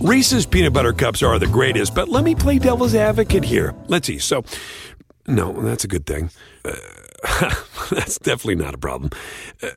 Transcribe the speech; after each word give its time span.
Reese's 0.00 0.46
peanut 0.46 0.72
butter 0.72 0.94
cups 0.94 1.22
are 1.22 1.38
the 1.38 1.46
greatest, 1.46 1.94
but 1.94 2.08
let 2.08 2.24
me 2.24 2.34
play 2.34 2.58
devil's 2.58 2.94
advocate 2.94 3.44
here. 3.44 3.74
Let's 3.86 4.06
see. 4.06 4.18
So, 4.18 4.44
no, 5.26 5.52
that's 5.52 5.84
a 5.84 5.88
good 5.88 6.06
thing. 6.06 6.30
Uh, 6.64 6.74
that's 7.90 8.18
definitely 8.18 8.54
not 8.54 8.72
a 8.72 8.78
problem. 8.78 9.10
Uh, 9.62 9.68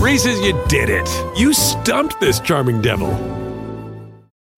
Reese's, 0.00 0.40
you 0.40 0.60
did 0.66 0.90
it. 0.90 1.08
You 1.38 1.52
stumped 1.54 2.18
this 2.18 2.40
charming 2.40 2.82
devil. 2.82 3.12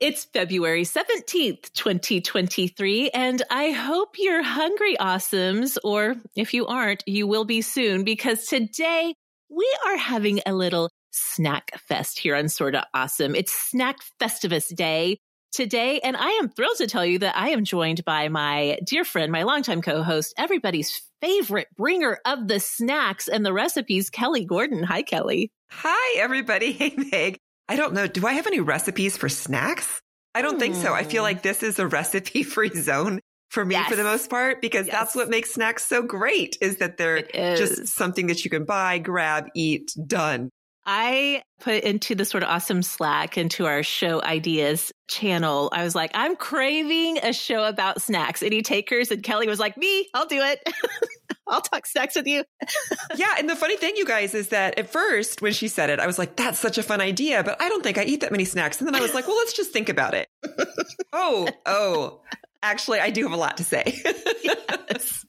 It's 0.01 0.25
February 0.25 0.85
17th, 0.85 1.71
2023, 1.74 3.10
and 3.10 3.43
I 3.51 3.71
hope 3.71 4.15
you're 4.16 4.43
hungry, 4.43 4.97
awesomes, 4.97 5.77
or 5.85 6.16
if 6.35 6.55
you 6.55 6.66
aren't, 6.66 7.05
you 7.07 7.27
will 7.27 7.45
be 7.45 7.60
soon 7.60 8.05
because 8.05 8.47
today 8.47 9.15
we 9.51 9.77
are 9.87 9.99
having 9.99 10.41
a 10.47 10.55
little 10.55 10.88
snack 11.12 11.79
fest 11.87 12.19
here 12.19 12.34
on 12.34 12.48
Sorta 12.48 12.87
Awesome. 12.93 13.34
It's 13.34 13.52
Snack 13.52 13.98
Festivus 14.21 14.75
Day 14.75 15.19
today, 15.52 16.01
and 16.01 16.16
I 16.16 16.30
am 16.43 16.48
thrilled 16.48 16.79
to 16.79 16.87
tell 16.87 17.05
you 17.05 17.19
that 17.21 17.37
I 17.37 17.51
am 17.51 17.65
joined 17.65 18.05
by 18.05 18.29
my 18.29 18.79
dear 18.85 19.05
friend, 19.05 19.30
my 19.30 19.43
longtime 19.45 19.83
co-host, 19.83 20.35
everybody's 20.37 21.02
favorite 21.21 21.68
bringer 21.77 22.18
of 22.24 22.49
the 22.49 22.59
snacks 22.59 23.29
and 23.29 23.46
the 23.46 23.52
recipes, 23.52 24.10
Kelly 24.10 24.45
Gordon. 24.45 24.83
Hi, 24.83 25.02
Kelly. 25.02 25.52
Hi, 25.71 26.18
everybody. 26.18 26.73
Hey, 26.83 26.95
Meg. 26.96 27.38
I 27.68 27.77
don't 27.77 27.95
know. 27.95 28.07
Do 28.07 28.27
I 28.27 28.33
have 28.33 28.46
any 28.46 28.60
recipes 28.60 29.16
for 29.16 29.29
snacks? 29.29 30.01
I 30.35 30.43
don't 30.43 30.55
hmm. 30.55 30.60
think 30.60 30.74
so. 30.74 30.93
I 30.93 31.05
feel 31.05 31.23
hmm. 31.23 31.27
like 31.27 31.43
this 31.43 31.63
is 31.63 31.79
a 31.79 31.87
recipe 31.87 32.43
free 32.43 32.71
zone 32.71 33.21
for 33.51 33.65
me 33.65 33.74
yes. 33.74 33.88
for 33.90 33.96
the 33.96 34.02
most 34.02 34.30
part 34.30 34.63
because 34.63 34.87
yes. 34.87 34.96
that's 34.96 35.15
what 35.15 35.29
makes 35.29 35.52
snacks 35.52 35.85
so 35.85 36.02
great 36.02 36.57
is 36.63 36.79
that 36.79 36.96
they're 36.96 37.23
just 37.23 37.87
something 37.88 38.29
that 38.29 38.45
you 38.45 38.51
can 38.51 38.65
buy, 38.65 38.99
grab, 38.99 39.49
eat, 39.55 39.95
done. 40.07 40.49
I 40.85 41.43
put 41.61 41.85
into 41.85 42.15
the 42.15 42.25
sort 42.25 42.43
of 42.43 42.49
awesome 42.49 42.83
Slack 42.83 43.38
into 43.38 43.66
our 43.66 43.83
show 43.83 44.23
ideas 44.23 44.93
channel. 45.09 45.69
I 45.73 45.85
was 45.85 45.95
like, 45.95 46.11
I'm 46.15 46.37
craving 46.37 47.19
a 47.23 47.33
show 47.33 47.65
about 47.65 48.02
snacks. 48.02 48.43
Any 48.43 48.63
takers? 48.63 49.11
And 49.11 49.23
Kelly 49.23 49.47
was 49.47 49.61
like, 49.61 49.77
Me, 49.77 50.09
I'll 50.15 50.27
do 50.27 50.41
it. 50.41 50.61
I'll 51.47 51.61
talk 51.61 51.87
snacks 51.87 52.16
with 52.16 52.27
you. 52.27 52.45
yeah. 53.16 53.35
And 53.39 53.49
the 53.49 53.57
funny 53.57 53.77
thing, 53.77 53.95
you 53.97 54.05
guys, 54.05 54.35
is 54.35 54.49
that 54.49 54.79
at 54.79 54.91
first, 54.91 55.43
when 55.43 55.52
she 55.52 55.69
said 55.69 55.91
it, 55.91 56.01
I 56.01 56.07
was 56.07 56.19
like, 56.19 56.37
That's 56.37 56.59
such 56.59 56.79
a 56.79 56.83
fun 56.83 57.01
idea, 57.01 57.45
but 57.45 57.61
I 57.61 57.69
don't 57.69 57.83
think 57.83 57.99
I 57.99 58.05
eat 58.05 58.23
that 58.23 58.33
many 58.33 58.45
snacks. 58.45 58.80
And 58.80 58.89
then 58.89 58.95
I 58.95 59.01
was 59.01 59.15
like, 59.15 59.27
Well, 59.29 59.37
let's 59.37 59.52
just 59.52 59.73
think 59.73 59.89
about 59.89 60.15
it. 60.15 60.29
oh, 61.13 61.49
oh, 61.67 62.21
actually, 62.63 63.01
I 63.01 63.11
do 63.11 63.23
have 63.23 63.33
a 63.33 63.37
lot 63.37 63.59
to 63.59 63.65
say. 63.65 64.00
yes 64.43 65.25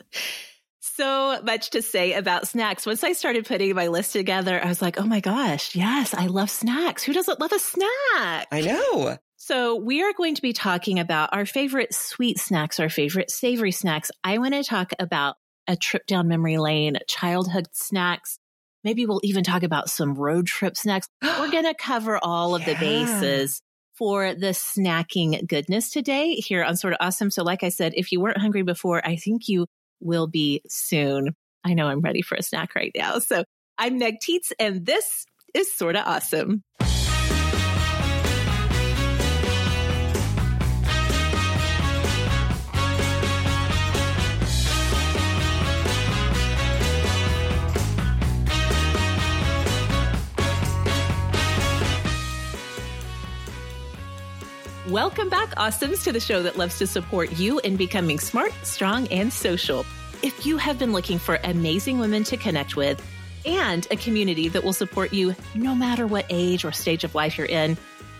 so 0.95 1.41
much 1.43 1.71
to 1.71 1.81
say 1.81 2.13
about 2.13 2.47
snacks. 2.47 2.85
Once 2.85 3.03
I 3.03 3.13
started 3.13 3.45
putting 3.45 3.73
my 3.75 3.87
list 3.87 4.13
together, 4.13 4.63
I 4.63 4.67
was 4.67 4.81
like, 4.81 4.99
oh 4.99 5.05
my 5.05 5.19
gosh, 5.19 5.75
yes, 5.75 6.13
I 6.13 6.27
love 6.27 6.49
snacks. 6.49 7.03
Who 7.03 7.13
doesn't 7.13 7.39
love 7.39 7.51
a 7.51 7.59
snack? 7.59 8.47
I 8.51 8.61
know. 8.61 9.17
So, 9.37 9.75
we 9.75 10.01
are 10.03 10.13
going 10.13 10.35
to 10.35 10.41
be 10.41 10.53
talking 10.53 10.99
about 10.99 11.31
our 11.33 11.45
favorite 11.45 11.93
sweet 11.93 12.39
snacks, 12.39 12.79
our 12.79 12.89
favorite 12.89 13.29
savory 13.29 13.71
snacks. 13.71 14.09
I 14.23 14.37
want 14.37 14.53
to 14.53 14.63
talk 14.63 14.93
about 14.99 15.35
a 15.67 15.75
trip 15.75 16.05
down 16.05 16.29
memory 16.29 16.57
lane, 16.57 16.97
childhood 17.07 17.67
snacks. 17.73 18.39
Maybe 18.85 19.05
we'll 19.05 19.19
even 19.23 19.43
talk 19.43 19.63
about 19.63 19.89
some 19.89 20.15
road 20.15 20.47
trip 20.47 20.77
snacks. 20.77 21.09
We're 21.21 21.51
going 21.51 21.65
to 21.65 21.73
cover 21.73 22.19
all 22.21 22.55
of 22.55 22.61
yeah. 22.61 22.73
the 22.73 22.79
bases 22.79 23.61
for 23.95 24.33
the 24.33 24.47
snacking 24.47 25.45
goodness 25.47 25.89
today 25.89 26.35
here 26.35 26.63
on 26.63 26.77
Sort 26.77 26.93
of 26.93 26.97
Awesome. 27.01 27.29
So, 27.29 27.43
like 27.43 27.63
I 27.63 27.69
said, 27.69 27.93
if 27.95 28.11
you 28.11 28.21
weren't 28.21 28.37
hungry 28.37 28.63
before, 28.63 29.05
I 29.05 29.17
think 29.17 29.47
you 29.47 29.67
will 30.03 30.27
be 30.27 30.61
soon. 30.67 31.35
I 31.63 31.73
know 31.73 31.87
I'm 31.87 32.01
ready 32.01 32.21
for 32.21 32.35
a 32.35 32.43
snack 32.43 32.75
right 32.75 32.91
now. 32.95 33.19
So 33.19 33.43
I'm 33.77 33.97
Meg 33.97 34.15
Tietz, 34.19 34.51
and 34.59 34.85
this 34.85 35.25
is 35.53 35.73
sorta 35.73 36.03
awesome. 36.03 36.63
Welcome 54.93 55.27
back, 55.27 55.49
Awesomes, 55.55 56.03
to 56.03 56.11
the 56.11 56.19
show 56.19 56.43
that 56.43 56.55
loves 56.55 56.77
to 56.77 56.85
support 56.85 57.39
you 57.39 57.57
in 57.61 57.77
becoming 57.77 58.19
smart, 58.19 58.53
strong, 58.61 59.07
and 59.07 59.33
social. 59.33 59.87
If 60.21 60.45
you 60.45 60.57
have 60.57 60.77
been 60.77 60.93
looking 60.93 61.17
for 61.17 61.39
amazing 61.43 61.97
women 61.97 62.23
to 62.25 62.37
connect 62.37 62.75
with 62.75 63.03
and 63.43 63.87
a 63.89 63.95
community 63.95 64.49
that 64.49 64.63
will 64.63 64.71
support 64.71 65.11
you 65.11 65.35
no 65.55 65.73
matter 65.73 66.05
what 66.05 66.27
age 66.29 66.63
or 66.63 66.71
stage 66.71 67.03
of 67.03 67.15
life 67.15 67.39
you're 67.39 67.47
in, 67.47 67.75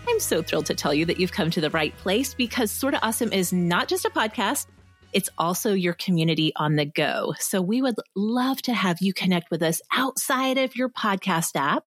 I'm 0.08 0.18
so 0.18 0.42
thrilled 0.42 0.66
to 0.66 0.74
tell 0.74 0.92
you 0.92 1.04
that 1.04 1.20
you've 1.20 1.30
come 1.30 1.48
to 1.52 1.60
the 1.60 1.70
right 1.70 1.96
place 1.98 2.34
because 2.34 2.72
Sorta 2.72 2.98
Awesome 3.06 3.32
is 3.32 3.52
not 3.52 3.86
just 3.86 4.04
a 4.04 4.10
podcast, 4.10 4.66
it's 5.12 5.30
also 5.38 5.74
your 5.74 5.94
community 5.94 6.52
on 6.56 6.74
the 6.74 6.86
go. 6.86 7.34
So 7.38 7.62
we 7.62 7.82
would 7.82 7.94
love 8.16 8.60
to 8.62 8.74
have 8.74 9.00
you 9.00 9.14
connect 9.14 9.52
with 9.52 9.62
us 9.62 9.80
outside 9.92 10.58
of 10.58 10.74
your 10.74 10.88
podcast 10.88 11.54
app 11.54 11.84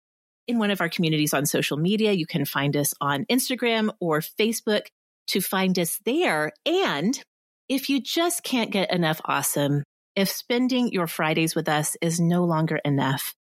in 0.48 0.60
one 0.60 0.72
of 0.72 0.82
our 0.82 0.90
communities 0.90 1.34
on 1.34 1.46
social 1.46 1.78
media. 1.78 2.14
You 2.14 2.26
can 2.26 2.46
find 2.46 2.76
us 2.76 2.94
on 3.02 3.26
Instagram 3.26 3.92
or 4.00 4.22
Facebook 4.22 4.88
to 5.28 5.42
find 5.42 5.78
us 5.78 6.00
there. 6.06 6.52
And 6.66 7.22
if 7.70 7.90
you 7.90 8.02
just 8.02 8.44
can't 8.44 8.72
get 8.72 8.92
enough 8.94 9.20
awesome, 9.26 9.84
if 10.16 10.30
spending 10.30 10.92
your 10.92 11.08
Fridays 11.08 11.54
with 11.54 11.70
us 11.70 11.98
is 12.02 12.20
no 12.20 12.46
longer 12.46 12.80
enough, 12.84 13.36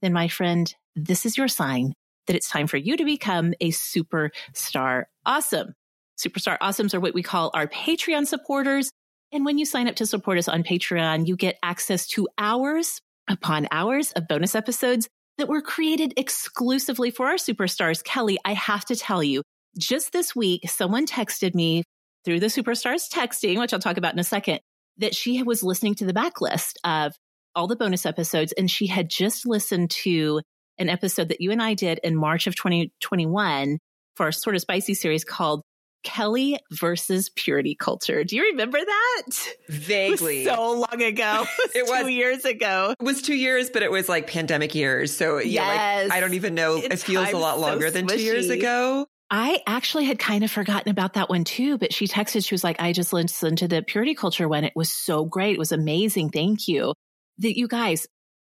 then 0.00 0.12
my 0.12 0.28
friend, 0.28 0.72
this 0.94 1.26
is 1.26 1.36
your 1.36 1.48
sign 1.48 1.92
that 2.26 2.36
it's 2.36 2.48
time 2.48 2.68
for 2.68 2.76
you 2.76 2.96
to 2.96 3.04
become 3.04 3.52
a 3.60 3.70
superstar 3.70 5.04
awesome. 5.26 5.74
Superstar 6.18 6.58
awesomes 6.58 6.94
are 6.94 7.00
what 7.00 7.14
we 7.14 7.22
call 7.22 7.50
our 7.54 7.66
Patreon 7.66 8.26
supporters. 8.26 8.90
And 9.32 9.44
when 9.44 9.58
you 9.58 9.64
sign 9.64 9.88
up 9.88 9.96
to 9.96 10.06
support 10.06 10.38
us 10.38 10.48
on 10.48 10.62
Patreon, 10.62 11.26
you 11.26 11.36
get 11.36 11.58
access 11.62 12.06
to 12.08 12.28
hours 12.38 13.00
upon 13.28 13.66
hours 13.70 14.12
of 14.12 14.28
bonus 14.28 14.54
episodes 14.54 15.08
that 15.38 15.48
were 15.48 15.62
created 15.62 16.14
exclusively 16.16 17.10
for 17.10 17.26
our 17.26 17.36
superstars. 17.36 18.04
Kelly, 18.04 18.38
I 18.44 18.52
have 18.52 18.84
to 18.86 18.96
tell 18.96 19.22
you, 19.22 19.42
just 19.78 20.12
this 20.12 20.36
week, 20.36 20.68
someone 20.68 21.06
texted 21.06 21.54
me 21.54 21.84
through 22.24 22.40
the 22.40 22.46
superstars 22.46 23.08
texting, 23.10 23.58
which 23.58 23.72
I'll 23.72 23.80
talk 23.80 23.96
about 23.96 24.12
in 24.12 24.18
a 24.18 24.24
second, 24.24 24.60
that 24.98 25.14
she 25.14 25.42
was 25.42 25.62
listening 25.62 25.94
to 25.96 26.04
the 26.04 26.12
backlist 26.12 26.74
of 26.84 27.14
all 27.54 27.66
the 27.66 27.76
bonus 27.76 28.06
episodes 28.06 28.52
and 28.52 28.70
she 28.70 28.86
had 28.86 29.08
just 29.10 29.46
listened 29.46 29.90
to 29.90 30.40
an 30.78 30.88
episode 30.88 31.28
that 31.28 31.40
you 31.40 31.50
and 31.50 31.62
I 31.62 31.74
did 31.74 32.00
in 32.02 32.16
March 32.16 32.46
of 32.46 32.56
2021 32.56 33.78
for 34.16 34.24
our 34.24 34.32
sort 34.32 34.56
of 34.56 34.62
spicy 34.62 34.94
series 34.94 35.24
called 35.24 35.62
Kelly 36.02 36.58
versus 36.70 37.30
purity 37.30 37.74
culture. 37.74 38.24
Do 38.24 38.36
you 38.36 38.44
remember 38.50 38.78
that? 38.78 39.22
Vaguely. 39.68 40.44
so 40.46 40.72
long 40.72 41.02
ago. 41.02 41.44
It 41.74 41.84
was, 41.84 41.90
it 41.90 41.90
was 41.90 42.02
two 42.02 42.08
years 42.12 42.44
ago. 42.44 42.94
It 42.98 43.04
was 43.04 43.22
two 43.22 43.34
years, 43.34 43.70
but 43.70 43.82
it 43.82 43.90
was 43.90 44.08
like 44.08 44.26
pandemic 44.26 44.74
years. 44.74 45.14
So 45.16 45.38
yes. 45.38 45.46
yeah, 45.46 46.02
like, 46.04 46.12
I 46.12 46.20
don't 46.20 46.34
even 46.34 46.54
know. 46.54 46.76
It, 46.76 46.92
it 46.92 46.98
feels 46.98 47.30
a 47.30 47.38
lot 47.38 47.58
longer 47.58 47.88
so 47.88 47.92
than 47.94 48.06
two 48.08 48.20
years 48.20 48.50
ago. 48.50 49.06
I 49.30 49.62
actually 49.66 50.04
had 50.04 50.18
kind 50.18 50.44
of 50.44 50.50
forgotten 50.50 50.90
about 50.90 51.14
that 51.14 51.30
one 51.30 51.44
too, 51.44 51.78
but 51.78 51.94
she 51.94 52.06
texted, 52.06 52.46
she 52.46 52.54
was 52.54 52.62
like, 52.62 52.82
I 52.82 52.92
just 52.92 53.14
listened 53.14 53.58
to 53.58 53.68
the 53.68 53.82
purity 53.82 54.14
culture 54.14 54.46
one. 54.46 54.64
It 54.64 54.74
was 54.76 54.92
so 54.92 55.24
great. 55.24 55.54
It 55.54 55.58
was 55.58 55.72
amazing. 55.72 56.28
Thank 56.30 56.68
you. 56.68 56.92
That 57.38 57.56
you 57.56 57.66
guys, 57.66 58.06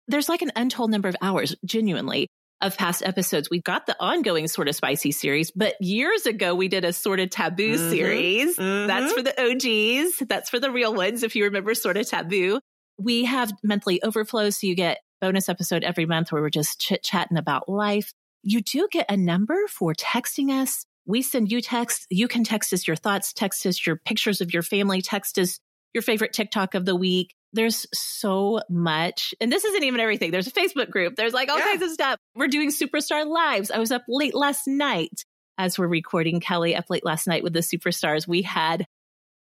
there's 0.08 0.28
like 0.28 0.42
an 0.42 0.50
untold 0.56 0.90
number 0.90 1.08
of 1.08 1.14
hours, 1.22 1.54
genuinely, 1.64 2.26
of 2.62 2.76
past 2.76 3.02
episodes. 3.04 3.50
We've 3.50 3.62
got 3.62 3.86
the 3.86 3.96
ongoing 4.00 4.48
sort 4.48 4.68
of 4.68 4.76
spicy 4.76 5.10
series, 5.12 5.50
but 5.50 5.74
years 5.80 6.26
ago 6.26 6.54
we 6.54 6.68
did 6.68 6.84
a 6.84 6.92
sort 6.92 7.20
of 7.20 7.30
taboo 7.30 7.76
mm-hmm, 7.76 7.90
series. 7.90 8.56
Mm-hmm. 8.56 8.86
That's 8.86 9.12
for 9.12 9.22
the 9.22 9.40
OGs. 9.40 10.28
That's 10.28 10.48
for 10.48 10.60
the 10.60 10.70
real 10.70 10.94
ones. 10.94 11.22
If 11.22 11.36
you 11.36 11.44
remember 11.44 11.74
sort 11.74 11.96
of 11.96 12.08
taboo, 12.08 12.60
we 12.98 13.24
have 13.24 13.52
monthly 13.62 14.02
overflows. 14.02 14.60
So 14.60 14.66
you 14.66 14.74
get 14.74 15.00
bonus 15.20 15.48
episode 15.48 15.84
every 15.84 16.06
month 16.06 16.32
where 16.32 16.40
we're 16.40 16.50
just 16.50 16.80
chit 16.80 17.02
chatting 17.02 17.36
about 17.36 17.68
life. 17.68 18.12
You 18.42 18.60
do 18.60 18.88
get 18.90 19.06
a 19.10 19.16
number 19.16 19.66
for 19.68 19.92
texting 19.94 20.50
us. 20.50 20.86
We 21.04 21.22
send 21.22 21.50
you 21.50 21.60
text. 21.60 22.06
You 22.10 22.28
can 22.28 22.44
text 22.44 22.72
us 22.72 22.86
your 22.86 22.96
thoughts, 22.96 23.32
text 23.32 23.66
us 23.66 23.84
your 23.84 23.96
pictures 23.96 24.40
of 24.40 24.52
your 24.52 24.62
family, 24.62 25.02
text 25.02 25.38
us 25.38 25.58
your 25.92 26.02
favorite 26.02 26.32
TikTok 26.32 26.74
of 26.74 26.84
the 26.84 26.96
week 26.96 27.34
there's 27.52 27.86
so 27.92 28.60
much. 28.68 29.34
And 29.40 29.52
this 29.52 29.64
isn't 29.64 29.84
even 29.84 30.00
everything. 30.00 30.30
There's 30.30 30.46
a 30.46 30.52
Facebook 30.52 30.90
group. 30.90 31.16
There's 31.16 31.32
like 31.32 31.50
all 31.50 31.58
yeah. 31.58 31.64
kinds 31.64 31.82
of 31.82 31.90
stuff. 31.90 32.18
We're 32.34 32.48
doing 32.48 32.70
superstar 32.70 33.26
lives. 33.26 33.70
I 33.70 33.78
was 33.78 33.92
up 33.92 34.02
late 34.08 34.34
last 34.34 34.66
night 34.66 35.24
as 35.58 35.78
we're 35.78 35.88
recording 35.88 36.40
Kelly 36.40 36.74
up 36.74 36.86
late 36.88 37.04
last 37.04 37.26
night 37.26 37.42
with 37.42 37.52
the 37.52 37.60
superstars. 37.60 38.26
We 38.26 38.42
had 38.42 38.86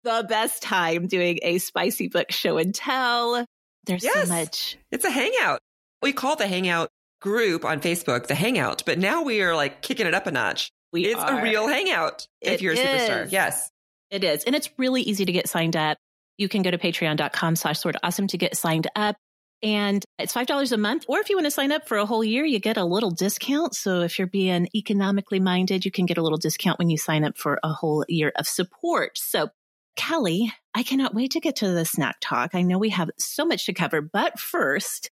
the 0.04 0.26
best 0.28 0.64
time 0.64 1.08
doing 1.08 1.40
a 1.44 1.60
spicy 1.60 2.08
book 2.08 2.32
show 2.32 2.58
and 2.58 2.74
tell. 2.74 3.46
There's 3.86 4.04
yes, 4.04 4.28
so 4.28 4.34
much. 4.34 4.78
It's 4.92 5.06
a 5.06 5.12
hangout. 5.12 5.60
We 6.02 6.14
call 6.14 6.36
the 6.36 6.48
hangout 6.48 6.90
group 7.22 7.66
on 7.66 7.82
Facebook 7.82 8.28
the 8.28 8.36
hangout, 8.36 8.84
but 8.86 8.98
now 8.98 9.24
we 9.24 9.42
are 9.42 9.56
like 9.56 9.82
kicking 9.82 10.08
it 10.08 10.14
up 10.14 10.28
a 10.28 10.32
notch. 10.32 10.72
We 10.92 11.06
it's 11.06 11.20
are. 11.20 11.40
a 11.40 11.44
real 11.44 11.68
hangout 11.68 12.28
if 12.42 12.56
it 12.56 12.62
you're 12.62 12.74
a 12.74 12.78
superstar. 12.78 13.32
Yes. 13.32 13.70
It 14.10 14.24
is. 14.24 14.44
And 14.46 14.56
it's 14.56 14.70
really 14.78 15.04
easy 15.04 15.26
to 15.26 15.32
get 15.32 15.48
signed 15.48 15.76
up. 15.76 15.98
You 16.40 16.48
can 16.48 16.62
go 16.62 16.72
to 16.72 16.78
patreon.com 16.78 17.58
slash 17.58 17.80
sort 17.80 17.96
of 17.96 18.02
awesome 18.04 18.28
to 18.28 18.38
get 18.38 18.56
signed 18.56 18.88
up. 18.96 19.18
And 19.62 20.04
it's 20.18 20.34
$5 20.34 20.72
a 20.72 20.78
month. 20.78 21.04
Or 21.10 21.20
if 21.20 21.30
you 21.30 21.36
want 21.36 21.48
to 21.48 21.52
sign 21.52 21.74
up 21.74 21.86
for 21.86 21.98
a 21.98 22.06
whole 22.06 22.24
year, 22.24 22.46
you 22.46 22.60
get 22.60 22.78
a 22.78 22.86
little 22.86 23.12
discount. 23.12 23.76
So 23.76 24.02
if 24.02 24.18
you're 24.18 24.28
being 24.28 24.70
economically 24.74 25.42
minded, 25.42 25.84
you 25.84 25.92
can 25.92 26.06
get 26.06 26.18
a 26.18 26.22
little 26.22 26.38
discount 26.38 26.80
when 26.80 26.90
you 26.90 26.98
sign 26.98 27.26
up 27.26 27.38
for 27.38 27.60
a 27.62 27.74
whole 27.74 28.06
year 28.08 28.32
of 28.38 28.48
support. 28.48 29.18
So 29.18 29.50
Kelly, 29.98 30.50
I 30.74 30.84
cannot 30.84 31.14
wait 31.14 31.32
to 31.32 31.42
get 31.42 31.58
to 31.58 31.74
the 31.74 31.84
snack 31.84 32.16
talk. 32.22 32.56
I 32.56 32.62
know 32.62 32.78
we 32.78 32.90
have 32.92 33.10
so 33.18 33.44
much 33.44 33.66
to 33.66 33.74
cover, 33.74 34.02
but 34.02 34.40
first, 34.40 35.10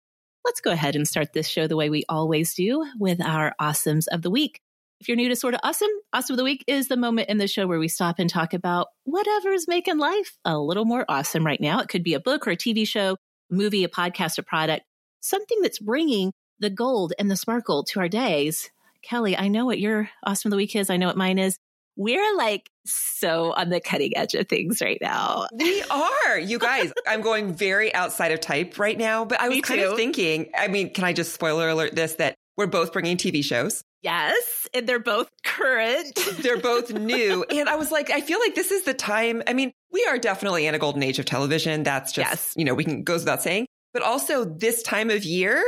let's 0.46 0.62
go 0.62 0.70
ahead 0.70 0.96
and 0.96 1.08
start 1.08 1.34
this 1.34 1.48
show 1.48 1.66
the 1.66 1.76
way 1.76 1.90
we 1.90 2.06
always 2.08 2.54
do 2.54 2.86
with 3.00 3.20
our 3.20 3.56
awesomes 3.60 4.06
of 4.12 4.22
the 4.22 4.30
week. 4.30 4.62
If 5.02 5.10
you're 5.10 5.18
new 5.18 5.28
to 5.28 5.36
Sort 5.36 5.54
of 5.54 5.60
Awesome, 5.62 5.90
Awesome 6.14 6.36
of 6.36 6.38
the 6.38 6.46
Week 6.46 6.64
is 6.68 6.88
the 6.88 6.96
moment 6.96 7.28
in 7.30 7.38
the 7.38 7.50
show 7.50 7.68
where 7.68 7.80
we 7.80 7.90
stop 7.90 8.18
and 8.18 8.30
talk 8.30 8.54
about 8.54 8.88
whatever 9.04 9.52
is 9.52 9.68
making 9.68 9.98
life 9.98 10.38
a 10.46 10.58
little 10.58 10.86
more 10.86 11.04
awesome 11.10 11.46
right 11.46 11.60
now. 11.60 11.82
It 11.82 11.90
could 11.90 12.04
be 12.04 12.14
a 12.14 12.20
book 12.20 12.48
or 12.48 12.52
a 12.52 12.56
TV 12.56 12.88
show, 12.88 13.18
a 13.52 13.54
movie, 13.54 13.84
a 13.84 13.90
podcast, 13.90 14.38
a 14.38 14.44
product, 14.44 14.86
something 15.20 15.60
that's 15.62 15.80
bringing 15.80 16.32
the 16.60 16.70
gold 16.70 17.12
and 17.20 17.30
the 17.30 17.36
sparkle 17.36 17.84
to 17.90 18.00
our 18.00 18.08
days. 18.08 18.72
Kelly, 19.04 19.38
I 19.38 19.50
know 19.50 19.66
what 19.66 19.80
your 19.80 20.10
Awesome 20.24 20.50
of 20.50 20.52
the 20.52 20.58
Week 20.58 20.76
is. 20.78 20.90
I 20.90 20.96
know 20.96 21.08
what 21.08 21.18
mine 21.18 21.40
is. 21.40 21.58
We're 21.98 22.36
like 22.38 22.70
so 22.86 23.52
on 23.52 23.70
the 23.70 23.82
cutting 23.82 24.16
edge 24.18 24.34
of 24.34 24.48
things 24.48 24.82
right 24.82 24.98
now. 25.02 25.48
We 25.54 25.84
are, 25.84 26.40
you 26.40 26.58
guys. 26.58 26.94
I'm 27.08 27.22
going 27.22 27.54
very 27.54 27.94
outside 27.94 28.32
of 28.32 28.40
type 28.40 28.80
right 28.80 28.98
now, 28.98 29.26
but 29.26 29.42
I 29.42 29.50
was 29.50 29.60
kind 29.60 29.82
of 29.82 29.98
thinking, 29.98 30.52
I 30.58 30.70
mean, 30.70 30.94
can 30.94 31.04
I 31.04 31.12
just 31.12 31.34
spoiler 31.34 31.68
alert 31.68 31.96
this 31.96 32.14
that 32.16 32.36
we're 32.56 32.68
both 32.68 32.94
bringing 32.94 33.18
TV 33.18 33.44
shows? 33.44 33.84
Yes. 34.02 34.68
And 34.74 34.88
they're 34.88 35.00
both 35.00 35.30
current. 35.44 36.20
they're 36.40 36.60
both 36.60 36.94
new. 36.94 37.46
And 37.56 37.70
I 37.70 37.76
was 37.76 37.92
like, 37.92 38.10
I 38.10 38.22
feel 38.22 38.40
like 38.40 38.54
this 38.54 38.72
is 38.72 38.84
the 38.84 38.94
time. 38.94 39.42
I 39.48 39.54
mean, 39.54 39.72
we 39.92 40.06
are 40.06 40.18
definitely 40.18 40.68
in 40.68 40.76
a 40.76 40.80
golden 40.80 41.02
age 41.04 41.20
of 41.20 41.26
television. 41.26 41.84
That's 41.84 42.12
just, 42.12 42.30
yes. 42.30 42.54
you 42.58 42.66
know, 42.66 42.74
we 42.74 42.84
can 42.84 43.04
goes 43.04 43.22
without 43.22 43.42
saying. 43.42 43.66
But 43.94 44.04
also 44.04 44.44
this 44.44 44.84
time 44.84 45.10
of 45.10 45.24
year, 45.24 45.64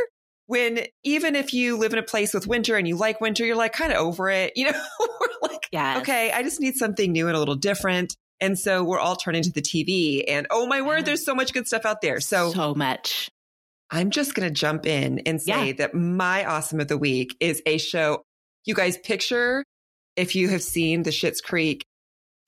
when 0.48 0.86
even 1.04 1.36
if 1.36 1.54
you 1.54 1.78
live 1.78 1.94
in 1.94 2.00
a 2.00 2.04
place 2.04 2.34
with 2.34 2.48
winter 2.48 2.76
and 2.76 2.88
you 2.88 2.96
like 2.96 3.22
winter, 3.22 3.46
you're 3.46 3.56
like 3.56 3.74
kind 3.74 3.94
of 3.94 4.00
over 4.00 4.30
it. 4.30 4.54
You 4.56 4.72
know, 4.72 4.84
we're 5.00 5.50
like, 5.50 5.68
yes. 5.72 6.00
okay, 6.00 6.32
I 6.32 6.44
just 6.44 6.60
need 6.60 6.76
something 6.76 7.12
new 7.12 7.28
and 7.28 7.36
a 7.36 7.40
little 7.40 7.56
different. 7.56 8.16
And 8.40 8.58
so 8.58 8.84
we're 8.84 9.00
all 9.00 9.16
turning 9.16 9.44
to 9.44 9.52
the 9.52 9.62
TV 9.62 10.24
and 10.28 10.48
oh 10.52 10.68
my 10.68 10.82
word, 10.82 11.06
there's 11.06 11.26
so 11.26 11.34
much 11.34 11.54
good 11.54 11.68
stuff 11.68 11.86
out 11.86 12.02
there. 12.02 12.20
So, 12.20 12.52
so 12.52 12.76
much. 12.76 13.30
I'm 13.90 14.10
just 14.10 14.34
going 14.34 14.48
to 14.48 14.54
jump 14.54 14.86
in 14.86 15.20
and 15.20 15.42
say 15.42 15.68
yeah. 15.68 15.74
that 15.74 15.94
my 15.94 16.46
awesome 16.46 16.80
of 16.80 16.88
the 16.88 16.98
week 16.98 17.36
is 17.40 17.62
a 17.66 17.78
show 17.78 18.24
you 18.66 18.76
guys 18.76 18.98
picture 18.98 19.64
if 20.16 20.36
you 20.36 20.50
have 20.50 20.62
seen 20.62 21.04
the 21.04 21.10
Schitt's 21.10 21.42
Creek 21.42 21.86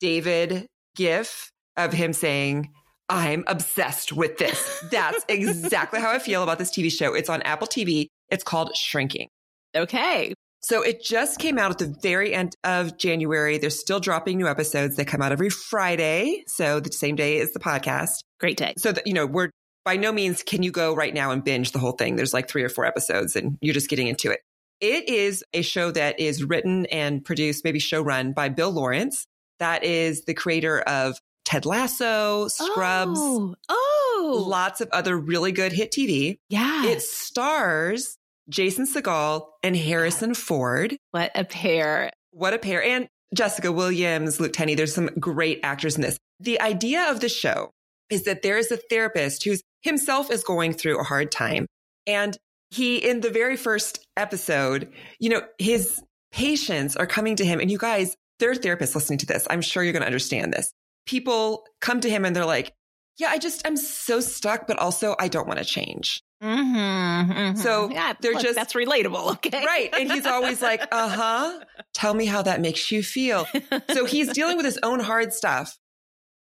David 0.00 0.66
gif 0.94 1.50
of 1.76 1.92
him 1.92 2.12
saying, 2.12 2.70
I'm 3.08 3.42
obsessed 3.46 4.12
with 4.12 4.38
this. 4.38 4.84
That's 4.90 5.24
exactly 5.28 6.00
how 6.00 6.10
I 6.10 6.18
feel 6.20 6.42
about 6.42 6.58
this 6.58 6.70
TV 6.70 6.92
show. 6.92 7.14
It's 7.14 7.30
on 7.30 7.42
Apple 7.42 7.66
TV. 7.66 8.06
It's 8.28 8.44
called 8.44 8.76
Shrinking. 8.76 9.28
Okay. 9.74 10.34
So 10.62 10.82
it 10.82 11.02
just 11.02 11.38
came 11.38 11.58
out 11.58 11.70
at 11.70 11.78
the 11.78 11.96
very 12.02 12.34
end 12.34 12.54
of 12.64 12.98
January. 12.98 13.56
They're 13.56 13.70
still 13.70 13.98
dropping 13.98 14.36
new 14.36 14.46
episodes. 14.46 14.96
They 14.96 15.06
come 15.06 15.22
out 15.22 15.32
every 15.32 15.48
Friday. 15.48 16.44
So 16.46 16.80
the 16.80 16.92
same 16.92 17.16
day 17.16 17.40
as 17.40 17.52
the 17.52 17.60
podcast. 17.60 18.18
Great 18.38 18.58
day. 18.58 18.74
So 18.76 18.92
that, 18.92 19.06
you 19.06 19.14
know, 19.14 19.26
we're 19.26 19.50
by 19.84 19.96
no 19.96 20.12
means 20.12 20.42
can 20.42 20.62
you 20.62 20.70
go 20.70 20.94
right 20.94 21.14
now 21.14 21.30
and 21.30 21.44
binge 21.44 21.72
the 21.72 21.78
whole 21.78 21.92
thing. 21.92 22.16
There's 22.16 22.34
like 22.34 22.48
three 22.48 22.62
or 22.62 22.68
four 22.68 22.84
episodes 22.84 23.36
and 23.36 23.58
you're 23.60 23.74
just 23.74 23.88
getting 23.88 24.08
into 24.08 24.30
it. 24.30 24.40
It 24.80 25.08
is 25.08 25.44
a 25.52 25.62
show 25.62 25.90
that 25.90 26.20
is 26.20 26.42
written 26.42 26.86
and 26.86 27.24
produced, 27.24 27.64
maybe 27.64 27.78
show 27.78 28.00
run 28.00 28.32
by 28.32 28.48
Bill 28.48 28.70
Lawrence. 28.70 29.26
That 29.58 29.84
is 29.84 30.24
the 30.24 30.32
creator 30.32 30.80
of 30.80 31.18
Ted 31.44 31.66
Lasso, 31.66 32.48
Scrubs. 32.48 33.18
Oh, 33.20 33.54
oh. 33.68 34.44
lots 34.46 34.80
of 34.80 34.88
other 34.92 35.18
really 35.18 35.52
good 35.52 35.72
hit 35.72 35.92
TV. 35.92 36.38
Yeah. 36.48 36.86
It 36.86 37.02
stars 37.02 38.16
Jason 38.48 38.86
Segel 38.86 39.46
and 39.62 39.76
Harrison 39.76 40.34
Ford. 40.34 40.96
What 41.10 41.30
a 41.34 41.44
pair. 41.44 42.10
What 42.30 42.54
a 42.54 42.58
pair. 42.58 42.82
And 42.82 43.08
Jessica 43.34 43.70
Williams, 43.70 44.40
Luke 44.40 44.52
Tennie. 44.52 44.74
There's 44.74 44.94
some 44.94 45.10
great 45.18 45.60
actors 45.62 45.96
in 45.96 46.02
this. 46.02 46.18
The 46.40 46.60
idea 46.60 47.10
of 47.10 47.20
the 47.20 47.28
show 47.28 47.70
is 48.10 48.24
that 48.24 48.42
there 48.42 48.58
is 48.58 48.72
a 48.72 48.76
therapist 48.76 49.44
who's 49.44 49.62
himself 49.82 50.30
is 50.30 50.42
going 50.44 50.72
through 50.72 51.00
a 51.00 51.04
hard 51.04 51.32
time. 51.32 51.66
And 52.06 52.36
he, 52.70 52.96
in 52.96 53.20
the 53.20 53.30
very 53.30 53.56
first 53.56 54.06
episode, 54.16 54.92
you 55.18 55.30
know, 55.30 55.42
his 55.58 56.00
patients 56.32 56.96
are 56.96 57.06
coming 57.06 57.36
to 57.36 57.44
him 57.44 57.60
and 57.60 57.70
you 57.70 57.78
guys, 57.78 58.16
they're 58.38 58.54
therapists 58.54 58.94
listening 58.94 59.18
to 59.18 59.26
this. 59.26 59.46
I'm 59.50 59.60
sure 59.60 59.82
you're 59.82 59.92
going 59.92 60.02
to 60.02 60.06
understand 60.06 60.52
this. 60.52 60.72
People 61.06 61.64
come 61.80 62.00
to 62.00 62.10
him 62.10 62.24
and 62.24 62.34
they're 62.34 62.46
like, 62.46 62.72
yeah, 63.18 63.28
I 63.28 63.38
just, 63.38 63.66
I'm 63.66 63.76
so 63.76 64.20
stuck, 64.20 64.66
but 64.66 64.78
also 64.78 65.14
I 65.18 65.28
don't 65.28 65.46
want 65.46 65.58
to 65.58 65.64
change. 65.64 66.22
Mm-hmm, 66.42 67.32
mm-hmm. 67.32 67.56
So 67.56 67.90
yeah, 67.90 68.14
they're 68.18 68.32
look, 68.32 68.42
just, 68.42 68.54
that's 68.54 68.72
relatable. 68.72 69.32
Okay. 69.32 69.64
Right. 69.64 69.90
And 69.92 70.10
he's 70.10 70.24
always 70.24 70.62
like, 70.62 70.82
uh 70.90 71.08
huh. 71.08 71.60
Tell 71.92 72.14
me 72.14 72.24
how 72.24 72.42
that 72.42 72.60
makes 72.60 72.90
you 72.90 73.02
feel. 73.02 73.46
so 73.90 74.06
he's 74.06 74.32
dealing 74.32 74.56
with 74.56 74.64
his 74.64 74.78
own 74.82 75.00
hard 75.00 75.34
stuff 75.34 75.76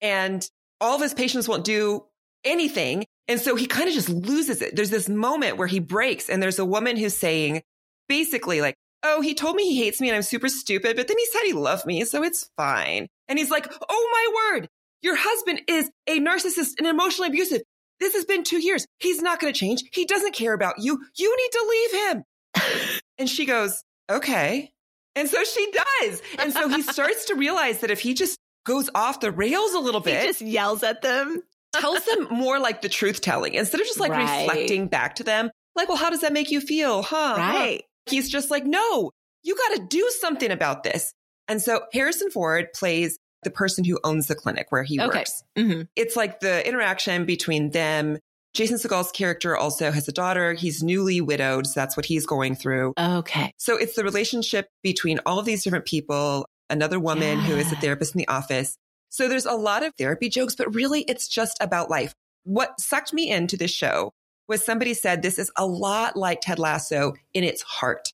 and 0.01 0.47
all 0.81 0.95
of 0.95 1.01
his 1.01 1.13
patients 1.13 1.47
won't 1.47 1.63
do 1.63 2.05
anything. 2.43 3.05
And 3.27 3.39
so 3.39 3.55
he 3.55 3.65
kind 3.65 3.87
of 3.87 3.93
just 3.93 4.09
loses 4.09 4.61
it. 4.61 4.75
There's 4.75 4.89
this 4.89 5.07
moment 5.07 5.57
where 5.57 5.67
he 5.67 5.79
breaks 5.79 6.29
and 6.29 6.41
there's 6.41 6.59
a 6.59 6.65
woman 6.65 6.97
who's 6.97 7.15
saying 7.15 7.61
basically 8.07 8.61
like, 8.61 8.75
Oh, 9.05 9.19
he 9.19 9.33
told 9.33 9.57
me 9.57 9.69
he 9.69 9.83
hates 9.83 9.99
me 9.99 10.09
and 10.09 10.15
I'm 10.15 10.21
super 10.21 10.47
stupid, 10.47 10.95
but 10.95 11.07
then 11.07 11.17
he 11.17 11.25
said 11.25 11.41
he 11.43 11.53
loved 11.53 11.85
me. 11.85 12.05
So 12.05 12.23
it's 12.23 12.49
fine. 12.57 13.07
And 13.27 13.37
he's 13.37 13.51
like, 13.51 13.71
Oh 13.89 14.09
my 14.11 14.59
word. 14.59 14.69
Your 15.01 15.17
husband 15.17 15.61
is 15.67 15.89
a 16.07 16.19
narcissist 16.19 16.75
and 16.77 16.87
emotionally 16.87 17.29
abusive. 17.29 17.61
This 17.99 18.13
has 18.15 18.25
been 18.25 18.43
two 18.43 18.59
years. 18.59 18.85
He's 18.99 19.21
not 19.21 19.39
going 19.39 19.53
to 19.53 19.59
change. 19.59 19.83
He 19.91 20.05
doesn't 20.05 20.33
care 20.33 20.53
about 20.53 20.75
you. 20.79 20.99
You 21.15 21.37
need 21.37 21.51
to 21.51 21.67
leave 21.69 22.07
him. 22.07 22.99
and 23.17 23.29
she 23.29 23.45
goes, 23.45 23.83
okay. 24.09 24.71
And 25.15 25.29
so 25.29 25.43
she 25.43 25.71
does. 25.71 26.21
And 26.39 26.53
so 26.53 26.69
he 26.69 26.81
starts 26.81 27.25
to 27.25 27.35
realize 27.35 27.79
that 27.79 27.91
if 27.91 27.99
he 27.99 28.13
just 28.13 28.39
goes 28.65 28.89
off 28.95 29.19
the 29.19 29.31
rails 29.31 29.73
a 29.73 29.79
little 29.79 30.01
bit, 30.01 30.21
he 30.21 30.27
just 30.27 30.41
yells 30.41 30.83
at 30.83 31.01
them 31.01 31.43
tells 31.73 32.05
them 32.05 32.27
more 32.31 32.59
like 32.59 32.81
the 32.81 32.89
truth 32.89 33.21
telling 33.21 33.53
instead 33.53 33.81
of 33.81 33.87
just 33.87 33.99
like 33.99 34.11
right. 34.11 34.47
reflecting 34.47 34.87
back 34.87 35.15
to 35.15 35.23
them. 35.23 35.49
Like, 35.75 35.89
well, 35.89 35.97
how 35.97 36.09
does 36.09 36.21
that 36.21 36.33
make 36.33 36.51
you 36.51 36.61
feel? 36.61 37.01
Huh? 37.01 37.35
Right. 37.37 37.81
Huh? 37.81 38.11
He's 38.11 38.29
just 38.29 38.51
like, 38.51 38.65
no, 38.65 39.11
you 39.43 39.55
got 39.55 39.75
to 39.77 39.87
do 39.87 40.09
something 40.19 40.51
about 40.51 40.83
this. 40.83 41.13
And 41.47 41.61
so 41.61 41.81
Harrison 41.93 42.29
Ford 42.29 42.67
plays 42.73 43.17
the 43.43 43.51
person 43.51 43.83
who 43.83 43.99
owns 44.03 44.27
the 44.27 44.35
clinic 44.35 44.67
where 44.69 44.83
he 44.83 44.99
okay. 44.99 45.19
works. 45.19 45.43
Mm-hmm. 45.57 45.81
It's 45.95 46.15
like 46.15 46.39
the 46.39 46.65
interaction 46.67 47.25
between 47.25 47.71
them. 47.71 48.17
Jason 48.53 48.77
Segel's 48.77 49.11
character 49.11 49.57
also 49.57 49.91
has 49.91 50.07
a 50.07 50.11
daughter. 50.11 50.53
He's 50.53 50.83
newly 50.83 51.21
widowed. 51.21 51.65
So 51.65 51.73
that's 51.75 51.97
what 51.97 52.05
he's 52.05 52.25
going 52.25 52.55
through. 52.55 52.93
Okay. 52.97 53.51
So 53.57 53.75
it's 53.77 53.95
the 53.95 54.03
relationship 54.03 54.67
between 54.83 55.19
all 55.25 55.39
of 55.39 55.45
these 55.45 55.63
different 55.63 55.85
people, 55.85 56.45
another 56.69 56.99
woman 56.99 57.39
yeah. 57.39 57.45
who 57.45 57.55
is 57.55 57.71
a 57.71 57.75
therapist 57.75 58.13
in 58.13 58.19
the 58.19 58.27
office, 58.27 58.77
so 59.13 59.29
there's 59.29 59.45
a 59.45 59.53
lot 59.53 59.83
of 59.83 59.93
therapy 59.93 60.27
jokes, 60.27 60.55
but 60.55 60.73
really 60.73 61.01
it's 61.03 61.27
just 61.27 61.55
about 61.61 61.87
life. 61.87 62.15
What 62.45 62.79
sucked 62.79 63.13
me 63.13 63.29
into 63.29 63.55
this 63.55 63.69
show 63.69 64.11
was 64.47 64.65
somebody 64.65 64.95
said 64.95 65.21
this 65.21 65.37
is 65.37 65.51
a 65.55 65.67
lot 65.67 66.17
like 66.17 66.41
Ted 66.41 66.57
Lasso 66.57 67.13
in 67.31 67.43
its 67.43 67.61
heart. 67.61 68.11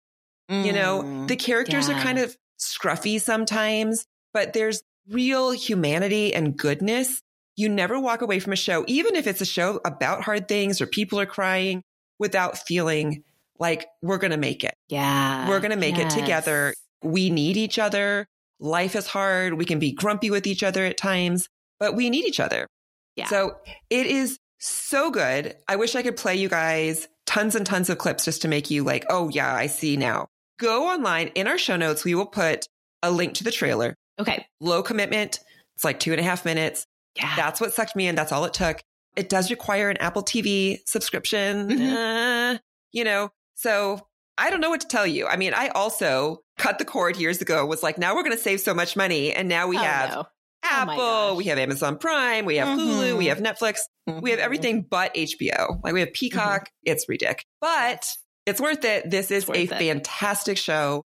Mm, 0.52 0.66
you 0.66 0.74
know, 0.74 1.02
mm, 1.02 1.28
the 1.30 1.38
characters 1.38 1.88
yeah. 1.88 1.98
are 1.98 2.04
kind 2.04 2.20
of 2.20 2.36
scruffy 2.60 3.20
sometimes, 3.22 4.04
but 4.34 4.52
there's 4.52 4.84
real 5.10 5.52
humanity 5.52 6.36
and 6.36 6.58
goodness. 6.58 7.22
You 7.56 7.70
never 7.70 7.98
walk 7.98 8.22
away 8.22 8.42
from 8.42 8.52
a 8.52 8.58
show, 8.58 8.84
even 8.88 9.16
if 9.16 9.26
it's 9.26 9.40
a 9.40 9.46
show 9.46 9.80
about 9.86 10.24
hard 10.24 10.50
things 10.50 10.82
or 10.82 10.86
people 10.86 11.18
are 11.18 11.26
crying 11.26 11.82
without 12.20 12.58
feeling 12.58 13.24
like 13.58 13.88
we're 14.02 14.18
going 14.18 14.32
to 14.32 14.38
make 14.38 14.66
it. 14.66 14.76
Yeah. 14.90 15.48
We're 15.48 15.62
going 15.62 15.72
to 15.72 15.78
make 15.78 15.96
yes. 15.96 16.14
it 16.14 16.20
together. 16.20 16.74
We 17.02 17.30
need 17.30 17.56
each 17.56 17.80
other. 17.80 18.28
Life 18.60 18.96
is 18.96 19.08
hard. 19.08 19.54
We 19.54 19.66
can 19.66 19.80
be 19.80 19.92
grumpy 19.92 20.32
with 20.32 20.48
each 20.48 20.64
other 20.64 20.86
at 20.86 20.98
times, 20.98 21.48
but 21.80 21.96
we 21.96 22.10
need 22.10 22.26
each 22.26 22.40
other. 22.40 22.68
Yeah. 23.16 23.28
So 23.28 23.58
it 23.90 24.06
is 24.06 24.38
so 24.60 25.12
good. 25.12 25.56
I 25.68 25.78
wish 25.78 25.96
I 25.96 26.02
could 26.02 26.18
play 26.18 26.36
you 26.36 26.50
guys 26.50 27.08
tons 27.26 27.56
and 27.56 27.66
tons 27.66 27.90
of 27.90 27.98
clips 27.98 28.26
just 28.26 28.42
to 28.42 28.48
make 28.48 28.70
you 28.72 28.84
like, 28.84 29.06
oh, 29.10 29.30
yeah, 29.30 29.54
I 29.54 29.68
see 29.68 29.98
now. 29.98 30.28
Go 30.60 30.88
online 30.88 31.28
in 31.36 31.48
our 31.48 31.58
show 31.58 31.78
notes. 31.78 32.04
We 32.04 32.16
will 32.16 32.26
put 32.26 32.68
a 33.04 33.12
link 33.12 33.36
to 33.36 33.44
the 33.44 33.52
trailer. 33.52 33.96
Okay. 34.20 34.46
Low 34.60 34.84
commitment. 34.84 35.40
It's 35.76 35.84
like 35.84 36.00
two 36.00 36.12
and 36.12 36.20
a 36.20 36.24
half 36.24 36.44
minutes. 36.44 36.86
Yeah. 37.16 37.34
That's 37.36 37.62
what 37.62 37.74
sucked 37.74 37.96
me 37.96 38.08
in. 38.08 38.16
That's 38.16 38.32
all 38.32 38.46
it 38.46 38.54
took. 38.54 38.82
It 39.16 39.30
does 39.30 39.50
require 39.50 39.90
an 39.90 39.98
Apple 39.98 40.24
TV 40.24 40.80
subscription, 40.86 41.70
mm-hmm. 41.70 41.96
uh, 41.96 42.58
you 42.92 43.04
know, 43.04 43.30
so 43.56 44.08
I 44.40 44.50
don't 44.50 44.62
know 44.62 44.70
what 44.70 44.82
to 44.82 44.88
tell 44.88 45.06
you. 45.06 45.28
I 45.28 45.36
mean, 45.36 45.54
I 45.54 45.68
also 45.70 46.42
cut 46.58 46.80
the 46.80 46.86
cord 46.86 47.18
years 47.18 47.42
ago, 47.42 47.66
was 47.66 47.84
like, 47.84 47.98
now 47.98 48.16
we're 48.16 48.24
going 48.24 48.36
to 48.36 48.42
save 48.42 48.62
so 48.62 48.74
much 48.74 48.96
money. 48.96 49.34
And 49.34 49.48
now 49.50 49.68
we 49.68 49.78
Oh, 49.78 49.82
have 49.82 50.10
no. 50.12 50.26
Apple, 50.64 50.96
gosh. 50.96 51.38
we 51.38 51.44
have 51.46 51.58
Amazon 51.58 51.98
Prime, 51.98 52.46
we 52.46 52.58
have 52.58 52.78
Hulu, 52.80 53.18
we 53.18 53.26
Mhm. 53.26 53.30
have 53.30 53.38
Netflix, 53.40 53.78
we 54.08 54.32
have 54.32 54.40
Mhm. 54.40 54.44
everything 54.44 54.82
but 54.90 55.12
HBO. 55.16 55.80
Like 55.84 55.94
we 55.94 56.00
have 56.02 56.12
Peacock. 56.14 56.70
It's 56.84 57.08
ridiculous, 57.08 57.46
but 57.62 58.06
it's 58.46 58.60
worth 58.60 58.84
it. 58.84 59.10
This 59.10 59.32
is 59.32 59.48
a 59.48 59.64
it. 59.64 59.70
fantastic 59.70 60.58
show. 60.58 61.04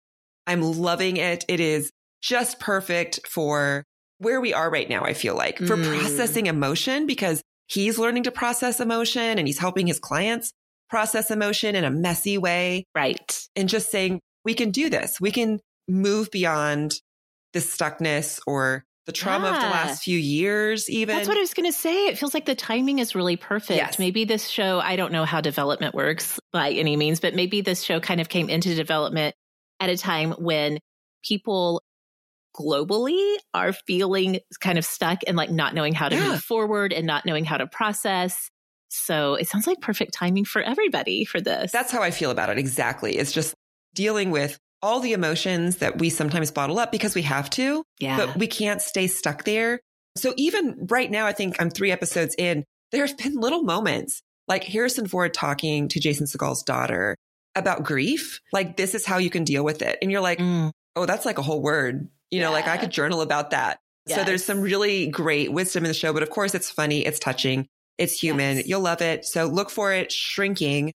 I'm 0.49 0.63
loving 0.63 1.17
it. 1.17 1.45
It 1.49 1.61
is 1.61 1.93
just 2.23 2.59
perfect 2.59 3.21
for 3.29 3.85
where 4.19 4.41
we 4.41 4.53
are 4.53 4.71
right 4.71 4.89
now. 4.89 5.05
I 5.05 5.13
feel 5.15 5.37
like 5.37 5.59
for 5.59 5.77
Mm. 5.77 5.99
processing 6.01 6.47
emotion 6.47 7.07
because 7.07 7.43
he's 7.69 7.99
learning 7.99 8.25
to 8.25 8.31
process 8.33 8.81
emotion 8.81 9.39
and 9.39 9.47
he's 9.47 9.59
helping 9.59 9.87
his 9.87 9.99
clients 10.01 10.53
process 10.89 11.31
emotion 11.31 11.75
in 11.75 11.85
a 11.85 11.91
messy 11.91 12.39
way 12.39 12.85
Right. 12.95 13.39
and 13.57 13.69
just 13.69 13.91
saying, 13.91 14.21
we 14.45 14.55
can 14.55 14.71
do 14.71 14.89
this. 14.91 15.21
We 15.21 15.31
can 15.31 15.61
move 15.89 16.31
beyond 16.31 16.93
the 17.53 17.59
stuckness 17.61 18.41
or 18.47 18.85
the 19.07 19.13
trauma 19.13 19.49
of 19.49 19.55
the 19.55 19.61
last 19.69 20.03
few 20.03 20.19
years, 20.19 20.91
even. 20.91 21.15
That's 21.17 21.29
what 21.29 21.37
I 21.37 21.41
was 21.41 21.55
going 21.55 21.71
to 21.71 21.77
say. 21.79 22.07
It 22.09 22.19
feels 22.19 22.35
like 22.35 22.45
the 22.45 22.57
timing 22.57 22.99
is 22.99 23.15
really 23.15 23.37
perfect. 23.37 23.77
Yes. 23.77 23.99
Maybe 24.01 24.25
this 24.25 24.49
show, 24.49 24.81
I 24.81 24.97
don't 24.97 25.13
know 25.13 25.25
how 25.25 25.41
development 25.41 25.95
works 25.95 26.41
by 26.53 26.71
any 26.73 26.97
means, 26.97 27.21
but 27.21 27.35
maybe 27.35 27.61
this 27.61 27.83
show 27.83 28.01
kind 28.01 28.21
of 28.21 28.29
came 28.29 28.49
into 28.51 28.75
development 28.75 29.35
at 29.79 29.91
a 29.91 29.97
time 29.97 30.33
when 30.33 30.79
people 31.25 31.83
globally 32.59 33.37
are 33.55 33.73
feeling 33.73 34.41
kind 34.61 34.79
of 34.79 34.85
stuck 34.85 35.19
and 35.27 35.37
like 35.37 35.51
not 35.51 35.75
knowing 35.75 35.93
how 35.95 36.09
to 36.09 36.17
Yeah. 36.17 36.29
move 36.31 36.43
forward 36.43 36.93
and 36.93 37.07
not 37.07 37.27
knowing 37.27 37.45
how 37.45 37.59
to 37.59 37.67
process. 37.67 38.51
So 38.89 39.35
it 39.35 39.49
sounds 39.49 39.67
like 39.67 39.81
perfect 39.81 40.15
timing 40.15 40.45
for 40.45 40.63
everybody 40.63 41.25
for 41.25 41.41
this. 41.41 41.73
That's 41.73 41.93
how 41.93 42.03
I 42.03 42.11
feel 42.11 42.31
about 42.31 42.51
it. 42.51 42.59
Exactly. 42.59 43.17
It's 43.17 43.33
just 43.33 43.55
dealing 43.95 44.31
with 44.31 44.59
all 44.83 45.01
the 45.01 45.13
emotions 45.13 45.77
that 45.77 45.99
we 45.99 46.11
sometimes 46.11 46.51
bottle 46.51 46.79
up 46.79 46.93
because 46.93 47.15
we 47.15 47.23
have 47.23 47.49
to, 47.51 47.83
yeah. 47.99 48.17
but 48.19 48.37
we 48.37 48.47
can't 48.47 48.81
stay 48.83 49.07
stuck 49.07 49.45
there. 49.45 49.81
So 50.17 50.33
even 50.37 50.87
right 50.91 51.11
now, 51.11 51.27
I 51.27 51.33
think 51.33 51.57
I'm 51.61 51.71
three 51.71 51.91
episodes 51.91 52.35
in, 52.39 52.65
there's 52.93 53.13
been 53.15 53.35
little 53.37 53.63
moments 53.63 54.23
like 54.49 54.65
Harrison 54.65 55.09
Ford 55.09 55.35
talking 55.35 55.89
to 55.89 56.01
Jason 56.01 56.27
Segel's 56.27 56.63
daughter 56.63 57.17
about 57.55 57.83
grief. 57.83 58.41
Like, 58.53 58.77
this 58.77 58.95
is 58.95 59.05
how 59.05 59.19
you 59.19 59.31
can 59.31 59.45
deal 59.45 59.65
with 59.65 59.83
it. 59.83 59.99
And 60.03 60.11
you're 60.13 60.21
like, 60.21 60.39
Mm. 60.39 60.71
oh, 60.95 61.07
that's 61.07 61.25
like 61.27 61.39
a 61.39 61.43
whole 61.43 61.61
word. 61.63 62.09
You 62.31 62.41
know, 62.41 62.53
like 62.53 62.67
I 62.69 62.75
Yeah. 62.75 62.81
could 62.83 62.91
journal 62.91 63.23
about 63.23 63.51
that. 63.51 63.79
So 64.09 64.23
there's 64.23 64.45
some 64.45 64.61
really 64.61 65.09
great 65.09 65.51
wisdom 65.51 65.85
in 65.85 65.89
the 65.89 65.95
show, 65.95 66.13
but 66.13 66.23
of 66.23 66.31
course 66.31 66.55
it's 66.55 66.71
funny, 66.71 67.05
it's 67.05 67.19
touching, 67.19 67.67
it's 67.99 68.19
human. 68.19 68.59
Yes. 68.59 68.67
You'll 68.67 68.81
love 68.81 69.01
it. 69.03 69.25
So 69.25 69.47
look 69.47 69.71
for 69.71 69.93
it 69.93 70.13
shrinking 70.13 70.93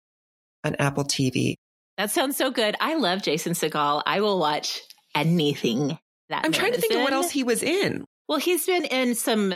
on 0.65 0.75
Apple 0.77 1.05
TV. 1.05 1.57
That 1.99 2.11
sounds 2.11 2.37
so 2.37 2.51
good. 2.51 2.77
I 2.81 2.95
love 2.97 3.23
Jason 3.23 3.53
Segel. 3.53 4.03
I 4.07 4.21
will 4.21 4.39
watch 4.39 4.81
anything 5.15 5.99
that 6.29 6.45
I'm 6.45 6.53
trying 6.53 6.73
to 6.73 6.81
think 6.81 6.95
of 6.95 7.01
what 7.03 7.13
else 7.13 7.31
he 7.31 7.45
was 7.45 7.63
in. 7.63 8.05
Well, 8.29 8.39
he's 8.39 8.65
been 8.65 8.85
in 8.85 9.15
some 9.15 9.55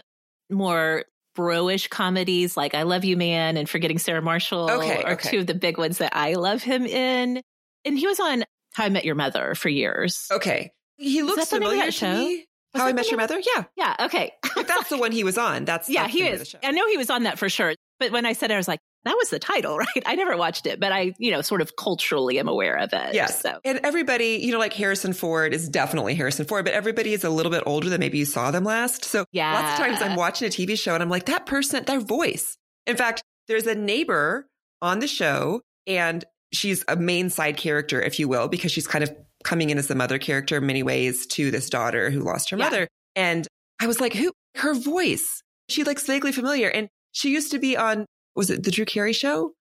more 0.51 1.05
bro-ish 1.35 1.89
comedies 1.89 2.57
like 2.57 2.75
I 2.75 2.83
Love 2.83 3.05
You 3.05 3.17
Man 3.17 3.57
and 3.57 3.69
Forgetting 3.69 3.99
Sarah 3.99 4.23
Marshall 4.23 4.71
Okay, 4.71 5.03
are 5.03 5.13
okay. 5.13 5.31
two 5.31 5.39
of 5.41 5.47
the 5.47 5.55
big 5.55 5.79
ones 5.79 5.99
that 5.99 6.15
I 6.17 6.35
love 6.35 6.63
him 6.63 6.87
in. 6.87 7.41
And 7.85 7.99
he 7.99 8.07
was 8.07 8.21
on 8.21 8.45
How 8.73 8.85
I 8.85 8.89
Met 8.89 9.05
Your 9.05 9.15
Mother 9.15 9.55
for 9.55 9.69
years. 9.69 10.27
Okay. 10.31 10.73
He 10.97 11.23
looks 11.23 11.49
familiar 11.49 11.85
to 11.87 11.93
show? 11.93 12.15
me. 12.15 12.47
Was 12.75 12.83
How 12.83 12.89
I 12.89 12.93
Met 12.93 13.09
Your 13.11 13.19
Mother? 13.19 13.41
Yeah. 13.41 13.65
Yeah, 13.77 13.97
okay. 14.07 14.33
But 14.55 14.67
that's 14.69 14.89
the 14.89 14.99
one 14.99 15.13
he 15.13 15.25
was 15.25 15.39
on. 15.39 15.65
That's 15.65 15.89
yeah, 15.89 16.03
that's 16.03 16.13
he 16.13 16.23
name 16.23 16.33
of 16.35 16.39
the 16.41 16.43
is. 16.43 16.55
I 16.63 16.71
know 16.73 16.87
he 16.89 16.97
was 16.97 17.09
on 17.11 17.23
that 17.23 17.39
for 17.39 17.49
sure. 17.49 17.75
But 18.01 18.11
when 18.11 18.27
I 18.27 18.33
said 18.33 18.51
it, 18.51 18.55
I 18.55 18.57
was 18.57 18.67
like, 18.67 18.81
that 19.05 19.15
was 19.17 19.31
the 19.31 19.39
title, 19.39 19.79
right? 19.79 20.03
I 20.05 20.17
never 20.17 20.37
watched 20.37 20.67
it, 20.67 20.81
but 20.81 20.91
I, 20.91 21.13
you 21.19 21.31
know, 21.31 21.41
sort 21.43 21.61
of 21.61 21.77
culturally 21.77 22.39
am 22.39 22.49
aware 22.49 22.77
of 22.77 22.91
it. 22.93 23.15
Yes. 23.15 23.41
So 23.41 23.61
And 23.65 23.81
everybody, 23.85 24.41
you 24.43 24.51
know, 24.51 24.59
like 24.59 24.73
Harrison 24.73 25.13
Ford 25.13 25.55
is 25.55 25.69
definitely 25.69 26.15
Harrison 26.15 26.47
Ford, 26.47 26.65
but 26.65 26.75
everybody 26.75 27.13
is 27.13 27.23
a 27.23 27.31
little 27.31 27.53
bit 27.53 27.63
older 27.67 27.89
than 27.89 28.01
maybe 28.01 28.19
you 28.19 28.25
saw 28.25 28.51
them 28.51 28.65
last. 28.65 29.05
So 29.05 29.25
Yeah. 29.31 29.55
lots 29.55 29.79
of 29.81 29.87
times 29.87 30.03
I'm 30.03 30.17
watching 30.17 30.49
a 30.49 30.51
TV 30.51 30.77
show 30.77 30.95
and 30.95 31.03
I'm 31.03 31.09
like, 31.11 31.27
that 31.27 31.47
person, 31.47 31.85
their 31.85 32.01
voice. 32.01 32.57
In 32.87 32.97
fact, 32.97 33.23
there's 33.47 33.67
a 33.67 33.75
neighbor 33.75 34.49
on 34.83 34.99
the 34.99 35.07
show 35.07 35.61
and 35.87 36.25
she's 36.53 36.85
a 36.89 36.97
main 36.97 37.31
side 37.31 37.57
character, 37.57 38.01
if 38.03 38.19
you 38.19 38.27
will, 38.29 38.49
because 38.49 38.73
she's 38.73 38.87
kind 38.87 39.05
of 39.05 39.15
coming 39.45 39.71
in 39.71 39.79
as 39.79 39.87
the 39.87 39.95
mother 39.95 40.19
character 40.19 40.57
in 40.57 40.67
many 40.67 40.83
ways 40.83 41.27
to 41.29 41.51
this 41.51 41.71
daughter 41.71 42.11
who 42.11 42.21
lost 42.21 42.51
her 42.51 42.57
Yeah. 42.57 42.65
mother. 42.65 42.89
And 43.15 43.47
I 43.81 43.87
was 43.87 44.01
like, 44.01 44.13
who, 44.15 44.33
her 44.57 44.75
voice, 44.75 45.43
she 45.69 45.85
looks 45.85 46.05
vaguely 46.07 46.33
familiar. 46.33 46.69
And 46.69 46.89
she 47.13 47.31
used 47.31 47.51
to 47.53 47.59
be 47.59 47.77
on, 47.77 48.07
was 48.35 48.51
it 48.51 48.65
the 48.65 48.71
Drew 48.71 48.85
Carey 48.85 49.13
show? 49.13 49.53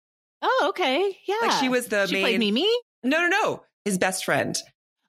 Oh, 0.41 0.65
okay. 0.69 1.17
Yeah. 1.27 1.35
Like 1.41 1.51
she 1.59 1.69
was 1.69 1.87
the 1.87 2.07
she 2.07 2.15
main, 2.15 2.23
played 2.23 2.39
Mimi? 2.39 2.69
no, 3.03 3.21
no, 3.21 3.27
no, 3.27 3.63
his 3.85 3.97
best 3.97 4.25
friend. 4.25 4.57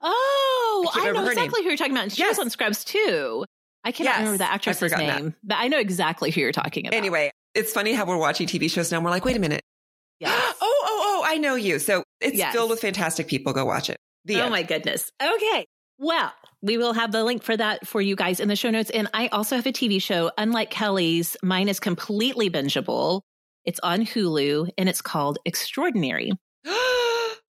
Oh, 0.02 0.90
I 0.94 1.08
I, 1.08 1.12
know 1.12 1.20
her 1.20 1.24
name. 1.26 1.38
exactly 1.38 1.62
who 1.62 1.68
you're 1.68 1.76
talking 1.76 1.92
about. 1.92 2.04
And 2.04 2.12
she 2.12 2.22
Yes. 2.22 2.36
was 2.36 2.38
on 2.40 2.50
Scrubs 2.50 2.84
too. 2.84 3.44
I 3.84 3.92
cannot 3.92 4.10
Yes, 4.10 4.18
remember 4.18 4.38
the 4.38 4.50
actress's 4.52 4.80
forgotten 4.80 5.06
that. 5.06 5.22
name, 5.22 5.34
but 5.42 5.56
I 5.58 5.68
know 5.68 5.78
exactly 5.78 6.30
who 6.30 6.40
you're 6.40 6.52
talking 6.52 6.86
about. 6.86 6.96
Anyway, 6.96 7.30
it's 7.54 7.72
funny 7.72 7.92
how 7.92 8.04
we're 8.06 8.16
watching 8.16 8.46
TV 8.46 8.70
shows 8.70 8.90
now 8.90 8.98
and 8.98 9.04
we're 9.04 9.10
like, 9.10 9.24
wait 9.24 9.36
a 9.36 9.40
minute. 9.40 9.62
Yes. 10.20 10.32
oh, 10.32 10.54
oh, 10.86 11.20
oh, 11.22 11.22
I 11.26 11.36
know 11.38 11.54
you. 11.56 11.78
So 11.80 12.02
it's 12.20 12.36
Yes. 12.36 12.52
filled 12.54 12.70
with 12.70 12.80
fantastic 12.80 13.26
people. 13.28 13.52
Go 13.52 13.64
watch 13.64 13.90
it. 13.90 13.96
The 14.24 14.36
oh 14.40 14.44
end. 14.44 14.50
my 14.52 14.62
goodness. 14.62 15.10
Okay. 15.22 15.66
Well, 15.98 16.32
we 16.62 16.76
will 16.78 16.92
have 16.92 17.12
the 17.12 17.22
link 17.24 17.42
for 17.42 17.56
that 17.56 17.86
for 17.86 18.00
you 18.00 18.16
guys 18.16 18.40
in 18.40 18.48
the 18.48 18.56
show 18.56 18.70
notes. 18.70 18.90
And 18.90 19.08
I 19.14 19.28
also 19.28 19.56
have 19.56 19.66
a 19.66 19.72
TV 19.72 20.00
show, 20.02 20.30
unlike 20.38 20.70
Kelly's, 20.70 21.36
mine 21.42 21.68
is 21.68 21.78
completely 21.78 22.50
bingeable. 22.50 23.20
It's 23.64 23.80
on 23.80 24.00
Hulu 24.04 24.70
and 24.76 24.88
it's 24.88 25.00
called 25.02 25.38
Extraordinary. 25.44 26.32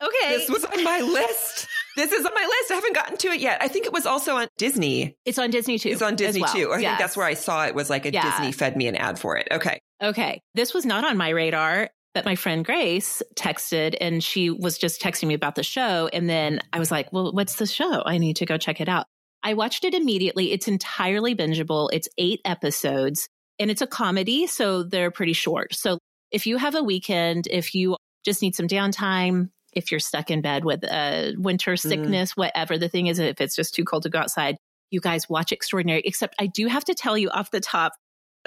Okay. 0.04 0.38
this 0.38 0.50
was 0.50 0.66
on 0.66 0.84
my 0.84 1.00
list. 1.00 1.68
This 1.96 2.12
is 2.12 2.26
on 2.26 2.34
my 2.36 2.42
list. 2.44 2.72
I 2.72 2.76
haven't 2.76 2.96
gotten 2.96 3.18
to 3.18 3.28
it 3.30 3.40
yet. 3.40 3.60
I 3.62 3.70
think 3.70 3.86
it 3.86 3.94
was 3.94 4.06
also 4.06 4.36
on 4.36 4.48
Disney. 4.58 5.16
it's 5.24 5.40
on 5.40 5.50
Disney 5.52 5.80
too. 5.80 5.90
It's 5.90 6.02
on 6.02 6.18
Disney 6.18 6.42
well. 6.42 6.54
too. 6.54 6.74
I 6.74 6.78
think 6.80 6.98
that's 7.00 7.16
where 7.16 7.26
I 7.26 7.34
saw 7.34 7.66
it 7.66 7.74
was 7.74 7.90
like 7.90 8.06
a 8.06 8.12
Yeah. 8.12 8.30
Disney 8.30 8.52
fed 8.52 8.76
me 8.76 8.88
an 8.88 8.98
ad 8.98 9.18
for 9.18 9.38
it. 9.38 9.48
Okay. 9.50 9.80
Okay. 10.04 10.42
This 10.54 10.74
was 10.74 10.86
not 10.86 11.06
on 11.06 11.16
my 11.16 11.30
radar, 11.30 11.90
but 12.16 12.26
my 12.26 12.36
friend 12.36 12.64
Grace 12.66 13.22
texted 13.36 13.96
and 14.00 14.24
she 14.24 14.50
was 14.50 14.78
just 14.78 15.02
texting 15.02 15.28
me 15.28 15.34
about 15.34 15.56
the 15.56 15.64
show. 15.64 16.10
And 16.12 16.30
then 16.30 16.62
I 16.72 16.80
was 16.80 16.90
like, 16.90 17.12
well, 17.12 17.34
what's 17.34 17.58
the 17.58 17.68
show? 17.68 18.02
I 18.06 18.18
need 18.18 18.38
to 18.38 18.46
go 18.46 18.58
check 18.58 18.80
it 18.80 18.88
out. 18.88 19.06
I 19.44 19.54
watched 19.54 19.84
it 19.84 19.94
immediately. 19.94 20.54
It's 20.54 20.70
entirely 20.70 21.36
bingeable. 21.36 21.90
It's 21.92 22.08
eight 22.18 22.40
episodes 22.46 23.28
and 23.60 23.70
it's 23.70 23.82
a 23.82 23.88
comedy. 23.88 24.48
So 24.48 24.82
they're 24.82 25.12
pretty 25.12 25.34
short. 25.34 25.76
So 25.76 26.00
if 26.32 26.48
you 26.48 26.58
have 26.58 26.74
a 26.74 26.82
weekend, 26.82 27.48
if 27.52 27.76
you 27.76 27.98
just 28.24 28.42
need 28.42 28.56
some 28.56 28.68
downtime, 28.68 29.50
if 29.74 29.92
you're 29.92 30.00
stuck 30.00 30.32
in 30.32 30.42
bed 30.42 30.64
with 30.64 30.90
uh, 30.90 31.34
winter 31.38 31.76
sickness, 31.76 32.32
whatever 32.38 32.78
the 32.78 32.88
thing 32.88 33.08
is, 33.08 33.20
if 33.20 33.42
it's 33.42 33.58
just 33.58 33.76
too 33.76 33.84
cold 33.84 34.04
to 34.04 34.10
go 34.10 34.20
outside, 34.20 34.56
you 34.90 35.02
guys 35.02 35.30
watch 35.30 35.52
Extraordinary. 35.52 36.02
Except 36.06 36.34
I 36.40 36.48
do 36.48 36.68
have 36.68 36.86
to 36.86 36.94
tell 36.94 37.18
you 37.18 37.30
off 37.30 37.52
the 37.52 37.60
top, 37.60 37.92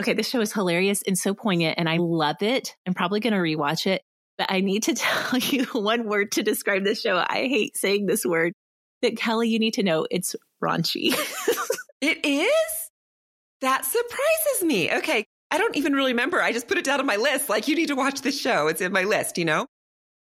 okay, 0.01 0.13
this 0.15 0.29
show 0.29 0.41
is 0.41 0.53
hilarious 0.53 1.03
and 1.07 1.17
so 1.19 1.35
poignant, 1.35 1.77
and 1.79 1.89
I 1.89 1.97
love 1.99 2.43
it. 2.43 2.77
I'm 2.87 2.95
probably 2.95 3.21
going 3.21 3.33
to 3.33 3.39
rewatch 3.39 3.87
it, 3.87 4.03
but 4.37 4.47
I 4.51 4.61
need 4.61 4.85
to 4.85 4.95
tell 4.95 5.39
you 5.39 5.65
one 5.67 6.09
word 6.09 6.33
to 6.33 6.43
describe 6.43 6.85
this 6.85 7.01
show. 7.01 7.17
I 7.17 7.47
hate 7.49 7.77
saying 7.77 8.07
this 8.07 8.25
word. 8.25 8.53
That 9.03 9.17
Kelly, 9.17 9.49
you 9.49 9.61
need 9.61 9.75
to 9.75 9.85
know 9.85 10.07
it's 10.11 10.35
raunchy. 10.63 11.15
It 12.01 12.25
is? 12.25 12.91
That 13.61 13.85
surprises 13.85 14.63
me. 14.63 14.93
Okay. 14.99 15.25
I 15.51 15.59
don't 15.59 15.77
even 15.77 15.95
really 15.95 16.13
remember. 16.13 16.41
I 16.41 16.53
just 16.53 16.69
put 16.69 16.79
it 16.79 16.85
down 16.85 17.01
on 17.01 17.07
my 17.07 17.17
list. 17.17 17.49
Like, 17.49 17.67
you 17.67 17.75
need 17.75 17.89
to 17.89 17.97
watch 17.97 18.21
this 18.21 18.41
show. 18.41 18.69
It's 18.69 18.81
in 18.81 18.93
my 18.93 19.05
list, 19.05 19.39
you 19.39 19.45
know? 19.45 19.67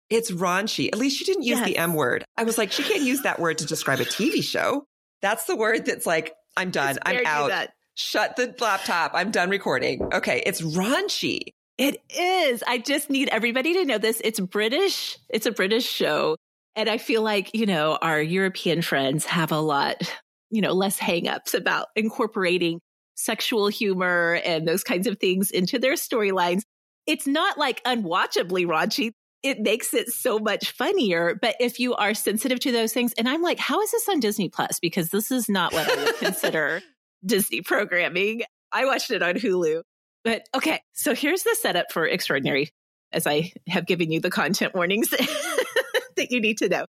It's 0.09 0.31
raunchy. 0.31 0.89
At 0.89 0.97
least 0.97 1.17
she 1.17 1.25
didn't 1.25 1.43
use 1.43 1.59
Yes. 1.59 1.67
the 1.67 1.77
M 1.77 1.93
word. 1.93 2.25
I 2.35 2.43
was 2.43 2.57
like, 2.57 2.71
she 2.71 2.83
can't 2.83 3.03
use 3.03 3.21
that 3.21 3.39
word 3.39 3.59
to 3.59 3.65
describe 3.65 4.01
a 4.01 4.03
TV 4.03 4.43
show. 4.43 4.83
That's 5.21 5.45
the 5.45 5.55
word 5.55 5.85
that's 5.85 6.05
like, 6.05 6.33
I'm 6.57 6.71
done. 6.71 6.97
I'm 7.05 7.25
out. 7.25 7.69
Shut 8.01 8.35
the 8.35 8.53
laptop. 8.59 9.11
I'm 9.13 9.31
done 9.31 9.49
recording. 9.49 10.13
Okay. 10.13 10.41
It's 10.45 10.61
raunchy. 10.61 11.53
It 11.77 12.01
is. 12.09 12.63
I 12.67 12.77
just 12.79 13.09
need 13.09 13.29
everybody 13.29 13.73
to 13.75 13.85
know 13.85 13.97
this. 13.97 14.21
It's 14.23 14.39
British. 14.39 15.17
It's 15.29 15.45
a 15.45 15.51
British 15.51 15.85
show. 15.85 16.35
And 16.75 16.89
I 16.89 16.97
feel 16.97 17.21
like, 17.21 17.51
you 17.53 17.65
know, 17.65 17.97
our 18.01 18.21
European 18.21 18.81
friends 18.81 19.25
have 19.25 19.51
a 19.51 19.59
lot, 19.59 20.01
you 20.49 20.61
know, 20.61 20.73
less 20.73 20.99
hangups 20.99 21.53
about 21.53 21.87
incorporating 21.95 22.79
sexual 23.15 23.67
humor 23.67 24.41
and 24.43 24.67
those 24.67 24.83
kinds 24.83 25.05
of 25.05 25.19
things 25.19 25.51
into 25.51 25.79
their 25.79 25.93
storylines. 25.93 26.61
It's 27.05 27.27
not 27.27 27.57
like 27.57 27.83
unwatchably 27.83 28.65
raunchy. 28.65 29.11
It 29.43 29.59
makes 29.59 29.93
it 29.93 30.09
so 30.09 30.39
much 30.39 30.71
funnier. 30.71 31.37
But 31.39 31.55
if 31.59 31.79
you 31.79 31.95
are 31.95 32.13
sensitive 32.13 32.59
to 32.61 32.71
those 32.71 32.93
things, 32.93 33.13
and 33.17 33.29
I'm 33.29 33.41
like, 33.41 33.59
how 33.59 33.81
is 33.81 33.91
this 33.91 34.09
on 34.09 34.19
Disney 34.19 34.49
Plus? 34.49 34.79
Because 34.79 35.09
this 35.09 35.31
is 35.31 35.49
not 35.49 35.73
what 35.73 35.89
I 35.89 36.03
would 36.03 36.15
consider 36.19 36.81
Disney 37.25 37.61
programming. 37.61 38.41
I 38.71 38.85
watched 38.85 39.11
it 39.11 39.21
on 39.21 39.35
Hulu. 39.35 39.81
But 40.23 40.43
okay, 40.55 40.79
so 40.93 41.15
here's 41.15 41.43
the 41.43 41.57
setup 41.59 41.91
for 41.91 42.05
Extraordinary, 42.07 42.69
as 43.11 43.25
I 43.25 43.51
have 43.67 43.87
given 43.87 44.11
you 44.11 44.19
the 44.19 44.29
content 44.29 44.75
warnings 44.75 45.09
that 46.15 46.27
you 46.29 46.39
need 46.39 46.59
to 46.59 46.69
know. 46.69 46.85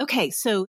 Okay, 0.00 0.30
so 0.30 0.66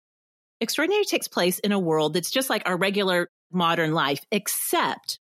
Extraordinary 0.61 1.05
takes 1.05 1.29
place 1.29 1.59
in 1.59 1.73
a 1.73 1.79
world 1.79 2.15
that's 2.15 2.31
just 2.31 2.51
like 2.51 2.63
our 2.67 2.77
regular 2.77 3.29
modern 3.53 3.93
life, 3.93 4.21
except 4.33 5.19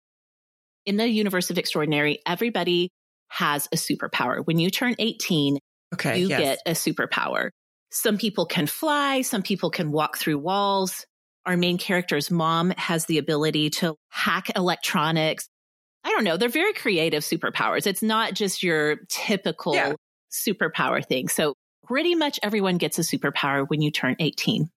in 0.87 0.97
the 0.97 1.07
universe 1.07 1.51
of 1.51 1.59
Extraordinary, 1.59 2.21
everybody 2.27 2.91
has 3.29 3.69
a 3.73 3.77
superpower. 3.77 4.45
When 4.45 4.59
you 4.59 4.71
turn 4.71 4.95
18, 4.99 5.59
Okay. 5.95 6.19
you 6.19 6.29
yes. 6.29 6.41
get 6.41 6.59
a 6.67 6.71
superpower. 6.73 7.51
Some 7.91 8.19
people 8.19 8.47
can 8.47 8.67
fly, 8.67 9.23
some 9.23 9.43
people 9.43 9.71
can 9.71 9.91
walk 9.93 10.17
through 10.17 10.39
walls. 10.39 11.05
Our 11.47 11.57
main 11.57 11.79
character's 11.79 12.31
mom 12.31 12.71
has 12.77 13.07
the 13.07 13.19
ability 13.19 13.71
to 13.71 13.97
hack 14.09 14.51
electronics. 14.57 15.49
I 16.05 16.11
don't 16.11 16.25
know. 16.25 16.37
They're 16.37 16.49
very 16.49 16.73
creative 16.73 17.23
superpowers. 17.23 17.87
It's 17.87 18.03
not 18.03 18.35
just 18.35 18.63
your 18.63 18.97
typical 19.09 19.75
yeah. 19.75 19.95
superpower 20.31 21.05
thing. 21.05 21.29
So 21.29 21.55
pretty 21.85 22.15
much 22.15 22.39
everyone 22.43 22.79
gets 22.79 22.99
a 22.99 23.03
superpower 23.03 23.67
when 23.69 23.83
you 23.83 23.91
turn 23.91 24.17
18. 24.19 24.69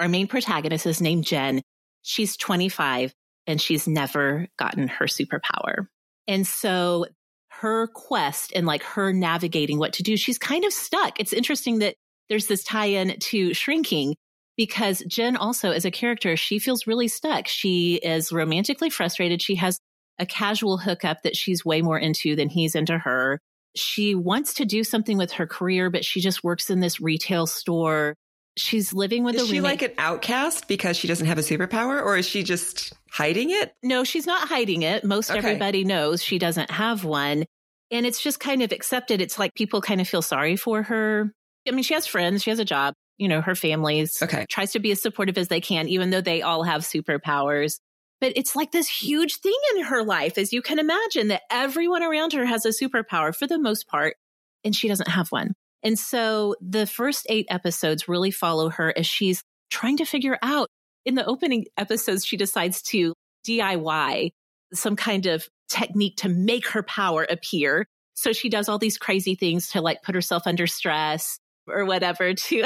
Our 0.00 0.08
main 0.08 0.26
protagonist 0.26 0.86
is 0.86 1.00
named 1.00 1.24
Jen. 1.24 1.62
She's 2.02 2.36
25 2.36 3.12
and 3.46 3.60
she's 3.60 3.88
never 3.88 4.46
gotten 4.58 4.88
her 4.88 5.06
superpower. 5.06 5.86
And 6.26 6.46
so 6.46 7.06
her 7.48 7.88
quest 7.88 8.52
and 8.54 8.66
like 8.66 8.82
her 8.82 9.12
navigating 9.12 9.78
what 9.78 9.94
to 9.94 10.02
do, 10.02 10.16
she's 10.16 10.38
kind 10.38 10.64
of 10.64 10.72
stuck. 10.72 11.18
It's 11.18 11.32
interesting 11.32 11.80
that 11.80 11.94
there's 12.28 12.46
this 12.46 12.62
tie 12.62 12.86
in 12.86 13.18
to 13.18 13.54
shrinking 13.54 14.14
because 14.58 15.04
Jen 15.06 15.36
also 15.36 15.70
as 15.70 15.84
a 15.84 15.90
character, 15.90 16.36
she 16.36 16.58
feels 16.58 16.86
really 16.86 17.08
stuck. 17.08 17.46
She 17.46 17.94
is 17.94 18.32
romantically 18.32 18.90
frustrated. 18.90 19.40
She 19.40 19.54
has 19.54 19.78
a 20.18 20.26
casual 20.26 20.78
hookup 20.78 21.22
that 21.22 21.36
she's 21.36 21.64
way 21.64 21.80
more 21.80 21.98
into 21.98 22.34
than 22.34 22.48
he's 22.48 22.74
into 22.74 22.98
her. 22.98 23.38
She 23.76 24.16
wants 24.16 24.54
to 24.54 24.64
do 24.64 24.82
something 24.82 25.16
with 25.16 25.32
her 25.32 25.46
career, 25.46 25.90
but 25.90 26.04
she 26.04 26.20
just 26.20 26.42
works 26.42 26.70
in 26.70 26.80
this 26.80 27.00
retail 27.00 27.46
store. 27.46 28.16
She's 28.56 28.92
living 28.92 29.22
with 29.22 29.36
is 29.36 29.42
a 29.42 29.46
she 29.46 29.60
like 29.60 29.82
an 29.82 29.92
outcast 29.96 30.66
because 30.66 30.96
she 30.96 31.06
doesn't 31.06 31.26
have 31.26 31.38
a 31.38 31.42
superpower, 31.42 32.02
or 32.02 32.16
is 32.16 32.26
she 32.26 32.42
just 32.42 32.92
hiding 33.12 33.50
it? 33.50 33.72
No, 33.84 34.02
she's 34.02 34.26
not 34.26 34.48
hiding 34.48 34.82
it. 34.82 35.04
Most 35.04 35.30
okay. 35.30 35.38
everybody 35.38 35.84
knows 35.84 36.20
she 36.20 36.40
doesn't 36.40 36.72
have 36.72 37.04
one. 37.04 37.44
And 37.92 38.04
it's 38.04 38.20
just 38.20 38.40
kind 38.40 38.62
of 38.62 38.72
accepted. 38.72 39.20
It's 39.20 39.38
like 39.38 39.54
people 39.54 39.80
kind 39.80 40.00
of 40.00 40.08
feel 40.08 40.20
sorry 40.20 40.56
for 40.56 40.82
her. 40.82 41.32
I 41.66 41.70
mean, 41.70 41.84
she 41.84 41.94
has 41.94 42.08
friends, 42.08 42.42
she 42.42 42.50
has 42.50 42.58
a 42.58 42.64
job, 42.64 42.94
you 43.18 43.28
know, 43.28 43.40
her 43.40 43.54
family's 43.54 44.22
okay. 44.22 44.46
tries 44.48 44.72
to 44.72 44.78
be 44.78 44.92
as 44.92 45.02
supportive 45.02 45.36
as 45.36 45.48
they 45.48 45.60
can, 45.60 45.88
even 45.88 46.10
though 46.10 46.20
they 46.20 46.42
all 46.42 46.62
have 46.62 46.82
superpowers. 46.82 47.78
But 48.20 48.32
it's 48.36 48.56
like 48.56 48.72
this 48.72 48.88
huge 48.88 49.36
thing 49.36 49.58
in 49.76 49.84
her 49.84 50.02
life, 50.02 50.38
as 50.38 50.52
you 50.52 50.62
can 50.62 50.78
imagine, 50.78 51.28
that 51.28 51.42
everyone 51.50 52.02
around 52.02 52.32
her 52.32 52.44
has 52.44 52.64
a 52.64 52.70
superpower 52.70 53.34
for 53.34 53.46
the 53.46 53.58
most 53.58 53.86
part, 53.86 54.16
and 54.64 54.74
she 54.74 54.88
doesn't 54.88 55.08
have 55.08 55.28
one. 55.28 55.52
And 55.82 55.98
so 55.98 56.56
the 56.60 56.86
first 56.86 57.26
eight 57.28 57.46
episodes 57.50 58.08
really 58.08 58.30
follow 58.30 58.70
her 58.70 58.92
as 58.96 59.06
she's 59.06 59.42
trying 59.70 59.98
to 59.98 60.04
figure 60.04 60.38
out. 60.42 60.68
In 61.04 61.14
the 61.14 61.24
opening 61.24 61.66
episodes, 61.76 62.24
she 62.24 62.36
decides 62.36 62.82
to 62.82 63.14
DIY 63.46 64.30
some 64.74 64.96
kind 64.96 65.26
of 65.26 65.48
technique 65.68 66.16
to 66.18 66.28
make 66.28 66.68
her 66.68 66.82
power 66.82 67.26
appear. 67.28 67.86
So 68.14 68.32
she 68.32 68.48
does 68.48 68.68
all 68.68 68.78
these 68.78 68.98
crazy 68.98 69.36
things 69.36 69.68
to 69.70 69.80
like 69.80 70.02
put 70.02 70.14
herself 70.14 70.42
under 70.46 70.66
stress 70.66 71.38
or 71.70 71.84
whatever 71.84 72.34
to, 72.34 72.64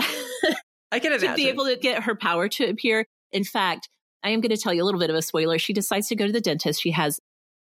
I 0.91 0.99
can 0.99 1.13
imagine. 1.13 1.31
to 1.31 1.37
be 1.37 1.49
able 1.49 1.67
to 1.67 1.77
get 1.77 2.05
her 2.05 2.15
power 2.15 2.49
to 2.49 2.69
appear. 2.69 3.07
In 3.33 3.45
fact, 3.45 3.89
I 4.23 4.31
am 4.31 4.41
going 4.41 4.55
to 4.55 4.61
tell 4.61 4.73
you 4.73 4.83
a 4.83 4.87
little 4.87 5.01
bit 5.01 5.11
of 5.11 5.17
a 5.17 5.23
spoiler. 5.23 5.59
She 5.59 5.73
decides 5.73 6.09
to 6.09 6.17
go 6.17 6.27
to 6.27 6.33
the 6.33 6.41
dentist. 6.41 6.83
She 6.83 6.93
has 6.93 7.19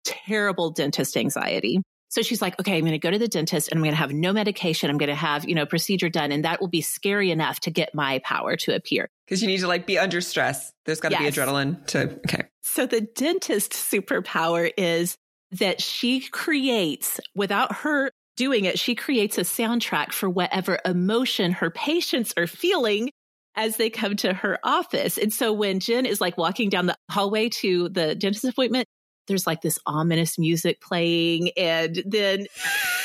terrible 0.05 0.71
dentist 0.71 1.17
anxiety. 1.17 1.81
So 2.09 2.21
she's 2.21 2.43
like, 2.43 2.59
okay, 2.59 2.77
I'm 2.77 2.81
going 2.81 2.91
to 2.91 2.99
go 2.99 3.09
to 3.09 3.17
the 3.17 3.27
dentist 3.27 3.69
and 3.69 3.79
I'm 3.79 3.83
going 3.83 3.93
to 3.93 3.99
have 3.99 4.13
no 4.13 4.33
medication. 4.33 4.91
I'm 4.91 4.99
going 4.99 5.09
to 5.09 5.15
have, 5.15 5.49
you 5.49 5.55
know, 5.55 5.65
procedure 5.65 6.09
done. 6.09 6.31
And 6.31 6.45
that 6.45 6.61
will 6.61 6.67
be 6.67 6.81
scary 6.81 7.31
enough 7.31 7.59
to 7.61 7.71
get 7.71 7.95
my 7.95 8.19
power 8.19 8.55
to 8.57 8.75
appear. 8.75 9.09
Cause 9.27 9.41
you 9.41 9.47
need 9.47 9.61
to 9.61 9.67
like 9.67 9.87
be 9.87 9.97
under 9.97 10.21
stress. 10.21 10.71
There's 10.85 10.99
got 10.99 11.09
to 11.09 11.17
yes. 11.19 11.35
be 11.35 11.41
adrenaline 11.41 11.83
to, 11.87 12.19
okay. 12.27 12.43
So 12.61 12.85
the 12.85 13.01
dentist 13.01 13.71
superpower 13.71 14.69
is 14.77 15.17
that 15.53 15.81
she 15.81 16.19
creates 16.19 17.19
without 17.33 17.77
her 17.77 18.11
doing 18.35 18.65
it, 18.65 18.79
she 18.79 18.95
creates 18.95 19.37
a 19.37 19.41
soundtrack 19.41 20.11
for 20.11 20.29
whatever 20.29 20.79
emotion 20.85 21.51
her 21.53 21.69
patients 21.69 22.33
are 22.37 22.47
feeling 22.47 23.09
as 23.55 23.77
they 23.77 23.89
come 23.89 24.15
to 24.17 24.33
her 24.33 24.57
office. 24.63 25.17
And 25.17 25.31
so 25.31 25.53
when 25.53 25.79
Jen 25.79 26.05
is 26.05 26.19
like 26.19 26.37
walking 26.37 26.69
down 26.69 26.87
the 26.87 26.97
hallway 27.09 27.49
to 27.49 27.89
the 27.89 28.15
dentist 28.15 28.45
appointment, 28.45 28.87
there's 29.27 29.47
like 29.47 29.61
this 29.61 29.79
ominous 29.85 30.37
music 30.39 30.81
playing. 30.81 31.51
And 31.55 32.01
then 32.05 32.48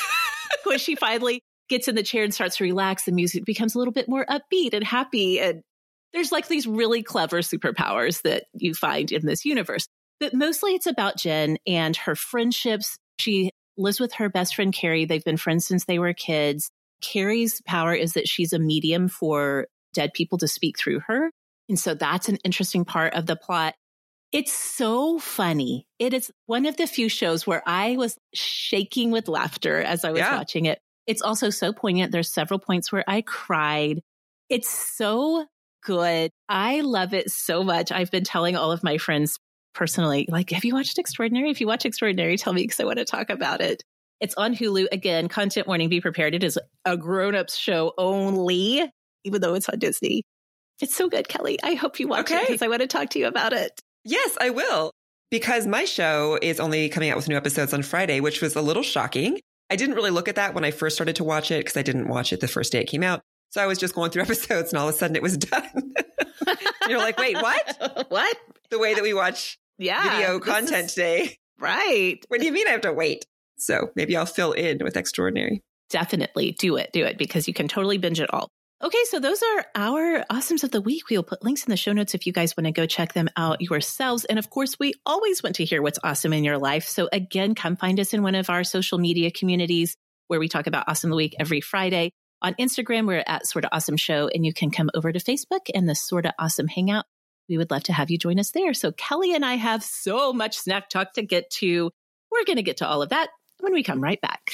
when 0.63 0.79
she 0.79 0.95
finally 0.95 1.41
gets 1.69 1.87
in 1.87 1.95
the 1.95 2.03
chair 2.03 2.23
and 2.23 2.33
starts 2.33 2.57
to 2.57 2.63
relax, 2.63 3.03
the 3.03 3.11
music 3.11 3.45
becomes 3.45 3.75
a 3.75 3.77
little 3.77 3.93
bit 3.93 4.09
more 4.09 4.25
upbeat 4.25 4.73
and 4.73 4.83
happy. 4.83 5.39
And 5.39 5.61
there's 6.13 6.31
like 6.31 6.47
these 6.47 6.65
really 6.65 7.03
clever 7.03 7.39
superpowers 7.39 8.23
that 8.23 8.45
you 8.53 8.73
find 8.73 9.11
in 9.11 9.25
this 9.25 9.45
universe. 9.45 9.87
But 10.19 10.33
mostly 10.33 10.73
it's 10.73 10.87
about 10.87 11.17
Jen 11.17 11.57
and 11.67 11.95
her 11.95 12.15
friendships. 12.15 12.97
She 13.19 13.51
lives 13.79 13.99
with 13.99 14.13
her 14.13 14.29
best 14.29 14.55
friend, 14.55 14.73
Carrie. 14.73 15.05
They've 15.05 15.23
been 15.23 15.37
friends 15.37 15.65
since 15.65 15.85
they 15.85 15.99
were 15.99 16.13
kids. 16.13 16.69
Carrie's 17.01 17.61
power 17.65 17.93
is 17.93 18.13
that 18.13 18.27
she's 18.27 18.53
a 18.53 18.59
medium 18.59 19.07
for 19.07 19.67
dead 19.93 20.13
people 20.13 20.37
to 20.39 20.47
speak 20.47 20.77
through 20.77 20.99
her. 21.07 21.31
And 21.67 21.79
so 21.79 21.93
that's 21.93 22.29
an 22.29 22.37
interesting 22.43 22.85
part 22.85 23.13
of 23.13 23.25
the 23.25 23.35
plot. 23.35 23.75
It's 24.31 24.53
so 24.53 25.17
funny. 25.17 25.87
It 25.97 26.13
is 26.13 26.31
one 26.45 26.65
of 26.65 26.77
the 26.77 26.85
few 26.85 27.09
shows 27.09 27.47
where 27.47 27.63
I 27.65 27.95
was 27.97 28.17
shaking 28.33 29.11
with 29.11 29.27
laughter 29.27 29.81
as 29.81 30.03
I 30.03 30.11
was 30.11 30.19
yeah. 30.19 30.35
watching 30.35 30.65
it. 30.65 30.79
It's 31.07 31.23
also 31.23 31.49
so 31.49 31.73
poignant. 31.73 32.11
There's 32.11 32.31
several 32.31 32.59
points 32.59 32.91
where 32.91 33.03
I 33.07 33.21
cried. 33.21 34.01
It's 34.49 34.69
so 34.69 35.45
good. 35.83 36.31
I 36.47 36.81
love 36.81 37.13
it 37.13 37.31
so 37.31 37.63
much. 37.63 37.91
I've 37.91 38.11
been 38.11 38.23
telling 38.23 38.55
all 38.55 38.71
of 38.71 38.83
my 38.83 38.97
friends 38.97 39.39
personally, 39.73 40.25
like, 40.29 40.49
have 40.51 40.65
you 40.65 40.73
watched 40.73 40.97
Extraordinary? 40.97 41.49
If 41.49 41.61
you 41.61 41.67
watch 41.67 41.85
Extraordinary, 41.85 42.37
tell 42.37 42.53
me 42.53 42.63
because 42.63 42.79
I 42.79 42.85
want 42.85 42.99
to 42.99 43.05
talk 43.05 43.29
about 43.29 43.61
it. 43.61 43.83
It's 44.19 44.35
on 44.35 44.53
Hulu. 44.53 44.87
Again, 44.91 45.29
content 45.29 45.67
warning, 45.67 45.89
be 45.89 46.01
prepared. 46.01 46.35
It 46.35 46.43
is 46.43 46.59
a 46.85 46.97
grown 46.97 47.35
ups 47.35 47.55
show 47.55 47.93
only, 47.97 48.83
even 49.23 49.41
though 49.41 49.53
it's 49.53 49.69
on 49.69 49.79
Disney. 49.79 50.23
It's 50.81 50.95
so 50.95 51.09
good, 51.09 51.27
Kelly. 51.27 51.59
I 51.63 51.73
hope 51.73 51.99
you 51.99 52.07
watch 52.07 52.31
okay. 52.31 52.37
it 52.37 52.47
because 52.47 52.61
I 52.61 52.67
want 52.67 52.81
to 52.81 52.87
talk 52.87 53.11
to 53.11 53.19
you 53.19 53.27
about 53.27 53.53
it. 53.53 53.79
Yes, 54.03 54.37
I 54.39 54.49
will. 54.49 54.91
Because 55.31 55.67
my 55.67 55.85
show 55.85 56.39
is 56.41 56.59
only 56.59 56.89
coming 56.89 57.09
out 57.09 57.17
with 57.17 57.29
new 57.29 57.37
episodes 57.37 57.73
on 57.73 57.83
Friday, 57.83 58.19
which 58.19 58.41
was 58.41 58.55
a 58.55 58.61
little 58.61 58.83
shocking. 58.83 59.39
I 59.69 59.75
didn't 59.75 59.95
really 59.95 60.09
look 60.09 60.27
at 60.27 60.35
that 60.35 60.55
when 60.55 60.65
I 60.65 60.71
first 60.71 60.95
started 60.95 61.17
to 61.17 61.23
watch 61.23 61.51
it 61.51 61.59
because 61.59 61.77
I 61.77 61.83
didn't 61.83 62.07
watch 62.07 62.33
it 62.33 62.39
the 62.39 62.47
first 62.47 62.71
day 62.71 62.81
it 62.81 62.87
came 62.87 63.03
out. 63.03 63.21
So 63.49 63.61
I 63.61 63.67
was 63.67 63.77
just 63.77 63.95
going 63.95 64.11
through 64.11 64.21
episodes 64.23 64.71
and 64.71 64.79
all 64.79 64.87
of 64.87 64.95
a 64.95 64.97
sudden 64.97 65.15
it 65.15 65.21
was 65.21 65.37
done. 65.37 65.93
You're 66.87 66.99
like, 66.99 67.17
wait, 67.17 67.35
what? 67.35 68.05
what? 68.09 68.37
The 68.69 68.79
way 68.79 68.93
that 68.93 69.03
we 69.03 69.13
watch 69.13 69.59
yeah, 69.77 70.17
video 70.17 70.39
content 70.39 70.85
is, 70.85 70.93
today. 70.93 71.37
Right. 71.59 72.23
What 72.27 72.39
do 72.39 72.45
you 72.45 72.51
mean 72.51 72.67
I 72.67 72.71
have 72.71 72.81
to 72.81 72.93
wait? 72.93 73.25
So 73.57 73.91
maybe 73.95 74.15
I'll 74.15 74.25
fill 74.25 74.53
in 74.53 74.79
with 74.79 74.95
Extraordinary. 74.95 75.61
Definitely 75.89 76.53
do 76.53 76.77
it. 76.77 76.91
Do 76.93 77.03
it 77.05 77.17
because 77.17 77.47
you 77.47 77.53
can 77.53 77.67
totally 77.67 77.97
binge 77.97 78.21
it 78.21 78.33
all. 78.33 78.49
Okay, 78.81 79.03
so 79.09 79.19
those 79.19 79.41
are 79.43 79.65
our 79.75 80.23
awesomes 80.31 80.63
of 80.63 80.71
the 80.71 80.79
week. 80.79 81.09
We'll 81.09 81.21
put 81.21 81.43
links 81.43 81.65
in 81.65 81.69
the 81.69 81.75
show 81.75 81.91
notes 81.91 82.15
if 82.15 82.25
you 82.25 82.31
guys 82.31 82.55
want 82.55 82.65
to 82.65 82.71
go 82.71 82.85
check 82.85 83.11
them 83.11 83.27
out 83.35 83.59
yourselves. 83.59 84.23
And 84.23 84.39
of 84.39 84.49
course, 84.49 84.79
we 84.79 84.93
always 85.05 85.43
want 85.43 85.57
to 85.57 85.65
hear 85.65 85.81
what's 85.81 85.99
awesome 86.01 86.31
in 86.31 86.45
your 86.45 86.57
life. 86.57 86.87
So 86.87 87.09
again, 87.11 87.55
come 87.55 87.75
find 87.75 87.99
us 87.99 88.13
in 88.13 88.23
one 88.23 88.35
of 88.35 88.49
our 88.49 88.63
social 88.63 88.97
media 88.97 89.31
communities 89.31 89.97
where 90.27 90.39
we 90.39 90.47
talk 90.47 90.67
about 90.67 90.85
awesome 90.87 91.09
of 91.09 91.11
the 91.11 91.17
week 91.17 91.35
every 91.39 91.59
Friday. 91.59 92.11
On 92.41 92.53
Instagram, 92.53 93.05
we're 93.05 93.23
at 93.27 93.45
Sorta 93.45 93.67
Awesome 93.73 93.97
Show, 93.97 94.29
and 94.33 94.45
you 94.45 94.53
can 94.53 94.71
come 94.71 94.89
over 94.93 95.11
to 95.11 95.19
Facebook 95.19 95.69
and 95.75 95.89
the 95.89 95.95
Sorta 95.95 96.33
Awesome 96.39 96.69
Hangout. 96.69 97.05
We 97.49 97.57
would 97.57 97.69
love 97.69 97.83
to 97.83 97.93
have 97.93 98.09
you 98.09 98.17
join 98.17 98.39
us 98.39 98.51
there. 98.51 98.73
So 98.73 98.93
Kelly 98.93 99.35
and 99.35 99.43
I 99.43 99.55
have 99.55 99.83
so 99.83 100.31
much 100.31 100.57
snack 100.57 100.89
talk 100.89 101.13
to 101.13 101.21
get 101.21 101.49
to. 101.51 101.91
We're 102.31 102.45
going 102.45 102.55
to 102.55 102.63
get 102.63 102.77
to 102.77 102.87
all 102.87 103.01
of 103.01 103.09
that 103.09 103.29
when 103.59 103.73
we 103.73 103.83
come 103.83 104.01
right 104.01 104.21
back. 104.21 104.53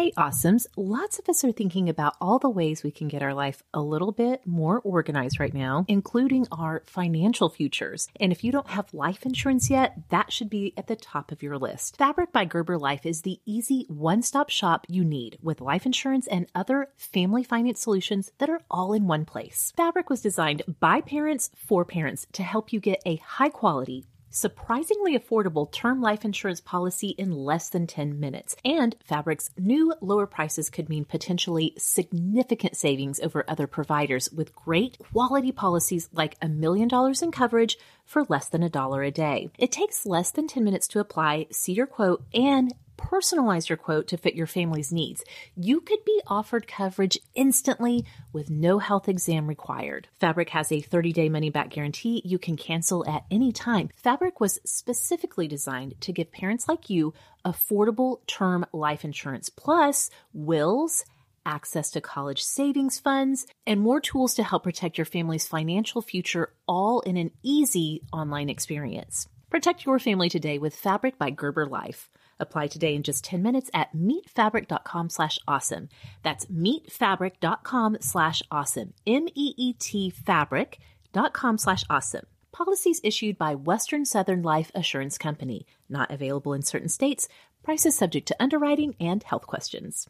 Hey, 0.00 0.12
awesomes. 0.12 0.66
Lots 0.78 1.18
of 1.18 1.28
us 1.28 1.44
are 1.44 1.52
thinking 1.52 1.90
about 1.90 2.16
all 2.22 2.38
the 2.38 2.48
ways 2.48 2.82
we 2.82 2.90
can 2.90 3.06
get 3.06 3.22
our 3.22 3.34
life 3.34 3.62
a 3.74 3.82
little 3.82 4.12
bit 4.12 4.40
more 4.46 4.80
organized 4.80 5.38
right 5.38 5.52
now, 5.52 5.84
including 5.88 6.46
our 6.50 6.82
financial 6.86 7.50
futures. 7.50 8.08
And 8.18 8.32
if 8.32 8.42
you 8.42 8.50
don't 8.50 8.70
have 8.70 8.94
life 8.94 9.26
insurance 9.26 9.68
yet, 9.68 10.08
that 10.08 10.32
should 10.32 10.48
be 10.48 10.72
at 10.78 10.86
the 10.86 10.96
top 10.96 11.32
of 11.32 11.42
your 11.42 11.58
list. 11.58 11.98
Fabric 11.98 12.32
by 12.32 12.46
Gerber 12.46 12.78
Life 12.78 13.04
is 13.04 13.20
the 13.20 13.40
easy 13.44 13.84
one 13.88 14.22
stop 14.22 14.48
shop 14.48 14.86
you 14.88 15.04
need 15.04 15.36
with 15.42 15.60
life 15.60 15.84
insurance 15.84 16.26
and 16.28 16.46
other 16.54 16.88
family 16.96 17.44
finance 17.44 17.82
solutions 17.82 18.32
that 18.38 18.48
are 18.48 18.62
all 18.70 18.94
in 18.94 19.06
one 19.06 19.26
place. 19.26 19.70
Fabric 19.76 20.08
was 20.08 20.22
designed 20.22 20.62
by 20.80 21.02
parents 21.02 21.50
for 21.54 21.84
parents 21.84 22.26
to 22.32 22.42
help 22.42 22.72
you 22.72 22.80
get 22.80 23.02
a 23.04 23.16
high 23.16 23.50
quality, 23.50 24.06
surprisingly 24.30 25.18
affordable 25.18 25.70
term 25.70 26.00
life 26.00 26.24
insurance 26.24 26.60
policy 26.60 27.08
in 27.10 27.32
less 27.32 27.68
than 27.68 27.86
10 27.86 28.18
minutes. 28.18 28.56
And 28.64 28.96
Fabric's 29.04 29.50
new 29.58 29.94
lower 30.00 30.26
prices 30.26 30.70
could 30.70 30.88
mean 30.88 31.04
potentially 31.04 31.74
significant 31.76 32.76
savings 32.76 33.20
over 33.20 33.44
other 33.46 33.66
providers 33.66 34.30
with 34.32 34.54
great 34.54 34.98
quality 35.12 35.52
policies 35.52 36.08
like 36.12 36.36
a 36.40 36.48
million 36.48 36.88
dollars 36.88 37.22
in 37.22 37.32
coverage 37.32 37.76
for 38.06 38.24
less 38.28 38.48
than 38.48 38.62
a 38.62 38.68
dollar 38.68 39.02
a 39.02 39.10
day. 39.10 39.50
It 39.58 39.72
takes 39.72 40.06
less 40.06 40.30
than 40.30 40.48
10 40.48 40.64
minutes 40.64 40.88
to 40.88 41.00
apply, 41.00 41.46
see 41.50 41.72
your 41.72 41.86
quote, 41.86 42.24
and 42.32 42.72
personalize 43.00 43.68
your 43.68 43.76
quote 43.76 44.06
to 44.08 44.16
fit 44.16 44.34
your 44.34 44.46
family's 44.46 44.92
needs. 44.92 45.24
You 45.56 45.80
could 45.80 46.04
be 46.04 46.20
offered 46.26 46.66
coverage 46.66 47.18
instantly 47.34 48.04
with 48.32 48.50
no 48.50 48.78
health 48.78 49.08
exam 49.08 49.46
required. 49.46 50.08
Fabric 50.18 50.50
has 50.50 50.70
a 50.70 50.80
30 50.80 51.12
day 51.12 51.28
money 51.28 51.50
back 51.50 51.70
guarantee 51.70 52.22
you 52.24 52.38
can 52.38 52.56
cancel 52.56 53.08
at 53.08 53.24
any 53.30 53.52
time. 53.52 53.90
Fabric 53.96 54.40
was 54.40 54.60
specifically 54.64 55.48
designed 55.48 55.94
to 56.00 56.12
give 56.12 56.30
parents 56.32 56.68
like 56.68 56.90
you 56.90 57.14
affordable 57.44 58.18
term 58.26 58.66
life 58.72 59.04
insurance 59.04 59.48
plus 59.48 60.10
wills 60.32 61.04
access 61.46 61.90
to 61.90 62.00
college 62.00 62.42
savings 62.42 62.98
funds, 62.98 63.46
and 63.66 63.80
more 63.80 64.00
tools 64.00 64.34
to 64.34 64.42
help 64.42 64.62
protect 64.62 64.98
your 64.98 65.04
family's 65.04 65.48
financial 65.48 66.02
future 66.02 66.52
all 66.68 67.00
in 67.00 67.16
an 67.16 67.30
easy 67.42 68.02
online 68.12 68.48
experience. 68.48 69.26
Protect 69.50 69.84
your 69.84 69.98
family 69.98 70.28
today 70.28 70.58
with 70.58 70.76
Fabric 70.76 71.18
by 71.18 71.30
Gerber 71.30 71.66
Life. 71.66 72.08
Apply 72.40 72.66
today 72.66 72.94
in 72.94 73.02
just 73.02 73.24
10 73.24 73.42
minutes 73.42 73.70
at 73.74 73.94
meetfabric.com 73.94 75.10
slash 75.10 75.38
awesome. 75.46 75.88
That's 76.22 76.46
meetfabric.com 76.46 77.98
slash 78.00 78.42
awesome. 78.50 78.94
M-E-E-T 79.06 80.10
fabric.com 80.10 81.58
slash 81.58 81.84
awesome. 81.90 82.26
Policies 82.52 83.00
issued 83.04 83.38
by 83.38 83.54
Western 83.54 84.04
Southern 84.04 84.42
Life 84.42 84.70
Assurance 84.74 85.18
Company. 85.18 85.66
Not 85.88 86.10
available 86.10 86.52
in 86.52 86.62
certain 86.62 86.88
states. 86.88 87.28
Prices 87.62 87.96
subject 87.96 88.26
to 88.28 88.36
underwriting 88.40 88.96
and 88.98 89.22
health 89.22 89.46
questions. 89.46 90.08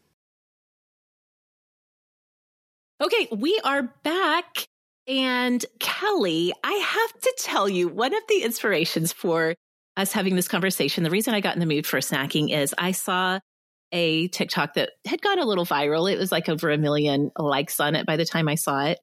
Okay, 3.01 3.27
we 3.31 3.59
are 3.63 3.93
back. 4.03 4.67
And 5.07 5.65
Kelly, 5.79 6.53
I 6.63 6.73
have 6.73 7.21
to 7.21 7.35
tell 7.39 7.67
you, 7.67 7.87
one 7.87 8.13
of 8.13 8.21
the 8.29 8.43
inspirations 8.43 9.11
for 9.11 9.55
us 9.97 10.11
having 10.11 10.35
this 10.35 10.47
conversation, 10.47 11.03
the 11.03 11.09
reason 11.09 11.33
I 11.33 11.41
got 11.41 11.55
in 11.55 11.59
the 11.59 11.65
mood 11.65 11.85
for 11.85 11.99
snacking 11.99 12.55
is 12.55 12.73
I 12.77 12.91
saw 12.91 13.39
a 13.91 14.27
TikTok 14.29 14.75
that 14.75 14.91
had 15.05 15.21
gone 15.21 15.39
a 15.39 15.45
little 15.45 15.65
viral. 15.65 16.11
It 16.11 16.17
was 16.17 16.31
like 16.31 16.49
over 16.49 16.71
a 16.71 16.77
million 16.77 17.31
likes 17.37 17.79
on 17.79 17.95
it 17.95 18.05
by 18.05 18.17
the 18.17 18.25
time 18.25 18.47
I 18.47 18.55
saw 18.55 18.85
it. 18.85 18.99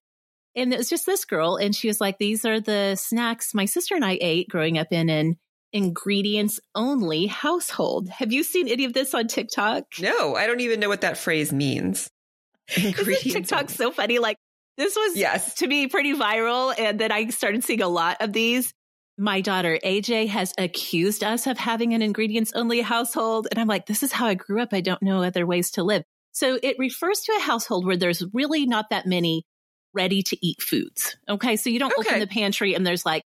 And 0.56 0.72
it 0.72 0.78
was 0.78 0.88
just 0.88 1.06
this 1.06 1.24
girl, 1.24 1.56
and 1.56 1.74
she 1.74 1.88
was 1.88 2.00
like, 2.00 2.18
These 2.18 2.44
are 2.44 2.60
the 2.60 2.96
snacks 2.96 3.54
my 3.54 3.66
sister 3.66 3.94
and 3.94 4.04
I 4.04 4.18
ate 4.20 4.48
growing 4.48 4.78
up 4.78 4.88
in 4.90 5.08
an 5.08 5.36
ingredients 5.72 6.58
only 6.74 7.26
household. 7.26 8.08
Have 8.08 8.32
you 8.32 8.42
seen 8.42 8.68
any 8.68 8.84
of 8.84 8.92
this 8.92 9.14
on 9.14 9.28
TikTok? 9.28 9.84
No, 10.00 10.34
I 10.34 10.46
don't 10.46 10.60
even 10.60 10.80
know 10.80 10.88
what 10.88 11.02
that 11.02 11.18
phrase 11.18 11.52
means. 11.52 12.10
Isn't 12.76 12.94
TikTok 12.94 13.60
only. 13.60 13.74
so 13.74 13.90
funny? 13.92 14.18
Like, 14.18 14.36
this 14.76 14.96
was 14.96 15.16
yes. 15.16 15.54
to 15.56 15.66
me 15.66 15.86
pretty 15.88 16.14
viral. 16.14 16.74
And 16.78 16.98
then 16.98 17.12
I 17.12 17.28
started 17.28 17.64
seeing 17.64 17.82
a 17.82 17.88
lot 17.88 18.18
of 18.20 18.32
these. 18.32 18.72
My 19.18 19.40
daughter 19.40 19.78
AJ 19.84 20.28
has 20.28 20.54
accused 20.56 21.24
us 21.24 21.48
of 21.48 21.58
having 21.58 21.92
an 21.92 22.02
ingredients 22.02 22.52
only 22.54 22.80
household. 22.80 23.48
And 23.50 23.58
I'm 23.58 23.66
like, 23.66 23.86
this 23.86 24.04
is 24.04 24.12
how 24.12 24.26
I 24.26 24.34
grew 24.34 24.62
up. 24.62 24.68
I 24.72 24.80
don't 24.80 25.02
know 25.02 25.22
other 25.24 25.44
ways 25.44 25.72
to 25.72 25.82
live. 25.82 26.04
So 26.30 26.56
it 26.62 26.76
refers 26.78 27.22
to 27.22 27.32
a 27.36 27.40
household 27.40 27.84
where 27.84 27.96
there's 27.96 28.22
really 28.32 28.64
not 28.64 28.90
that 28.90 29.06
many 29.06 29.44
ready 29.92 30.22
to 30.22 30.46
eat 30.46 30.62
foods. 30.62 31.16
Okay. 31.28 31.56
So 31.56 31.68
you 31.68 31.80
don't 31.80 31.92
okay. 31.98 32.10
open 32.10 32.20
the 32.20 32.28
pantry 32.28 32.74
and 32.74 32.86
there's 32.86 33.04
like 33.04 33.24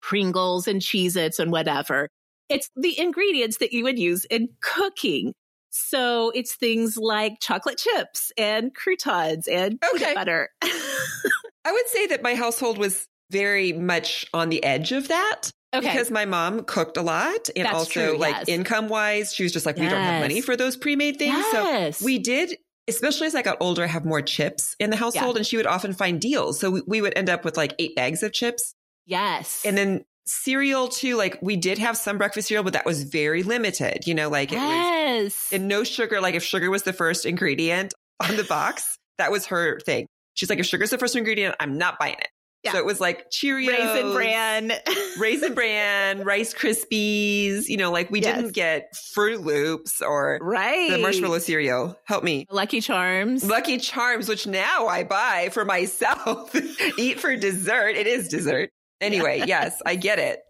Pringles 0.00 0.68
and 0.68 0.80
Cheez 0.80 1.16
Its 1.16 1.40
and 1.40 1.50
whatever. 1.50 2.08
It's 2.48 2.70
the 2.76 2.98
ingredients 2.98 3.56
that 3.58 3.72
you 3.72 3.82
would 3.84 3.98
use 3.98 4.24
in 4.26 4.50
cooking. 4.60 5.32
So 5.70 6.30
it's 6.30 6.54
things 6.54 6.96
like 6.96 7.40
chocolate 7.40 7.78
chips 7.78 8.32
and 8.38 8.72
croutons 8.74 9.48
and 9.48 9.78
okay. 9.94 9.98
peanut 9.98 10.14
butter. 10.14 10.48
I 10.62 11.72
would 11.72 11.88
say 11.88 12.06
that 12.06 12.22
my 12.22 12.36
household 12.36 12.78
was 12.78 13.06
very 13.30 13.72
much 13.72 14.26
on 14.32 14.48
the 14.48 14.62
edge 14.64 14.92
of 14.92 15.08
that. 15.08 15.50
Okay. 15.74 15.86
Because 15.86 16.10
my 16.10 16.24
mom 16.24 16.64
cooked 16.64 16.96
a 16.96 17.02
lot 17.02 17.50
and 17.54 17.66
That's 17.66 17.74
also 17.74 17.90
true, 17.90 18.18
like 18.18 18.34
yes. 18.34 18.48
income 18.48 18.88
wise, 18.88 19.34
she 19.34 19.42
was 19.42 19.52
just 19.52 19.66
like, 19.66 19.76
we 19.76 19.82
don't 19.82 20.00
have 20.00 20.22
money 20.22 20.40
for 20.40 20.56
those 20.56 20.78
pre-made 20.78 21.18
things. 21.18 21.36
Yes. 21.36 21.98
So 21.98 22.06
we 22.06 22.18
did, 22.18 22.56
especially 22.88 23.26
as 23.26 23.34
I 23.34 23.42
got 23.42 23.58
older, 23.60 23.86
have 23.86 24.06
more 24.06 24.22
chips 24.22 24.74
in 24.80 24.88
the 24.88 24.96
household 24.96 25.34
yeah. 25.34 25.40
and 25.40 25.46
she 25.46 25.58
would 25.58 25.66
often 25.66 25.92
find 25.92 26.20
deals. 26.20 26.58
So 26.58 26.70
we, 26.70 26.82
we 26.86 27.00
would 27.02 27.12
end 27.18 27.28
up 27.28 27.44
with 27.44 27.58
like 27.58 27.74
eight 27.78 27.94
bags 27.94 28.22
of 28.22 28.32
chips. 28.32 28.74
Yes. 29.04 29.62
And 29.66 29.76
then 29.76 30.04
cereal 30.26 30.88
too. 30.88 31.16
Like 31.16 31.38
we 31.42 31.56
did 31.56 31.76
have 31.76 31.98
some 31.98 32.16
breakfast 32.16 32.48
cereal, 32.48 32.64
but 32.64 32.72
that 32.72 32.86
was 32.86 33.02
very 33.02 33.42
limited. 33.42 34.06
You 34.06 34.14
know, 34.14 34.30
like 34.30 34.52
it 34.52 34.56
yes. 34.56 35.22
was 35.22 35.48
and 35.52 35.68
no 35.68 35.84
sugar. 35.84 36.22
Like 36.22 36.34
if 36.34 36.42
sugar 36.42 36.70
was 36.70 36.84
the 36.84 36.94
first 36.94 37.26
ingredient 37.26 37.92
on 38.26 38.36
the 38.36 38.44
box, 38.44 38.98
that 39.18 39.30
was 39.30 39.46
her 39.46 39.80
thing. 39.80 40.06
She's 40.32 40.48
like, 40.48 40.60
if 40.60 40.66
sugar's 40.66 40.90
the 40.90 40.98
first 40.98 41.14
ingredient, 41.14 41.56
I'm 41.60 41.76
not 41.76 41.98
buying 41.98 42.14
it. 42.14 42.28
Yeah. 42.64 42.72
So 42.72 42.78
it 42.78 42.84
was 42.84 43.00
like 43.00 43.30
Cheerios, 43.30 43.68
Raisin 43.68 44.12
Bran, 44.12 44.72
Raisin 45.18 45.54
Bran, 45.54 46.24
Rice 46.24 46.52
Krispies. 46.52 47.68
You 47.68 47.76
know, 47.76 47.92
like 47.92 48.10
we 48.10 48.20
yes. 48.20 48.36
didn't 48.36 48.54
get 48.54 48.92
Froot 49.16 49.44
Loops 49.44 50.02
or 50.02 50.38
right. 50.42 50.90
the 50.90 50.98
marshmallow 50.98 51.38
cereal. 51.38 51.96
Help 52.04 52.24
me. 52.24 52.46
Lucky 52.50 52.80
Charms. 52.80 53.44
Lucky 53.44 53.78
Charms, 53.78 54.28
which 54.28 54.46
now 54.46 54.88
I 54.88 55.04
buy 55.04 55.50
for 55.52 55.64
myself. 55.64 56.54
Eat 56.98 57.20
for 57.20 57.36
dessert. 57.36 57.96
It 57.96 58.08
is 58.08 58.28
dessert. 58.28 58.70
Anyway, 59.00 59.44
yes, 59.46 59.80
I 59.86 59.94
get 59.94 60.18
it. 60.18 60.40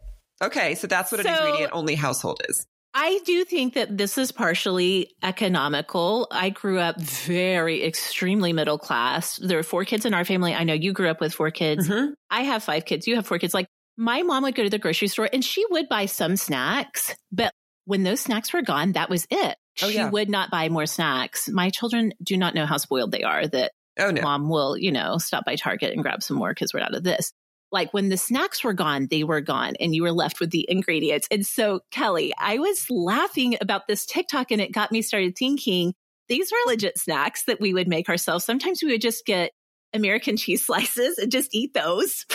Okay, 0.43 0.75
so 0.77 0.87
that's 0.87 1.13
what 1.13 1.21
so, 1.23 1.29
an 1.29 1.37
ingredient 1.37 1.73
only 1.75 1.95
household 1.95 2.41
is. 2.49 2.67
I 3.01 3.21
do 3.25 3.45
think 3.45 3.75
that 3.75 3.97
this 3.97 4.19
is 4.19 4.33
partially 4.33 5.15
economical. 5.23 6.27
I 6.33 6.51
grew 6.51 6.81
up 6.81 7.01
very 7.01 7.85
extremely 7.85 8.53
middle 8.53 8.77
class. 8.77 9.37
There 9.37 9.57
are 9.57 9.63
four 9.63 9.85
kids 9.85 10.05
in 10.05 10.15
our 10.15 10.25
family. 10.25 10.53
I 10.53 10.65
know 10.65 10.73
you 10.75 10.93
grew 10.93 11.09
up 11.09 11.21
with 11.21 11.33
four 11.33 11.53
kids. 11.53 11.89
Mm-hmm. 11.89 12.15
I 12.29 12.43
have 12.43 12.65
five 12.65 12.87
kids. 12.87 13.07
You 13.07 13.15
have 13.15 13.25
four 13.25 13.39
kids. 13.39 13.55
Like 13.55 13.69
my 13.97 14.23
mom 14.23 14.43
would 14.43 14.57
go 14.57 14.65
to 14.65 14.69
the 14.69 14.81
grocery 14.81 15.07
store 15.07 15.29
and 15.33 15.45
she 15.45 15.65
would 15.71 15.89
buy 15.89 16.07
some 16.07 16.37
snacks, 16.37 17.15
but 17.31 17.53
when 17.85 18.03
those 18.03 18.19
snacks 18.19 18.53
were 18.53 18.63
gone, 18.63 18.93
that 18.93 19.09
was 19.09 19.29
it. 19.31 19.57
Oh, 19.81 19.89
she 19.89 19.95
yeah. 19.95 20.11
would 20.11 20.29
not 20.29 20.51
buy 20.51 20.69
more 20.69 20.87
snacks. 20.87 21.49
My 21.49 21.71
children 21.71 22.13
do 22.21 22.37
not 22.37 22.57
know 22.57 22.67
how 22.67 22.79
spoiled 22.79 23.13
they 23.13 23.23
are 23.23 23.47
that 23.47 23.71
oh, 24.01 24.11
no. 24.11 24.23
mom 24.23 24.49
will, 24.49 24.77
you 24.77 24.91
know, 24.91 25.19
stop 25.19 25.45
by 25.45 25.55
Target 25.55 25.93
and 25.93 26.03
grab 26.03 26.21
some 26.21 26.37
more 26.37 26.51
because 26.51 26.75
we're 26.75 26.81
out 26.81 26.97
of 26.97 27.05
this 27.05 27.33
like 27.71 27.93
when 27.93 28.09
the 28.09 28.17
snacks 28.17 28.65
were 28.65 28.73
gone, 28.73 29.09
they 29.11 29.25
were 29.25 29.41
gone 29.41 29.75
and 29.79 29.95
you 29.95 30.03
were 30.03 30.13
left 30.13 30.41
with 30.41 30.51
the 30.51 30.67
ingredients. 30.69 31.29
And 31.31 31.47
so, 31.47 31.81
Kelly, 31.91 32.33
I 32.39 32.59
was 32.59 32.87
laughing 32.89 33.57
about 33.61 33.87
this 33.87 34.07
TikTok 34.07 34.51
and 34.51 34.61
it 34.61 34.73
got 34.73 34.93
me 34.93 35.03
started 35.03 35.37
thinking 35.37 35.95
these 36.29 36.51
were 36.53 36.71
legit 36.71 36.99
snacks 36.99 37.45
that 37.45 37.61
we 37.61 37.75
would 37.75 37.89
make 37.89 38.09
ourselves. 38.09 38.45
Sometimes 38.45 38.83
we 38.83 38.91
would 38.91 39.01
just 39.01 39.25
get 39.27 39.53
American 39.95 40.37
cheese 40.37 40.65
slices 40.67 41.19
and 41.19 41.31
just 41.31 41.55
eat 41.55 41.75
those. 41.75 42.27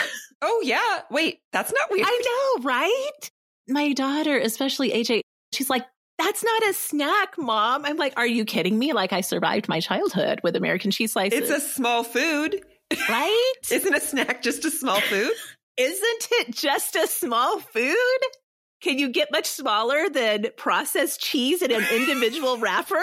Oh, 0.42 0.62
yeah. 0.64 1.02
Wait, 1.10 1.40
that's 1.52 1.72
not 1.72 1.90
weird. 1.90 2.08
I 2.08 2.56
know, 2.58 2.64
right? 2.64 3.30
My 3.68 3.94
daughter, 3.94 4.38
especially 4.38 4.92
AJ, 4.92 5.22
she's 5.54 5.70
like, 5.70 5.86
that's 6.20 6.44
not 6.44 6.70
a 6.70 6.74
snack, 6.74 7.38
mom. 7.38 7.86
I'm 7.86 7.98
like, 7.98 8.14
are 8.18 8.28
you 8.28 8.46
kidding 8.46 8.78
me? 8.78 8.94
Like 8.94 9.14
I 9.14 9.22
survived 9.22 9.68
my 9.68 9.80
childhood 9.80 10.42
with 10.44 10.56
American 10.56 10.92
cheese 10.92 11.14
slices. 11.14 11.40
It's 11.40 11.50
a 11.50 11.60
small 11.60 12.04
food. 12.04 12.64
Right? 13.10 13.54
Isn't 13.72 13.94
a 13.94 14.00
snack 14.00 14.42
just 14.42 14.66
a 14.66 14.72
small 14.72 15.00
food? 15.02 15.32
Isn't 15.78 16.28
it 16.32 16.56
just 16.56 16.96
a 16.96 17.08
small 17.08 17.60
food? 17.60 17.96
Can 18.82 19.00
you 19.00 19.10
get 19.10 19.32
much 19.32 19.46
smaller 19.46 20.10
than 20.10 20.48
processed 20.58 21.22
cheese 21.22 21.62
in 21.62 21.72
an 21.72 21.86
individual 21.94 22.58
wrapper? 22.60 23.02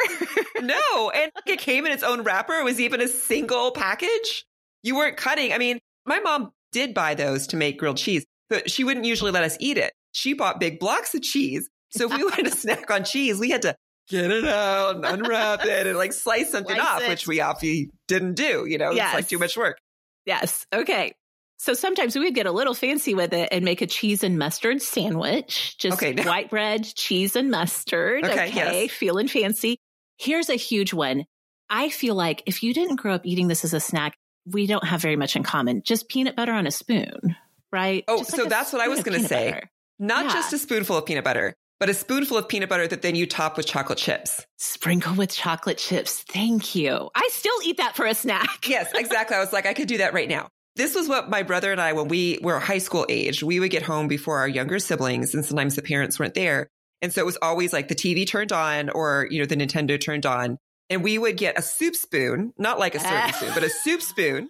no. 0.61 1.11
And 1.11 1.33
it 1.47 1.59
came 1.59 1.87
in 1.87 1.93
its 1.93 2.03
own 2.03 2.23
wrapper. 2.23 2.55
It 2.55 2.65
was 2.65 2.81
even 2.81 3.01
a 3.01 3.09
single 3.09 3.71
package. 3.73 4.45
You 4.83 4.97
weren't 4.97 5.17
cutting. 5.17 5.53
I 5.53 5.59
mean, 5.59 5.79
my 6.07 6.21
mom 6.21 6.53
did 6.73 6.95
buy 6.95 7.15
those 7.15 7.47
to 7.49 7.57
make 7.57 7.79
grilled 7.79 7.97
cheese, 7.97 8.25
but 8.49 8.71
she 8.71 8.85
wouldn't 8.85 9.07
usually 9.07 9.31
let 9.31 9.43
us 9.43 9.57
eat 9.59 9.79
it. 9.79 9.93
She 10.13 10.35
bought 10.35 10.61
big 10.61 10.79
blocks 10.79 11.15
of 11.15 11.23
cheese. 11.23 11.69
So 11.91 12.11
if 12.11 12.17
we 12.17 12.25
wanted 12.25 12.45
to 12.47 12.51
snack 12.57 12.91
on 12.91 13.05
cheese, 13.05 13.39
we 13.39 13.51
had 13.51 13.63
to 13.63 13.75
get 14.11 14.31
it 14.31 14.45
out 14.45 14.97
and 14.97 15.05
unwrap 15.05 15.65
it 15.65 15.87
and 15.87 15.97
like 15.97 16.13
slice 16.13 16.51
something 16.51 16.77
slice 16.77 16.87
off, 16.87 17.03
it. 17.03 17.09
which 17.09 17.27
we 17.27 17.41
obviously 17.41 17.91
didn't 18.09 18.35
do. 18.35 18.67
You 18.67 18.79
know, 18.79 18.91
yes. 18.91 19.09
it's 19.09 19.15
like 19.15 19.29
too 19.29 19.39
much 19.39 19.57
work. 19.57 19.79
Yes. 20.27 20.67
Okay. 20.73 21.15
So 21.59 21.75
sometimes 21.75 22.17
we 22.17 22.25
would 22.25 22.35
get 22.35 22.47
a 22.47 22.53
little 22.53 22.73
fancy 22.73 23.15
with 23.15 23.35
it 23.35 23.51
and 23.53 23.65
make 23.65 23.83
a 23.83 23.87
cheese 23.87 24.25
and 24.25 24.39
mustard 24.39 24.81
sandwich. 24.81 25.77
Just 25.79 26.03
okay, 26.03 26.15
white 26.23 26.49
bread, 26.49 26.85
cheese 26.85 27.37
and 27.37 27.51
mustard. 27.51 28.25
Okay. 28.25 28.49
okay. 28.49 28.83
Yes. 28.85 28.91
Feeling 28.93 29.29
fancy. 29.29 29.79
Here's 30.19 30.49
a 30.49 30.55
huge 30.55 30.95
one. 30.95 31.25
I 31.69 31.91
feel 31.91 32.15
like 32.15 32.43
if 32.47 32.63
you 32.63 32.75
didn't 32.75 32.97
grow 32.97 33.15
up 33.15 33.23
eating 33.25 33.49
this 33.49 33.65
as 33.65 33.75
a 33.75 33.81
snack, 33.81 34.17
we 34.47 34.67
don't 34.67 34.85
have 34.85 35.03
very 35.03 35.17
much 35.17 35.37
in 35.37 35.43
common. 35.43 35.83
Just 35.85 36.09
peanut 36.09 36.35
butter 36.35 36.53
on 36.53 36.67
a 36.67 36.71
spoon, 36.71 37.37
right? 37.71 38.05
Oh, 38.09 38.17
like 38.17 38.27
so 38.27 38.47
that's 38.47 38.73
what 38.73 38.83
I 38.83 38.89
was 38.89 39.03
going 39.03 39.21
to 39.21 39.29
say. 39.29 39.51
Butter. 39.51 39.71
Not 39.99 40.25
yeah. 40.25 40.33
just 40.33 40.53
a 40.55 40.59
spoonful 40.59 40.97
of 40.97 41.07
peanut 41.07 41.25
butter, 41.25 41.55
but 41.81 41.89
a 41.89 41.95
spoonful 41.95 42.37
of 42.37 42.47
peanut 42.47 42.69
butter 42.69 42.87
that 42.87 43.01
then 43.01 43.15
you 43.15 43.27
top 43.27 43.57
with 43.57 43.67
chocolate 43.67 43.99
chips. 43.99 44.47
Sprinkle 44.59 45.15
with 45.15 45.33
chocolate 45.33 45.79
chips. 45.79 46.23
Thank 46.29 46.75
you. 46.75 47.11
I 47.15 47.29
still 47.33 47.57
eat 47.65 47.79
that 47.79 47.97
for 47.97 48.05
a 48.05 48.15
snack. 48.15 48.69
yes, 48.69 48.93
exactly. 48.95 49.37
I 49.37 49.41
was 49.41 49.53
like, 49.53 49.67
I 49.67 49.73
could 49.73 49.89
do 49.89 49.99
that 49.99 50.13
right 50.13 50.29
now. 50.29 50.49
This 50.77 50.95
was 50.95 51.09
what 51.09 51.31
my 51.31 51.43
brother 51.43 51.73
and 51.73 51.81
I, 51.81 51.95
when 51.95 52.09
we 52.09 52.39
were 52.43 52.61
high 52.61 52.79
school 52.79 53.07
age, 53.09 53.43
we 53.43 53.59
would 53.59 53.71
get 53.71 53.83
home 53.83 54.07
before 54.07 54.39
our 54.39 54.49
younger 54.49 54.79
siblings, 54.79 55.35
and 55.35 55.45
sometimes 55.45 55.75
the 55.75 55.83
parents 55.83 56.19
weren't 56.19 56.35
there. 56.35 56.69
And 57.03 57.13
so 57.13 57.23
it 57.23 57.27
was 57.27 57.39
always 57.41 57.73
like 57.73 57.89
the 57.89 57.95
TV 57.95 58.29
turned 58.29 58.53
on 58.53 58.91
or, 58.91 59.27
you 59.31 59.41
know, 59.41 59.47
the 59.47 59.57
Nintendo 59.57 59.99
turned 59.99 60.27
on. 60.27 60.59
And 60.91 61.03
we 61.03 61.19
would 61.19 61.37
get 61.37 61.59
a 61.59 61.63
soup 61.63 61.97
spoon, 61.97 62.53
not 62.59 62.79
like 62.79 62.95
a 62.95 63.01
serving 63.01 63.33
spoon, 63.35 63.51
but 63.55 63.65
a 63.65 63.71
soup 63.71 64.03
spoon 64.03 64.49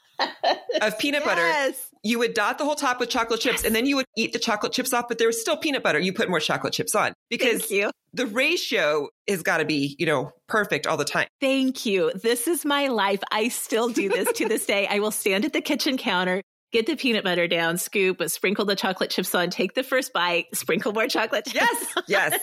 of 0.80 0.98
peanut 0.98 1.22
yes. 1.24 1.24
butter 1.24 1.76
you 2.02 2.18
would 2.18 2.34
dot 2.34 2.58
the 2.58 2.64
whole 2.64 2.74
top 2.74 2.98
with 3.00 3.10
chocolate 3.10 3.40
chips 3.40 3.64
and 3.64 3.74
then 3.74 3.86
you 3.86 3.96
would 3.96 4.06
eat 4.16 4.32
the 4.32 4.38
chocolate 4.38 4.72
chips 4.72 4.92
off, 4.92 5.06
but 5.08 5.18
there 5.18 5.26
was 5.26 5.40
still 5.40 5.56
peanut 5.56 5.82
butter. 5.82 5.98
You 5.98 6.12
put 6.12 6.28
more 6.30 6.40
chocolate 6.40 6.72
chips 6.72 6.94
on 6.94 7.12
because 7.28 7.68
the 8.12 8.26
ratio 8.26 9.08
has 9.28 9.42
got 9.42 9.58
to 9.58 9.64
be, 9.64 9.96
you 9.98 10.06
know, 10.06 10.32
perfect 10.48 10.86
all 10.86 10.96
the 10.96 11.04
time. 11.04 11.28
Thank 11.40 11.84
you. 11.84 12.10
This 12.14 12.48
is 12.48 12.64
my 12.64 12.88
life. 12.88 13.22
I 13.30 13.48
still 13.48 13.88
do 13.88 14.08
this 14.08 14.32
to 14.32 14.48
this 14.48 14.66
day. 14.66 14.86
I 14.86 14.98
will 14.98 15.10
stand 15.10 15.44
at 15.44 15.52
the 15.52 15.60
kitchen 15.60 15.96
counter, 15.96 16.42
get 16.72 16.86
the 16.86 16.96
peanut 16.96 17.24
butter 17.24 17.46
down, 17.46 17.76
scoop, 17.76 18.18
but 18.18 18.30
sprinkle 18.30 18.64
the 18.64 18.76
chocolate 18.76 19.10
chips 19.10 19.34
on, 19.34 19.50
take 19.50 19.74
the 19.74 19.82
first 19.82 20.12
bite, 20.12 20.46
sprinkle 20.54 20.92
more 20.92 21.06
chocolate 21.06 21.44
chips. 21.44 21.94
Yes. 22.08 22.40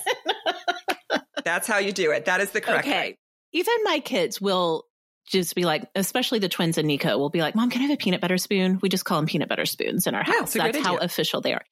Yes. 1.10 1.22
That's 1.43 1.67
how 1.67 1.80
you 1.80 1.91
do 1.91 2.12
it. 2.12 2.26
That 2.26 2.41
is 2.41 2.52
the 2.52 2.62
correct 2.62 2.88
okay. 2.88 3.00
way. 3.00 3.17
Even 3.54 3.74
my 3.84 4.00
kids 4.00 4.39
will 4.39 4.84
just 5.28 5.56
be 5.56 5.63
like, 5.66 5.90
especially 5.96 6.40
the 6.40 6.50
twins 6.50 6.78
and 6.78 6.88
Nico 6.88 7.18
will 7.18 7.30
be 7.30 7.42
like, 7.42 7.54
Mom, 7.56 7.70
can 7.70 7.82
I 7.82 7.86
have 7.86 7.94
a 7.94 7.98
peanut 7.98 8.22
butter 8.22 8.38
spoon? 8.38 8.80
We 8.82 8.90
just 8.90 9.06
call 9.06 9.18
them 9.20 9.28
peanut 9.28 9.50
butter 9.50 9.66
spoons 9.66 10.08
in 10.08 10.16
our 10.16 10.24
house. 10.24 10.56
Yeah, 10.56 10.72
That's 10.72 10.86
how 10.86 10.98
official 10.98 11.42
they 11.42 11.54
are. 11.54 11.63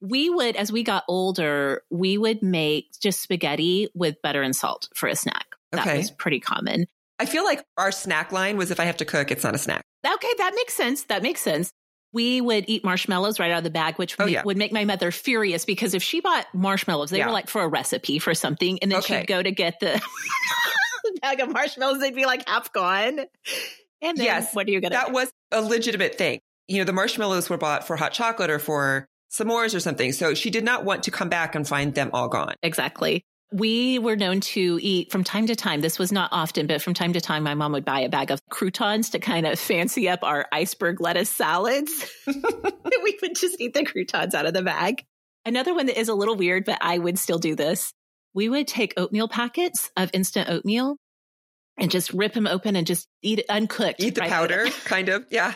We 0.00 0.30
would, 0.30 0.56
as 0.56 0.72
we 0.72 0.82
got 0.82 1.04
older, 1.08 1.82
we 1.90 2.18
would 2.18 2.42
make 2.42 2.86
just 3.00 3.20
spaghetti 3.22 3.88
with 3.94 4.20
butter 4.22 4.42
and 4.42 4.56
salt 4.56 4.88
for 4.96 5.08
a 5.08 5.14
snack. 5.14 5.46
That 5.70 5.86
Okay. 5.86 5.98
was 5.98 6.10
pretty 6.10 6.40
common. 6.40 6.86
I 7.18 7.26
feel 7.26 7.44
like 7.44 7.62
our 7.78 7.92
snack 7.92 8.32
line 8.32 8.56
was 8.56 8.70
if 8.72 8.80
I 8.80 8.84
have 8.84 8.96
to 8.96 9.04
cook, 9.04 9.30
it's 9.30 9.44
not 9.44 9.54
a 9.54 9.58
snack. 9.58 9.82
Okay, 10.04 10.30
that 10.38 10.52
makes 10.56 10.74
sense. 10.74 11.04
That 11.04 11.22
makes 11.22 11.40
sense. 11.40 11.70
We 12.12 12.40
would 12.40 12.64
eat 12.66 12.82
marshmallows 12.84 13.38
right 13.38 13.50
out 13.52 13.58
of 13.58 13.64
the 13.64 13.70
bag, 13.70 13.94
which 13.96 14.16
Oh, 14.18 14.24
ma- 14.24 14.30
yeah. 14.30 14.42
would 14.44 14.56
make 14.56 14.72
my 14.72 14.84
mother 14.84 15.10
furious 15.12 15.64
because 15.64 15.94
if 15.94 16.02
she 16.02 16.20
bought 16.20 16.46
marshmallows, 16.52 17.10
they 17.10 17.18
Yeah. 17.18 17.26
were 17.26 17.32
like 17.32 17.48
for 17.48 17.62
a 17.62 17.68
recipe 17.68 18.18
for 18.18 18.34
something. 18.34 18.80
And 18.82 18.90
then 18.90 18.98
Okay. 18.98 19.20
she'd 19.20 19.26
go 19.28 19.40
to 19.42 19.50
get 19.52 19.78
the 19.80 19.92
bag 21.22 21.40
of 21.40 21.48
marshmallows, 21.50 22.00
they'd 22.00 22.14
be 22.14 22.26
like 22.26 22.48
half 22.48 22.72
gone. 22.72 23.20
And 24.02 24.18
then 24.18 24.24
Yes, 24.24 24.54
what 24.54 24.66
are 24.66 24.70
you 24.70 24.80
going 24.80 24.90
to 24.90 24.98
That 24.98 25.12
was 25.12 25.30
a 25.52 25.62
legitimate 25.62 26.16
thing. 26.16 26.40
You 26.68 26.78
know, 26.78 26.84
the 26.84 26.92
marshmallows 26.92 27.48
were 27.48 27.56
bought 27.56 27.86
for 27.86 27.96
hot 27.96 28.12
chocolate 28.12 28.50
or 28.50 28.58
for 28.58 29.06
s'mores 29.32 29.74
or 29.74 29.80
something. 29.80 30.12
So 30.12 30.34
she 30.34 30.50
did 30.50 30.64
not 30.64 30.84
want 30.84 31.04
to 31.04 31.10
come 31.10 31.28
back 31.28 31.54
and 31.54 31.66
find 31.66 31.94
them 31.94 32.10
all 32.12 32.28
gone. 32.28 32.54
Exactly. 32.62 33.24
We 33.52 33.98
were 33.98 34.16
known 34.16 34.40
to 34.40 34.78
eat 34.80 35.12
from 35.12 35.24
time 35.24 35.46
to 35.46 35.54
time. 35.54 35.82
This 35.82 35.98
was 35.98 36.10
not 36.10 36.30
often, 36.32 36.66
but 36.66 36.80
from 36.80 36.94
time 36.94 37.12
to 37.12 37.20
time, 37.20 37.42
my 37.42 37.54
mom 37.54 37.72
would 37.72 37.84
buy 37.84 38.00
a 38.00 38.08
bag 38.08 38.30
of 38.30 38.40
croutons 38.48 39.10
to 39.10 39.18
kind 39.18 39.46
of 39.46 39.58
fancy 39.58 40.08
up 40.08 40.20
our 40.22 40.46
iceberg 40.52 41.00
lettuce 41.00 41.28
salads. 41.28 42.10
we 42.26 43.18
would 43.20 43.36
just 43.36 43.60
eat 43.60 43.74
the 43.74 43.84
croutons 43.84 44.34
out 44.34 44.46
of 44.46 44.54
the 44.54 44.62
bag. 44.62 45.04
Another 45.44 45.74
one 45.74 45.86
that 45.86 46.00
is 46.00 46.08
a 46.08 46.14
little 46.14 46.36
weird, 46.36 46.64
but 46.64 46.78
I 46.80 46.98
would 46.98 47.18
still 47.18 47.38
do 47.38 47.54
this. 47.54 47.92
We 48.32 48.48
would 48.48 48.66
take 48.66 48.94
oatmeal 48.96 49.28
packets 49.28 49.90
of 49.96 50.10
instant 50.14 50.48
oatmeal 50.48 50.96
and 51.78 51.90
just 51.90 52.12
rip 52.12 52.34
them 52.34 52.46
open 52.46 52.76
and 52.76 52.86
just 52.86 53.08
eat 53.22 53.38
it 53.40 53.46
uncooked. 53.48 54.02
Eat 54.02 54.14
the 54.14 54.22
right 54.22 54.30
powder, 54.30 54.66
kind 54.84 55.08
of. 55.08 55.24
Yeah. 55.30 55.54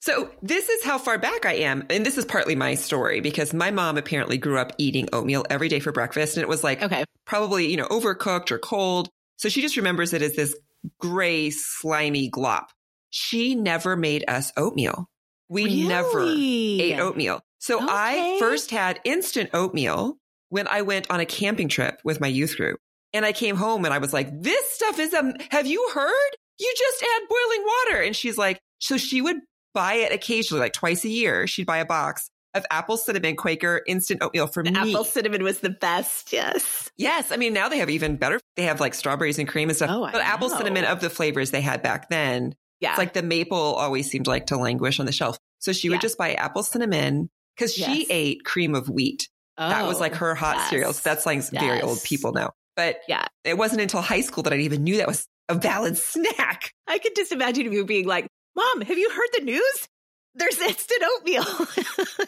So 0.00 0.30
this 0.42 0.68
is 0.68 0.84
how 0.84 0.98
far 0.98 1.18
back 1.18 1.46
I 1.46 1.54
am. 1.54 1.84
And 1.90 2.06
this 2.06 2.16
is 2.16 2.24
partly 2.24 2.54
my 2.54 2.74
story 2.74 3.20
because 3.20 3.52
my 3.52 3.70
mom 3.70 3.96
apparently 3.98 4.38
grew 4.38 4.58
up 4.58 4.72
eating 4.78 5.08
oatmeal 5.12 5.44
every 5.50 5.68
day 5.68 5.80
for 5.80 5.90
breakfast. 5.90 6.36
And 6.36 6.42
it 6.42 6.48
was 6.48 6.62
like 6.62 6.82
Okay. 6.82 7.04
probably, 7.24 7.66
you 7.68 7.76
know, 7.76 7.88
overcooked 7.88 8.52
or 8.52 8.58
cold. 8.58 9.08
So 9.38 9.48
she 9.48 9.62
just 9.62 9.76
remembers 9.76 10.12
it 10.12 10.22
as 10.22 10.34
this 10.36 10.54
gray, 11.00 11.50
slimy 11.50 12.30
glop. 12.30 12.66
She 13.10 13.54
never 13.54 13.96
made 13.96 14.24
us 14.28 14.52
oatmeal. 14.56 15.08
We 15.48 15.86
never 15.86 16.24
ate 16.28 16.98
oatmeal. 17.00 17.40
So 17.58 17.78
I 17.80 18.36
first 18.38 18.70
had 18.70 19.00
instant 19.04 19.50
oatmeal 19.54 20.18
when 20.50 20.68
I 20.68 20.82
went 20.82 21.10
on 21.10 21.20
a 21.20 21.26
camping 21.26 21.68
trip 21.68 22.00
with 22.04 22.20
my 22.20 22.28
youth 22.28 22.56
group. 22.56 22.78
And 23.16 23.24
I 23.24 23.32
came 23.32 23.56
home 23.56 23.84
and 23.86 23.94
I 23.94 23.98
was 23.98 24.12
like, 24.12 24.28
this 24.42 24.72
stuff 24.74 24.98
is, 24.98 25.14
um, 25.14 25.32
have 25.50 25.66
you 25.66 25.90
heard? 25.94 26.30
You 26.58 26.74
just 26.76 27.02
add 27.02 27.22
boiling 27.28 27.64
water. 27.66 28.02
And 28.02 28.14
she's 28.14 28.36
like, 28.36 28.60
so 28.78 28.98
she 28.98 29.20
would 29.22 29.36
buy 29.72 29.94
it 29.94 30.12
occasionally, 30.12 30.60
like 30.60 30.74
twice 30.74 31.02
a 31.04 31.08
year. 31.08 31.46
She'd 31.46 31.66
buy 31.66 31.78
a 31.78 31.86
box 31.86 32.28
of 32.54 32.64
apple 32.70 32.96
cinnamon 32.96 33.36
Quaker 33.36 33.82
instant 33.86 34.22
oatmeal 34.22 34.46
for 34.46 34.62
The 34.62 34.70
me. 34.70 34.78
apple 34.92 35.04
cinnamon 35.04 35.42
was 35.42 35.60
the 35.60 35.70
best. 35.70 36.32
Yes. 36.32 36.90
Yes. 36.96 37.30
I 37.32 37.36
mean, 37.36 37.52
now 37.52 37.68
they 37.68 37.78
have 37.78 37.90
even 37.90 38.16
better. 38.16 38.38
They 38.56 38.64
have 38.64 38.80
like 38.80 38.94
strawberries 38.94 39.38
and 39.38 39.46
cream 39.48 39.68
and 39.70 39.76
stuff. 39.76 39.90
Oh, 39.92 40.04
I 40.04 40.12
but 40.12 40.20
apple 40.22 40.48
cinnamon 40.50 40.84
of 40.84 41.00
the 41.00 41.10
flavors 41.10 41.50
they 41.50 41.60
had 41.60 41.82
back 41.82 42.08
then, 42.10 42.54
Yeah. 42.80 42.90
it's 42.90 42.98
like 42.98 43.12
the 43.14 43.22
maple 43.22 43.58
always 43.58 44.10
seemed 44.10 44.26
like 44.26 44.46
to 44.46 44.56
languish 44.56 45.00
on 45.00 45.06
the 45.06 45.12
shelf. 45.12 45.38
So 45.58 45.72
she 45.72 45.88
would 45.88 45.96
Yeah. 45.96 46.00
just 46.00 46.18
buy 46.18 46.34
apple 46.34 46.62
cinnamon 46.62 47.28
because 47.56 47.74
she 47.74 48.06
ate 48.10 48.44
cream 48.44 48.74
of 48.74 48.88
wheat. 48.88 49.28
that 49.58 49.86
was 49.86 49.96
Oh, 49.96 50.00
like 50.00 50.14
her 50.16 50.34
hot 50.34 50.56
yes. 50.56 50.70
cereal. 50.70 50.92
So 50.92 51.00
that's 51.04 51.24
like 51.26 51.42
very 51.50 51.80
old 51.82 52.02
people 52.02 52.32
know. 52.32 52.50
But 52.76 53.00
Yeah. 53.08 53.26
it 53.44 53.56
wasn't 53.58 53.80
until 53.80 54.02
high 54.02 54.20
school 54.20 54.42
that 54.44 54.52
I 54.52 54.56
even 54.58 54.84
knew 54.84 54.98
that 54.98 55.08
was 55.08 55.26
a 55.48 55.54
valid 55.54 55.96
snack. 56.12 56.72
I 56.86 56.98
could 56.98 57.16
just 57.16 57.32
imagine 57.32 57.72
you 57.72 57.84
being 57.84 58.06
like, 58.06 58.26
Mom, 58.54 58.80
have 58.82 58.98
you 58.98 59.10
heard 59.10 59.28
the 59.38 59.44
news? 59.44 59.88
There's 60.34 60.58
instant 60.60 61.02
oatmeal. 61.16 61.42
and 61.48 61.66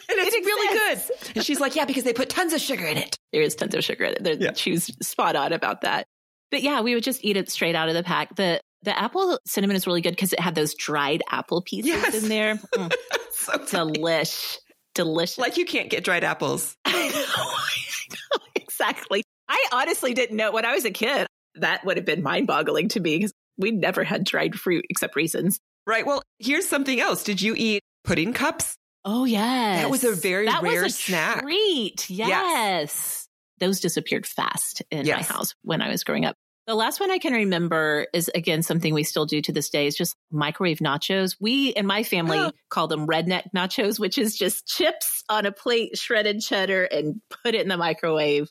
it's 0.09 0.45
really 0.45 0.77
good. 0.77 1.33
And 1.35 1.45
she's 1.45 1.59
like, 1.59 1.75
yeah, 1.75 1.85
because 1.85 2.03
they 2.03 2.13
put 2.13 2.29
tons 2.29 2.53
of 2.53 2.61
sugar 2.61 2.85
in 2.85 2.97
it. 2.97 3.15
There 3.31 3.41
is 3.43 3.55
tons 3.55 3.75
of 3.75 3.83
sugar 3.83 4.05
in 4.05 4.25
it. 4.25 4.41
Yeah. 4.41 4.53
She 4.55 4.71
was 4.71 4.85
spot 5.01 5.35
on 5.35 5.53
about 5.53 5.81
that. 5.81 6.07
But 6.49 6.63
yeah, 6.63 6.81
we 6.81 6.95
would 6.95 7.03
just 7.03 7.23
eat 7.23 7.37
it 7.37 7.51
straight 7.51 7.75
out 7.75 7.87
of 7.89 7.93
the 7.93 8.01
pack. 8.03 8.35
The 8.35 8.59
the 8.81 8.97
apple 8.97 9.37
cinnamon 9.45 9.75
is 9.75 9.85
really 9.85 10.01
good 10.01 10.11
because 10.11 10.33
it 10.33 10.39
had 10.39 10.55
those 10.55 10.73
dried 10.73 11.21
apple 11.29 11.61
pieces 11.61 11.89
Yes. 11.89 12.23
in 12.23 12.29
there. 12.29 12.55
Mm, 12.75 12.91
So 13.31 13.53
delish. 13.59 14.57
Delicious. 14.95 15.37
like 15.37 15.57
you 15.57 15.65
can't 15.65 15.89
get 15.89 16.03
dried 16.03 16.23
apples. 16.23 16.75
I 16.85 16.91
know, 17.09 17.23
I 17.35 17.75
know, 18.09 18.43
exactly. 18.55 19.23
I 19.49 19.65
honestly 19.73 20.13
didn't 20.13 20.37
know 20.37 20.51
when 20.51 20.63
I 20.65 20.73
was 20.75 20.85
a 20.85 20.91
kid. 20.91 21.27
That 21.55 21.83
would 21.85 21.97
have 21.97 22.05
been 22.05 22.21
mind 22.23 22.47
boggling 22.47 22.87
to 22.89 22.99
me 22.99 23.17
because 23.17 23.33
we 23.57 23.71
never 23.71 24.03
had 24.03 24.23
dried 24.23 24.57
fruit 24.57 24.85
except 24.89 25.15
raisins. 25.15 25.59
Right. 25.87 26.05
Well, 26.05 26.21
here's 26.37 26.67
something 26.67 26.99
else. 26.99 27.23
Did 27.23 27.41
you 27.41 27.55
eat 27.57 27.81
pudding 28.03 28.31
cups? 28.33 28.75
Oh 29.05 29.25
yes, 29.25 29.81
That 29.81 29.89
was 29.89 30.03
a 30.03 30.13
very 30.13 30.45
that 30.45 30.61
rare 30.61 30.83
was 30.83 30.93
a 30.93 30.97
snack. 30.97 31.41
Treat, 31.41 32.09
yes. 32.09 33.27
Those 33.59 33.79
disappeared 33.79 34.25
fast 34.27 34.81
in 34.91 35.05
Yes. 35.05 35.29
my 35.29 35.35
house 35.35 35.55
when 35.63 35.81
I 35.81 35.89
was 35.89 36.03
growing 36.03 36.25
up. 36.25 36.35
The 36.67 36.75
last 36.75 36.99
one 36.99 37.09
I 37.09 37.17
can 37.17 37.33
remember 37.33 38.05
is 38.13 38.29
again 38.35 38.61
something 38.61 38.93
we 38.93 39.03
still 39.03 39.25
do 39.25 39.41
to 39.41 39.51
this 39.51 39.69
day 39.69 39.87
is 39.87 39.95
just 39.95 40.15
microwave 40.31 40.79
nachos. 40.79 41.35
We 41.39 41.69
in 41.69 41.87
my 41.87 42.03
family 42.03 42.37
Oh. 42.37 42.51
call 42.69 42.87
them 42.87 43.07
redneck 43.07 43.45
nachos, 43.55 43.99
which 43.99 44.17
is 44.17 44.37
just 44.37 44.67
chips 44.67 45.23
on 45.29 45.45
a 45.47 45.51
plate, 45.51 45.97
shredded 45.97 46.41
cheddar, 46.41 46.83
and 46.83 47.21
put 47.43 47.55
it 47.55 47.61
in 47.61 47.69
the 47.69 47.77
microwave. 47.77 48.49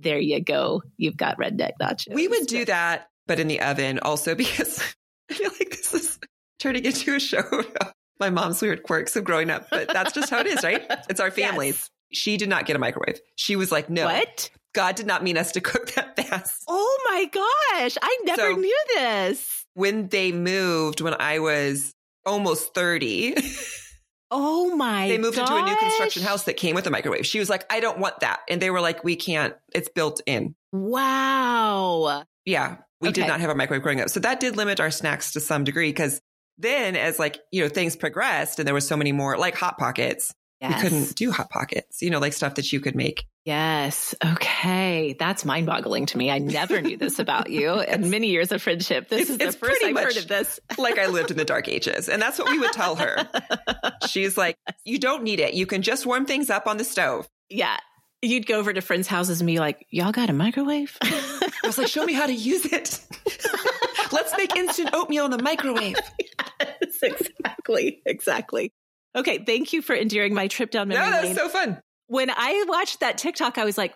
There 0.00 0.18
you 0.18 0.40
go. 0.42 0.82
You've 0.96 1.16
got 1.16 1.38
redneck 1.38 1.72
nachos. 1.80 2.14
We 2.14 2.28
would 2.28 2.46
do 2.46 2.64
that, 2.66 3.08
but 3.26 3.40
in 3.40 3.48
the 3.48 3.60
oven 3.60 3.98
also 4.00 4.34
because 4.36 4.80
I 5.30 5.34
feel 5.34 5.50
like 5.58 5.70
this 5.70 5.92
is 5.94 6.18
turning 6.58 6.84
into 6.84 7.14
a 7.14 7.20
show 7.20 7.40
about 7.40 7.94
my 8.20 8.30
mom's 8.30 8.60
weird 8.62 8.82
quirks 8.82 9.16
of 9.16 9.24
growing 9.24 9.50
up. 9.50 9.68
But 9.70 9.88
that's 9.92 10.12
just 10.12 10.30
how 10.30 10.38
it 10.40 10.46
is, 10.46 10.62
right? 10.64 10.82
It's 11.08 11.20
our 11.20 11.30
families. 11.30 11.74
Yes. 11.76 11.90
She 12.20 12.36
did 12.36 12.48
not 12.48 12.64
get 12.66 12.74
a 12.74 12.78
microwave. 12.78 13.20
She 13.36 13.54
was 13.56 13.70
like, 13.70 13.90
no, 13.90 14.06
What? 14.06 14.50
God 14.74 14.96
did 14.96 15.06
not 15.06 15.22
mean 15.22 15.36
us 15.36 15.52
to 15.52 15.60
cook 15.60 15.92
that 15.92 16.16
fast. 16.16 16.64
Oh 16.68 16.98
my 17.10 17.24
gosh. 17.26 17.96
I 18.00 18.18
never 18.24 18.52
So- 18.52 18.56
knew 18.56 18.84
this. 18.94 19.64
When 19.74 20.08
they 20.08 20.32
moved, 20.32 21.00
when 21.00 21.14
I 21.20 21.38
was 21.38 21.94
almost 22.26 22.74
30, 22.74 23.34
Oh 24.30 24.74
my 24.76 25.08
they 25.08 25.18
moved 25.18 25.38
into 25.38 25.54
a 25.54 25.62
new 25.62 25.76
construction 25.76 26.22
house 26.22 26.44
that 26.44 26.56
came 26.56 26.74
with 26.74 26.86
a 26.86 26.90
microwave. 26.90 27.26
She 27.26 27.38
was 27.38 27.48
like, 27.48 27.64
I 27.72 27.80
don't 27.80 27.98
want 27.98 28.20
that. 28.20 28.40
And 28.48 28.60
they 28.60 28.70
were 28.70 28.80
like, 28.80 29.02
we 29.02 29.16
can't, 29.16 29.54
it's 29.74 29.88
built 29.88 30.20
in. 30.26 30.54
Wow. 30.72 32.24
Yeah, 32.44 32.76
we 33.00 33.12
did 33.12 33.26
not 33.26 33.40
have 33.40 33.50
a 33.50 33.54
microwave 33.54 33.82
growing 33.82 34.00
up. 34.00 34.10
So 34.10 34.20
that 34.20 34.40
did 34.40 34.56
limit 34.56 34.80
our 34.80 34.90
snacks 34.90 35.32
to 35.32 35.40
some 35.40 35.64
degree 35.64 35.90
because 35.90 36.20
then 36.58 36.96
as 36.96 37.18
like, 37.18 37.38
you 37.52 37.62
know, 37.62 37.68
things 37.68 37.96
progressed 37.96 38.58
and 38.58 38.66
there 38.66 38.74
was 38.74 38.86
so 38.86 38.96
many 38.96 39.12
more 39.12 39.38
like 39.38 39.54
hot 39.54 39.78
pockets, 39.78 40.34
Yes. 40.60 40.82
we 40.82 40.88
couldn't 40.88 41.14
do 41.16 41.30
hot 41.30 41.50
pockets, 41.50 42.02
you 42.02 42.10
know, 42.10 42.18
like 42.18 42.32
stuff 42.32 42.56
that 42.56 42.72
you 42.72 42.80
could 42.80 42.96
make. 42.96 43.24
Yes. 43.44 44.14
Okay. 44.24 45.14
That's 45.18 45.44
mind 45.44 45.66
boggling 45.66 46.06
to 46.06 46.18
me. 46.18 46.30
I 46.30 46.38
never 46.38 46.80
knew 46.82 46.96
this 46.96 47.18
about 47.20 47.48
you 47.50 47.70
and 47.74 48.10
many 48.10 48.28
years 48.28 48.50
of 48.52 48.60
friendship. 48.60 49.08
This 49.08 49.30
It's- 49.30 49.48
is 49.48 49.54
the 49.54 49.58
first 49.66 49.82
I've 49.84 49.96
heard 49.96 50.16
of 50.16 50.26
this. 50.28 50.58
Like 50.78 50.98
I 50.98 51.06
lived 51.06 51.30
in 51.30 51.36
the 51.36 51.44
dark 51.44 51.68
ages. 51.68 52.08
And 52.08 52.20
that's 52.20 52.38
what 52.38 52.50
we 52.50 52.58
would 52.58 52.72
tell 52.72 52.96
her. 52.96 53.28
She's 54.08 54.36
like, 54.36 54.56
you 54.84 54.98
don't 54.98 55.22
need 55.22 55.40
it. 55.40 55.54
You 55.54 55.66
can 55.66 55.82
just 55.82 56.06
warm 56.06 56.26
things 56.26 56.50
up 56.50 56.66
on 56.66 56.76
the 56.76 56.84
stove. 56.84 57.28
yeah. 57.48 57.76
You'd 58.20 58.46
go 58.46 58.58
over 58.58 58.72
to 58.72 58.80
friends' 58.80 59.06
houses 59.06 59.40
and 59.40 59.46
be 59.46 59.60
like, 59.60 59.86
y'all 59.90 60.10
got 60.10 60.28
a 60.28 60.32
microwave? 60.32 60.98
I 61.02 61.50
was 61.62 61.78
like, 61.78 61.86
show 61.86 62.04
me 62.04 62.14
how 62.14 62.26
to 62.26 62.32
use 62.34 62.64
it. 62.64 63.00
Let's 64.10 64.36
make 64.36 64.56
instant 64.56 64.90
oatmeal 64.92 65.26
in 65.26 65.30
the 65.30 65.40
microwave. 65.40 65.94
yes, 66.60 66.98
exactly. 67.00 68.02
Exactly. 68.04 68.72
Okay. 69.16 69.38
Thank 69.44 69.72
you 69.72 69.82
for 69.82 69.94
enduring 69.94 70.34
my 70.34 70.48
trip 70.48 70.70
down 70.70 70.88
No, 70.88 70.96
memory 70.96 71.10
that 71.10 71.22
lane. 71.22 71.28
was 71.30 71.38
so 71.38 71.48
fun. 71.48 71.80
when 72.06 72.30
I 72.30 72.64
watched 72.68 73.00
that 73.00 73.18
TikTok, 73.18 73.58
I 73.58 73.64
was 73.64 73.78
like, 73.78 73.94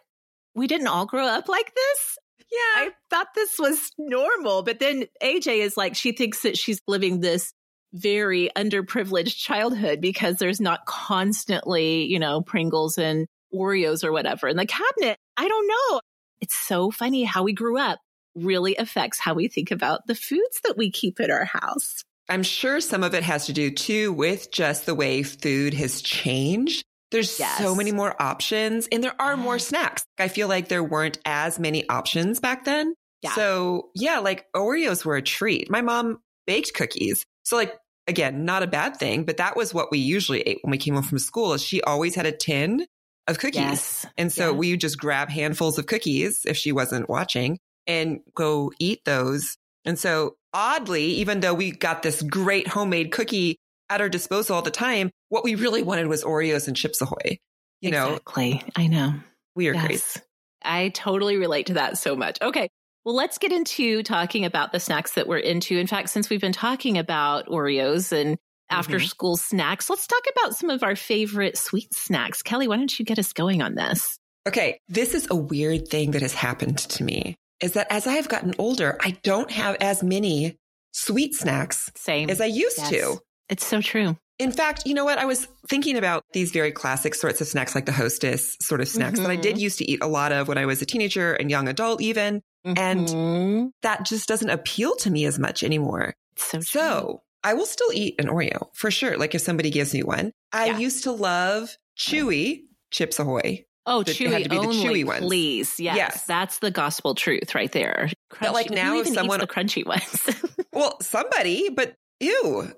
we 0.55 0.67
didn't 0.67 0.87
all 0.89 1.07
grow 1.07 1.27
up 1.27 1.49
like 1.49 1.73
this. 1.75 2.19
Yeah. 2.51 2.83
I 2.83 2.91
thought 3.11 3.29
this 3.35 3.59
was 3.59 3.91
normal. 3.99 4.63
But 4.63 4.79
then 4.81 5.05
AJ 5.23 5.59
is 5.61 5.77
like, 5.77 5.95
she 5.95 6.13
thinks 6.13 6.43
that 6.43 6.59
she's 6.59 6.81
living 6.87 7.21
this 7.21 7.53
very 7.95 8.51
underprivileged 8.57 9.37
childhood 9.37 10.01
because 10.01 10.37
there's 10.37 10.61
not 10.61 10.85
constantly, 10.87 12.05
you 12.05 12.19
know, 12.19 12.41
Pringles 12.43 12.99
and 12.99 13.27
Oreos 13.55 14.03
or 14.05 14.13
whatever 14.13 14.49
in 14.49 14.57
the 14.57 14.67
cabinet. 14.67 15.19
I 15.37 15.47
don't 15.49 15.67
know. 15.69 16.01
It's 16.41 16.55
so 16.55 16.91
funny 16.91 17.25
how 17.25 17.43
we 17.43 17.53
grew 17.53 17.79
up 17.79 17.99
really 18.35 18.77
affects 18.77 19.19
how 19.19 19.35
we 19.35 19.47
think 19.49 19.71
about 19.71 20.07
the 20.07 20.15
foods 20.15 20.61
that 20.65 20.77
we 20.77 20.91
keep 20.91 21.21
in 21.21 21.31
our 21.31 21.45
house. 21.45 22.03
I'm 22.29 22.43
sure 22.43 22.81
some 22.81 23.03
of 23.03 23.15
it 23.15 23.23
has 23.23 23.47
to 23.47 23.53
do 23.53 23.71
too 23.71 24.13
with 24.13 24.51
just 24.53 24.87
the 24.87 24.95
way 24.95 25.23
food 25.23 25.75
has 25.75 26.01
changed. 26.03 26.85
There's 27.11 27.39
Yes. 27.39 27.59
so 27.59 27.75
many 27.75 27.93
more 27.93 28.21
options 28.21 28.89
and 28.91 29.05
there 29.05 29.21
are 29.21 29.37
more 29.37 29.59
snacks. 29.59 30.05
I 30.19 30.29
feel 30.29 30.49
like 30.49 30.69
there 30.69 30.83
weren't 30.85 31.19
as 31.27 31.59
many 31.59 31.87
options 31.89 32.41
back 32.41 32.65
then. 32.65 32.95
Yeah. 33.21 33.35
So 33.35 33.91
yeah, 33.95 34.19
like 34.21 34.47
Oreos 34.57 35.05
were 35.05 35.17
a 35.17 35.23
treat. 35.23 35.71
My 35.71 35.83
mom 35.83 36.21
baked 36.47 36.73
cookies. 36.75 37.25
So 37.45 37.57
like, 37.57 37.75
again, 38.09 38.45
not 38.45 38.63
a 38.63 38.67
bad 38.67 38.97
thing, 38.97 39.25
but 39.25 39.37
that 39.37 39.57
was 39.57 39.75
what 39.75 39.91
we 39.91 39.99
usually 39.99 40.41
ate 40.41 40.59
when 40.63 40.71
we 40.71 40.79
came 40.79 40.95
home 40.95 41.03
from 41.03 41.19
school 41.19 41.57
she 41.59 41.83
always 41.83 42.15
had 42.15 42.27
a 42.27 42.33
tin 42.33 42.87
of 43.29 43.39
cookies. 43.39 43.61
Yes. 43.61 44.07
And 44.17 44.33
so 44.33 44.47
Yeah. 44.53 44.57
we 44.57 44.71
would 44.71 44.81
just 44.81 44.99
grab 44.99 45.29
handfuls 45.29 45.79
of 45.79 45.87
cookies 45.87 46.45
if 46.47 46.57
she 46.57 46.73
wasn't 46.73 47.09
watching 47.11 47.59
and 47.87 48.21
go 48.35 48.73
eat 48.79 49.05
those. 49.05 49.57
And 49.85 49.99
so 49.99 50.37
oddly, 50.53 51.05
even 51.05 51.41
though 51.41 51.55
we 51.55 51.71
got 51.71 52.03
this 52.03 52.23
great 52.23 52.69
homemade 52.69 53.13
cookie 53.13 53.59
at 53.89 54.01
our 54.01 54.09
disposal 54.09 54.57
all 54.57 54.63
the 54.63 54.71
time, 54.71 55.11
what 55.29 55.45
we 55.45 55.55
really 55.55 55.83
wanted 55.83 56.07
was 56.07 56.25
Oreos 56.25 56.69
and 56.69 56.77
Chips 56.77 57.01
Ahoy. 57.01 57.39
You 57.81 57.91
know, 57.91 58.11
exactly. 58.11 58.63
I 58.77 58.87
know. 58.87 59.15
We 59.57 59.69
are 59.69 59.75
yes. 59.75 59.87
great. 59.87 60.27
I 60.65 60.89
totally 60.91 61.37
relate 61.37 61.67
to 61.67 61.75
that 61.75 61.99
so 61.99 62.15
much. 62.15 62.39
Okay. 62.41 62.69
Well, 63.05 63.17
let's 63.17 63.39
get 63.39 63.51
into 63.51 64.03
talking 64.05 64.45
about 64.45 64.71
the 64.71 64.79
snacks 64.79 65.15
that 65.15 65.27
we're 65.27 65.39
into. 65.39 65.77
In 65.77 65.89
fact, 65.89 66.11
since 66.11 66.31
we've 66.31 66.41
been 66.41 66.53
talking 66.53 66.99
about 66.99 67.47
Oreos 67.49 68.13
and 68.13 68.39
after 68.71 68.99
mm-hmm. 68.99 69.07
school 69.07 69.37
snacks, 69.37 69.91
let's 69.91 70.07
talk 70.07 70.23
about 70.37 70.55
some 70.55 70.71
of 70.71 70.85
our 70.85 70.95
favorite 70.95 71.59
sweet 71.59 71.93
snacks. 71.93 72.43
Kelly, 72.43 72.69
why 72.69 72.77
don't 72.77 72.97
you 72.97 73.05
get 73.05 73.19
us 73.19 73.33
going 73.33 73.61
on 73.61 73.75
this? 73.75 74.19
Okay. 74.47 74.79
This 74.89 75.15
is 75.15 75.27
a 75.31 75.37
weird 75.37 75.89
thing 75.89 76.13
that 76.13 76.23
has 76.23 76.35
happened 76.35 76.79
to 76.79 77.03
me 77.05 77.37
is 77.63 77.73
that 77.73 77.87
as 77.91 78.07
I 78.07 78.15
have 78.15 78.29
gotten 78.29 78.55
older, 78.59 78.99
I 79.01 79.13
don't 79.23 79.51
have 79.51 79.77
as 79.81 80.03
many 80.03 80.59
sweet 80.93 81.35
snacks 81.35 81.91
Same. 81.97 82.29
as 82.29 82.41
I 82.41 82.47
used 82.47 82.79
yes. 82.79 82.91
to. 82.91 83.19
It's 83.49 83.67
so 83.67 83.81
true. 83.81 84.17
In 84.39 84.51
fact, 84.51 84.87
you 84.87 84.95
know 84.95 85.05
what? 85.05 85.19
I 85.19 85.25
was 85.25 85.47
thinking 85.69 85.97
about 85.97 86.25
these 86.33 86.51
very 86.51 86.73
classic 86.73 87.15
sorts 87.15 87.41
of 87.41 87.47
snacks, 87.47 87.75
like 87.75 87.87
the 87.87 87.93
hostess 87.93 88.57
sort 88.61 88.81
of 88.81 88.89
snacks 88.89 89.15
mm-hmm. 89.15 89.23
that 89.25 89.31
I 89.31 89.37
did 89.37 89.55
mm-hmm. 89.55 89.63
used 89.63 89.79
to 89.79 89.91
eat 89.91 90.03
a 90.03 90.07
lot 90.07 90.33
of 90.33 90.49
when 90.49 90.59
I 90.59 90.67
was 90.67 90.83
a 90.83 90.87
teenager 90.87 91.35
and 91.35 91.51
young 91.51 91.69
adult, 91.69 92.01
even. 92.03 92.43
Mm-hmm. 92.67 92.79
And 92.79 93.73
that 93.83 94.05
just 94.05 94.27
doesn't 94.29 94.51
appeal 94.51 94.97
to 94.97 95.11
me 95.11 95.27
as 95.27 95.39
much 95.39 95.63
anymore. 95.63 96.15
So, 96.37 96.61
so, 96.61 97.23
I 97.45 97.55
will 97.55 97.67
still 97.67 97.93
eat 97.93 98.17
an 98.19 98.27
Oreo 98.27 98.69
for 98.73 98.91
sure. 98.91 99.17
Like 99.17 99.35
if 99.35 99.43
somebody 99.43 99.71
gives 99.71 99.93
me 99.95 100.03
one, 100.03 100.33
I 100.53 100.67
yeah. 100.67 100.79
used 100.79 101.05
to 101.05 101.13
love 101.13 101.77
Chewy 101.99 102.63
Chips 102.91 103.19
Ahoy. 103.19 103.67
Oh, 103.85 104.03
the, 104.03 104.13
chewy 104.13 104.49
be 104.49 104.57
only, 104.57 104.77
the 104.77 104.85
chewy 104.85 105.05
ones. 105.05 105.25
please. 105.25 105.81
Yes, 105.81 105.97
yes, 105.97 106.25
that's 106.25 106.61
the 106.61 106.71
gospel 106.71 107.15
truth 107.15 107.55
right 107.55 107.71
there. 107.73 108.11
Crunchy. 108.31 108.41
But 108.41 108.53
like 108.53 108.71
now, 108.71 108.99
if 108.99 109.09
someone 109.09 109.41
the 109.41 109.47
crunchy 109.47 109.85
ones, 109.85 110.29
well, 110.73 111.01
somebody, 111.01 111.69
but 111.69 111.95
ew. 112.21 112.71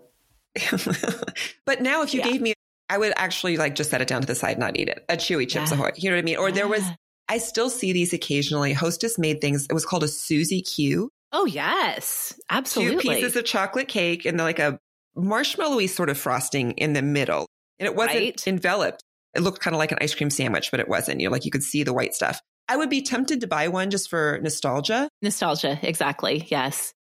but 1.66 1.82
now, 1.82 2.02
if 2.02 2.14
you 2.14 2.20
yeah. 2.20 2.30
gave 2.30 2.40
me, 2.40 2.54
I 2.88 2.96
would 2.96 3.12
actually 3.16 3.56
like 3.56 3.74
just 3.74 3.90
set 3.90 4.00
it 4.00 4.08
down 4.08 4.22
to 4.22 4.26
the 4.26 4.34
side, 4.34 4.58
not 4.58 4.78
eat 4.78 4.88
it. 4.88 5.04
A 5.08 5.16
chewy 5.16 5.48
chips 5.48 5.70
yeah. 5.70 5.76
ahoy. 5.76 5.90
You 5.96 6.10
know 6.10 6.16
what 6.16 6.22
I 6.22 6.24
mean? 6.24 6.36
Or 6.36 6.48
yeah. 6.48 6.54
there 6.54 6.68
was, 6.68 6.84
I 7.28 7.38
still 7.38 7.68
see 7.68 7.92
these 7.92 8.12
occasionally. 8.14 8.72
Hostess 8.72 9.18
made 9.18 9.40
things. 9.40 9.66
It 9.68 9.74
was 9.74 9.84
called 9.84 10.04
a 10.04 10.08
Suzy 10.08 10.62
Q. 10.62 11.10
Oh 11.32 11.44
yes, 11.44 12.38
absolutely. 12.48 13.02
Two 13.02 13.10
pieces 13.10 13.36
of 13.36 13.44
chocolate 13.44 13.88
cake 13.88 14.24
and 14.24 14.38
like 14.38 14.58
a 14.58 14.78
marshmallowy 15.16 15.88
sort 15.88 16.08
of 16.08 16.16
frosting 16.16 16.72
in 16.72 16.92
the 16.92 17.02
middle, 17.02 17.46
and 17.78 17.86
it 17.86 17.94
wasn't 17.94 18.20
right? 18.20 18.46
enveloped. 18.46 19.02
It 19.34 19.42
looked 19.42 19.60
kind 19.60 19.74
of 19.74 19.78
like 19.78 19.92
an 19.92 19.98
ice 20.00 20.14
cream 20.14 20.30
sandwich, 20.30 20.70
but 20.70 20.80
it 20.80 20.88
wasn't. 20.88 21.20
You 21.20 21.28
know, 21.28 21.32
like 21.32 21.44
you 21.44 21.50
could 21.50 21.62
see 21.62 21.82
the 21.82 21.92
white 21.92 22.14
stuff. 22.14 22.40
I 22.68 22.76
would 22.76 22.90
be 22.90 23.02
tempted 23.02 23.40
to 23.42 23.46
buy 23.46 23.68
one 23.68 23.90
just 23.90 24.08
for 24.08 24.38
nostalgia. 24.42 25.08
Nostalgia, 25.22 25.78
exactly. 25.82 26.46
Yes. 26.48 26.94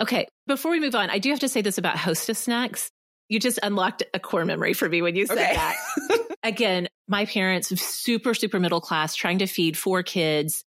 Okay. 0.00 0.26
Before 0.46 0.70
we 0.70 0.80
move 0.80 0.94
on, 0.94 1.10
I 1.10 1.18
do 1.18 1.30
have 1.30 1.40
to 1.40 1.48
say 1.48 1.60
this 1.60 1.78
about 1.78 1.98
hostess 1.98 2.38
snacks. 2.38 2.90
You 3.28 3.38
just 3.38 3.58
unlocked 3.62 4.02
a 4.14 4.20
core 4.20 4.44
memory 4.44 4.72
for 4.72 4.88
me 4.88 5.02
when 5.02 5.16
you 5.16 5.26
said 5.26 5.38
okay. 5.38 5.54
that. 5.54 6.36
Again, 6.42 6.88
my 7.08 7.26
parents, 7.26 7.68
super, 7.80 8.34
super 8.34 8.58
middle 8.58 8.80
class, 8.80 9.14
trying 9.14 9.38
to 9.38 9.46
feed 9.46 9.76
four 9.76 10.02
kids. 10.02 10.64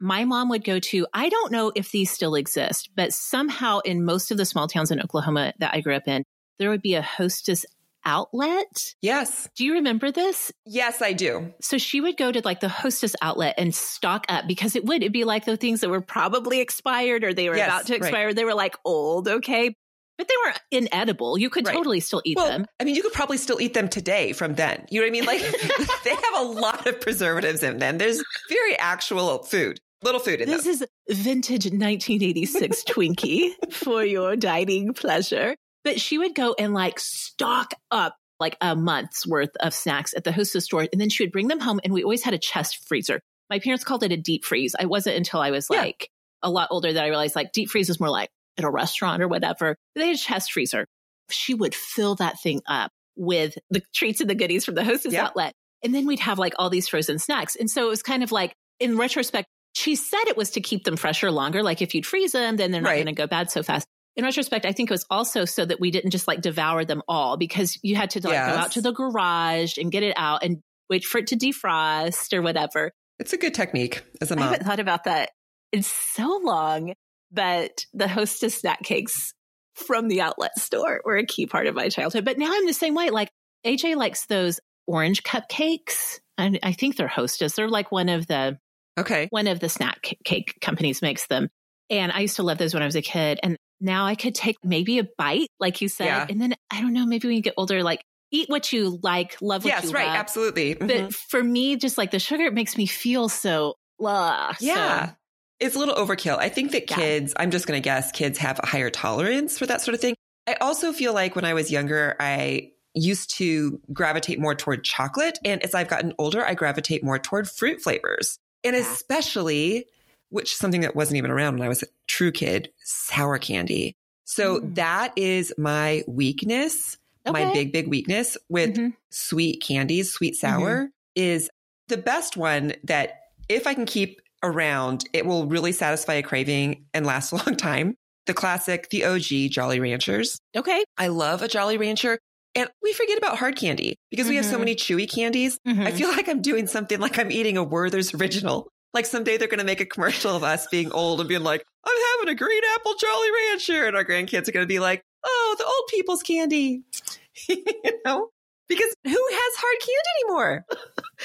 My 0.00 0.24
mom 0.24 0.48
would 0.50 0.64
go 0.64 0.80
to, 0.80 1.06
I 1.14 1.28
don't 1.28 1.52
know 1.52 1.72
if 1.74 1.90
these 1.90 2.10
still 2.10 2.34
exist, 2.34 2.90
but 2.94 3.12
somehow 3.12 3.78
in 3.80 4.04
most 4.04 4.30
of 4.30 4.36
the 4.36 4.44
small 4.44 4.68
towns 4.68 4.90
in 4.90 5.00
Oklahoma 5.00 5.54
that 5.60 5.72
I 5.72 5.80
grew 5.80 5.94
up 5.94 6.06
in, 6.06 6.24
there 6.58 6.70
would 6.70 6.82
be 6.82 6.94
a 6.94 7.02
hostess 7.02 7.64
outlet. 8.04 8.94
Yes. 9.02 9.48
Do 9.56 9.64
you 9.64 9.74
remember 9.74 10.10
this? 10.10 10.52
Yes, 10.66 11.02
I 11.02 11.12
do. 11.12 11.52
So 11.60 11.78
she 11.78 12.00
would 12.00 12.16
go 12.16 12.30
to 12.30 12.42
like 12.44 12.60
the 12.60 12.68
hostess 12.68 13.14
outlet 13.22 13.54
and 13.58 13.74
stock 13.74 14.26
up 14.28 14.46
because 14.46 14.76
it 14.76 14.84
would 14.84 15.02
it'd 15.02 15.12
be 15.12 15.24
like 15.24 15.44
the 15.44 15.56
things 15.56 15.80
that 15.80 15.90
were 15.90 16.00
probably 16.00 16.60
expired 16.60 17.24
or 17.24 17.34
they 17.34 17.48
were 17.48 17.56
yes, 17.56 17.68
about 17.68 17.86
to 17.86 17.96
expire. 17.96 18.26
Right. 18.26 18.36
They 18.36 18.44
were 18.44 18.54
like 18.54 18.76
old, 18.84 19.28
okay? 19.28 19.74
But 20.16 20.28
they 20.28 20.34
were 20.46 20.54
inedible. 20.70 21.36
You 21.36 21.50
could 21.50 21.66
right. 21.66 21.74
totally 21.74 21.98
still 21.98 22.22
eat 22.24 22.36
well, 22.36 22.46
them. 22.46 22.66
I 22.78 22.84
mean, 22.84 22.94
you 22.94 23.02
could 23.02 23.12
probably 23.12 23.36
still 23.36 23.60
eat 23.60 23.74
them 23.74 23.88
today 23.88 24.32
from 24.32 24.54
then. 24.54 24.86
You 24.88 25.00
know 25.00 25.06
what 25.06 25.08
I 25.08 25.12
mean? 25.12 25.24
Like 25.24 25.40
they 26.04 26.10
have 26.10 26.38
a 26.38 26.42
lot 26.42 26.86
of 26.86 27.00
preservatives 27.00 27.62
in 27.62 27.78
them. 27.78 27.98
There's 27.98 28.22
very 28.48 28.78
actual 28.78 29.42
food 29.42 29.80
little 30.04 30.20
food 30.20 30.40
in 30.40 30.48
there. 30.48 30.58
this 30.58 30.78
them. 30.78 30.88
is 31.08 31.18
vintage 31.18 31.64
1986 31.64 32.84
Twinkie 32.84 33.50
for 33.72 34.04
your 34.04 34.36
dining 34.36 34.92
pleasure. 34.92 35.56
But 35.84 36.00
she 36.00 36.18
would 36.18 36.34
go 36.34 36.54
and 36.58 36.72
like 36.72 36.98
stock 36.98 37.74
up 37.90 38.16
like 38.40 38.56
a 38.60 38.74
month's 38.74 39.26
worth 39.26 39.54
of 39.60 39.74
snacks 39.74 40.14
at 40.16 40.24
the 40.24 40.32
hostess 40.32 40.64
store. 40.64 40.88
And 40.90 41.00
then 41.00 41.10
she 41.10 41.22
would 41.22 41.32
bring 41.32 41.48
them 41.48 41.60
home. 41.60 41.80
And 41.84 41.92
we 41.92 42.02
always 42.02 42.22
had 42.22 42.34
a 42.34 42.38
chest 42.38 42.88
freezer. 42.88 43.20
My 43.50 43.58
parents 43.58 43.84
called 43.84 44.02
it 44.02 44.12
a 44.12 44.16
deep 44.16 44.44
freeze. 44.44 44.74
I 44.78 44.86
wasn't 44.86 45.16
until 45.16 45.40
I 45.40 45.50
was 45.50 45.68
yeah. 45.70 45.82
like 45.82 46.10
a 46.42 46.50
lot 46.50 46.68
older 46.70 46.92
that 46.92 47.04
I 47.04 47.08
realized 47.08 47.36
like 47.36 47.52
deep 47.52 47.70
freeze 47.70 47.90
is 47.90 48.00
more 48.00 48.10
like 48.10 48.30
at 48.58 48.64
a 48.64 48.70
restaurant 48.70 49.22
or 49.22 49.28
whatever. 49.28 49.76
But 49.94 50.00
they 50.00 50.06
had 50.08 50.16
a 50.16 50.18
chest 50.18 50.52
freezer. 50.52 50.86
She 51.30 51.54
would 51.54 51.74
fill 51.74 52.16
that 52.16 52.40
thing 52.40 52.62
up 52.66 52.90
with 53.16 53.56
the 53.70 53.82
treats 53.94 54.20
and 54.20 54.28
the 54.28 54.34
goodies 54.34 54.64
from 54.64 54.74
the 54.74 54.84
hostess 54.84 55.12
yeah. 55.12 55.24
outlet. 55.26 55.52
And 55.82 55.94
then 55.94 56.06
we'd 56.06 56.20
have 56.20 56.38
like 56.38 56.54
all 56.58 56.70
these 56.70 56.88
frozen 56.88 57.18
snacks. 57.18 57.56
And 57.56 57.70
so 57.70 57.86
it 57.86 57.90
was 57.90 58.02
kind 58.02 58.22
of 58.22 58.32
like, 58.32 58.54
in 58.80 58.96
retrospect, 58.96 59.46
she 59.74 59.96
said 59.96 60.24
it 60.26 60.36
was 60.36 60.50
to 60.50 60.60
keep 60.60 60.84
them 60.84 60.96
fresher 60.96 61.30
longer. 61.30 61.62
Like 61.62 61.82
if 61.82 61.94
you'd 61.94 62.06
freeze 62.06 62.32
them, 62.32 62.56
then 62.56 62.70
they're 62.70 62.80
not 62.80 62.88
right. 62.88 63.04
going 63.04 63.14
to 63.14 63.20
go 63.20 63.26
bad 63.26 63.50
so 63.50 63.62
fast 63.62 63.86
in 64.16 64.24
retrospect, 64.24 64.64
I 64.64 64.72
think 64.72 64.90
it 64.90 64.94
was 64.94 65.06
also 65.10 65.44
so 65.44 65.64
that 65.64 65.80
we 65.80 65.90
didn't 65.90 66.10
just 66.10 66.28
like 66.28 66.40
devour 66.40 66.84
them 66.84 67.02
all 67.08 67.36
because 67.36 67.78
you 67.82 67.96
had 67.96 68.10
to 68.10 68.20
like 68.20 68.32
yes. 68.32 68.52
go 68.52 68.58
out 68.60 68.72
to 68.72 68.80
the 68.80 68.92
garage 68.92 69.76
and 69.76 69.90
get 69.90 70.02
it 70.02 70.14
out 70.16 70.44
and 70.44 70.58
wait 70.88 71.04
for 71.04 71.18
it 71.18 71.28
to 71.28 71.36
defrost 71.36 72.32
or 72.32 72.42
whatever. 72.42 72.92
It's 73.18 73.32
a 73.32 73.36
good 73.36 73.54
technique 73.54 74.04
as 74.20 74.30
a 74.30 74.36
mom. 74.36 74.44
I 74.44 74.46
haven't 74.52 74.66
thought 74.66 74.80
about 74.80 75.04
that 75.04 75.30
in 75.72 75.82
so 75.82 76.40
long, 76.42 76.94
but 77.32 77.86
the 77.92 78.08
hostess 78.08 78.60
snack 78.60 78.82
cakes 78.82 79.34
from 79.74 80.08
the 80.08 80.20
outlet 80.20 80.56
store 80.58 81.00
were 81.04 81.16
a 81.16 81.26
key 81.26 81.46
part 81.46 81.66
of 81.66 81.74
my 81.74 81.88
childhood. 81.88 82.24
But 82.24 82.38
now 82.38 82.50
I'm 82.52 82.66
the 82.66 82.72
same 82.72 82.94
way. 82.94 83.10
Like 83.10 83.30
AJ 83.66 83.96
likes 83.96 84.26
those 84.26 84.60
orange 84.86 85.22
cupcakes. 85.22 86.20
And 86.38 86.58
I 86.62 86.72
think 86.72 86.96
they're 86.96 87.08
hostess. 87.08 87.54
They're 87.54 87.68
like 87.68 87.90
one 87.90 88.08
of 88.08 88.26
the 88.26 88.58
Okay. 88.98 89.26
One 89.30 89.48
of 89.48 89.58
the 89.58 89.68
snack 89.68 90.14
cake 90.24 90.54
companies 90.60 91.02
makes 91.02 91.26
them. 91.26 91.48
And 91.90 92.12
I 92.12 92.20
used 92.20 92.36
to 92.36 92.42
love 92.42 92.58
those 92.58 92.74
when 92.74 92.82
I 92.82 92.86
was 92.86 92.96
a 92.96 93.02
kid. 93.02 93.40
And 93.42 93.56
now 93.84 94.06
I 94.06 94.14
could 94.14 94.34
take 94.34 94.56
maybe 94.64 94.98
a 94.98 95.04
bite, 95.16 95.48
like 95.60 95.80
you 95.80 95.88
said. 95.88 96.06
Yeah. 96.06 96.26
And 96.28 96.40
then 96.40 96.54
I 96.70 96.80
don't 96.80 96.92
know, 96.92 97.06
maybe 97.06 97.28
when 97.28 97.36
you 97.36 97.42
get 97.42 97.54
older, 97.56 97.82
like 97.82 98.02
eat 98.30 98.48
what 98.48 98.72
you 98.72 98.98
like, 99.02 99.36
love 99.40 99.64
what 99.64 99.72
yes, 99.72 99.84
you 99.84 99.90
right, 99.90 100.08
love. 100.08 100.16
absolutely. 100.16 100.74
Mm-hmm. 100.74 100.86
But 100.86 101.14
for 101.14 101.42
me, 101.42 101.76
just 101.76 101.98
like 101.98 102.10
the 102.10 102.18
sugar, 102.18 102.44
it 102.44 102.54
makes 102.54 102.76
me 102.76 102.86
feel 102.86 103.28
so, 103.28 103.74
blah. 103.98 104.54
Yeah. 104.58 105.06
So. 105.06 105.12
It's 105.60 105.76
a 105.76 105.78
little 105.78 105.94
overkill. 105.94 106.36
I 106.38 106.48
think 106.48 106.72
that 106.72 106.88
kids, 106.88 107.32
yeah. 107.36 107.42
I'm 107.42 107.52
just 107.52 107.66
going 107.66 107.80
to 107.80 107.84
guess, 107.84 108.10
kids 108.10 108.38
have 108.38 108.58
a 108.60 108.66
higher 108.66 108.90
tolerance 108.90 109.56
for 109.58 109.66
that 109.66 109.82
sort 109.82 109.94
of 109.94 110.00
thing. 110.00 110.16
I 110.48 110.54
also 110.60 110.92
feel 110.92 111.14
like 111.14 111.36
when 111.36 111.44
I 111.44 111.54
was 111.54 111.70
younger, 111.70 112.16
I 112.18 112.72
used 112.92 113.36
to 113.36 113.80
gravitate 113.92 114.40
more 114.40 114.54
toward 114.54 114.84
chocolate. 114.84 115.38
And 115.44 115.62
as 115.62 115.74
I've 115.74 115.88
gotten 115.88 116.12
older, 116.18 116.44
I 116.44 116.54
gravitate 116.54 117.04
more 117.04 117.18
toward 117.18 117.48
fruit 117.48 117.80
flavors. 117.80 118.38
And 118.64 118.74
yeah. 118.74 118.82
especially 118.82 119.86
which 120.34 120.50
is 120.50 120.58
something 120.58 120.80
that 120.80 120.96
wasn't 120.96 121.16
even 121.16 121.30
around 121.30 121.54
when 121.54 121.64
I 121.64 121.68
was 121.68 121.84
a 121.84 121.86
true 122.08 122.32
kid, 122.32 122.68
sour 122.82 123.38
candy. 123.38 123.94
So 124.24 124.58
mm. 124.58 124.74
that 124.74 125.12
is 125.14 125.54
my 125.56 126.02
weakness. 126.08 126.96
Okay. 127.24 127.44
My 127.44 127.52
big, 127.52 127.72
big 127.72 127.86
weakness 127.86 128.36
with 128.48 128.74
mm-hmm. 128.74 128.88
sweet 129.10 129.62
candies, 129.62 130.12
sweet 130.12 130.34
sour 130.34 130.76
mm-hmm. 130.76 130.86
is 131.14 131.48
the 131.88 131.96
best 131.96 132.36
one 132.36 132.74
that 132.82 133.20
if 133.48 133.66
I 133.68 133.74
can 133.74 133.86
keep 133.86 134.20
around, 134.42 135.08
it 135.12 135.24
will 135.24 135.46
really 135.46 135.72
satisfy 135.72 136.14
a 136.14 136.22
craving 136.22 136.84
and 136.92 137.06
last 137.06 137.30
a 137.32 137.36
long 137.36 137.56
time. 137.56 137.96
The 138.26 138.34
classic, 138.34 138.90
the 138.90 139.04
OG 139.04 139.52
Jolly 139.52 139.78
Ranchers. 139.78 140.40
Okay. 140.56 140.82
I 140.98 141.08
love 141.08 141.42
a 141.42 141.48
Jolly 141.48 141.78
Rancher. 141.78 142.18
And 142.56 142.68
we 142.82 142.92
forget 142.92 143.18
about 143.18 143.38
hard 143.38 143.56
candy 143.56 143.96
because 144.10 144.24
mm-hmm. 144.24 144.30
we 144.30 144.36
have 144.36 144.44
so 144.44 144.52
mm-hmm. 144.52 144.60
many 144.60 144.74
chewy 144.74 145.10
candies. 145.10 145.58
I 145.64 145.70
mm-hmm. 145.70 145.96
feel 145.96 146.08
like 146.16 146.28
I'm 146.28 146.42
doing 146.42 146.66
something 146.66 146.98
like 146.98 147.18
I'm 147.18 147.30
eating 147.30 147.56
a 147.56 147.62
Werther's 147.62 148.14
original. 148.14 148.68
Like 148.94 149.06
someday 149.06 149.36
they're 149.36 149.48
going 149.48 149.58
to 149.58 149.64
make 149.64 149.80
a 149.80 149.86
commercial 149.86 150.34
of 150.34 150.44
us 150.44 150.68
being 150.68 150.92
old 150.92 151.20
and 151.20 151.28
being 151.28 151.42
like, 151.42 151.64
I'm 151.84 152.02
having 152.18 152.32
a 152.32 152.38
green 152.38 152.62
apple 152.74 152.94
Jolly 152.94 153.28
Rancher. 153.50 153.86
And 153.86 153.96
our 153.96 154.04
grandkids 154.04 154.48
are 154.48 154.52
going 154.52 154.64
to 154.64 154.68
be 154.68 154.78
like, 154.78 155.02
oh, 155.24 155.56
the 155.58 155.64
old 155.64 155.88
people's 155.90 156.22
candy. 156.22 156.82
you 157.48 158.00
know? 158.06 158.28
Because 158.68 158.94
who 159.04 159.10
has 159.10 159.52
hard 159.58 159.80
candy 159.80 160.08
anymore 160.22 160.64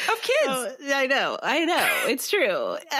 of 0.10 0.22
kids? 0.22 0.82
Oh, 0.82 0.94
I 0.94 1.08
know. 1.08 1.40
I 1.42 1.66
know. 1.66 1.88
It's 2.08 2.30
true. 2.30 2.78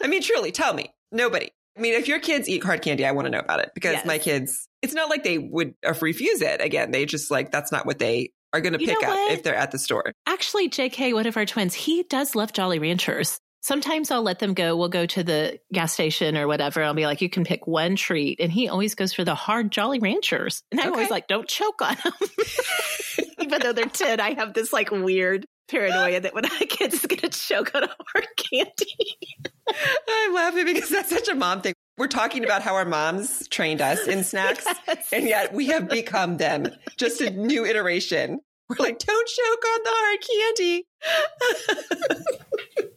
I 0.00 0.06
mean, 0.06 0.22
truly, 0.22 0.52
tell 0.52 0.74
me. 0.74 0.92
Nobody. 1.10 1.50
I 1.76 1.80
mean, 1.80 1.94
if 1.94 2.06
your 2.06 2.20
kids 2.20 2.48
eat 2.48 2.62
hard 2.62 2.82
candy, 2.82 3.04
I 3.04 3.10
want 3.10 3.26
to 3.26 3.30
know 3.30 3.40
about 3.40 3.58
it 3.60 3.72
because 3.74 3.94
yes. 3.94 4.06
my 4.06 4.18
kids, 4.18 4.68
it's 4.80 4.94
not 4.94 5.10
like 5.10 5.24
they 5.24 5.38
would 5.38 5.74
uh, 5.84 5.92
refuse 6.00 6.40
it. 6.40 6.60
Again, 6.60 6.92
they 6.92 7.04
just 7.04 7.32
like, 7.32 7.50
that's 7.50 7.72
not 7.72 7.84
what 7.84 7.98
they 7.98 8.30
are 8.52 8.60
going 8.60 8.74
to 8.74 8.78
pick 8.78 9.02
up 9.02 9.32
if 9.32 9.42
they're 9.42 9.56
at 9.56 9.72
the 9.72 9.78
store. 9.78 10.12
Actually, 10.26 10.68
JK, 10.68 11.14
one 11.14 11.26
of 11.26 11.36
our 11.36 11.46
twins, 11.46 11.74
he 11.74 12.04
does 12.04 12.36
love 12.36 12.52
Jolly 12.52 12.78
Ranchers 12.78 13.40
sometimes 13.64 14.10
I'll 14.10 14.22
let 14.22 14.38
them 14.38 14.54
go. 14.54 14.76
We'll 14.76 14.88
go 14.88 15.06
to 15.06 15.24
the 15.24 15.58
gas 15.72 15.94
station 15.94 16.36
or 16.36 16.46
whatever. 16.46 16.82
I'll 16.82 16.92
be 16.94 17.06
like, 17.06 17.22
you 17.22 17.30
can 17.30 17.44
pick 17.44 17.66
one 17.66 17.96
treat. 17.96 18.38
And 18.38 18.52
he 18.52 18.68
always 18.68 18.94
goes 18.94 19.12
for 19.12 19.24
the 19.24 19.34
hard 19.34 19.72
Jolly 19.72 19.98
Ranchers. 19.98 20.62
And 20.70 20.80
I'm 20.80 20.88
okay. 20.88 20.94
always 20.94 21.10
like, 21.10 21.26
don't 21.26 21.48
choke 21.48 21.82
on 21.82 21.96
them. 22.04 22.12
Even 23.40 23.62
though 23.62 23.72
they're 23.72 23.86
10, 23.86 24.20
I 24.20 24.34
have 24.34 24.54
this 24.54 24.72
like 24.72 24.90
weird 24.90 25.46
paranoia 25.68 26.20
that 26.20 26.34
when 26.34 26.44
I 26.44 26.66
get 26.68 26.92
is 26.92 27.06
going 27.06 27.20
to 27.20 27.30
choke 27.30 27.74
on 27.74 27.84
a 27.84 27.96
hard 28.12 28.26
candy. 28.36 29.16
I'm 30.08 30.34
laughing 30.34 30.66
because 30.66 30.90
that's 30.90 31.08
such 31.08 31.28
a 31.28 31.34
mom 31.34 31.62
thing. 31.62 31.72
We're 31.96 32.08
talking 32.08 32.44
about 32.44 32.60
how 32.60 32.74
our 32.74 32.84
moms 32.84 33.48
trained 33.48 33.80
us 33.80 34.06
in 34.06 34.24
snacks, 34.24 34.66
yes. 34.86 35.08
and 35.12 35.26
yet 35.26 35.54
we 35.54 35.68
have 35.68 35.88
become 35.88 36.36
them. 36.38 36.66
Just 36.96 37.20
a 37.20 37.30
new 37.30 37.64
iteration. 37.64 38.40
We're 38.68 38.84
like, 38.84 38.98
don't 38.98 39.28
choke 39.28 39.64
on 39.64 39.80
the 39.84 39.90
hard 39.92 40.18
candy. 40.28 40.86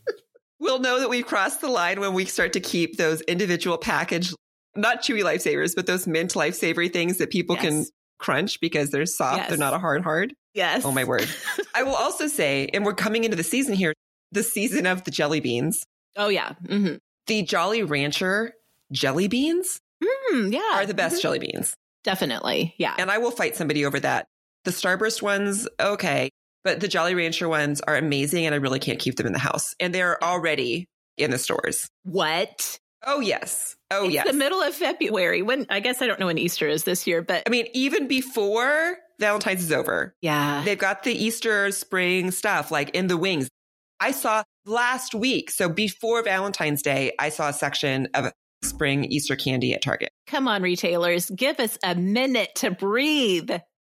we'll 0.59 0.79
know 0.79 0.99
that 0.99 1.09
we've 1.09 1.25
crossed 1.25 1.61
the 1.61 1.67
line 1.67 1.99
when 1.99 2.13
we 2.13 2.25
start 2.25 2.53
to 2.53 2.59
keep 2.59 2.97
those 2.97 3.21
individual 3.21 3.77
package, 3.77 4.33
not 4.75 5.01
chewy 5.01 5.23
lifesavers, 5.23 5.75
but 5.75 5.85
those 5.85 6.07
mint 6.07 6.33
lifesavery 6.33 6.91
things 6.91 7.17
that 7.17 7.29
people 7.29 7.55
yes. 7.55 7.65
can 7.65 7.85
crunch 8.17 8.59
because 8.59 8.89
they're 8.89 9.05
soft. 9.05 9.37
Yes. 9.37 9.49
They're 9.49 9.57
not 9.57 9.73
a 9.73 9.79
hard 9.79 10.03
hard. 10.03 10.33
Yes. 10.53 10.85
Oh 10.85 10.91
my 10.91 11.03
word. 11.03 11.27
I 11.75 11.83
will 11.83 11.95
also 11.95 12.27
say, 12.27 12.69
and 12.73 12.85
we're 12.85 12.93
coming 12.93 13.23
into 13.23 13.37
the 13.37 13.43
season 13.43 13.75
here, 13.75 13.93
the 14.31 14.43
season 14.43 14.85
of 14.85 15.03
the 15.03 15.11
jelly 15.11 15.39
beans. 15.39 15.83
Oh 16.15 16.29
yeah. 16.29 16.53
Mm-hmm. 16.65 16.95
The 17.27 17.43
Jolly 17.43 17.83
Rancher 17.83 18.53
jelly 18.91 19.27
beans 19.27 19.79
mm, 20.03 20.51
yeah. 20.51 20.61
are 20.73 20.85
the 20.85 20.93
best 20.93 21.15
mm-hmm. 21.15 21.21
jelly 21.21 21.39
beans. 21.39 21.75
Definitely. 22.03 22.73
Yeah. 22.77 22.95
And 22.97 23.11
I 23.11 23.17
will 23.17 23.31
fight 23.31 23.55
somebody 23.55 23.85
over 23.85 23.99
that. 23.99 24.27
The 24.63 24.71
Starburst 24.71 25.21
ones, 25.21 25.67
okay. 25.79 26.29
But 26.67 26.81
the 26.81 26.89
Jolly 26.89 27.15
Rancher 27.15 27.47
ones 27.47 27.79
are 27.79 27.95
amazing 27.95 28.45
and 28.45 28.53
I 28.53 28.57
really 28.57 28.79
can't 28.79 28.99
keep 28.99 29.15
them 29.15 29.25
in 29.25 29.31
the 29.31 29.39
house. 29.39 29.73
And 29.79 29.95
they're 29.95 30.21
already 30.21 30.89
in 31.17 31.31
the 31.31 31.37
stores. 31.37 31.87
What? 32.03 32.77
Oh, 33.05 33.21
yes. 33.21 33.77
Oh, 33.89 34.03
it's 34.03 34.15
yes. 34.15 34.27
the 34.27 34.33
middle 34.33 34.61
of 34.61 34.75
February. 34.75 35.41
When 35.41 35.65
I 35.69 35.79
guess 35.79 36.01
I 36.01 36.07
don't 36.07 36.19
know 36.19 36.25
when 36.25 36.37
Easter 36.37 36.67
is 36.67 36.83
this 36.83 37.07
year, 37.07 37.21
but 37.21 37.43
I 37.47 37.49
mean, 37.49 37.67
even 37.73 38.09
before 38.09 38.97
Valentine's 39.17 39.63
is 39.63 39.71
over. 39.71 40.13
Yeah. 40.21 40.61
They've 40.65 40.77
got 40.77 41.03
the 41.03 41.13
Easter 41.13 41.71
spring 41.71 42.31
stuff 42.31 42.69
like 42.69 42.89
in 42.89 43.07
the 43.07 43.15
wings. 43.15 43.47
I 44.01 44.11
saw 44.11 44.43
last 44.65 45.15
week. 45.15 45.49
So 45.51 45.69
before 45.69 46.21
Valentine's 46.21 46.81
Day, 46.81 47.13
I 47.17 47.29
saw 47.29 47.47
a 47.47 47.53
section 47.53 48.09
of 48.13 48.33
spring 48.61 49.05
Easter 49.05 49.37
candy 49.37 49.73
at 49.73 49.81
Target. 49.81 50.09
Come 50.27 50.49
on, 50.49 50.61
retailers, 50.63 51.29
give 51.29 51.61
us 51.61 51.77
a 51.81 51.95
minute 51.95 52.55
to 52.55 52.71
breathe. 52.71 53.51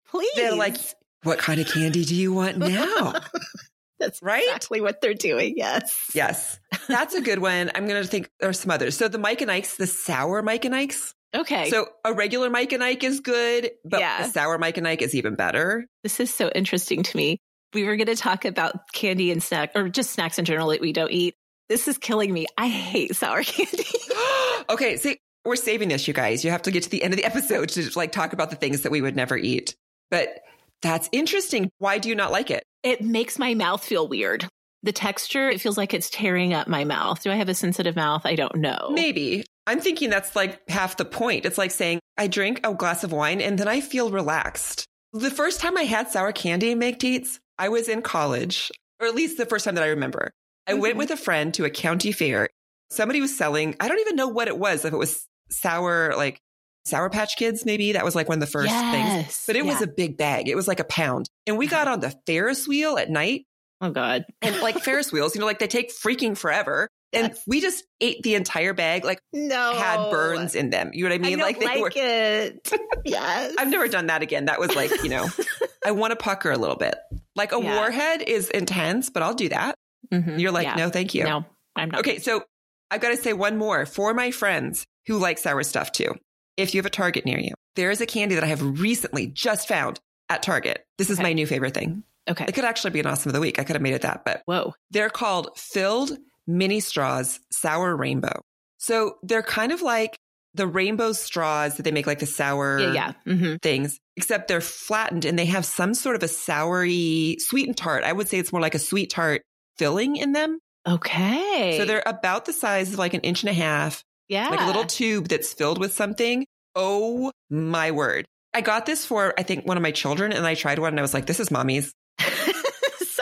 Please. 0.10 0.32
They're 0.36 0.56
like, 0.56 0.78
what 1.24 1.40
kind 1.40 1.62
of 1.62 1.68
candy 1.68 2.06
do 2.06 2.16
you 2.16 2.34
want 2.34 2.58
now? 2.58 3.14
That's 4.00 4.22
right. 4.24 4.44
Exactly 4.44 4.82
what 4.82 5.00
they're 5.00 5.14
doing. 5.14 5.54
Yes. 5.58 6.10
Yes. 6.14 6.60
That's 6.88 7.14
a 7.14 7.22
good 7.22 7.40
one. 7.40 7.70
I'm 7.76 7.88
going 7.88 8.02
to 8.02 8.08
think 8.08 8.30
there's 8.40 8.60
some 8.60 8.72
others. 8.72 8.98
So 8.98 9.08
the 9.08 9.20
Mike 9.20 9.42
and 9.42 9.52
Ike's, 9.52 9.78
the 9.78 9.86
sour 9.86 10.42
Mike 10.42 10.66
and 10.66 10.74
Ike's. 10.74 11.14
Okay. 11.36 11.70
So 11.70 11.88
a 12.04 12.14
regular 12.14 12.50
Mike 12.50 12.74
and 12.74 12.84
Ike 12.84 13.04
is 13.04 13.20
good, 13.20 13.72
but 13.86 14.00
yeah. 14.00 14.26
the 14.26 14.32
sour 14.32 14.58
Mike 14.58 14.78
and 14.78 14.88
Ike 14.88 15.04
is 15.04 15.16
even 15.16 15.36
better. 15.36 15.86
This 16.04 16.20
is 16.20 16.34
so 16.34 16.50
interesting 16.54 17.04
to 17.04 17.18
me. 17.18 17.38
We 17.74 17.84
were 17.86 17.96
going 17.96 18.08
to 18.08 18.16
talk 18.16 18.44
about 18.44 18.92
candy 18.92 19.32
and 19.32 19.42
snack 19.42 19.72
or 19.76 19.88
just 19.88 20.12
snacks 20.12 20.40
in 20.40 20.46
general 20.46 20.70
that 20.70 20.82
we 20.82 20.92
don't 20.92 21.12
eat. 21.12 21.36
This 21.70 21.88
is 21.88 21.98
killing 21.98 22.34
me. 22.34 22.48
I 22.58 22.68
hate 22.68 23.16
sour 23.16 23.44
candy. 23.46 23.86
okay. 24.70 24.98
See, 24.98 25.20
we're 25.46 25.56
saving 25.56 25.90
this, 25.90 26.08
you 26.08 26.14
guys. 26.14 26.44
You 26.44 26.52
have 26.52 26.64
to 26.64 26.72
get 26.72 26.84
to 26.84 26.90
the 26.90 27.04
end 27.04 27.14
of 27.14 27.18
the 27.18 27.26
episode 27.26 27.70
to 27.70 27.90
like 27.96 28.12
talk 28.12 28.34
about 28.34 28.50
the 28.50 28.56
things 28.56 28.82
that 28.82 28.92
we 28.92 29.02
would 29.02 29.16
never 29.16 29.38
eat. 29.38 29.76
But 30.10 30.42
that's 30.82 31.10
interesting. 31.12 31.72
Why 31.78 31.98
do 31.98 32.10
you 32.10 32.16
not 32.16 32.32
like 32.32 32.52
it? 32.52 32.64
It 32.84 33.02
makes 33.02 33.38
my 33.38 33.54
mouth 33.54 33.84
feel 33.84 34.08
weird. 34.08 34.48
The 34.84 34.92
texture, 34.92 35.50
it 35.50 35.62
feels 35.62 35.78
like 35.78 35.94
it's 35.94 36.10
tearing 36.10 36.54
up 36.54 36.68
my 36.68 36.84
mouth. 36.84 37.22
Do 37.22 37.32
I 37.32 37.36
have 37.36 37.50
a 37.50 37.54
sensitive 37.54 37.96
mouth? 37.96 38.26
I 38.26 38.36
don't 38.36 38.56
know. 38.56 38.90
Maybe. 38.92 39.46
I'm 39.68 39.80
thinking 39.80 40.10
that's 40.10 40.36
like 40.36 40.60
half 40.70 40.98
the 40.98 41.06
point. 41.06 41.46
It's 41.46 41.58
like 41.58 41.70
saying, 41.70 42.00
I 42.18 42.28
drink 42.28 42.62
a 42.64 42.74
glass 42.74 43.04
of 43.04 43.12
wine 43.12 43.42
and 43.42 43.60
then 43.60 43.68
I 43.68 43.80
feel 43.82 44.10
relaxed. 44.10 44.86
The 45.14 45.30
first 45.30 45.60
time 45.60 45.78
I 45.78 45.84
had 45.84 46.10
sour 46.10 46.32
candy 46.32 46.72
and 46.72 47.00
Teats, 47.00 47.40
I 47.60 47.70
was 47.70 47.88
in 47.88 48.02
college, 48.02 48.72
or 49.00 49.08
at 49.08 49.16
least 49.16 49.38
the 49.38 49.46
first 49.46 49.66
time 49.66 49.76
that 49.76 49.84
I 49.84 49.90
remember. 49.90 50.32
I 50.66 50.72
mm-hmm. 50.72 50.82
went 50.82 50.98
with 50.98 51.12
a 51.12 51.18
friend 51.18 51.54
to 51.56 51.66
a 51.66 51.70
county 51.70 52.12
fair. 52.12 52.50
Somebody 52.90 53.22
was 53.22 53.38
selling, 53.38 53.76
I 53.80 53.88
don't 53.88 54.00
even 54.00 54.16
know 54.16 54.30
what 54.30 54.48
it 54.48 54.58
was, 54.58 54.84
if 54.84 54.94
it 54.94 54.98
was 54.98 55.28
sour, 55.50 56.16
like 56.16 56.40
Sour 56.86 57.10
Patch 57.10 57.36
Kids, 57.38 57.66
maybe 57.66 57.92
that 57.94 58.04
was 58.04 58.16
like 58.16 58.28
one 58.28 58.38
of 58.38 58.40
the 58.40 58.52
first 58.52 58.70
yes. 58.70 58.94
things, 59.26 59.44
but 59.48 59.56
it 59.56 59.66
yeah. 59.66 59.72
was 59.72 59.82
a 59.82 59.88
big 59.88 60.18
bag. 60.18 60.50
It 60.50 60.56
was 60.56 60.68
like 60.68 60.80
a 60.80 60.84
pound. 60.84 61.30
And 61.46 61.58
we 61.58 61.68
got 61.68 61.88
on 61.88 62.00
the 62.00 62.14
Ferris 62.26 62.68
wheel 62.68 62.98
at 62.98 63.10
night. 63.10 63.46
Oh 63.82 63.92
God. 63.92 64.26
And 64.42 64.60
like 64.62 64.80
Ferris 64.84 65.12
wheels, 65.12 65.36
you 65.36 65.42
know, 65.42 65.48
like 65.48 65.60
they 65.60 65.68
take 65.68 65.92
freaking 65.92 66.38
forever. 66.38 66.88
And 67.14 67.30
yes. 67.30 67.44
we 67.46 67.60
just 67.60 67.84
ate 68.00 68.24
the 68.24 68.36
entire 68.36 68.74
bag, 68.74 69.04
like 69.04 69.20
no 69.34 69.74
had 69.74 70.10
burns 70.10 70.56
in 70.56 70.70
them. 70.70 70.92
You 70.94 71.04
know 71.04 71.16
what 71.16 71.16
I 71.16 71.30
mean? 71.30 71.42
I 71.42 71.44
like 71.44 71.60
they 71.60 71.66
like 71.66 71.82
were. 71.82 71.92
It. 71.94 72.72
yes. 73.06 73.54
I've 73.58 73.70
never 73.70 73.88
done 73.90 74.08
that 74.08 74.22
again. 74.22 74.46
That 74.46 74.60
was 74.60 74.74
like, 74.76 75.04
you 75.04 75.10
know, 75.10 75.28
I 75.86 75.92
want 75.92 76.12
to 76.12 76.16
pucker 76.16 76.52
a 76.52 76.58
little 76.58 76.78
bit. 76.78 76.96
Like 77.36 77.52
a 77.52 77.62
yeah. 77.62 77.76
warhead 77.76 78.22
is 78.22 78.50
intense, 78.50 79.10
but 79.10 79.24
I'll 79.24 79.34
do 79.34 79.50
that. 79.50 79.76
Mm-hmm. 80.12 80.40
You're 80.40 80.52
like, 80.52 80.68
yeah. 80.68 80.76
no, 80.76 80.90
thank 80.90 81.14
you. 81.14 81.26
No, 81.26 81.46
I'm 81.76 81.92
not. 81.92 82.00
Okay, 82.00 82.20
so 82.20 82.44
I've 82.90 83.02
got 83.02 83.10
to 83.10 83.18
say 83.18 83.34
one 83.34 83.58
more 83.58 83.86
for 83.86 84.14
my 84.14 84.32
friends 84.32 84.86
who 85.08 85.18
like 85.18 85.38
sour 85.38 85.64
stuff 85.64 85.92
too. 85.92 86.16
If 86.58 86.74
you 86.74 86.80
have 86.80 86.86
a 86.86 86.92
Target 86.92 87.26
near 87.26 87.40
you, 87.40 87.54
there 87.76 87.92
is 87.92 88.02
a 88.02 88.06
candy 88.06 88.36
that 88.36 88.44
I 88.44 88.48
have 88.48 88.80
recently 88.80 89.28
just 89.28 89.68
found 89.68 90.00
at 90.30 90.44
Target. 90.44 90.86
This 90.98 91.10
is 91.10 91.18
okay. 91.18 91.30
my 91.30 91.34
new 91.34 91.48
favorite 91.48 91.74
thing. 91.74 92.04
Okay. 92.30 92.46
It 92.48 92.54
could 92.54 92.66
actually 92.66 92.92
be 92.92 93.00
an 93.00 93.08
awesome 93.08 93.30
of 93.30 93.34
the 93.34 93.40
week. 93.40 93.60
I 93.60 93.64
could 93.64 93.76
have 93.76 93.82
made 93.82 93.94
it 93.94 94.04
that, 94.04 94.24
but 94.26 94.42
whoa. 94.46 94.74
They're 94.92 95.10
called 95.10 95.58
filled 95.58 96.18
mini 96.48 96.80
straws 96.80 97.40
sour 97.52 97.96
rainbow. 97.96 98.42
So 98.78 99.18
they're 99.24 99.44
kind 99.44 99.72
of 99.72 99.82
like 99.82 100.18
the 100.54 100.68
rainbow 100.68 101.14
straws 101.14 101.78
that 101.78 101.84
they 101.84 101.92
make 101.92 102.08
like 102.08 102.20
the 102.20 102.26
sour 102.26 102.80
yeah, 102.80 102.94
yeah. 102.94 103.14
Mm-hmm. 103.26 103.56
things, 103.62 104.00
except 104.18 104.48
they're 104.48 104.62
flattened 104.62 105.26
and 105.26 105.40
they 105.40 105.46
have 105.46 105.66
some 105.66 105.94
sort 105.94 106.16
of 106.16 106.24
a 106.24 106.28
soury, 106.28 107.40
sweet 107.40 107.68
and 107.68 107.78
tart. 107.78 108.04
I 108.04 108.12
would 108.12 108.28
say 108.28 108.38
it's 108.38 108.52
more 108.52 108.62
like 108.62 108.76
a 108.76 108.80
sweet 108.80 109.10
tart 109.10 109.44
filling 109.78 110.18
in 110.18 110.34
them. 110.34 110.60
Okay. 110.88 111.78
So 111.78 111.86
they're 111.86 112.04
about 112.06 112.46
the 112.46 112.54
size 112.54 112.94
of 112.94 113.00
like 113.00 113.14
an 113.14 113.22
inch 113.22 113.44
and 113.44 113.50
a 113.50 113.54
half. 113.54 114.04
Yeah. 114.32 114.48
Like 114.48 114.62
a 114.62 114.66
little 114.66 114.86
tube 114.86 115.28
that's 115.28 115.54
filled 115.54 115.78
with 115.78 115.94
something. 115.94 116.46
Oh 116.74 117.34
my 117.50 117.92
word. 117.92 118.26
I 118.54 118.62
got 118.62 118.86
this 118.86 119.06
for, 119.06 119.34
I 119.38 119.44
think, 119.44 119.68
one 119.68 119.76
of 119.76 119.84
my 119.84 119.92
children 119.92 120.32
and 120.32 120.48
I 120.48 120.56
tried 120.56 120.80
one 120.80 120.94
and 120.94 121.00
I 121.00 121.02
was 121.02 121.14
like, 121.14 121.26
this 121.26 121.42
is 121.42 121.52
mommy's. 121.52 121.94
Sorry, 122.18 122.54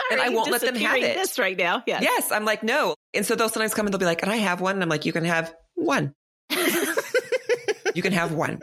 and 0.12 0.20
I 0.20 0.28
won't 0.28 0.52
let 0.52 0.60
them 0.60 0.76
have 0.76 0.98
it. 0.98 1.16
This 1.16 1.36
right 1.36 1.58
now. 1.58 1.82
Yes. 1.84 2.02
Yes. 2.02 2.30
I'm 2.30 2.44
like, 2.44 2.62
no. 2.62 2.94
And 3.12 3.26
so 3.26 3.34
they'll 3.34 3.48
sometimes 3.48 3.74
come 3.74 3.86
and 3.86 3.92
they'll 3.92 3.98
be 3.98 4.04
like, 4.04 4.22
and 4.22 4.30
I 4.30 4.36
have 4.36 4.60
one. 4.60 4.76
And 4.76 4.84
I'm 4.84 4.88
like, 4.88 5.04
you 5.04 5.12
can 5.12 5.24
have 5.24 5.52
one. 5.74 6.14
you 7.94 8.02
can 8.02 8.12
have 8.12 8.30
one. 8.30 8.60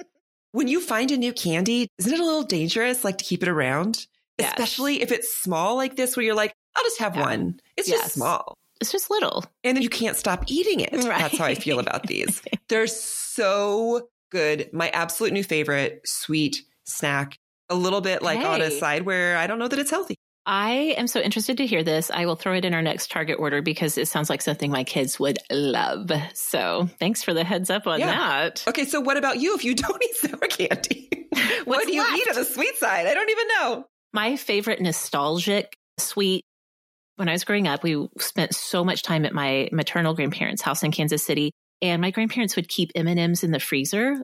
When 0.53 0.69
you 0.69 0.79
find 0.79 1.11
a 1.11 1.17
new 1.17 1.33
candy, 1.33 1.89
isn't 1.97 2.13
it 2.13 2.19
a 2.19 2.25
little 2.25 2.43
dangerous, 2.43 3.03
like 3.03 3.17
to 3.17 3.25
keep 3.25 3.43
it 3.43 3.49
around? 3.49 4.07
Yes. 4.39 4.53
Especially 4.53 5.01
if 5.01 5.11
it's 5.11 5.37
small 5.37 5.75
like 5.75 5.97
this, 5.97 6.15
where 6.15 6.25
you're 6.25 6.33
like, 6.33 6.53
I'll 6.77 6.83
just 6.83 6.99
have 6.99 7.17
yeah. 7.17 7.25
one. 7.25 7.59
It's 7.75 7.89
yes. 7.89 8.03
just 8.03 8.13
small. 8.13 8.57
It's 8.81 8.91
just 8.91 9.09
little. 9.09 9.45
And 9.63 9.75
then 9.75 9.83
you 9.83 9.89
can't 9.89 10.15
stop 10.15 10.45
eating 10.47 10.79
it. 10.81 10.93
Right. 10.93 11.19
That's 11.19 11.37
how 11.37 11.45
I 11.45 11.55
feel 11.55 11.79
about 11.79 12.03
these. 12.03 12.41
They're 12.69 12.87
so 12.87 14.09
good. 14.31 14.69
My 14.73 14.89
absolute 14.89 15.33
new 15.33 15.43
favorite 15.43 16.01
sweet 16.05 16.63
snack. 16.85 17.37
A 17.69 17.75
little 17.75 18.01
bit 18.01 18.21
like 18.21 18.39
hey. 18.39 18.45
on 18.45 18.61
a 18.61 18.71
side 18.71 19.03
where 19.03 19.37
I 19.37 19.47
don't 19.47 19.59
know 19.59 19.67
that 19.67 19.77
it's 19.77 19.91
healthy. 19.91 20.15
I 20.47 20.95
am 20.97 21.07
so 21.07 21.19
interested 21.19 21.57
to 21.57 21.65
hear 21.65 21.83
this. 21.83 22.09
I 22.09 22.25
will 22.25 22.37
throw 22.37 22.53
it 22.53 22.63
in 22.63 22.73
our 22.73 22.81
next 22.81 23.11
target 23.11 23.37
order 23.37 23.61
because 23.61 23.97
it 23.97 24.07
sounds 24.07 24.29
like 24.29 24.41
something 24.41 24.71
my 24.71 24.85
kids 24.85 25.19
would 25.19 25.39
love. 25.51 26.09
So 26.33 26.89
thanks 26.99 27.21
for 27.21 27.33
the 27.33 27.43
heads 27.43 27.69
up 27.69 27.85
on 27.85 27.99
yeah. 27.99 28.11
that. 28.15 28.63
Okay, 28.65 28.85
so 28.85 29.01
what 29.01 29.17
about 29.17 29.41
you 29.41 29.55
if 29.55 29.65
you 29.65 29.75
don't 29.75 30.01
eat 30.01 30.15
sour 30.15 30.37
candy? 30.37 31.27
what 31.65 31.85
do 31.85 31.93
you 31.93 32.01
left? 32.01 32.17
eat 32.17 32.29
on 32.29 32.35
the 32.35 32.45
sweet 32.45 32.77
side? 32.77 33.07
I 33.07 33.13
don't 33.13 33.29
even 33.29 33.47
know. 33.59 33.85
My 34.13 34.37
favorite 34.37 34.79
nostalgic 34.79 35.75
sweet 35.99 36.45
when 37.17 37.27
I 37.27 37.33
was 37.33 37.43
growing 37.43 37.67
up, 37.67 37.83
we 37.83 38.07
spent 38.19 38.55
so 38.55 38.83
much 38.83 39.01
time 39.01 39.25
at 39.25 39.33
my 39.33 39.69
maternal 39.71 40.13
grandparents' 40.13 40.61
house 40.61 40.83
in 40.83 40.91
Kansas 40.91 41.25
City, 41.25 41.51
and 41.81 42.01
my 42.01 42.11
grandparents 42.11 42.55
would 42.55 42.69
keep 42.69 42.91
M&Ms 42.95 43.43
in 43.43 43.51
the 43.51 43.59
freezer, 43.59 44.21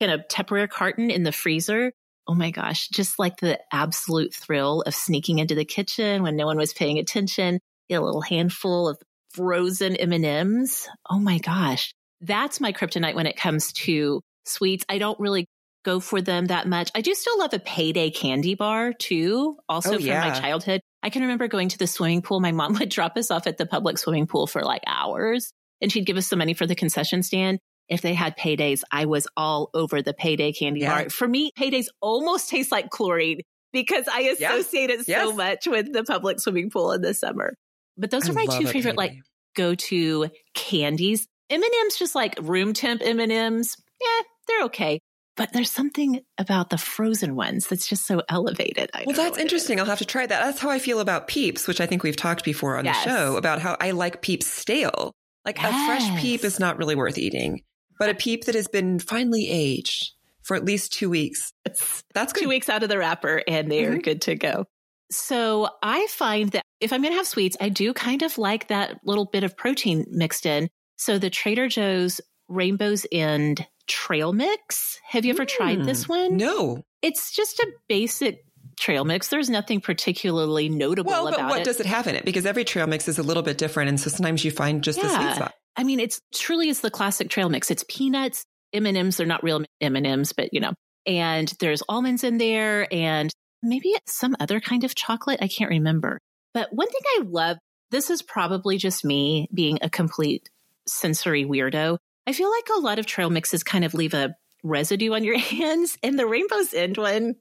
in 0.00 0.10
a 0.10 0.18
Tupperware 0.18 0.68
carton 0.68 1.10
in 1.10 1.24
the 1.24 1.32
freezer. 1.32 1.92
Oh 2.28 2.34
my 2.34 2.52
gosh, 2.52 2.88
just 2.88 3.18
like 3.18 3.38
the 3.38 3.58
absolute 3.72 4.32
thrill 4.32 4.82
of 4.82 4.94
sneaking 4.94 5.40
into 5.40 5.56
the 5.56 5.64
kitchen 5.64 6.22
when 6.22 6.36
no 6.36 6.46
one 6.46 6.56
was 6.56 6.72
paying 6.72 6.98
attention, 6.98 7.58
get 7.88 8.00
a 8.00 8.04
little 8.04 8.20
handful 8.20 8.88
of 8.88 8.98
frozen 9.34 9.96
M&Ms. 9.96 10.88
Oh 11.10 11.18
my 11.18 11.38
gosh. 11.38 11.92
That's 12.20 12.60
my 12.60 12.72
kryptonite 12.72 13.14
when 13.14 13.26
it 13.26 13.36
comes 13.36 13.72
to 13.72 14.20
sweets. 14.44 14.84
I 14.88 14.98
don't 14.98 15.18
really 15.18 15.46
go 15.84 15.98
for 15.98 16.20
them 16.20 16.46
that 16.46 16.68
much. 16.68 16.90
I 16.94 17.00
do 17.00 17.14
still 17.14 17.38
love 17.38 17.54
a 17.54 17.58
payday 17.58 18.10
candy 18.10 18.54
bar 18.54 18.92
too, 18.92 19.56
also 19.68 19.94
oh, 19.94 19.96
from 19.96 20.06
yeah. 20.06 20.28
my 20.28 20.38
childhood. 20.38 20.80
I 21.02 21.10
can 21.10 21.22
remember 21.22 21.48
going 21.48 21.68
to 21.70 21.78
the 21.78 21.86
swimming 21.86 22.22
pool. 22.22 22.40
My 22.40 22.52
mom 22.52 22.74
would 22.78 22.88
drop 22.88 23.16
us 23.16 23.30
off 23.30 23.46
at 23.46 23.58
the 23.58 23.66
public 23.66 23.98
swimming 23.98 24.26
pool 24.26 24.46
for 24.46 24.62
like 24.62 24.82
hours 24.86 25.52
and 25.80 25.90
she'd 25.90 26.06
give 26.06 26.16
us 26.16 26.26
some 26.26 26.38
money 26.38 26.54
for 26.54 26.66
the 26.66 26.74
concession 26.74 27.22
stand. 27.22 27.58
If 27.88 28.02
they 28.02 28.14
had 28.14 28.36
paydays, 28.36 28.82
I 28.92 29.06
was 29.06 29.26
all 29.36 29.70
over 29.74 30.00
the 30.00 30.14
payday 30.14 30.52
candy 30.52 30.80
yeah. 30.80 31.02
bar. 31.02 31.10
For 31.10 31.26
me, 31.26 31.50
paydays 31.58 31.86
almost 32.00 32.48
taste 32.48 32.70
like 32.70 32.88
chlorine 32.88 33.40
because 33.72 34.06
I 34.06 34.20
associate 34.20 34.90
it 34.90 35.08
yes. 35.08 35.22
so 35.22 35.32
much 35.32 35.66
with 35.66 35.92
the 35.92 36.04
public 36.04 36.38
swimming 36.40 36.70
pool 36.70 36.92
in 36.92 37.02
the 37.02 37.14
summer. 37.14 37.54
But 37.96 38.10
those 38.10 38.28
I 38.28 38.32
are 38.32 38.34
my 38.34 38.46
two 38.46 38.66
favorite 38.66 38.96
like 38.96 39.14
go 39.56 39.74
to 39.74 40.28
candies. 40.54 41.26
M&M's 41.50 41.98
just 41.98 42.14
like 42.14 42.36
room 42.40 42.74
temp 42.74 43.02
M&M's. 43.04 43.76
Yeah, 44.00 44.22
they're 44.46 44.64
okay 44.66 45.00
but 45.40 45.54
there's 45.54 45.70
something 45.70 46.20
about 46.36 46.68
the 46.68 46.76
frozen 46.76 47.34
ones 47.34 47.66
that's 47.66 47.86
just 47.86 48.06
so 48.06 48.20
elevated. 48.28 48.90
well, 49.06 49.16
that's 49.16 49.38
interesting. 49.38 49.80
I'll 49.80 49.86
have 49.86 50.00
to 50.00 50.04
try 50.04 50.26
that. 50.26 50.44
That's 50.44 50.60
how 50.60 50.68
I 50.68 50.78
feel 50.78 51.00
about 51.00 51.28
Peeps, 51.28 51.66
which 51.66 51.80
I 51.80 51.86
think 51.86 52.02
we've 52.02 52.14
talked 52.14 52.44
before 52.44 52.76
on 52.76 52.84
yes. 52.84 53.02
the 53.02 53.10
show 53.10 53.36
about 53.38 53.58
how 53.58 53.74
I 53.80 53.92
like 53.92 54.20
Peeps 54.20 54.46
stale. 54.46 55.14
Like 55.46 55.56
yes. 55.56 55.72
a 55.72 55.86
fresh 55.86 56.20
Peep 56.20 56.44
is 56.44 56.60
not 56.60 56.76
really 56.76 56.94
worth 56.94 57.16
eating. 57.16 57.62
but 57.98 58.10
a 58.10 58.14
peep 58.14 58.44
that 58.44 58.54
has 58.54 58.68
been 58.68 58.98
finely 58.98 59.48
aged 59.48 60.10
for 60.42 60.56
at 60.56 60.64
least 60.66 60.92
two 60.92 61.08
weeks. 61.08 61.54
That's 61.64 62.34
good. 62.34 62.42
Two 62.42 62.48
weeks 62.50 62.68
out 62.68 62.82
of 62.82 62.90
the 62.90 62.98
wrapper 62.98 63.42
and 63.48 63.72
they 63.72 63.86
are 63.86 63.96
Mhm. 63.96 64.02
good 64.02 64.20
to 64.22 64.34
go. 64.34 64.66
So 65.10 65.70
I 65.82 66.06
find 66.10 66.50
that 66.50 66.64
if 66.80 66.92
I'm 66.92 67.00
going 67.00 67.12
to 67.14 67.16
have 67.16 67.26
sweets, 67.26 67.56
I 67.62 67.70
do 67.70 67.94
kind 67.94 68.20
of 68.20 68.36
like 68.36 68.68
that 68.68 69.00
little 69.04 69.24
bit 69.24 69.42
of 69.42 69.56
protein 69.56 70.04
mixed 70.10 70.44
in. 70.44 70.68
So 70.96 71.16
the 71.18 71.30
Trader 71.30 71.66
Joe's 71.66 72.20
Rainbow's 72.48 73.06
End 73.10 73.66
trail 73.90 74.32
mix. 74.32 74.98
Have 75.08 75.24
you 75.24 75.32
ever 75.34 75.44
tried 75.44 75.84
this 75.84 76.08
one? 76.08 76.30
Hmm. 76.32 76.36
No. 76.36 76.82
It's 77.02 77.32
just 77.32 77.58
a 77.58 77.66
basic 77.88 78.44
trail 78.78 79.04
mix. 79.04 79.28
There's 79.28 79.50
nothing 79.50 79.80
particularly 79.80 80.68
notable 80.68 81.10
Well, 81.10 81.24
but 81.24 81.34
about 81.34 81.50
what 81.50 81.60
it. 81.60 81.64
does 81.64 81.80
it 81.80 81.86
have 81.86 82.06
in 82.06 82.14
it? 82.14 82.24
Because 82.24 82.46
every 82.46 82.64
trail 82.64 82.86
mix 82.86 83.08
is 83.08 83.18
a 83.18 83.22
little 83.22 83.42
bit 83.42 83.58
different. 83.58 83.88
And 83.90 84.00
so 84.00 84.08
sometimes 84.10 84.44
you 84.44 84.50
find 84.50 84.82
just 84.82 85.00
the 85.00 85.08
sweet 85.08 85.20
Yeah. 85.20 85.34
spot. 85.34 85.54
I 85.76 85.84
mean, 85.84 86.00
it's 86.00 86.20
truly 86.34 86.68
is 86.68 86.80
the 86.80 86.90
classic 86.90 87.28
trail 87.30 87.48
mix. 87.48 87.70
It's 87.70 87.84
peanuts, 87.88 88.44
M 88.72 88.86
and 88.86 88.96
M's. 88.96 89.16
They're 89.16 89.26
not 89.26 89.42
real 89.42 89.62
M 89.80 89.96
and 89.96 90.06
M's, 90.06 90.32
but 90.32 90.48
you 90.52 90.60
know, 90.60 90.72
and 91.06 91.52
there's 91.60 91.82
almonds 91.88 92.24
in 92.24 92.38
there, 92.38 92.86
and 92.92 93.30
maybe 93.62 93.94
some 94.06 94.36
other 94.40 94.60
kind 94.60 94.84
of 94.84 94.94
chocolate. 94.94 95.40
I 95.42 95.48
can't 95.48 95.70
remember. 95.70 96.18
But 96.54 96.68
one 96.72 96.88
thing 96.88 97.02
I 97.18 97.22
love. 97.26 97.58
This 97.90 98.08
is 98.10 98.22
probably 98.22 98.78
just 98.78 99.04
me 99.04 99.48
being 99.52 99.78
a 99.82 99.90
complete 99.90 100.48
sensory 100.86 101.44
weirdo. 101.44 101.98
I 102.30 102.32
feel 102.32 102.48
like 102.48 102.68
a 102.76 102.80
lot 102.80 103.00
of 103.00 103.06
trail 103.06 103.28
mixes 103.28 103.64
kind 103.64 103.84
of 103.84 103.92
leave 103.92 104.14
a 104.14 104.36
residue 104.62 105.14
on 105.14 105.24
your 105.24 105.36
hands, 105.56 105.98
and 106.00 106.16
the 106.16 106.28
Rainbow's 106.28 106.72
End 106.72 106.96
one. 106.96 107.34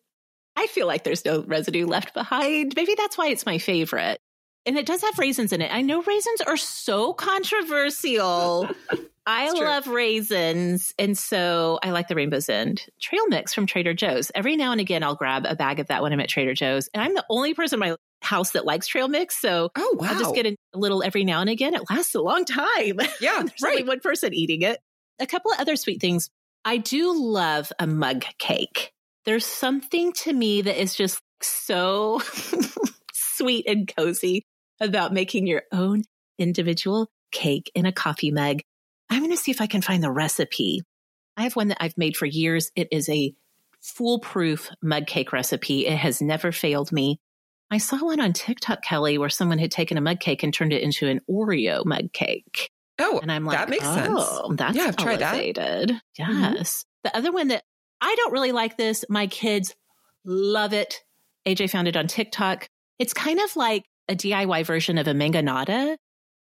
I 0.55 0.65
feel 0.65 0.87
like 0.87 1.03
there's 1.03 1.23
no 1.23 1.43
residue 1.43 1.85
left 1.85 2.15
behind. 2.15 2.73
Maybe 2.75 2.95
that's 2.97 3.15
why 3.15 3.27
it's 3.27 3.45
my 3.45 3.59
favorite. 3.59 4.19
And 4.65 4.79
it 4.79 4.87
does 4.87 5.03
have 5.03 5.19
raisins 5.19 5.53
in 5.53 5.61
it. 5.61 5.71
I 5.71 5.83
know 5.83 6.01
raisins 6.01 6.41
are 6.41 6.57
so 6.57 7.13
controversial. 7.13 8.67
I 9.27 9.49
true. 9.49 9.59
love 9.59 9.85
raisins. 9.85 10.91
And 10.97 11.15
so 11.15 11.77
I 11.83 11.91
like 11.91 12.07
the 12.07 12.15
Rainbow's 12.15 12.49
End 12.49 12.83
trail 12.99 13.27
mix 13.27 13.53
from 13.53 13.67
Trader 13.67 13.93
Joe's. 13.93 14.31
Every 14.33 14.55
now 14.55 14.71
and 14.71 14.81
again, 14.81 15.03
I'll 15.03 15.13
grab 15.13 15.45
a 15.47 15.55
bag 15.55 15.79
of 15.79 15.87
that 15.87 16.01
when 16.01 16.13
I'm 16.13 16.19
at 16.19 16.29
Trader 16.29 16.55
Joe's. 16.55 16.89
And 16.95 17.03
I'm 17.03 17.13
the 17.13 17.25
only 17.29 17.53
person 17.53 17.75
in 17.75 17.91
my 17.91 17.95
house 18.22 18.51
that 18.51 18.65
likes 18.65 18.88
trail 18.88 19.07
mix. 19.07 19.39
So 19.39 19.70
Oh, 19.76 19.95
wow. 19.99 20.09
I'll 20.11 20.20
just 20.20 20.36
get 20.36 20.45
a 20.45 20.55
little 20.74 21.03
every 21.03 21.24
now 21.24 21.41
and 21.41 21.49
again. 21.49 21.74
It 21.74 21.84
lasts 21.89 22.15
a 22.15 22.22
long 22.22 22.45
time. 22.45 22.99
yeah, 23.22 23.41
There's 23.43 23.63
only 23.63 23.78
right. 23.78 23.88
one 23.88 23.99
person 23.99 24.34
eating 24.34 24.61
it. 24.61 24.80
A 25.20 25.26
couple 25.28 25.51
of 25.51 25.59
other 25.59 25.76
sweet 25.76 26.01
things. 26.01 26.30
I 26.65 26.78
do 26.78 27.13
love 27.17 27.72
a 27.80 27.88
mug 27.88 28.26
cake. 28.38 28.91
There's 29.26 29.45
something 29.45 30.13
to 30.13 30.34
me 30.34 30.61
that 30.61 30.82
is 30.82 30.95
just 30.95 31.22
so 31.41 32.22
sweet 33.13 33.65
and 33.67 33.91
cozy 33.95 34.43
about 34.80 35.13
making 35.13 35.47
your 35.47 35.63
own 35.72 36.03
individual 36.38 37.09
cake 37.32 37.72
in 37.76 37.86
a 37.86 37.91
coffee 37.91 38.32
mug. 38.32 38.61
I'm 39.09 39.20
going 39.20 39.32
to 39.32 39.38
see 39.38 39.51
if 39.51 39.61
I 39.61 39.67
can 39.67 39.82
find 39.82 40.03
the 40.03 40.11
recipe. 40.11 40.82
I 41.38 41.43
have 41.43 41.55
one 41.55 41.70
that 41.70 41.82
I've 41.82 41.97
made 41.97 42.17
for 42.17 42.26
years. 42.26 42.72
It 42.76 42.89
is 42.91 43.07
a 43.09 43.34
foolproof 43.82 44.70
mug 44.82 45.07
cake 45.07 45.32
recipe. 45.32 45.86
It 45.88 45.97
has 45.97 46.22
never 46.22 46.51
failed 46.51 46.91
me. 46.91 47.20
I 47.72 47.78
saw 47.78 47.97
one 48.03 48.20
on 48.20 48.34
TikTok, 48.34 48.84
Kelly, 48.84 49.17
where 49.17 49.30
someone 49.30 49.59
had 49.59 49.72
taken 49.72 49.97
a 49.97 50.01
mug 50.01 50.20
cake 50.20 50.43
and 50.43 50.53
turned 50.53 50.74
it 50.74 50.82
into 50.82 51.07
an 51.07 51.22
Oreo 51.30 51.86
mug 51.86 52.11
cake. 52.13 52.72
Oh, 52.99 53.20
And 53.20 53.32
I'm 53.32 53.45
like, 53.45 53.57
that 53.57 53.70
makes 53.70 53.86
oh, 53.86 54.47
sense. 54.47 54.57
that's 54.57 54.76
Yeah, 54.76 54.86
I've 54.88 54.97
tried 54.97 55.20
that. 55.20 55.34
elevated. 55.36 56.01
Mm-hmm. 56.20 56.55
Yes. 56.55 56.86
The 57.03 57.15
other 57.15 57.32
one 57.32 57.47
that 57.49 57.63
I 58.01 58.13
don't 58.15 58.34
really 58.34 58.51
like 58.51 58.76
this, 58.76 59.05
my 59.07 59.28
kids 59.28 59.74
love 60.26 60.74
it. 60.74 61.01
AJ 61.45 61.70
found 61.70 61.88
it 61.88 61.95
on 61.95 62.07
TikTok. 62.07 62.67
It's 62.97 63.13
kind 63.13 63.39
of 63.39 63.55
like 63.55 63.86
a 64.09 64.15
DIY 64.15 64.65
version 64.65 64.97
of 64.97 65.07
a 65.07 65.13
mangonada, 65.13 65.95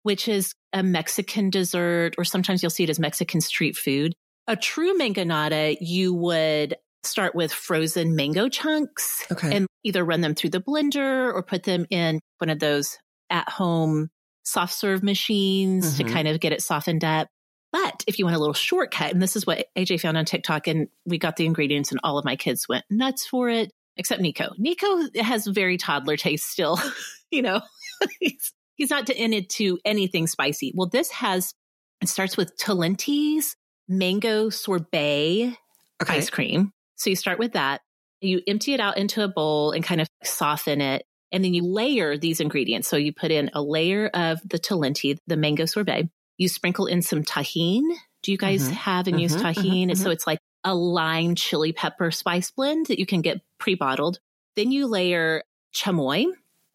which 0.03 0.27
is 0.27 0.55
a 0.73 0.81
Mexican 0.81 1.49
dessert, 1.49 2.15
or 2.17 2.25
sometimes 2.25 2.63
you'll 2.63 2.69
see 2.71 2.85
it 2.85 2.89
as 2.89 2.99
Mexican 2.99 3.41
street 3.41 3.75
food. 3.75 4.13
A 4.47 4.55
true 4.55 4.97
mangonada, 4.97 5.77
you 5.79 6.13
would 6.13 6.75
start 7.07 7.33
with 7.35 7.51
frozen 7.51 8.15
mango 8.15 8.49
chunks 8.49 9.25
Okay. 9.31 9.55
and 9.55 9.67
either 9.83 10.03
run 10.03 10.21
them 10.21 10.35
through 10.35 10.51
the 10.51 10.61
blender 10.61 11.33
or 11.33 11.41
put 11.43 11.63
them 11.63 11.85
in 11.89 12.19
one 12.39 12.49
of 12.49 12.59
those 12.59 12.97
at 13.29 13.47
home 13.49 14.09
soft 14.43 14.73
serve 14.73 15.03
machines 15.03 15.97
to 15.97 16.03
Mhm. 16.03 16.13
kind 16.13 16.27
of 16.27 16.39
get 16.39 16.53
it 16.53 16.61
softened 16.61 17.03
up. 17.03 17.27
But 17.73 18.03
if 18.07 18.17
you 18.17 18.25
want 18.25 18.37
a 18.37 18.39
little 18.39 18.53
shortcut, 18.53 19.11
and 19.11 19.21
this 19.21 19.35
is 19.35 19.45
what 19.45 19.67
AJ 19.75 19.97
found 19.99 20.17
on 20.17 20.23
TikTok, 20.25 20.67
and 20.67 20.87
we 21.05 21.17
got 21.17 21.35
the 21.35 21.45
ingredients, 21.45 21.91
and 21.91 21.99
all 22.03 22.17
of 22.17 22.23
my 22.25 22.35
kids 22.37 22.65
went 22.69 22.85
nuts 22.89 23.27
for 23.27 23.49
it, 23.49 23.71
except 23.97 24.21
Nico. 24.21 24.53
Nico 24.57 25.09
has 25.21 25.45
very 25.47 25.77
toddler 25.77 26.15
taste 26.15 26.49
still. 26.49 26.79
you 27.31 27.41
know, 27.41 27.59
he's, 28.21 28.53
he's 28.75 28.89
not 28.89 29.07
to- 29.07 29.21
into 29.21 29.77
anything 29.83 30.27
spicy. 30.27 30.71
Well, 30.75 30.87
this 30.87 31.11
has, 31.11 31.53
it 32.01 32.07
starts 32.07 32.37
with 32.37 32.55
Talenti's 32.57 33.55
mango 33.89 34.49
sorbet 34.49 35.53
okay. 36.01 36.13
ice 36.17 36.29
cream. 36.29 36.71
So 36.97 37.09
you 37.09 37.15
start 37.15 37.39
with 37.39 37.53
that. 37.53 37.81
You 38.21 38.41
empty 38.47 38.73
it 38.73 38.79
out 38.79 38.97
into 38.97 39.23
a 39.23 39.27
bowl 39.27 39.71
and 39.71 39.83
kind 39.83 40.01
of 40.01 40.07
soften 40.23 40.81
it. 40.81 41.05
And 41.31 41.43
then 41.43 41.53
you 41.53 41.63
layer 41.63 42.17
these 42.17 42.39
ingredients. 42.39 42.87
So 42.87 42.97
you 42.97 43.13
put 43.13 43.31
in 43.31 43.49
a 43.53 43.61
layer 43.61 44.07
of 44.13 44.39
the 44.43 44.57
Talenti, 44.59 45.17
the 45.27 45.37
mango 45.37 45.65
sorbet. 45.65 46.09
You 46.37 46.49
sprinkle 46.49 46.85
in 46.87 47.01
some 47.01 47.23
Tajín. 47.23 47.83
Do 48.23 48.31
you 48.31 48.37
guys 48.37 48.69
Mhm. 48.69 48.73
have 48.73 49.07
and 49.07 49.21
use 49.21 49.35
Mhm, 49.35 49.41
Tajín? 49.41 49.91
mhm, 49.91 49.97
so 49.97 50.09
it's 50.09 50.25
like 50.27 50.39
a 50.63 50.73
lime 50.73 51.35
chili 51.35 51.71
pepper 51.73 52.11
spice 52.11 52.51
blend 52.51 52.87
that 52.87 52.99
you 52.99 53.05
can 53.05 53.21
get 53.21 53.41
pre 53.59 53.75
bottled. 53.75 54.19
Then 54.55 54.71
you 54.71 54.87
layer 54.87 55.43
chamoy, 55.75 56.25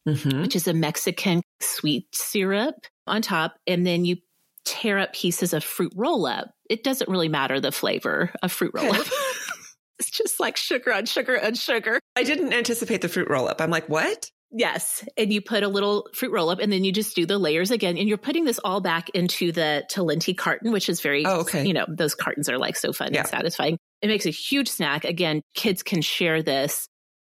Mhm. 0.09 0.43
which 0.43 0.55
is 0.55 0.69
a 0.69 0.73
Mexican 0.75 1.43
sweet 1.61 2.07
syrup 2.15 2.75
on 3.07 3.23
top. 3.23 3.57
And 3.67 3.87
then 3.87 4.05
you 4.05 4.19
tear 4.65 4.99
up 4.99 5.13
pieces 5.13 5.53
of 5.53 5.65
fruit 5.65 5.93
roll 5.97 6.27
up. 6.27 6.53
It 6.71 6.85
doesn't 6.85 7.11
really 7.11 7.29
matter 7.29 7.59
the 7.61 7.73
flavor 7.73 8.33
of 8.43 8.53
fruit 8.53 8.73
roll 8.75 8.93
up. 8.95 9.07
It's 10.03 10.11
just 10.19 10.41
like 10.41 10.57
sugar 10.57 10.93
on 10.93 11.07
sugar 11.07 11.43
on 11.43 11.55
sugar. 11.55 11.99
I 12.17 12.23
didn't 12.25 12.53
anticipate 12.53 13.01
the 13.03 13.09
fruit 13.09 13.29
roll 13.31 13.49
up. 13.49 13.61
I'm 13.61 13.71
like, 13.71 13.89
what? 13.89 14.31
Yes. 14.55 15.03
And 15.17 15.33
you 15.33 15.41
put 15.41 15.63
a 15.63 15.69
little 15.69 16.09
fruit 16.15 16.31
roll 16.31 16.51
up 16.51 16.59
and 16.59 16.71
then 16.71 16.85
you 16.85 16.93
just 16.93 17.17
do 17.17 17.25
the 17.25 17.39
layers 17.39 17.71
again. 17.71 17.97
And 17.97 18.07
you're 18.07 18.19
putting 18.19 18.45
this 18.45 18.61
all 18.63 18.83
back 18.83 19.09
into 19.11 19.51
the 19.51 19.85
Talenti 19.91 20.37
carton, 20.37 20.73
which 20.73 20.91
is 20.91 21.01
very, 21.01 21.25
Oh, 21.25 21.41
okay. 21.41 21.67
you 21.67 21.73
know, 21.73 21.87
those 21.89 22.15
cartons 22.15 22.51
are 22.51 22.59
like 22.59 22.77
so 22.77 22.93
fun 22.93 23.15
Yeah. 23.15 23.21
and 23.21 23.29
satisfying. 23.29 23.79
It 24.03 24.09
makes 24.09 24.27
a 24.27 24.31
huge 24.31 24.69
snack. 24.69 25.07
Again, 25.07 25.41
kids 25.55 25.83
can 25.83 26.03
share 26.03 26.43
this 26.43 26.87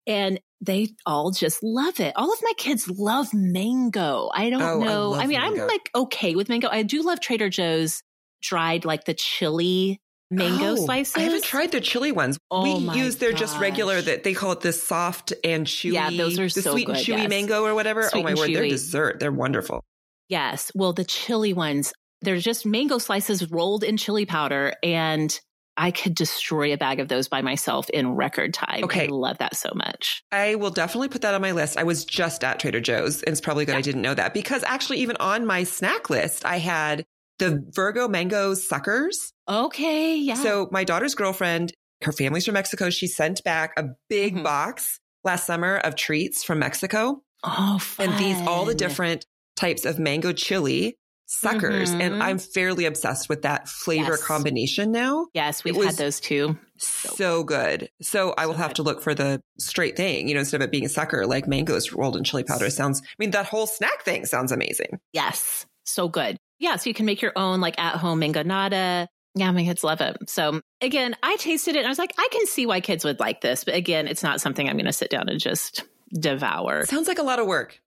and 0.07 0.39
they 0.61 0.95
all 1.05 1.29
just 1.29 1.61
love 1.61 1.99
it. 1.99 2.13
All 2.15 2.33
of 2.33 2.39
my 2.41 2.53
kids 2.57 2.89
love 2.89 3.27
mango. 3.33 4.31
I 4.33 4.49
don't 4.49 4.61
Oh, 4.63 4.79
know. 4.79 5.13
I, 5.13 5.17
love 5.17 5.27
mean, 5.27 5.39
mango. 5.39 5.61
I'm 5.61 5.67
like 5.67 5.89
okay 5.93 6.33
with 6.35 6.49
mango. 6.49 6.69
I 6.71 6.81
do 6.81 7.03
love 7.03 7.19
Trader 7.19 7.49
Joe's 7.49 8.01
dried, 8.41 8.83
like 8.83 9.05
the 9.05 9.13
chili 9.13 9.99
mango 10.31 10.71
Oh, 10.71 10.75
slices. 10.75 11.15
I 11.15 11.21
haven't 11.21 11.43
tried 11.43 11.71
their 11.71 11.81
chili 11.81 12.11
ones. 12.11 12.39
Oh 12.49 12.63
we 12.63 12.99
use 12.99 13.17
their 13.17 13.33
just 13.33 13.59
regular 13.59 14.01
that 14.01 14.23
they 14.23 14.33
call 14.33 14.53
it 14.53 14.61
the 14.61 14.73
soft 14.73 15.33
and 15.43 15.67
chewy. 15.67 15.93
Yeah, 15.93 16.09
those 16.09 16.39
are 16.39 16.43
the 16.43 16.61
so 16.61 16.71
sweet 16.71 16.87
good, 16.87 16.95
and 16.95 17.05
chewy 17.05 17.17
yes. 17.17 17.29
mango 17.29 17.63
or 17.63 17.75
whatever. 17.75 18.03
Sweet 18.03 18.21
oh 18.21 18.23
my 18.23 18.33
word, 18.33 18.53
they're 18.53 18.67
dessert. 18.67 19.19
They're 19.19 19.31
wonderful. 19.31 19.83
Yes. 20.29 20.71
Well, 20.73 20.93
the 20.93 21.03
chili 21.03 21.53
ones, 21.53 21.93
they're 22.21 22.37
just 22.37 22.65
mango 22.65 22.97
slices 22.97 23.51
rolled 23.51 23.83
in 23.83 23.97
chili 23.97 24.25
powder. 24.25 24.73
And 24.81 25.37
I 25.77 25.91
could 25.91 26.15
destroy 26.15 26.73
a 26.73 26.77
bag 26.77 26.99
of 26.99 27.07
those 27.07 27.27
by 27.27 27.41
myself 27.41 27.89
in 27.89 28.15
record 28.15 28.53
time. 28.53 28.83
Okay. 28.83 29.05
I 29.05 29.07
love 29.07 29.39
that 29.39 29.55
so 29.55 29.71
much. 29.73 30.23
I 30.31 30.55
will 30.55 30.69
definitely 30.69 31.09
put 31.09 31.21
that 31.23 31.33
on 31.33 31.41
my 31.41 31.51
list. 31.53 31.77
I 31.77 31.83
was 31.83 32.05
just 32.05 32.43
at 32.43 32.59
Trader 32.59 32.81
Joe's, 32.81 33.23
and 33.23 33.31
it's 33.31 33.41
probably 33.41 33.65
good 33.65 33.75
I 33.75 33.81
didn't 33.81 34.01
know 34.01 34.13
that 34.13 34.33
because 34.33 34.63
actually, 34.63 34.99
even 34.99 35.17
on 35.17 35.45
my 35.45 35.63
snack 35.63 36.09
list, 36.09 36.45
I 36.45 36.57
had 36.57 37.05
the 37.41 37.63
Vero 37.75 38.07
mango 38.07 38.53
suckers. 38.53 39.33
Okay. 39.49 40.15
Yeah. 40.15 40.35
So 40.35 40.69
my 40.71 40.83
daughter's 40.83 41.15
girlfriend, 41.15 41.73
her 42.03 42.11
family's 42.11 42.45
from 42.45 42.53
Mexico. 42.53 42.89
She 42.89 43.07
sent 43.07 43.43
back 43.43 43.73
a 43.77 43.85
big 44.09 44.35
Mhm. 44.37 44.43
box 44.43 44.99
last 45.23 45.45
summer 45.45 45.77
of 45.77 45.95
treats 45.95 46.43
from 46.43 46.59
Mexico. 46.59 47.21
oh, 47.43 47.79
fun. 47.79 48.09
and 48.09 48.19
these 48.19 48.37
all 48.47 48.65
the 48.65 48.75
different 48.75 49.25
types 49.55 49.83
of 49.85 49.97
mango 49.97 50.31
chili 50.31 50.95
suckers 51.25 51.89
Mhm. 51.91 52.01
and 52.01 52.21
i'm 52.23 52.37
fairly 52.37 52.85
obsessed 52.85 53.29
with 53.29 53.41
that 53.41 53.67
flavor 53.67 54.11
Yes. 54.11 54.23
combination 54.23 54.91
now 54.91 55.25
Yes, 55.33 55.63
we've 55.63 55.75
had 55.75 55.95
those 55.95 56.19
too. 56.19 56.55
so 56.77 57.43
good 57.43 57.89
so 58.01 58.33
i 58.37 58.45
will 58.45 58.53
So 58.53 58.57
have 58.59 58.69
good. 58.71 58.75
to 58.75 58.83
look 58.83 59.01
for 59.01 59.15
the 59.15 59.41
straight 59.57 59.95
thing 59.97 60.27
you 60.27 60.33
know 60.35 60.41
instead 60.41 60.61
of 60.61 60.65
it 60.65 60.71
being 60.71 60.85
a 60.85 60.89
sucker 60.89 61.25
like 61.25 61.47
mangoes 61.47 61.93
rolled 61.93 62.15
in 62.17 62.23
chili 62.23 62.43
powder 62.43 62.69
sounds 62.69 63.01
i 63.01 63.05
mean 63.17 63.31
that 63.31 63.47
whole 63.47 63.65
snack 63.65 64.03
thing 64.03 64.25
sounds 64.27 64.51
amazing 64.51 64.99
Yes. 65.13 65.65
So 65.83 66.07
good. 66.09 66.37
Yeah. 66.61 66.77
So 66.77 66.89
you 66.89 66.93
can 66.93 67.05
make 67.05 67.21
your 67.21 67.33
own 67.35 67.59
like 67.59 67.77
at 67.79 67.95
home 67.97 68.21
mangonada. 68.21 69.07
Yeah, 69.35 69.51
my 69.51 69.63
kids 69.63 69.83
love 69.83 69.99
it. 70.01 70.29
So 70.29 70.61
again, 70.81 71.15
I 71.23 71.35
tasted 71.37 71.75
it 71.75 71.79
and 71.79 71.87
I 71.87 71.89
was 71.89 71.99
like, 71.99 72.13
I 72.17 72.27
can 72.31 72.45
see 72.47 72.65
why 72.65 72.81
kids 72.81 73.03
would 73.05 73.19
like 73.19 73.41
this. 73.41 73.63
But 73.63 73.75
again, 73.75 74.07
it's 74.07 74.23
not 74.23 74.39
something 74.41 74.67
I'm 74.69 74.75
going 74.75 74.85
to 74.85 74.93
sit 74.93 75.09
down 75.09 75.27
and 75.29 75.39
just 75.39 75.83
devour. 76.13 76.85
sounds 76.85 77.07
like 77.07 77.19
a 77.19 77.23
lot 77.23 77.39
of 77.39 77.47
work 77.47 77.79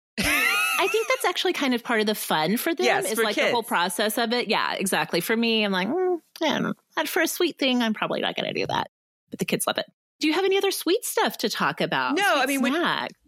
I 0.76 0.88
think 0.90 1.08
that's 1.08 1.24
actually 1.24 1.52
kind 1.54 1.72
of 1.74 1.82
part 1.84 2.00
of 2.00 2.06
the 2.06 2.14
fun 2.14 2.56
for 2.56 2.74
them 2.74 2.84
Yes, 2.84 3.06
is 3.10 3.14
for 3.18 3.24
like 3.24 3.36
the 3.36 3.42
kids. 3.42 3.52
whole 3.52 3.62
process 3.62 4.18
of 4.18 4.32
it. 4.32 4.48
Yeah, 4.48 4.74
exactly. 4.74 5.20
For 5.20 5.36
me, 5.36 5.64
I'm 5.64 5.72
like, 5.72 5.88
mm, 5.88 6.18
I 6.42 6.46
don't 6.48 6.62
know. 6.62 6.74
And 6.96 7.08
for 7.08 7.22
a 7.22 7.26
sweet 7.28 7.58
thing, 7.58 7.80
I'm 7.82 7.94
probably 7.94 8.20
not 8.20 8.34
going 8.36 8.52
to 8.52 8.58
do 8.58 8.66
that. 8.66 8.88
But 9.30 9.38
the 9.38 9.44
kids 9.44 9.66
love 9.66 9.78
it. 9.78 9.86
Do 10.20 10.26
you 10.28 10.34
have 10.34 10.44
any 10.44 10.58
other 10.58 10.70
sweet 10.72 11.04
stuff 11.04 11.38
to 11.38 11.48
talk 11.48 11.80
about? 11.80 12.16
No, 12.16 12.22
Sweet 12.22 12.42
I 12.42 12.46
mean, 12.46 12.60
when- 12.62 12.74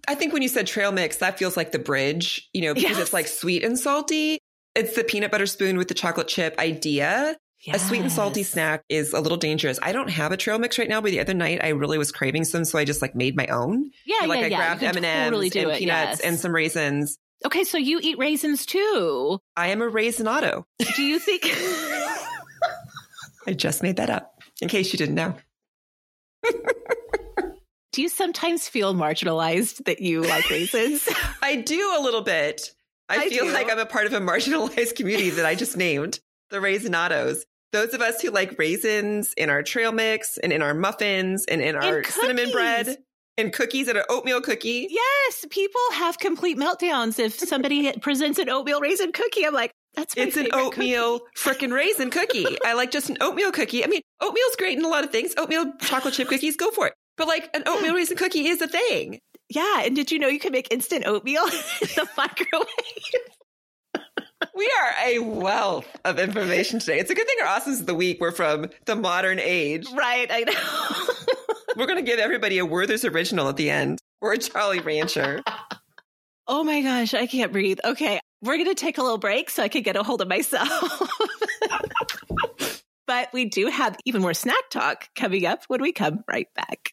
i 0.08 0.14
think 0.14 0.32
when 0.32 0.42
you 0.42 0.48
said 0.48 0.66
trail 0.68 0.92
mix 0.92 1.16
that 1.16 1.36
feels 1.38 1.56
like 1.56 1.72
the 1.72 1.80
bridge 1.80 2.48
you 2.52 2.60
know 2.62 2.74
because 2.74 2.90
Yes. 2.90 3.00
it's 3.00 3.12
like 3.12 3.26
sweet 3.26 3.64
and 3.64 3.76
salty 3.76 4.38
it's 4.76 4.94
the 4.94 5.04
peanut 5.04 5.30
butter 5.30 5.46
spoon 5.46 5.76
with 5.76 5.88
the 5.88 5.94
chocolate 5.94 6.28
chip 6.28 6.58
idea 6.58 7.36
Yes. 7.66 7.82
A 7.82 7.88
sweet 7.88 8.02
and 8.02 8.12
salty 8.12 8.44
snack 8.44 8.84
is 8.88 9.12
a 9.12 9.20
little 9.20 9.38
dangerous. 9.38 9.78
I 9.82 9.90
don't 9.90 10.10
have 10.10 10.30
a 10.30 10.36
trail 10.36 10.58
mix 10.58 10.78
right 10.78 10.88
now, 10.88 11.00
but 11.00 11.10
the 11.10 11.18
other 11.18 11.34
night 11.34 11.64
I 11.64 11.70
really 11.70 11.98
was 11.98 12.12
craving 12.12 12.44
some, 12.44 12.64
so 12.64 12.78
I 12.78 12.84
just 12.84 13.02
like 13.02 13.16
made 13.16 13.34
my 13.34 13.46
own. 13.46 13.90
Yeah, 14.04 14.26
like 14.26 14.40
yeah, 14.40 14.44
I 14.44 14.48
yeah. 14.48 14.56
grabbed 14.56 14.82
M 14.84 14.96
and 14.96 15.04
M's 15.04 15.26
totally 15.26 15.46
and 15.46 15.70
it, 15.70 15.78
peanuts 15.78 16.10
yes. 16.10 16.20
and 16.20 16.38
some 16.38 16.54
raisins. 16.54 17.18
Okay, 17.44 17.64
so 17.64 17.76
you 17.76 17.98
eat 18.00 18.18
raisins 18.18 18.66
too. 18.66 19.40
I 19.56 19.68
am 19.68 19.82
a 19.82 19.90
raisinato. 19.90 20.64
Do 20.94 21.02
you 21.02 21.18
think? 21.18 21.44
I 23.46 23.52
just 23.52 23.82
made 23.82 23.96
that 23.96 24.10
up, 24.10 24.42
in 24.60 24.68
case 24.68 24.92
you 24.92 24.98
didn't 24.98 25.16
know. 25.16 25.34
do 27.92 28.02
you 28.02 28.08
sometimes 28.08 28.68
feel 28.68 28.94
marginalized 28.94 29.84
that 29.86 30.00
you 30.00 30.22
like 30.22 30.48
raisins? 30.50 31.08
I 31.42 31.56
do 31.56 31.96
a 31.98 32.00
little 32.00 32.22
bit. 32.22 32.70
I, 33.08 33.24
I 33.24 33.28
feel 33.28 33.44
do. 33.44 33.52
like 33.52 33.70
I'm 33.70 33.78
a 33.78 33.86
part 33.86 34.06
of 34.06 34.12
a 34.12 34.20
marginalized 34.20 34.96
community 34.96 35.30
that 35.30 35.46
I 35.46 35.54
just 35.54 35.76
named 35.76 36.20
the 36.50 36.58
Raisinados. 36.58 37.38
Those 37.72 37.94
of 37.94 38.00
us 38.00 38.20
who 38.22 38.30
like 38.30 38.58
raisins 38.58 39.34
in 39.36 39.50
our 39.50 39.62
trail 39.62 39.92
mix 39.92 40.38
and 40.38 40.52
in 40.52 40.62
our 40.62 40.72
muffins 40.74 41.44
and 41.46 41.60
in 41.60 41.76
our 41.76 41.98
And 41.98 42.06
cinnamon 42.06 42.50
bread 42.52 42.96
and 43.36 43.52
cookies 43.52 43.88
and 43.88 43.98
an 43.98 44.04
oatmeal 44.08 44.40
cookie. 44.40 44.86
yes, 44.90 45.44
people 45.50 45.80
have 45.92 46.18
complete 46.18 46.56
meltdowns 46.56 47.18
if 47.18 47.38
somebody 47.38 47.92
presents 48.00 48.38
an 48.38 48.48
oatmeal 48.48 48.80
raisin 48.80 49.12
cookie. 49.12 49.44
I'm 49.44 49.52
like, 49.52 49.72
that's 49.94 50.14
It's 50.16 50.36
an 50.36 50.48
oatmeal 50.52 51.20
frickin' 51.36 51.72
raisin 51.72 52.10
cookie. 52.10 52.46
I 52.64 52.74
like 52.74 52.90
just 52.90 53.10
an 53.10 53.18
oatmeal 53.20 53.50
cookie. 53.52 53.84
I 53.84 53.88
mean, 53.88 54.00
oatmeal's 54.20 54.56
great 54.56 54.78
in 54.78 54.84
a 54.84 54.88
lot 54.88 55.04
of 55.04 55.10
things. 55.10 55.34
Oatmeal 55.36 55.72
chocolate 55.80 56.14
chip 56.14 56.28
cookies, 56.30 56.56
go 56.56 56.70
for 56.70 56.86
it. 56.86 56.94
But 57.16 57.28
like 57.28 57.50
an 57.54 57.62
oatmeal 57.66 57.94
raisin 57.94 58.16
cookie 58.16 58.46
is 58.46 58.60
a 58.62 58.68
thing. 58.68 59.18
Yeah, 59.48 59.82
and 59.84 59.94
did 59.94 60.10
you 60.10 60.18
know 60.18 60.28
you 60.28 60.40
can 60.40 60.52
make 60.52 60.72
instant 60.72 61.06
oatmeal 61.06 61.44
in 61.46 61.88
the 61.94 62.08
microwave? 62.16 62.66
We 64.54 64.70
are 64.80 64.94
a 65.06 65.18
wealth 65.20 65.86
of 66.04 66.18
information 66.18 66.78
today. 66.78 66.98
It's 66.98 67.10
a 67.10 67.14
good 67.14 67.26
thing 67.26 67.36
our 67.42 67.60
Awesomes 67.60 67.80
of 67.80 67.86
the 67.86 67.94
Week 67.94 68.20
were 68.20 68.32
from 68.32 68.70
the 68.86 68.96
modern 68.96 69.38
age. 69.38 69.86
right, 69.94 70.28
I 70.30 70.40
know. 70.40 71.34
We're 71.76 71.86
going 71.86 71.98
to 71.98 72.10
give 72.10 72.18
everybody 72.18 72.58
a 72.58 72.64
Werther's 72.64 73.04
original 73.04 73.48
at 73.48 73.56
the 73.56 73.70
end 73.70 73.98
or 74.20 74.32
a 74.32 74.38
Jolly 74.38 74.80
Rancher. 74.80 75.42
oh 76.46 76.64
my 76.64 76.80
gosh, 76.80 77.12
I 77.12 77.26
can't 77.26 77.52
breathe. 77.52 77.78
Okay, 77.84 78.18
we're 78.42 78.56
going 78.56 78.68
to 78.68 78.74
take 78.74 78.96
a 78.96 79.02
little 79.02 79.18
break 79.18 79.50
so 79.50 79.62
I 79.62 79.68
can 79.68 79.82
get 79.82 79.96
a 79.96 80.02
hold 80.02 80.22
of 80.22 80.28
myself. 80.28 81.10
but 83.06 83.28
we 83.34 83.44
do 83.44 83.66
have 83.66 83.96
even 84.06 84.22
more 84.22 84.34
snack 84.34 84.70
talk 84.70 85.08
coming 85.14 85.44
up 85.44 85.64
when 85.68 85.82
we 85.82 85.92
come 85.92 86.24
right 86.28 86.48
back. 86.54 86.92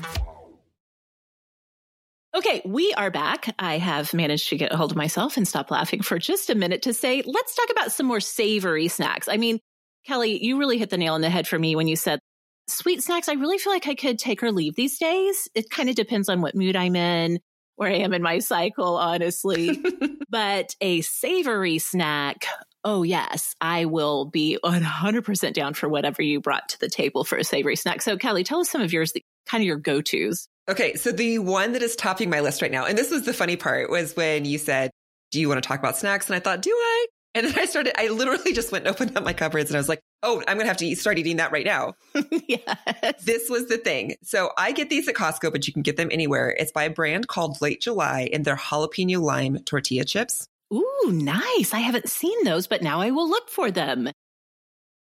Okay, 2.33 2.61
we 2.63 2.93
are 2.93 3.11
back. 3.11 3.53
I 3.59 3.77
have 3.77 4.13
managed 4.13 4.49
to 4.49 4.57
get 4.57 4.71
a 4.71 4.77
hold 4.77 4.91
of 4.91 4.97
myself 4.97 5.35
and 5.35 5.45
stop 5.45 5.69
laughing 5.69 6.01
for 6.01 6.17
just 6.17 6.49
a 6.49 6.55
minute 6.55 6.83
to 6.83 6.93
say, 6.93 7.21
let's 7.25 7.55
talk 7.55 7.69
about 7.69 7.91
some 7.91 8.05
more 8.05 8.21
savory 8.21 8.87
snacks. 8.87 9.27
I 9.27 9.35
mean, 9.35 9.59
Kelly, 10.07 10.41
you 10.41 10.57
really 10.57 10.77
hit 10.77 10.89
the 10.89 10.97
nail 10.97 11.13
on 11.13 11.19
the 11.19 11.29
head 11.29 11.45
for 11.45 11.59
me 11.59 11.75
when 11.75 11.89
you 11.89 11.97
said 11.97 12.19
sweet 12.69 13.03
snacks. 13.03 13.27
I 13.27 13.33
really 13.33 13.57
feel 13.57 13.73
like 13.73 13.89
I 13.89 13.95
could 13.95 14.17
take 14.17 14.41
or 14.43 14.53
leave 14.53 14.75
these 14.75 14.97
days. 14.97 15.49
It 15.53 15.69
kind 15.69 15.89
of 15.89 15.95
depends 15.95 16.29
on 16.29 16.39
what 16.39 16.55
mood 16.55 16.77
I'm 16.77 16.95
in, 16.95 17.39
where 17.75 17.91
I 17.91 17.97
am 17.97 18.13
in 18.13 18.21
my 18.21 18.39
cycle, 18.39 18.95
honestly. 18.95 19.83
but 20.29 20.73
a 20.79 21.01
savory 21.01 21.79
snack, 21.79 22.45
oh, 22.85 23.03
yes, 23.03 23.55
I 23.59 23.85
will 23.85 24.23
be 24.23 24.57
100% 24.63 25.53
down 25.53 25.73
for 25.73 25.89
whatever 25.89 26.21
you 26.21 26.39
brought 26.39 26.69
to 26.69 26.79
the 26.79 26.89
table 26.89 27.25
for 27.25 27.37
a 27.37 27.43
savory 27.43 27.75
snack. 27.75 28.01
So, 28.01 28.15
Kelly, 28.15 28.45
tell 28.45 28.61
us 28.61 28.69
some 28.69 28.81
of 28.81 28.93
yours, 28.93 29.11
kind 29.47 29.61
of 29.61 29.65
your 29.65 29.75
go 29.75 30.01
tos. 30.01 30.47
Okay, 30.71 30.95
so 30.95 31.11
the 31.11 31.37
one 31.39 31.73
that 31.73 31.81
is 31.83 31.95
topping 31.95 32.29
my 32.29 32.39
list 32.39 32.61
right 32.61 32.71
now, 32.71 32.85
and 32.85 32.97
this 32.97 33.11
was 33.11 33.23
the 33.25 33.33
funny 33.33 33.57
part, 33.57 33.89
was 33.89 34.15
when 34.15 34.45
you 34.45 34.57
said, 34.57 34.89
Do 35.31 35.39
you 35.39 35.47
want 35.49 35.61
to 35.61 35.67
talk 35.67 35.79
about 35.79 35.97
snacks? 35.97 36.27
And 36.27 36.35
I 36.35 36.39
thought, 36.39 36.61
Do 36.61 36.71
I? 36.71 37.05
And 37.33 37.47
then 37.47 37.57
I 37.57 37.65
started, 37.65 37.93
I 37.97 38.07
literally 38.09 38.51
just 38.53 38.71
went 38.73 38.85
and 38.85 38.93
opened 38.93 39.15
up 39.17 39.23
my 39.23 39.31
cupboards 39.33 39.69
and 39.69 39.77
I 39.77 39.79
was 39.79 39.87
like, 39.89 40.01
Oh, 40.23 40.39
I'm 40.47 40.55
going 40.57 40.65
to 40.65 40.67
have 40.67 40.77
to 40.77 40.85
eat, 40.85 40.95
start 40.95 41.17
eating 41.17 41.37
that 41.37 41.51
right 41.51 41.65
now. 41.65 41.93
yes. 42.47 43.23
This 43.23 43.49
was 43.49 43.67
the 43.67 43.77
thing. 43.77 44.15
So 44.23 44.51
I 44.57 44.71
get 44.71 44.89
these 44.89 45.07
at 45.07 45.15
Costco, 45.15 45.51
but 45.51 45.65
you 45.67 45.73
can 45.73 45.81
get 45.81 45.97
them 45.97 46.09
anywhere. 46.11 46.55
It's 46.57 46.71
by 46.71 46.83
a 46.83 46.89
brand 46.89 47.27
called 47.27 47.61
Late 47.61 47.81
July 47.81 48.29
and 48.33 48.43
they're 48.45 48.55
jalapeno 48.57 49.21
lime 49.21 49.59
tortilla 49.63 50.03
chips. 50.05 50.47
Ooh, 50.73 51.09
nice. 51.11 51.73
I 51.73 51.79
haven't 51.79 52.09
seen 52.09 52.43
those, 52.43 52.67
but 52.67 52.81
now 52.81 52.99
I 53.01 53.11
will 53.11 53.29
look 53.29 53.49
for 53.49 53.71
them. 53.71 54.09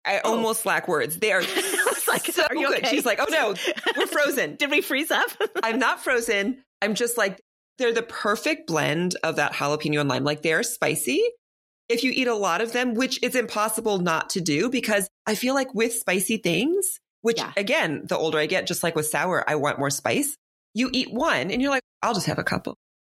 I 0.04 0.20
Oh. 0.24 0.34
almost 0.36 0.66
lack 0.66 0.88
words. 0.88 1.18
They 1.18 1.32
are 1.32 1.42
like, 2.12 2.26
so 2.26 2.44
are 2.48 2.54
you 2.56 2.68
good. 2.68 2.78
okay? 2.84 2.90
She's 2.90 3.04
like, 3.06 3.18
Oh 3.20 3.26
no, 3.30 3.54
we're 3.96 4.06
frozen. 4.06 4.56
Did 4.58 4.70
we 4.70 4.80
freeze 4.80 5.10
up? 5.10 5.28
I'm 5.62 5.78
not 5.78 6.02
frozen. 6.02 6.62
I'm 6.80 6.94
just 6.94 7.16
like, 7.18 7.40
they're 7.78 7.92
the 7.92 8.02
perfect 8.02 8.66
blend 8.66 9.16
of 9.24 9.36
that 9.36 9.52
jalapeno 9.54 10.00
and 10.00 10.08
lime. 10.08 10.24
Like 10.24 10.42
they're 10.42 10.62
spicy. 10.62 11.22
If 11.88 12.04
you 12.04 12.12
eat 12.14 12.28
a 12.28 12.34
lot 12.34 12.60
of 12.60 12.72
them, 12.72 12.94
which 12.94 13.18
it's 13.22 13.36
impossible 13.36 13.98
not 13.98 14.30
to 14.30 14.40
do 14.40 14.70
because 14.70 15.08
I 15.26 15.34
feel 15.34 15.54
like 15.54 15.74
with 15.74 15.92
spicy 15.92 16.36
things, 16.38 17.00
which 17.22 17.38
Yeah. 17.38 17.52
again, 17.56 18.02
the 18.04 18.16
older 18.16 18.38
I 18.38 18.46
get, 18.46 18.66
just 18.66 18.82
like 18.82 18.94
with 18.96 19.06
sour, 19.06 19.44
I 19.48 19.56
want 19.56 19.78
more 19.78 19.90
spice. 19.90 20.36
You 20.74 20.90
eat 20.92 21.12
one 21.12 21.50
and 21.50 21.60
you're 21.60 21.70
like, 21.70 21.82
I'll 22.02 22.14
just 22.14 22.26
have 22.26 22.38
a 22.38 22.44
couple. 22.44 22.76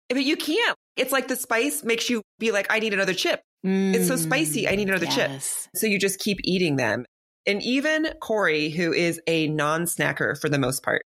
But 0.09 0.23
you 0.23 0.35
can't. 0.37 0.75
It's 0.95 1.11
like 1.11 1.27
the 1.27 1.35
spice 1.35 1.83
makes 1.83 2.09
you 2.09 2.21
be 2.39 2.51
like, 2.51 2.67
I 2.69 2.79
need 2.79 2.93
another 2.93 3.13
chip. 3.13 3.41
It's 3.63 4.07
so 4.09 4.17
spicy. 4.17 4.67
I 4.67 4.75
need 4.75 4.89
another 4.89 5.05
chip. 5.05 5.31
So 5.73 5.87
you 5.87 5.97
just 5.97 6.19
keep 6.19 6.39
eating 6.43 6.75
them. 6.75 7.05
And 7.45 7.61
even 7.63 8.07
Corey, 8.21 8.69
who 8.69 8.93
is 8.93 9.19
a 9.27 9.47
non 9.47 9.83
snacker 9.85 10.39
for 10.39 10.49
the 10.49 10.59
most 10.59 10.83
part, 10.83 11.01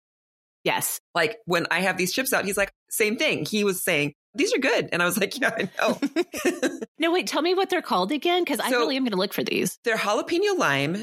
Yes. 0.63 0.99
like 1.13 1.37
when 1.45 1.67
I 1.71 1.81
have 1.81 1.97
these 1.97 2.11
chips 2.11 2.33
out, 2.33 2.43
he's 2.45 2.57
like, 2.57 2.71
same 2.89 3.17
thing. 3.17 3.45
He 3.45 3.63
was 3.63 3.83
saying, 3.83 4.13
these 4.33 4.53
are 4.53 4.57
good. 4.59 4.89
And 4.91 5.01
I 5.01 5.05
was 5.05 5.17
like, 5.17 5.39
yeah, 5.39 5.51
I 5.55 5.69
know. 5.79 5.99
No, 6.99 7.11
wait, 7.11 7.27
tell 7.27 7.41
me 7.41 7.53
what 7.53 7.69
they're 7.69 7.81
called 7.81 8.11
again 8.11 8.43
because 8.43 8.59
I 8.59 8.69
really 8.69 8.95
am 8.95 9.03
going 9.03 9.11
to 9.11 9.17
look 9.17 9.33
for 9.33 9.43
these. 9.43 9.77
They're 9.83 9.97
jalapeno 9.97 10.57
lime 10.57 10.95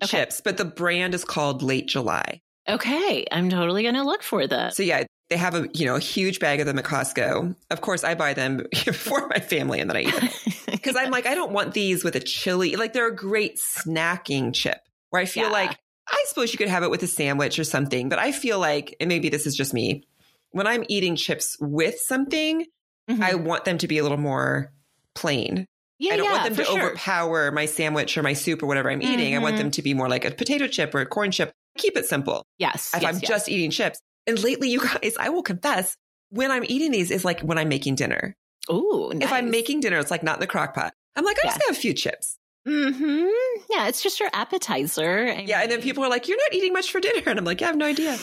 Okay. 0.00 0.06
chips, 0.06 0.40
but 0.44 0.56
the 0.58 0.64
brand 0.64 1.14
is 1.14 1.24
called 1.24 1.62
Late 1.62 1.88
July. 1.88 2.40
Okay, 2.68 3.24
I'm 3.32 3.48
totally 3.50 3.82
going 3.82 3.94
to 3.96 4.04
look 4.04 4.22
for 4.22 4.46
them. 4.46 4.70
So 4.70 4.82
yeah, 4.84 5.04
they 5.30 5.36
have 5.36 5.54
a 5.54 5.68
you 5.74 5.84
know 5.86 5.96
a 5.96 6.00
huge 6.00 6.40
bag 6.40 6.60
of 6.60 6.66
them 6.66 6.78
at 6.78 6.84
Costco. 6.84 7.54
Of 7.70 7.80
course, 7.80 8.04
I 8.04 8.14
buy 8.14 8.34
them 8.34 8.66
for 8.94 9.28
my 9.28 9.38
family 9.40 9.80
and 9.80 9.90
then 9.90 9.96
I 9.96 10.02
eat 10.02 10.14
them 10.14 10.28
because 10.70 10.96
I'm 10.96 11.10
like 11.10 11.26
I 11.26 11.34
don't 11.34 11.52
want 11.52 11.74
these 11.74 12.04
with 12.04 12.16
a 12.16 12.20
chili. 12.20 12.76
Like 12.76 12.92
they're 12.92 13.08
a 13.08 13.14
great 13.14 13.58
snacking 13.58 14.54
chip 14.54 14.78
where 15.10 15.20
I 15.22 15.26
feel 15.26 15.44
Yeah. 15.44 15.50
like 15.52 15.78
I 16.08 16.24
suppose 16.28 16.52
you 16.52 16.58
could 16.58 16.68
have 16.68 16.82
it 16.82 16.90
with 16.90 17.02
a 17.02 17.06
sandwich 17.06 17.58
or 17.58 17.64
something, 17.64 18.08
but 18.08 18.18
I 18.18 18.32
feel 18.32 18.58
like 18.58 18.96
and 19.00 19.08
maybe 19.08 19.28
this 19.28 19.46
is 19.46 19.54
just 19.56 19.74
me. 19.74 20.04
when 20.50 20.66
I'm 20.66 20.84
eating 20.88 21.14
chips 21.16 21.56
with 21.60 21.98
something, 21.98 22.64
Mhm. 23.10 23.22
I 23.22 23.34
want 23.34 23.64
them 23.66 23.76
to 23.78 23.88
be 23.88 23.98
a 23.98 24.02
little 24.02 24.16
more 24.18 24.72
plain. 25.14 25.66
yeah, 25.98 26.14
I 26.14 26.16
don't 26.16 26.24
yeah, 26.26 26.32
want 26.32 26.44
them 26.44 26.56
to 26.56 26.64
sure. 26.64 26.80
overpower 26.80 27.50
my 27.52 27.66
sandwich 27.66 28.16
or 28.16 28.22
my 28.22 28.32
soup 28.32 28.62
or 28.62 28.66
whatever 28.66 28.90
I'm 28.90 29.02
eating. 29.02 29.34
I 29.34 29.38
want 29.38 29.56
Mhm. 29.56 29.58
them 29.58 29.70
to 29.72 29.82
be 29.82 29.92
more 29.94 30.08
like 30.08 30.24
a 30.24 30.30
potato 30.30 30.66
chip 30.68 30.94
or 30.94 31.00
a 31.00 31.06
corn 31.06 31.30
chip. 31.32 31.52
Keep 31.76 31.96
it 31.96 32.06
simple. 32.06 32.44
Yes. 32.58 32.92
If 32.94 33.02
yes, 33.02 33.14
I'm 33.14 33.20
yes. 33.20 33.28
just 33.28 33.48
eating 33.48 33.70
chips. 33.70 33.98
And 34.28 34.40
lately, 34.42 34.68
you 34.70 34.80
guys, 34.80 35.16
I 35.18 35.30
will 35.30 35.42
confess, 35.42 35.96
when 36.30 36.50
I'm 36.52 36.64
eating 36.68 36.90
these 36.92 37.10
is 37.10 37.24
like 37.24 37.40
when 37.40 37.58
I'm 37.58 37.68
making 37.68 37.94
dinner. 37.96 38.36
Ooh, 38.70 39.10
If 39.18 39.32
I'm 39.32 39.50
making 39.50 39.80
dinner, 39.80 39.98
it's 39.98 40.10
like 40.10 40.22
not 40.22 40.36
in 40.36 40.40
the 40.40 40.46
crock 40.46 40.74
pot. 40.74 40.92
I'm 41.16 41.24
like, 41.24 41.38
I 41.42 41.46
just 41.48 41.58
Yeah. 41.58 41.66
have 41.68 41.76
a 41.76 41.80
few 41.80 41.94
chips. 41.94 42.36
hmm 42.66 43.26
Yeah, 43.70 43.88
it's 43.88 44.02
just 44.02 44.20
your 44.20 44.28
appetizer. 44.34 45.26
I 45.28 45.40
Yeah. 45.46 45.62
And 45.62 45.72
then 45.72 45.80
people 45.80 46.04
are 46.04 46.10
like, 46.10 46.28
you're 46.28 46.36
not 46.36 46.52
eating 46.52 46.74
much 46.74 46.92
for 46.92 47.00
dinner. 47.00 47.22
And 47.26 47.38
I'm 47.38 47.44
like, 47.46 47.62
yeah, 47.62 47.68
I 47.68 47.70
have 47.70 47.76
no 47.76 47.86
idea. 47.86 48.18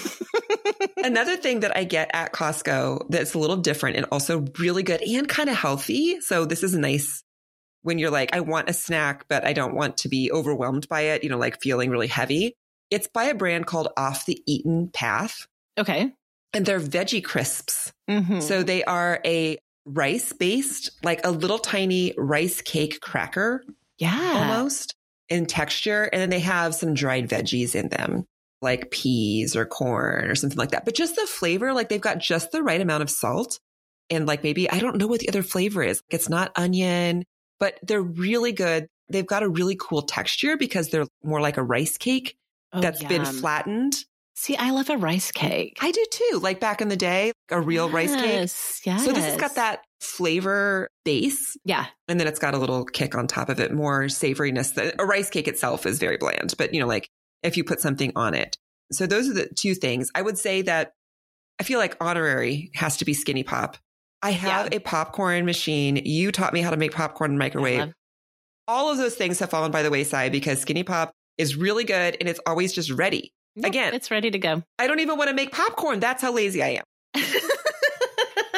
Another 0.98 1.36
thing 1.36 1.62
that 1.62 1.76
I 1.76 1.84
get 1.84 2.12
at 2.14 2.32
Costco 2.34 3.08
that's 3.10 3.34
a 3.34 3.40
little 3.40 3.58
different 3.58 3.98
and 3.98 4.06
also 4.12 4.46
really 4.60 4.84
good 4.84 5.02
and 5.02 5.28
kind 5.28 5.50
of 5.50 5.56
healthy. 5.56 6.22
So 6.22 6.46
this 6.46 6.62
is 6.64 6.76
nice 6.76 7.24
when 7.82 7.98
you're 7.98 8.12
like, 8.12 8.36
I 8.36 8.42
want 8.42 8.70
a 8.70 8.74
snack, 8.74 9.26
but 9.28 9.46
I 9.46 9.54
don't 9.54 9.74
want 9.76 9.98
to 9.98 10.10
be 10.10 10.32
overwhelmed 10.32 10.88
by 10.90 11.02
it, 11.02 11.24
you 11.24 11.30
know, 11.30 11.38
like 11.40 11.62
feeling 11.62 11.90
really 11.90 12.08
heavy. 12.08 12.56
It's 12.92 13.08
by 13.08 13.26
a 13.26 13.36
brand 13.36 13.66
called 13.66 13.88
Off 13.98 14.26
the 14.28 14.42
Eaten 14.46 14.90
Path 14.94 15.48
okay. 15.78 16.12
and 16.54 16.66
they're 16.66 16.80
veggie 16.80 17.24
crisps. 17.24 17.92
Mhm. 18.10 18.42
So 18.42 18.64
they 18.64 18.84
are 18.84 19.20
a 19.26 19.58
rice 19.86 20.34
based, 20.34 20.92
like 21.04 21.26
a 21.26 21.32
little 21.32 21.60
tiny 21.60 22.14
rice 22.18 22.62
cake 22.62 23.02
cracker 23.02 23.64
yeah. 23.98 24.50
almost 24.52 24.96
in 25.30 25.46
texture. 25.46 26.04
And 26.04 26.22
then 26.22 26.30
they 26.30 26.40
have 26.40 26.76
some 26.76 26.94
dried 26.94 27.30
veggies 27.30 27.76
in 27.76 27.90
them, 27.90 28.26
like 28.62 28.92
peas 28.92 29.56
or 29.56 29.66
corn 29.66 30.26
or 30.26 30.36
something 30.36 30.58
like 30.58 30.72
that. 30.72 30.86
But 30.86 30.96
just 30.96 31.16
the 31.16 31.28
flavor, 31.28 31.74
like 31.74 31.90
they've 31.90 32.02
got 32.02 32.20
just 32.20 32.52
the 32.52 32.64
right 32.64 32.82
amount 32.82 33.04
of 33.04 33.10
salt. 33.10 33.60
And 34.10 34.28
like 34.28 34.44
maybe, 34.44 34.70
I 34.70 34.80
don't 34.80 34.98
know 34.98 35.08
what 35.08 35.20
the 35.20 35.30
other 35.30 35.44
flavor 35.44 35.82
is. 35.82 36.02
It's 36.10 36.30
not 36.30 36.52
onion, 36.56 37.24
but 37.60 37.80
they're 37.82 38.02
really 38.02 38.52
good. 38.52 38.88
They've 39.10 39.26
got 39.26 39.44
a 39.44 39.50
really 39.50 39.76
cool 39.80 40.04
texture 40.04 40.58
because 40.58 40.90
they're 40.90 41.08
more 41.24 41.42
like 41.42 41.58
a 41.58 41.64
rice 41.64 41.98
cake 41.98 42.38
Oh, 42.74 42.82
that's 42.82 43.04
been 43.04 43.24
flattened. 43.26 43.96
See, 44.38 44.56
I 44.58 44.72
love 44.72 44.90
a 44.90 44.98
rice 44.98 45.32
cake. 45.32 45.78
I 45.82 45.92
do 45.92 46.06
too. 46.12 46.40
Like 46.42 46.60
back 46.60 46.82
in 46.82 46.90
the 46.90 46.98
day, 46.98 47.32
a 47.50 47.60
real 47.62 47.90
rice 47.90 48.14
cake. 48.14 48.26
Yes. 48.26 48.82
Yes. 48.86 49.06
So 49.06 49.12
this 49.14 49.24
has 49.26 49.38
got 49.38 49.56
that 49.56 49.82
flavor 50.02 50.90
base 51.04 51.58
Yeah. 51.66 51.86
and 52.08 52.20
then 52.20 52.28
it's 52.28 52.38
got 52.40 52.54
a 52.54 52.58
little 52.58 52.84
kick 52.86 53.16
on 53.16 53.28
top 53.28 53.50
of 53.50 53.60
it, 53.60 53.72
more 53.74 54.04
savoriness. 54.04 54.74
The, 54.74 54.94
a 55.02 55.06
rice 55.06 55.30
cake 55.30 55.48
itself 55.48 55.86
is 55.86 56.00
very 56.00 56.18
bland, 56.18 56.54
but 56.58 56.74
you 56.74 56.80
know, 56.80 56.88
like 56.88 57.10
if 57.44 57.58
you 57.58 57.64
put 57.64 57.80
something 57.80 58.12
on 58.16 58.34
it. 58.34 58.58
So 58.92 59.08
those 59.08 59.30
are 59.30 59.34
the 59.34 59.48
two 59.56 59.74
things. 59.74 60.10
I 60.14 60.22
would 60.22 60.38
say 60.38 60.62
that 60.64 60.92
I 61.60 61.64
feel 61.64 61.80
like 61.80 61.96
honorary 62.02 62.70
has 62.76 62.98
to 62.98 63.06
be 63.06 63.14
skinny 63.14 63.44
pop. 63.44 63.78
I 64.22 64.32
have 64.32 64.74
a 64.74 64.80
popcorn 64.80 65.46
machine. 65.46 65.96
You 66.04 66.32
taught 66.32 66.54
me 66.54 66.62
how 66.62 66.72
to 66.72 66.78
make 66.78 66.92
popcorn 66.94 67.32
in 67.32 67.38
microwave. 67.38 67.80
love- 67.80 67.94
All 68.68 68.92
of 68.92 68.98
those 68.98 69.16
things 69.16 69.40
have 69.40 69.50
fallen 69.50 69.72
by 69.72 69.82
the 69.84 69.90
wayside 69.92 70.32
because 70.32 70.60
skinny 70.60 70.84
pop 70.84 71.14
is 71.38 71.56
really 71.56 71.84
good 71.84 72.18
and 72.20 72.28
it's 72.28 72.40
always 72.46 72.74
just 72.74 72.92
ready. 72.92 73.32
Nope, 73.56 73.66
Again, 73.70 73.94
it's 73.94 74.12
ready 74.12 74.32
to 74.32 74.38
go. 74.40 74.64
I 74.78 74.88
don't 74.88 75.00
even 75.00 75.18
want 75.18 75.30
to 75.30 75.36
make 75.36 75.52
popcorn. 75.52 76.00
That's 76.00 76.22
how 76.22 76.34
lazy 76.34 76.62
I 76.62 76.82
am. 76.82 76.84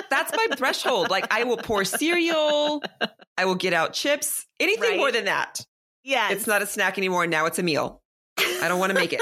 That's 0.09 0.31
my 0.35 0.55
threshold. 0.55 1.09
Like 1.09 1.31
I 1.31 1.43
will 1.43 1.57
pour 1.57 1.85
cereal. 1.85 2.81
I 3.37 3.45
will 3.45 3.55
get 3.55 3.73
out 3.73 3.93
chips. 3.93 4.45
Anything 4.59 4.91
Right. 4.91 4.97
more 4.97 5.11
than 5.11 5.25
that. 5.25 5.61
Yeah. 6.03 6.31
It's 6.31 6.47
not 6.47 6.61
a 6.61 6.65
snack 6.65 6.97
anymore. 6.97 7.27
Now 7.27 7.45
it's 7.45 7.59
a 7.59 7.63
meal. 7.63 8.01
I 8.39 8.67
don't 8.67 8.79
want 8.79 8.91
to 8.91 8.95
make 8.97 9.13
it. 9.13 9.21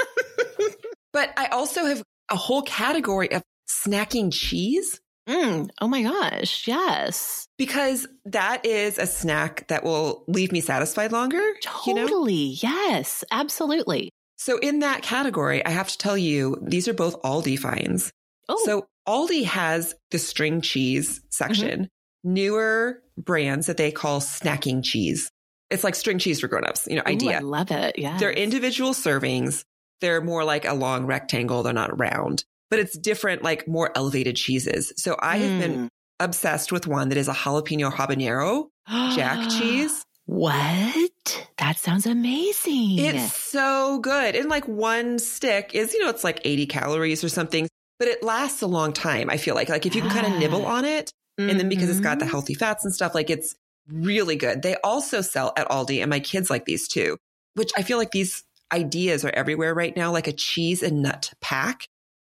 but 1.12 1.32
I 1.36 1.46
also 1.46 1.84
have 1.84 2.02
a 2.30 2.36
whole 2.36 2.62
category 2.62 3.30
of 3.32 3.42
snacking 3.68 4.32
cheese 4.32 5.00
Mm, 5.28 5.68
oh 5.80 5.88
my 5.88 6.02
gosh. 6.04 6.68
Yes. 6.68 7.48
because 7.58 8.06
that 8.26 8.64
is 8.64 8.96
a 8.96 9.06
snack 9.08 9.66
that 9.66 9.82
will 9.82 10.22
leave 10.28 10.52
me 10.52 10.60
satisfied 10.60 11.10
longer. 11.10 11.42
You 11.84 11.94
know? 11.94 12.02
Totally. 12.06 12.56
Yes. 12.62 13.24
Absolutely. 13.32 14.12
So 14.36 14.58
in 14.58 14.80
that 14.80 15.02
category, 15.02 15.64
I 15.64 15.70
have 15.70 15.88
to 15.88 15.98
tell 15.98 16.16
you, 16.18 16.58
these 16.62 16.88
are 16.88 16.94
both 16.94 17.20
Aldi 17.22 17.58
finds. 17.58 18.12
Oh, 18.48 18.60
So 18.64 18.86
Aldi 19.08 19.44
has 19.44 19.94
the 20.10 20.18
string 20.18 20.60
cheese 20.60 21.20
section, 21.30 21.88
newer 22.22 23.02
brands 23.16 23.66
that 23.66 23.76
they 23.76 23.90
call 23.90 24.20
snacking 24.20 24.84
cheese. 24.84 25.30
It's 25.70 25.82
like 25.82 25.94
string 25.94 26.18
cheese 26.18 26.40
for 26.40 26.48
grown-ups, 26.48 26.86
you 26.88 26.96
know, 26.96 27.02
Ooh, 27.02 27.10
idea. 27.10 27.38
I 27.38 27.40
love 27.40 27.70
it. 27.70 27.98
Yeah. 27.98 28.18
They're 28.18 28.30
individual 28.32 28.92
servings. 28.92 29.64
They're 30.00 30.20
more 30.20 30.44
like 30.44 30.64
a 30.64 30.74
long 30.74 31.06
rectangle. 31.06 31.62
They're 31.62 31.72
not 31.72 31.98
round, 31.98 32.44
but 32.70 32.78
it's 32.78 32.96
different, 32.96 33.42
like 33.42 33.66
more 33.66 33.90
elevated 33.96 34.36
cheeses. 34.36 34.92
So 34.96 35.16
I 35.20 35.38
have 35.38 35.52
Mm. 35.52 35.58
been 35.58 35.88
obsessed 36.20 36.70
with 36.72 36.86
one 36.86 37.08
that 37.08 37.18
is 37.18 37.28
a 37.28 37.32
jalapeno 37.32 37.92
habanero 37.92 38.68
jack 39.14 39.40
cheese. 39.48 40.04
What? 40.26 41.46
That 41.58 41.78
sounds 41.78 42.04
amazing. 42.04 42.98
It's 42.98 43.32
so 43.32 44.00
good. 44.00 44.34
And 44.34 44.48
like 44.48 44.66
one 44.66 45.18
stick 45.18 45.70
is, 45.74 45.94
you 45.94 46.02
know, 46.02 46.10
it's 46.10 46.24
like 46.24 46.40
80 46.44 46.66
calories 46.66 47.22
or 47.22 47.28
something, 47.28 47.68
but 47.98 48.08
it 48.08 48.22
lasts 48.22 48.60
a 48.60 48.66
long 48.66 48.92
time. 48.92 49.30
I 49.30 49.36
feel 49.36 49.54
like, 49.54 49.68
like 49.68 49.86
if 49.86 49.94
you 49.94 50.02
can 50.02 50.10
kind 50.10 50.26
of 50.26 50.38
nibble 50.38 50.66
on 50.66 50.84
it 50.84 51.12
and 51.38 51.60
then 51.60 51.68
because 51.68 51.88
it's 51.88 52.00
got 52.00 52.18
the 52.18 52.24
Mhm. 52.24 52.30
healthy 52.30 52.54
fats 52.54 52.84
and 52.84 52.92
stuff, 52.92 53.14
like 53.14 53.30
it's 53.30 53.54
really 53.88 54.34
good. 54.36 54.62
They 54.62 54.74
also 54.82 55.20
sell 55.20 55.52
at 55.56 55.68
Aldi 55.68 56.00
and 56.00 56.10
my 56.10 56.18
kids 56.20 56.50
like 56.50 56.64
these 56.64 56.88
too, 56.88 57.16
which 57.54 57.70
I 57.76 57.82
feel 57.82 57.98
like 57.98 58.10
these 58.10 58.42
ideas 58.72 59.24
are 59.24 59.30
everywhere 59.30 59.74
right 59.74 59.96
now, 59.96 60.10
like 60.10 60.26
a 60.26 60.32
cheese 60.32 60.82
and 60.82 61.02
nut 61.02 61.32
pack. 61.40 61.86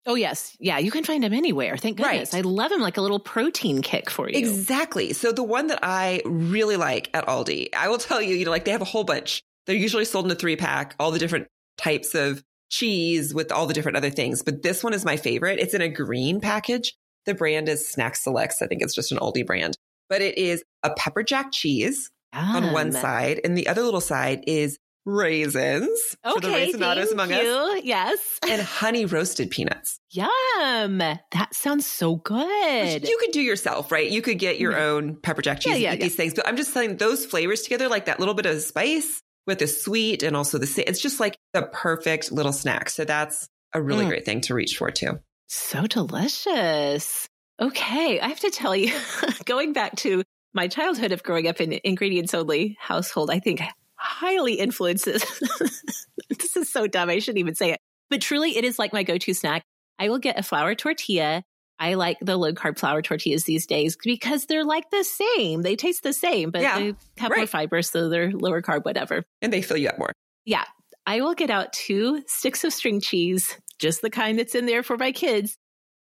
Oh 0.07 0.15
yes, 0.15 0.55
yeah. 0.59 0.77
You 0.77 0.89
can 0.89 1.03
find 1.03 1.21
them 1.21 1.33
anywhere. 1.33 1.75
Thank 1.75 1.97
goodness. 1.97 2.31
Right. 2.33 2.39
I 2.39 2.41
love 2.41 2.69
them 2.69 2.79
like 2.79 2.95
a 2.95 3.01
little 3.01 3.19
protein 3.19 3.81
kick 3.81 4.09
for 4.09 4.29
you. 4.29 4.39
Exactly. 4.39 5.11
So 5.11 5.33
the 5.33 5.43
one 5.43 5.67
that 5.67 5.79
I 5.83 6.21
really 6.25 6.77
like 6.77 7.09
at 7.13 7.27
Aldi, 7.27 7.75
I 7.75 7.89
will 7.89 7.97
tell 7.97 8.21
you, 8.21 8.33
you 8.35 8.45
know, 8.45 8.51
like 8.51 8.63
they 8.63 8.71
have 8.71 8.81
a 8.81 8.85
whole 8.85 9.03
bunch. 9.03 9.43
They're 9.65 9.75
usually 9.75 10.05
sold 10.05 10.25
in 10.25 10.31
a 10.31 10.35
three 10.35 10.55
pack, 10.55 10.95
all 10.97 11.11
the 11.11 11.19
different 11.19 11.47
types 11.77 12.15
of 12.15 12.41
cheese 12.69 13.33
with 13.33 13.51
all 13.51 13.67
the 13.67 13.73
different 13.73 13.97
other 13.97 14.09
things. 14.09 14.43
But 14.43 14.63
this 14.63 14.81
one 14.81 14.93
is 14.93 15.03
my 15.03 15.17
favorite. 15.17 15.59
It's 15.59 15.73
in 15.73 15.81
a 15.81 15.89
green 15.89 16.39
package. 16.39 16.93
The 17.25 17.35
brand 17.35 17.67
is 17.67 17.85
Snack 17.85 18.15
Selects. 18.15 18.61
I 18.61 18.67
think 18.67 18.81
it's 18.81 18.95
just 18.95 19.11
an 19.11 19.17
Aldi 19.17 19.45
brand, 19.45 19.77
but 20.07 20.21
it 20.21 20.37
is 20.37 20.63
a 20.83 20.91
pepper 20.91 21.21
jack 21.21 21.51
cheese 21.51 22.09
on 22.31 22.71
one 22.71 22.93
side, 22.93 23.41
and 23.43 23.57
the 23.57 23.67
other 23.67 23.83
little 23.83 23.99
side 23.99 24.45
is 24.47 24.77
raisins 25.07 26.15
for 26.23 26.39
the 26.39 26.47
Okay, 26.49 26.71
raisinados 26.71 26.95
thank 27.05 27.11
among 27.13 27.29
you. 27.31 27.37
us, 27.37 27.81
Yes. 27.83 28.39
and 28.47 28.61
honey 28.79 29.05
roasted 29.05 29.49
peanuts. 29.49 29.99
Yum. 30.11 30.97
That 30.99 31.47
sounds 31.53 31.85
so 31.85 32.17
good. 32.17 33.01
Which 33.01 33.09
you 33.09 33.17
could 33.19 33.31
do 33.31 33.41
yourself, 33.41 33.91
right? 33.91 34.09
You 34.09 34.21
could 34.21 34.37
get 34.37 34.59
your 34.59 34.77
own 34.77 35.15
pepper 35.15 35.41
jack 35.41 35.61
cheese 35.61 35.73
Yeah, 35.73 35.77
yeah, 35.77 35.91
and 35.91 35.95
eat 35.97 35.99
yeah. 36.03 36.05
these 36.07 36.15
things. 36.15 36.33
But 36.33 36.47
I'm 36.47 36.57
just 36.57 36.73
saying 36.73 36.97
those 36.97 37.25
flavors 37.25 37.61
together, 37.61 37.87
like 37.87 38.05
that 38.05 38.19
little 38.19 38.33
bit 38.35 38.45
of 38.45 38.59
spice 38.61 39.21
with 39.47 39.59
the 39.59 39.67
sweet 39.67 40.23
and 40.23 40.35
also 40.35 40.57
the, 40.57 40.83
it's 40.87 41.01
just 41.01 41.19
like 41.19 41.37
the 41.53 41.63
perfect 41.63 42.31
little 42.31 42.51
snack. 42.53 42.89
So 42.89 43.05
that's 43.05 43.47
a 43.73 43.81
really 43.81 44.05
Mm. 44.05 44.09
great 44.09 44.25
thing 44.25 44.41
to 44.41 44.53
reach 44.53 44.77
for 44.77 44.91
too. 44.91 45.19
So 45.47 45.87
delicious. 45.87 47.27
Okay. 47.61 48.19
I 48.19 48.27
have 48.27 48.39
to 48.41 48.49
tell 48.51 48.75
you, 48.75 48.93
going 49.45 49.73
back 49.73 49.95
to 49.97 50.23
my 50.53 50.67
childhood 50.67 51.11
of 51.11 51.23
growing 51.23 51.47
up 51.47 51.61
in 51.61 51.79
ingredients 51.83 52.33
only 52.33 52.77
household, 52.79 53.29
I 53.31 53.39
think 53.39 53.61
highly 53.97 54.53
influences. 54.53 55.23
this 56.29 56.55
is 56.55 56.71
so 56.71 56.87
dumb. 56.87 57.09
I 57.09 57.19
shouldn't 57.19 57.39
even 57.39 57.55
say 57.55 57.71
it, 57.71 57.79
but 58.09 58.21
truly 58.21 58.57
it 58.57 58.63
is 58.63 58.79
like 58.79 58.93
my 58.93 59.03
go-to 59.03 59.33
snack. 59.33 59.63
I 59.99 60.09
will 60.09 60.19
get 60.19 60.39
a 60.39 60.43
flour 60.43 60.75
tortilla. 60.75 61.43
I 61.79 61.93
like 61.93 62.17
the 62.21 62.37
low 62.37 62.53
carb 62.53 62.79
flour 62.79 63.01
tortillas 63.01 63.43
these 63.43 63.67
days 63.67 63.97
because 64.03 64.45
they're 64.45 64.65
like 64.65 64.89
the 64.89 65.03
same. 65.03 65.61
They 65.61 65.75
taste 65.75 66.03
the 66.03 66.13
same, 66.13 66.49
but 66.49 66.61
Yeah, 66.61 66.79
they 66.79 66.93
have 67.17 67.31
more 67.35 67.45
fiber. 67.45 67.81
So 67.81 68.09
they're 68.09 68.31
lower 68.31 68.61
carb, 68.61 68.83
whatever. 68.83 69.23
And 69.41 69.53
they 69.53 69.61
fill 69.61 69.77
you 69.77 69.89
up 69.89 69.99
more. 69.99 70.11
Yeah. 70.45 70.65
I 71.05 71.21
will 71.21 71.35
get 71.35 71.49
out 71.49 71.73
two 71.73 72.23
sticks 72.27 72.63
of 72.63 72.73
string 72.73 72.99
cheese, 72.99 73.57
just 73.79 74.01
the 74.01 74.09
kind 74.09 74.39
that's 74.39 74.55
in 74.55 74.65
there 74.65 74.83
for 74.83 74.97
my 74.97 75.11
kids. 75.11 75.55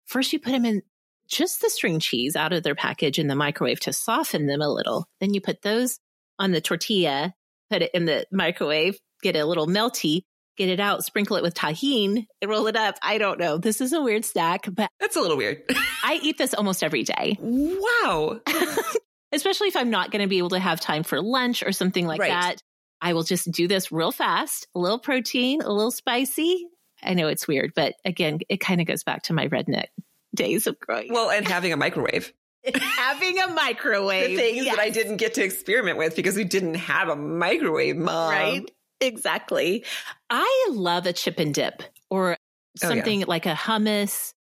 First, 0.05 0.31
you 0.33 0.39
put 0.39 0.51
them 0.51 0.65
in 0.65 0.81
just 1.27 1.61
the 1.61 1.69
string 1.69 1.99
cheese 1.99 2.35
out 2.35 2.53
of 2.53 2.63
their 2.63 2.75
package 2.75 3.19
in 3.19 3.27
the 3.27 3.35
microwave 3.35 3.79
to 3.81 3.93
soften 3.93 4.47
them 4.47 4.61
a 4.61 4.69
little. 4.69 5.05
Then 5.19 5.33
you 5.33 5.41
put 5.41 5.61
those 5.61 5.99
on 6.39 6.51
the 6.51 6.61
tortilla, 6.61 7.33
put 7.69 7.81
it 7.81 7.91
in 7.93 8.05
the 8.05 8.25
microwave, 8.31 8.97
get 9.21 9.35
it 9.35 9.39
a 9.39 9.45
little 9.45 9.67
melty, 9.67 10.23
get 10.57 10.69
it 10.69 10.79
out, 10.79 11.03
sprinkle 11.03 11.35
it 11.37 11.43
with 11.43 11.53
Tajín, 11.53 12.25
and 12.41 12.51
roll 12.51 12.67
it 12.67 12.75
up. 12.75 12.95
I 13.01 13.17
don't 13.17 13.39
know. 13.39 13.57
This 13.57 13.81
is 13.81 13.93
a 13.93 14.01
weird 14.01 14.23
snack, 14.25 14.67
but 14.71 14.89
That's 14.99 15.15
a 15.15 15.21
little 15.21 15.37
weird. 15.37 15.63
I 16.03 16.19
eat 16.21 16.37
this 16.37 16.53
almost 16.53 16.83
every 16.83 17.03
day, 17.03 17.37
wow. 17.39 18.39
especially 19.31 19.67
if 19.67 19.75
I'm 19.75 19.89
not 19.89 20.11
going 20.11 20.21
to 20.21 20.27
be 20.29 20.37
able 20.37 20.49
to 20.49 20.59
have 20.59 20.79
time 20.79 21.03
for 21.03 21.21
lunch 21.21 21.63
or 21.63 21.71
something 21.71 22.05
like 22.07 22.19
Right. 22.21 22.29
that. 22.31 22.61
I 23.01 23.13
will 23.13 23.23
just 23.23 23.51
do 23.51 23.67
this 23.67 23.91
real 23.91 24.11
fast, 24.11 24.67
a 24.73 24.79
little 24.79 24.97
protein, 24.99 25.61
a 25.61 25.69
little 25.71 25.91
spicy. 25.91 26.67
I 27.03 27.13
know 27.13 27.27
it's 27.27 27.47
weird, 27.47 27.73
but 27.75 27.93
again, 28.05 28.39
it 28.49 28.59
kind 28.61 28.79
of 28.81 28.87
goes 28.87 29.03
back 29.03 29.23
to 29.23 29.33
my 29.33 29.47
redneck 29.47 29.87
days 30.33 30.65
of 30.67 30.79
growing 30.79 31.11
Well, 31.11 31.29
and 31.29 31.47
having 31.47 31.73
a 31.73 31.77
microwave. 31.77 32.31
Having 32.75 33.39
a 33.39 33.47
microwave. 33.49 34.29
The 34.29 34.35
things 34.37 34.65
that 34.65 34.79
I 34.79 34.89
didn't 34.89 35.17
get 35.17 35.33
to 35.35 35.43
experiment 35.43 35.97
with 35.97 36.15
because 36.15 36.35
we 36.35 36.43
didn't 36.43 36.75
have 36.75 37.09
a 37.09 37.15
microwave, 37.15 37.95
mom. 37.97 38.31
Right? 38.31 38.71
Exactly. 39.01 39.83
I 40.29 40.67
love 40.71 41.05
a 41.05 41.13
chip 41.13 41.39
and 41.39 41.53
dip 41.53 41.83
or 42.09 42.37
Oh, 42.83 42.87
yeah. 42.87 42.89
something 42.89 43.21
like 43.27 43.45
a 43.45 43.53
hummus, 43.53 44.33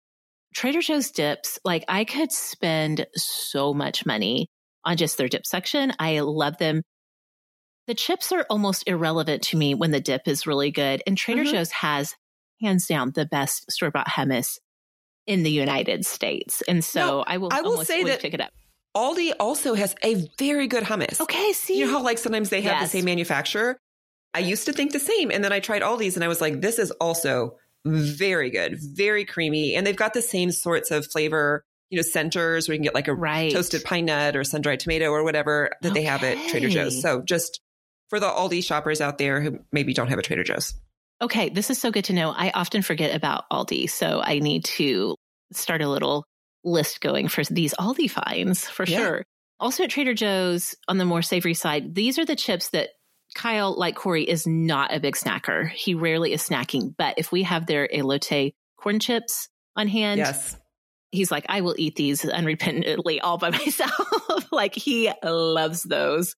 Trader 0.53 0.81
Joe's 0.81 1.11
dips, 1.11 1.57
like 1.63 1.85
I 1.87 2.03
could 2.03 2.31
spend 2.31 3.05
so 3.15 3.73
much 3.73 4.05
money 4.05 4.47
on 4.83 4.97
just 4.97 5.17
their 5.17 5.27
dip 5.29 5.45
section. 5.45 5.93
I 5.99 6.19
love 6.19 6.57
them. 6.57 6.81
The 7.87 7.93
chips 7.93 8.31
are 8.31 8.45
almost 8.49 8.83
irrelevant 8.87 9.43
to 9.43 9.57
me 9.57 9.73
when 9.73 9.91
the 9.91 10.01
dip 10.01 10.27
is 10.27 10.47
really 10.47 10.71
good. 10.71 11.01
And 11.07 11.17
Trader 11.17 11.43
Mhm. 11.43 11.51
Joe's 11.51 11.71
has 11.71 12.15
hands 12.61 12.87
down 12.87 13.11
the 13.11 13.25
best 13.25 13.71
store 13.71 13.91
bought 13.91 14.07
hummus 14.07 14.57
in 15.27 15.43
the 15.43 15.51
United 15.51 16.05
States. 16.05 16.61
And 16.67 16.83
so 16.83 16.99
No, 16.99 17.23
I 17.27 17.37
will 17.37 17.49
I 17.51 17.61
will 17.61 17.83
say 17.83 18.03
that- 18.03 18.21
pick 18.21 18.33
it 18.33 18.41
up. 18.41 18.51
Aldi 18.95 19.33
also 19.41 19.73
has 19.73 19.93
a 20.03 20.25
very 20.39 20.67
good 20.67 20.83
hummus. 20.83 21.19
Okay, 21.19 21.51
see. 21.51 21.77
You 21.79 21.85
know 21.87 21.91
how 21.93 22.01
like 22.03 22.17
sometimes 22.17 22.49
they 22.49 22.61
have 22.61 22.79
Yes. 22.79 22.91
the 22.91 22.97
same 22.99 23.05
manufacturer? 23.05 23.77
I 24.33 24.39
used 24.39 24.65
to 24.67 24.73
think 24.73 24.93
the 24.93 24.99
same. 24.99 25.31
And 25.31 25.43
then 25.43 25.51
I 25.51 25.59
tried 25.59 25.81
Aldi's 25.81 26.15
and 26.15 26.23
I 26.23 26.29
was 26.29 26.39
like, 26.39 26.61
this 26.61 26.79
is 26.79 26.91
also 26.91 27.57
very 27.85 28.49
good, 28.49 28.77
very 28.79 29.25
creamy. 29.25 29.75
And 29.75 29.85
they've 29.85 29.95
got 29.95 30.13
the 30.13 30.21
same 30.21 30.51
sorts 30.51 30.91
of 30.91 31.05
flavor, 31.11 31.63
you 31.89 31.97
know, 31.97 32.03
centers 32.03 32.67
where 32.67 32.73
you 32.73 32.79
can 32.79 32.83
get 32.85 32.95
like 32.95 33.07
a 33.09 33.13
right. 33.13 33.51
toasted 33.51 33.83
pine 33.83 34.05
nut 34.05 34.35
or 34.37 34.43
sun 34.45 34.61
dried 34.61 34.79
tomato 34.79 35.07
or 35.09 35.23
whatever 35.25 35.71
that 35.81 35.93
they 35.93 36.03
have 36.03 36.23
at 36.23 36.37
Trader 36.49 36.69
Joe's. 36.69 37.01
So 37.01 37.21
just 37.21 37.59
for 38.09 38.19
the 38.19 38.27
Aldi 38.29 38.63
shoppers 38.63 39.01
out 39.01 39.17
there 39.17 39.41
who 39.41 39.59
maybe 39.73 39.93
don't 39.93 40.07
have 40.07 40.19
a 40.19 40.21
Trader 40.21 40.43
Joe's. 40.43 40.73
Okay, 41.21 41.49
this 41.49 41.69
is 41.69 41.79
so 41.79 41.91
good 41.91 42.05
to 42.05 42.13
know. 42.13 42.31
I 42.31 42.51
often 42.53 42.81
forget 42.81 43.15
about 43.15 43.45
Aldi, 43.51 43.89
so 43.89 44.21
I 44.23 44.39
need 44.39 44.65
to 44.65 45.15
start 45.53 45.81
a 45.81 45.87
little 45.89 46.25
list 46.63 46.99
going 47.01 47.27
for 47.27 47.43
these 47.43 47.73
Aldi 47.75 48.09
finds 48.09 48.67
for 48.67 48.85
Yeah. 48.85 48.97
sure. 48.97 49.25
Also 49.59 49.83
at 49.83 49.89
Trader 49.89 50.13
Joe's 50.13 50.75
on 50.87 50.97
the 50.97 51.05
more 51.05 51.21
savory 51.21 51.53
side, 51.53 51.95
these 51.95 52.19
are 52.19 52.25
the 52.25 52.35
chips 52.35 52.69
that 52.71 52.89
Kyle, 53.33 53.77
like 53.77 53.95
Corey, 53.95 54.23
is 54.27 54.45
not 54.45 54.93
a 54.93 54.99
big 54.99 55.15
snacker. 55.15 55.69
He 55.69 55.93
rarely 55.93 56.33
is 56.33 56.47
snacking, 56.47 56.93
but 56.97 57.15
if 57.17 57.31
we 57.31 57.43
have 57.43 57.65
their 57.65 57.87
elote 57.87 58.53
corn 58.77 58.99
chips 58.99 59.47
on 59.75 59.87
hand, 59.87 60.19
yes. 60.19 60.57
he's 61.11 61.31
like, 61.31 61.45
I 61.47 61.61
will 61.61 61.75
eat 61.77 61.95
these 61.95 62.23
unrepentantly 62.23 63.19
all 63.23 63.37
by 63.37 63.49
myself. 63.51 64.51
like 64.51 64.75
he 64.75 65.11
loves 65.23 65.83
those 65.83 66.35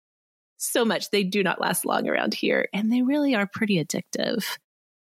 so 0.58 0.86
much. 0.86 1.10
They 1.10 1.24
do 1.24 1.42
not 1.44 1.60
last 1.62 1.86
long 1.86 2.08
around 2.08 2.34
here 2.36 2.68
and 2.74 2.92
they 2.92 3.02
really 3.02 3.34
are 3.36 3.48
pretty 3.52 3.84
addictive. 3.84 4.44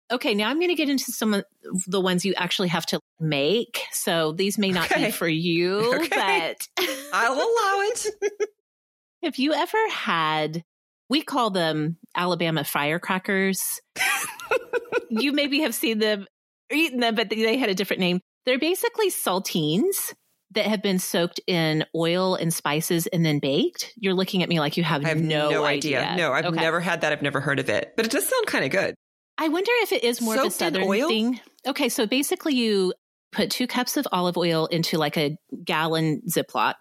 Okay, 0.10 0.34
now 0.34 0.50
I'm 0.50 0.58
going 0.58 0.70
to 0.70 0.76
get 0.76 0.90
into 0.90 1.12
some 1.12 1.34
of 1.34 1.44
the 1.86 2.00
ones 2.00 2.24
you 2.24 2.34
actually 2.38 2.70
have 2.70 2.86
to 2.88 3.00
make. 3.20 3.82
So 3.92 4.32
these 4.32 4.58
may 4.58 4.72
not 4.72 4.90
Okay. 4.92 5.06
be 5.06 5.12
for 5.12 5.28
you, 5.28 5.80
Okay. 5.94 6.16
but 6.16 6.68
I'll 7.12 7.34
allow 7.34 7.82
it. 7.82 8.06
have 9.24 9.38
you 9.38 9.54
ever 9.54 9.90
had, 9.90 10.64
we 11.10 11.22
call 11.22 11.50
them 11.50 11.98
Alabama 12.16 12.64
firecrackers. 12.64 13.82
you 15.10 15.34
maybe 15.34 15.62
have 15.62 15.76
seen 15.76 16.00
them 16.00 16.26
or 16.72 16.78
eaten 16.78 17.00
them, 17.00 17.16
but 17.16 17.30
they 17.30 17.58
had 17.58 17.70
a 17.70 17.76
different 17.76 18.00
name. 18.00 18.22
They're 18.46 18.60
basically 18.60 19.10
saltines 19.10 20.14
that 20.52 20.66
have 20.66 20.82
been 20.82 21.00
soaked 21.00 21.42
in 21.48 21.84
oil 21.94 22.36
and 22.36 22.54
spices 22.54 23.08
and 23.08 23.26
then 23.26 23.40
baked. 23.40 23.94
You're 23.98 24.14
looking 24.14 24.42
at 24.44 24.48
me 24.48 24.62
like 24.62 24.78
you 24.78 24.84
have, 24.84 25.04
I 25.06 25.10
have 25.10 25.22
no, 25.22 25.66
idea. 25.66 26.16
No, 26.16 26.32
I've 26.32 26.46
Okay. 26.46 26.62
never 26.62 26.80
had 26.80 27.02
that. 27.02 27.12
I've 27.12 27.22
never 27.22 27.42
heard 27.42 27.60
of 27.60 27.70
it, 27.70 27.94
but 27.98 28.06
it 28.06 28.12
does 28.12 28.26
sound 28.26 28.48
kind 28.48 28.64
of 28.64 28.72
good. 28.72 28.96
I 29.38 29.50
wonder 29.50 29.72
if 29.82 29.92
it 29.92 30.04
is 30.04 30.22
more 30.22 30.34
of 30.36 30.40
a 30.40 30.44
Soaked 30.46 30.56
southern 30.56 30.84
oil? 30.84 31.08
thing. 31.08 31.40
Okay, 31.66 31.90
so 31.90 32.08
basically 32.08 32.56
you 32.56 32.94
put 33.32 33.52
two 33.52 33.68
cups 33.68 33.98
of 33.98 34.08
olive 34.12 34.38
oil 34.38 34.66
into 34.68 34.98
like 34.98 35.18
a 35.18 35.38
gallon 35.64 36.22
Ziploc. 36.30 36.74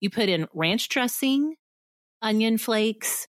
You 0.00 0.10
put 0.10 0.28
in 0.28 0.46
ranch 0.52 0.88
dressing, 0.88 1.54
onion 2.20 2.58
flakes, 2.58 3.26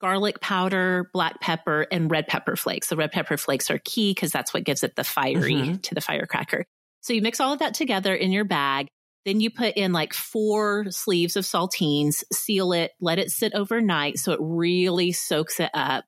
garlic 0.00 0.40
powder, 0.40 1.10
black 1.12 1.40
pepper, 1.40 1.86
and 1.92 2.10
red 2.10 2.26
pepper 2.26 2.56
flakes. 2.56 2.88
The 2.88 2.96
red 2.96 3.12
pepper 3.12 3.36
flakes 3.36 3.70
are 3.70 3.78
key 3.84 4.12
because 4.12 4.32
that's 4.32 4.52
what 4.52 4.64
gives 4.64 4.82
it 4.82 4.96
the 4.96 5.04
fiery 5.04 5.54
Mhm. 5.54 5.82
to 5.82 5.94
the 5.94 6.00
firecracker. 6.00 6.64
So 7.02 7.12
you 7.12 7.22
mix 7.22 7.38
all 7.38 7.52
of 7.52 7.58
that 7.60 7.74
together 7.74 8.14
in 8.14 8.32
your 8.32 8.44
bag. 8.44 8.88
Then 9.24 9.40
you 9.40 9.50
put 9.50 9.76
in 9.76 9.92
like 9.92 10.12
four 10.12 10.86
sleeves 10.90 11.36
of 11.36 11.44
saltines, 11.44 12.24
seal 12.32 12.72
it, 12.72 12.92
let 13.00 13.18
it 13.18 13.30
sit 13.30 13.54
overnight 13.54 14.18
so 14.18 14.32
it 14.32 14.38
really 14.42 15.12
soaks 15.12 15.60
it 15.60 15.70
up. 15.72 16.04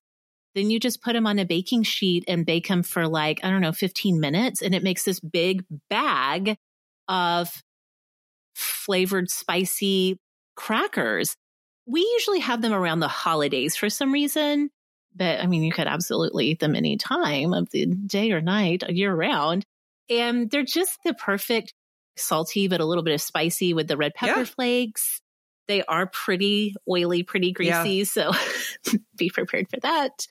Then 0.56 0.70
you 0.70 0.80
just 0.80 1.02
put 1.02 1.12
them 1.12 1.26
on 1.26 1.38
a 1.38 1.44
baking 1.44 1.84
sheet 1.84 2.24
and 2.26 2.46
bake 2.46 2.66
them 2.66 2.82
for 2.82 3.06
like, 3.06 3.40
I 3.44 3.50
don't 3.50 3.60
know, 3.60 3.72
15 3.72 4.18
minutes. 4.18 4.62
And 4.62 4.74
it 4.74 4.82
makes 4.82 5.04
this 5.04 5.20
big 5.20 5.64
bag 5.90 6.56
of 7.08 7.62
flavored, 8.54 9.30
spicy 9.30 10.18
crackers. 10.56 11.36
We 11.86 12.00
usually 12.00 12.40
have 12.40 12.62
them 12.62 12.72
around 12.72 13.00
the 13.00 13.08
holidays 13.08 13.76
for 13.76 13.90
some 13.90 14.12
reason. 14.12 14.70
But 15.14 15.40
I 15.40 15.46
mean, 15.46 15.62
you 15.62 15.72
could 15.72 15.86
absolutely 15.86 16.46
eat 16.46 16.60
them 16.60 16.74
any 16.74 16.96
time 16.96 17.52
of 17.52 17.68
the 17.70 17.86
day 17.86 18.32
or 18.32 18.40
night, 18.40 18.82
uh, 18.82 18.88
year 18.88 19.14
round. 19.14 19.64
And 20.08 20.50
they're 20.50 20.64
just 20.64 20.98
the 21.04 21.14
perfect 21.14 21.72
salty, 22.16 22.68
but 22.68 22.80
a 22.80 22.84
little 22.84 23.04
bit 23.04 23.14
of 23.14 23.20
spicy 23.20 23.74
with 23.74 23.88
the 23.88 23.96
red 23.96 24.14
pepper 24.14 24.40
Yeah. 24.40 24.44
flakes. 24.44 25.20
They 25.68 25.82
are 25.84 26.06
pretty 26.06 26.74
oily, 26.88 27.22
pretty 27.22 27.54
Yeah. 27.60 27.82
greasy. 27.82 28.04
So 28.04 28.32
be 29.16 29.30
prepared 29.30 29.68
for 29.68 29.80
that. 29.80 30.26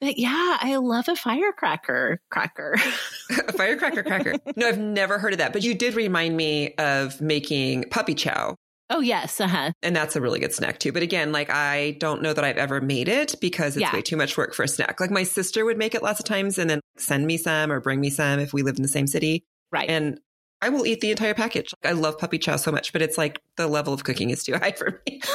But 0.00 0.18
yeah, 0.18 0.56
I 0.60 0.76
love 0.76 1.08
a 1.08 1.16
firecracker 1.16 2.20
cracker. 2.30 2.76
A 3.48 3.52
firecracker 3.52 4.02
cracker. 4.02 4.34
No, 4.56 4.66
I've 4.68 4.78
never 4.78 5.18
heard 5.18 5.32
of 5.34 5.38
that, 5.38 5.52
but 5.52 5.62
you 5.62 5.74
did 5.74 5.94
remind 5.94 6.36
me 6.36 6.74
of 6.78 7.20
making 7.20 7.84
puppy 7.90 8.14
chow. 8.14 8.56
oh 8.90 9.00
yes, 9.00 9.40
uh-huh. 9.40 9.70
And 9.82 9.94
that's 9.94 10.16
a 10.16 10.20
really 10.20 10.40
good 10.40 10.52
snack 10.52 10.78
too. 10.80 10.90
But 10.92 11.02
again, 11.02 11.30
like 11.32 11.48
I 11.50 11.92
don't 12.00 12.22
know 12.22 12.32
that 12.32 12.44
I've 12.44 12.56
ever 12.56 12.80
made 12.80 13.08
it 13.08 13.34
because 13.40 13.76
it's 13.76 13.82
Yeah. 13.82 13.92
way 13.92 14.02
too 14.02 14.16
much 14.16 14.36
work 14.36 14.54
for 14.54 14.62
a 14.64 14.68
snack. 14.68 14.98
Like 15.00 15.10
my 15.10 15.22
sister 15.22 15.64
would 15.64 15.78
make 15.78 15.94
it 15.94 16.02
lots 16.02 16.18
of 16.18 16.24
times 16.26 16.58
and 16.58 16.68
then 16.68 16.80
send 16.96 17.26
me 17.26 17.36
some 17.36 17.70
or 17.70 17.78
bring 17.80 18.00
me 18.00 18.10
some 18.10 18.40
if 18.40 18.52
we 18.52 18.62
lived 18.62 18.78
in 18.78 18.82
the 18.82 18.88
same 18.88 19.06
city. 19.06 19.44
Right. 19.70 19.88
And 19.88 20.18
I 20.62 20.70
will 20.70 20.84
eat 20.86 21.00
the 21.00 21.10
entire 21.10 21.34
package. 21.34 21.72
I 21.84 21.92
love 21.92 22.18
puppy 22.18 22.38
chow 22.38 22.56
so 22.56 22.72
much, 22.72 22.92
but 22.92 23.00
it's 23.00 23.16
like 23.16 23.40
the 23.56 23.66
level 23.68 23.94
of 23.94 24.02
cooking 24.04 24.30
is 24.30 24.42
too 24.44 24.54
high 24.60 24.72
for 24.72 25.02
me. 25.06 25.20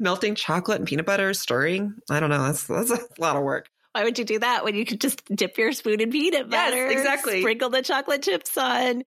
Melting 0.00 0.34
chocolate 0.34 0.78
and 0.78 0.88
peanut 0.88 1.04
butter, 1.06 1.32
stirring. 1.34 1.94
I 2.10 2.18
don't 2.20 2.30
know. 2.30 2.42
That's 2.44 2.66
that's 2.66 2.90
a 2.90 2.98
lot 3.18 3.36
of 3.36 3.42
work. 3.42 3.68
Why 3.92 4.02
would 4.04 4.18
you 4.18 4.24
do 4.24 4.38
that 4.38 4.64
when 4.64 4.74
you 4.74 4.84
could 4.86 5.00
just 5.00 5.22
dip 5.34 5.58
your 5.58 5.72
spoon 5.72 6.00
in 6.00 6.10
peanut 6.10 6.48
butter? 6.48 6.76
Yes, 6.76 6.88
butter? 6.88 6.98
exactly. 7.00 7.40
Sprinkle 7.42 7.68
the 7.70 7.82
chocolate 7.82 8.22
chips 8.22 8.56
on. 8.56 9.02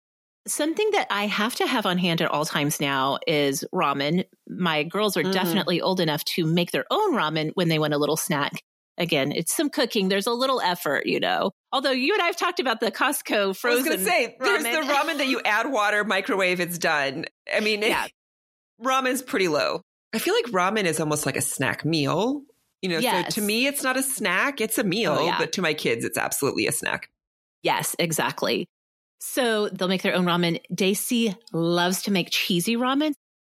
Something 0.47 0.89
that 0.91 1.07
I 1.11 1.27
have 1.27 1.55
to 1.55 1.67
have 1.67 1.85
on 1.85 1.97
hand 1.99 2.19
at 2.21 2.29
all 2.31 2.45
times 2.45 2.79
now 2.81 3.19
is 3.27 3.63
ramen. 3.73 4.25
My 4.49 4.83
girls 4.83 5.15
are 5.15 5.23
Mhm. 5.23 5.31
definitely 5.31 5.79
old 5.81 5.99
enough 5.99 6.23
to 6.35 6.45
make 6.45 6.71
their 6.71 6.85
own 6.91 7.13
ramen 7.15 7.51
when 7.53 7.69
they 7.69 7.77
want 7.79 7.93
a 7.93 7.97
little 7.99 8.17
snack. 8.17 8.63
Again, 8.97 9.31
it's 9.31 9.55
some 9.55 9.69
cooking. 9.69 10.09
There's 10.09 10.27
a 10.27 10.33
little 10.33 10.59
effort, 10.59 11.05
you 11.05 11.19
know. 11.19 11.51
Although 11.71 11.91
you 11.91 12.13
and 12.13 12.21
I 12.21 12.25
have 12.25 12.35
talked 12.37 12.59
about 12.59 12.79
the 12.81 12.91
Costco 12.91 13.55
frozen. 13.55 13.55
I 13.55 13.55
was 13.55 13.55
frozen. 13.55 13.85
going 13.85 13.99
to 13.99 14.03
say, 14.03 14.35
there's 14.39 14.63
ramen. 14.63 14.87
the 14.87 14.93
ramen 14.93 15.17
that 15.19 15.27
you 15.27 15.41
add 15.45 15.71
water, 15.71 16.03
microwave, 16.03 16.59
it's 16.59 16.77
done. 16.79 17.25
I 17.55 17.59
mean, 17.61 17.81
Yeah. 17.83 18.07
ramen's 18.83 19.21
pretty 19.21 19.47
low. 19.47 19.83
I 20.13 20.19
feel 20.19 20.33
like 20.33 20.45
ramen 20.45 20.83
is 20.85 20.99
almost 20.99 21.25
like 21.25 21.37
a 21.37 21.41
snack 21.41 21.85
meal. 21.85 22.41
You 22.81 22.89
know, 22.89 22.97
Yes. 22.99 23.33
so 23.35 23.41
to 23.41 23.45
me, 23.45 23.67
it's 23.67 23.83
not 23.83 23.95
a 23.97 24.03
snack, 24.03 24.59
it's 24.59 24.77
a 24.77 24.83
meal, 24.83 25.15
Oh, 25.19 25.25
yeah. 25.25 25.37
but 25.37 25.51
to 25.53 25.61
my 25.61 25.73
kids, 25.73 26.03
it's 26.03 26.17
absolutely 26.17 26.67
a 26.67 26.71
snack. 26.71 27.09
Yes, 27.63 27.95
exactly. 27.99 28.65
So 29.19 29.69
they'll 29.69 29.87
make 29.87 30.01
their 30.01 30.15
own 30.15 30.25
ramen. 30.25 30.59
Daisy 30.73 31.35
loves 31.53 32.01
to 32.03 32.11
make 32.11 32.29
cheesy 32.31 32.75
ramen. 32.75 33.13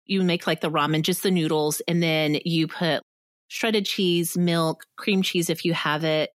You 0.05 0.21
make 0.23 0.45
like 0.45 0.59
the 0.59 0.69
ramen, 0.69 1.03
just 1.03 1.23
the 1.23 1.31
noodles, 1.31 1.81
and 1.87 2.03
then 2.03 2.37
you 2.43 2.67
put 2.67 3.01
shredded 3.47 3.85
cheese, 3.85 4.37
milk, 4.37 4.83
cream 4.97 5.21
cheese 5.21 5.49
if 5.49 5.63
you 5.63 5.73
have 5.73 6.03
it, 6.03 6.31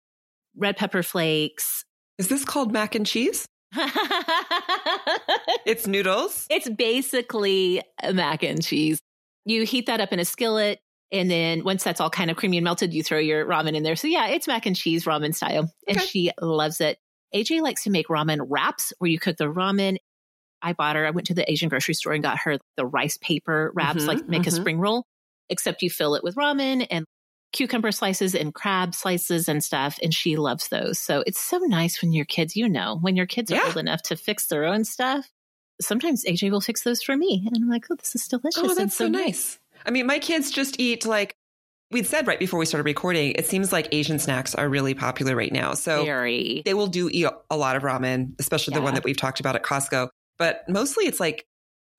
red 0.55 0.77
pepper 0.77 1.03
flakes. 1.03 1.83
Is 2.17 2.29
this 2.29 2.45
called 2.45 2.71
mac 2.71 2.95
and 2.95 3.05
cheese? 3.05 3.45
It's 5.65 5.85
noodles. 5.85 6.47
it's 6.49 6.69
basically 6.69 7.81
mac 8.13 8.41
and 8.43 8.63
cheese. 8.63 8.99
You 9.47 9.63
heat 9.63 9.85
that 9.87 10.01
up 10.01 10.11
in 10.13 10.19
a 10.19 10.25
skillet. 10.25 10.79
And 11.11 11.31
then 11.31 11.63
once 11.63 11.83
that's 11.85 12.01
all 12.01 12.09
kind 12.09 12.29
of 12.29 12.35
creamy 12.35 12.57
and 12.57 12.65
melted, 12.65 12.93
you 12.93 13.01
throw 13.01 13.17
your 13.17 13.45
ramen 13.45 13.75
in 13.75 13.83
there. 13.83 13.95
So 13.95 14.07
yeah, 14.07 14.27
it's 14.27 14.45
mac 14.47 14.65
and 14.65 14.75
cheese 14.75 15.05
ramen 15.05 15.33
style. 15.33 15.71
And 15.87 15.97
Okay. 15.97 16.05
she 16.05 16.31
loves 16.41 16.81
it. 16.81 16.99
AJ 17.33 17.61
likes 17.61 17.83
to 17.85 17.89
make 17.89 18.07
ramen 18.09 18.45
wraps 18.49 18.91
where 18.99 19.09
you 19.09 19.17
cook 19.17 19.37
the 19.37 19.45
ramen. 19.45 19.97
I 20.61 20.73
bought 20.73 20.95
her, 20.97 21.05
I 21.07 21.11
went 21.11 21.27
to 21.27 21.33
the 21.33 21.49
Asian 21.49 21.69
grocery 21.69 21.93
store 21.93 22.13
and 22.13 22.23
got 22.23 22.39
her 22.39 22.57
the 22.75 22.85
rice 22.85 23.17
paper 23.17 23.71
wraps, 23.73 24.03
Mhm, 24.03 24.07
like 24.07 24.27
make 24.27 24.47
a 24.47 24.49
mhm. 24.49 24.55
spring 24.55 24.79
roll, 24.79 25.05
except 25.49 25.81
you 25.81 25.89
fill 25.89 26.15
it 26.15 26.23
with 26.23 26.35
ramen 26.35 26.85
and 26.91 27.05
cucumber 27.53 27.91
slices 27.93 28.35
and 28.35 28.53
crab 28.53 28.93
slices 28.93 29.47
and 29.47 29.63
stuff. 29.63 29.97
And 30.03 30.13
she 30.13 30.35
loves 30.35 30.67
those. 30.67 30.99
So 30.99 31.23
it's 31.25 31.39
so 31.39 31.59
nice 31.59 32.01
when 32.01 32.11
your 32.11 32.25
kids, 32.25 32.55
you 32.57 32.67
know, 32.67 32.97
when 32.99 33.15
your 33.15 33.27
kids 33.27 33.51
are 33.51 33.65
old 33.65 33.77
enough 33.77 34.01
to 34.03 34.17
fix 34.17 34.47
their 34.47 34.65
own 34.65 34.83
stuff. 34.83 35.25
Sometimes 35.81 36.23
AJ 36.25 36.51
will 36.51 36.61
fix 36.61 36.83
those 36.83 37.01
for 37.03 37.15
me. 37.15 37.43
And 37.45 37.55
I'm 37.55 37.69
like, 37.69 37.85
oh, 37.91 37.95
this 37.95 38.15
is 38.15 38.27
delicious. 38.27 38.61
Oh, 38.63 38.73
that's 38.73 38.95
so 38.95 39.07
nice. 39.07 39.59
I 39.85 39.91
mean, 39.91 40.05
my 40.07 40.19
kids 40.19 40.51
just 40.51 40.79
eat 40.79 41.05
like 41.05 41.35
we'd 41.91 42.05
said 42.07 42.27
right 42.27 42.39
before 42.39 42.59
we 42.59 42.65
started 42.65 42.83
recording. 42.85 43.31
It 43.33 43.45
seems 43.45 43.71
like 43.71 43.87
Asian 43.93 44.19
snacks 44.19 44.53
are 44.55 44.67
really 44.67 44.93
popular 44.93 45.35
right 45.35 45.51
now. 45.53 45.73
So 45.73 46.03
Very. 46.03 46.61
they 46.65 46.73
will 46.73 46.87
do 46.87 47.09
eat 47.11 47.27
a 47.49 47.55
lot 47.57 47.75
of 47.75 47.83
ramen, 47.83 48.33
especially 48.39 48.73
the 48.73 48.81
one 48.81 48.95
that 48.95 49.03
we've 49.03 49.15
talked 49.15 49.39
about 49.39 49.55
at 49.55 49.63
Costco. 49.63 50.09
But 50.37 50.67
mostly 50.67 51.05
it's 51.05 51.19
like 51.19 51.45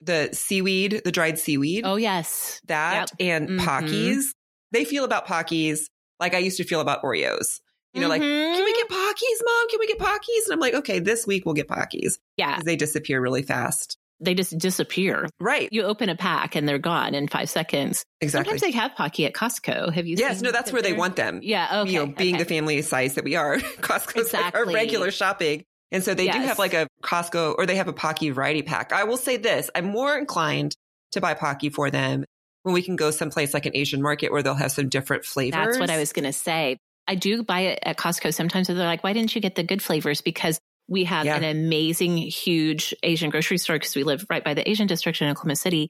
the 0.01 0.29
seaweed, 0.33 1.01
the 1.05 1.11
dried 1.13 1.39
seaweed, 1.39 1.83
Oh, 1.87 1.97
yes. 1.97 2.61
that 2.67 3.11
and 3.19 3.49
Mhm. 3.49 3.61
Pockies. 3.61 4.25
They 4.73 4.85
feel 4.85 5.05
about 5.05 5.27
Pockies 5.27 5.81
like 6.21 6.35
I 6.35 6.39
used 6.39 6.57
to 6.59 6.65
feel 6.65 6.81
about 6.81 7.03
Oreos. 7.03 7.61
You 7.95 8.03
know, 8.03 8.09
like, 8.09 8.21
Mhm. 8.21 8.55
can 8.55 8.65
we 8.65 8.73
get 8.75 8.89
Pockies? 9.19 9.45
Mom, 9.45 9.69
can 9.69 9.79
we 9.81 9.87
get 9.87 9.99
Pockies? 9.99 10.45
And 10.45 10.53
I'm 10.53 10.61
like, 10.61 10.75
okay, 10.75 10.99
this 10.99 11.27
week 11.27 11.45
we'll 11.45 11.55
get 11.55 11.69
Pockies. 11.69 12.19
Yeah. 12.37 12.53
Because 12.53 12.65
they 12.65 12.77
disappear 12.77 13.21
really 13.21 13.43
fast. 13.43 13.97
They 14.21 14.35
just 14.35 14.59
disappear. 14.59 15.29
Right. 15.39 15.69
You 15.71 15.85
open 15.85 16.09
a 16.09 16.17
pack 16.17 16.57
and 16.57 16.69
they're 16.69 16.79
gone 16.79 17.15
in 17.15 17.29
five 17.29 17.49
seconds. 17.49 18.05
Exactly. 18.21 18.51
Sometimes 18.51 18.61
they 18.63 18.79
have 18.79 18.97
Pocky 18.97 19.27
at 19.27 19.33
Costco. 19.33 19.93
Have 19.93 20.07
you 20.07 20.17
Yes, 20.19 20.39
seen 20.39 20.45
no, 20.45 20.53
that's 20.53 20.73
where 20.73 20.83
they 20.83 20.93
want 20.93 21.15
them. 21.15 21.41
Yeah. 21.43 21.83
Okay. 21.83 21.93
You 21.93 21.99
know, 22.01 22.07
being 22.07 22.35
okay. 22.35 22.43
the 22.43 22.49
family 22.49 22.83
size 22.83 23.15
that 23.15 23.25
we 23.25 23.37
are, 23.37 23.57
Costco's 23.81 24.33
like 24.33 24.55
our 24.55 24.67
regular 24.67 25.11
shopping. 25.13 25.65
And 25.93 26.03
so 26.03 26.15
they 26.15 26.29
do 26.29 26.39
have 26.39 26.59
like 26.59 26.75
a 26.75 26.89
Costco 27.03 27.55
or 27.57 27.65
they 27.65 27.77
have 27.77 27.89
a 27.89 27.93
Pocky 27.93 28.31
variety 28.31 28.63
pack. 28.63 28.93
I 28.93 29.05
will 29.05 29.17
say 29.17 29.37
this, 29.37 29.71
I'm 29.75 29.87
more 29.87 30.17
inclined 30.19 30.75
to 31.13 31.21
buy 31.21 31.35
Pocky 31.35 31.71
for 31.71 31.91
them 31.91 32.25
when 32.65 32.75
we 32.75 32.83
can 32.83 32.97
go 32.97 33.11
someplace 33.11 33.55
like 33.55 33.67
an 33.67 33.73
Asian 33.75 34.03
market 34.03 34.31
where 34.31 34.43
they'll 34.43 34.55
have 34.55 34.73
some 34.73 34.89
different 34.89 35.25
flavors. 35.25 35.59
That's 35.59 35.79
what 35.79 35.91
I 35.91 35.99
was 35.99 36.13
going 36.13 36.27
to 36.27 36.33
say. 36.33 36.77
I 37.09 37.15
do 37.17 37.43
buy 37.43 37.61
it 37.61 37.79
at 37.83 37.97
Costco 37.97 38.33
sometimes. 38.35 38.69
and 38.69 38.79
They're 38.79 38.87
like, 38.87 39.03
why 39.03 39.13
didn't 39.15 39.35
you 39.35 39.41
get 39.41 39.55
the 39.55 39.63
good 39.65 39.83
flavors? 39.83 40.21
Because 40.21 40.61
we 40.89 41.05
have 41.05 41.27
Yeah. 41.27 41.37
an 41.37 41.45
amazing, 41.45 42.17
huge 42.19 42.95
Asian 43.03 43.31
grocery 43.31 43.59
store 43.59 43.77
because 43.77 43.95
we 43.97 44.05
live 44.05 44.25
right 44.31 44.45
by 44.45 44.55
the 44.55 44.69
Asian 44.69 44.87
district 44.87 45.21
in 45.21 45.29
Oklahoma 45.29 45.57
City 45.57 45.89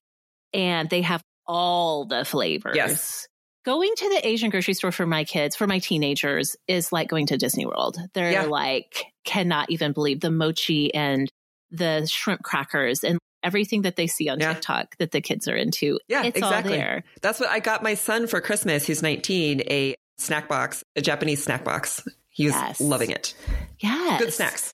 and 0.55 0.89
they 0.89 1.03
have 1.03 1.23
all 1.47 2.07
the 2.07 2.25
flavors. 2.25 2.77
Yes. 2.77 3.27
Going 3.65 3.93
to 3.97 4.09
the 4.09 4.27
Asian 4.27 4.51
grocery 4.51 4.75
store 4.75 4.93
for 4.93 5.07
my 5.07 5.25
kids, 5.25 5.55
for 5.57 5.67
my 5.67 5.79
teenagers, 5.79 6.57
is 6.67 6.91
like 6.93 7.09
going 7.09 7.27
to 7.27 7.37
Disney 7.37 7.67
World. 7.67 7.99
They're 8.15 8.31
Yeah. 8.33 8.45
like, 8.45 9.05
cannot 9.25 9.71
even 9.71 9.93
believe 9.93 10.21
the 10.21 10.31
mochi 10.31 10.95
and 10.95 11.29
the 11.71 12.07
shrimp 12.11 12.43
crackers 12.43 13.05
and 13.05 13.19
everything 13.43 13.83
that 13.83 13.97
they 13.97 14.07
see 14.07 14.29
on 14.29 14.41
Yeah. 14.41 14.55
TikTok 14.55 14.97
that 14.99 15.11
the 15.11 15.21
kids 15.21 15.49
are 15.49 15.57
into. 15.57 15.99
Yeah, 16.09 16.25
it's 16.25 16.37
exactly. 16.39 16.73
all 16.75 16.79
there. 16.79 17.05
That's 17.23 17.39
what 17.41 17.51
I 17.51 17.61
got 17.61 17.83
my 17.83 17.95
son 17.95 18.27
for 18.27 18.41
Christmas, 18.41 18.87
who's 18.87 19.03
19, 19.03 19.61
a 19.71 19.95
snack 20.19 20.49
box, 20.49 20.85
a 20.97 21.01
Japanese 21.01 21.43
snack 21.43 21.65
box. 21.65 22.07
He 22.31 22.47
was 22.47 22.55
Yes. 22.55 22.81
loving 22.81 23.11
it. 23.11 23.35
Yes. 23.81 24.21
Good 24.21 24.33
snacks. 24.33 24.73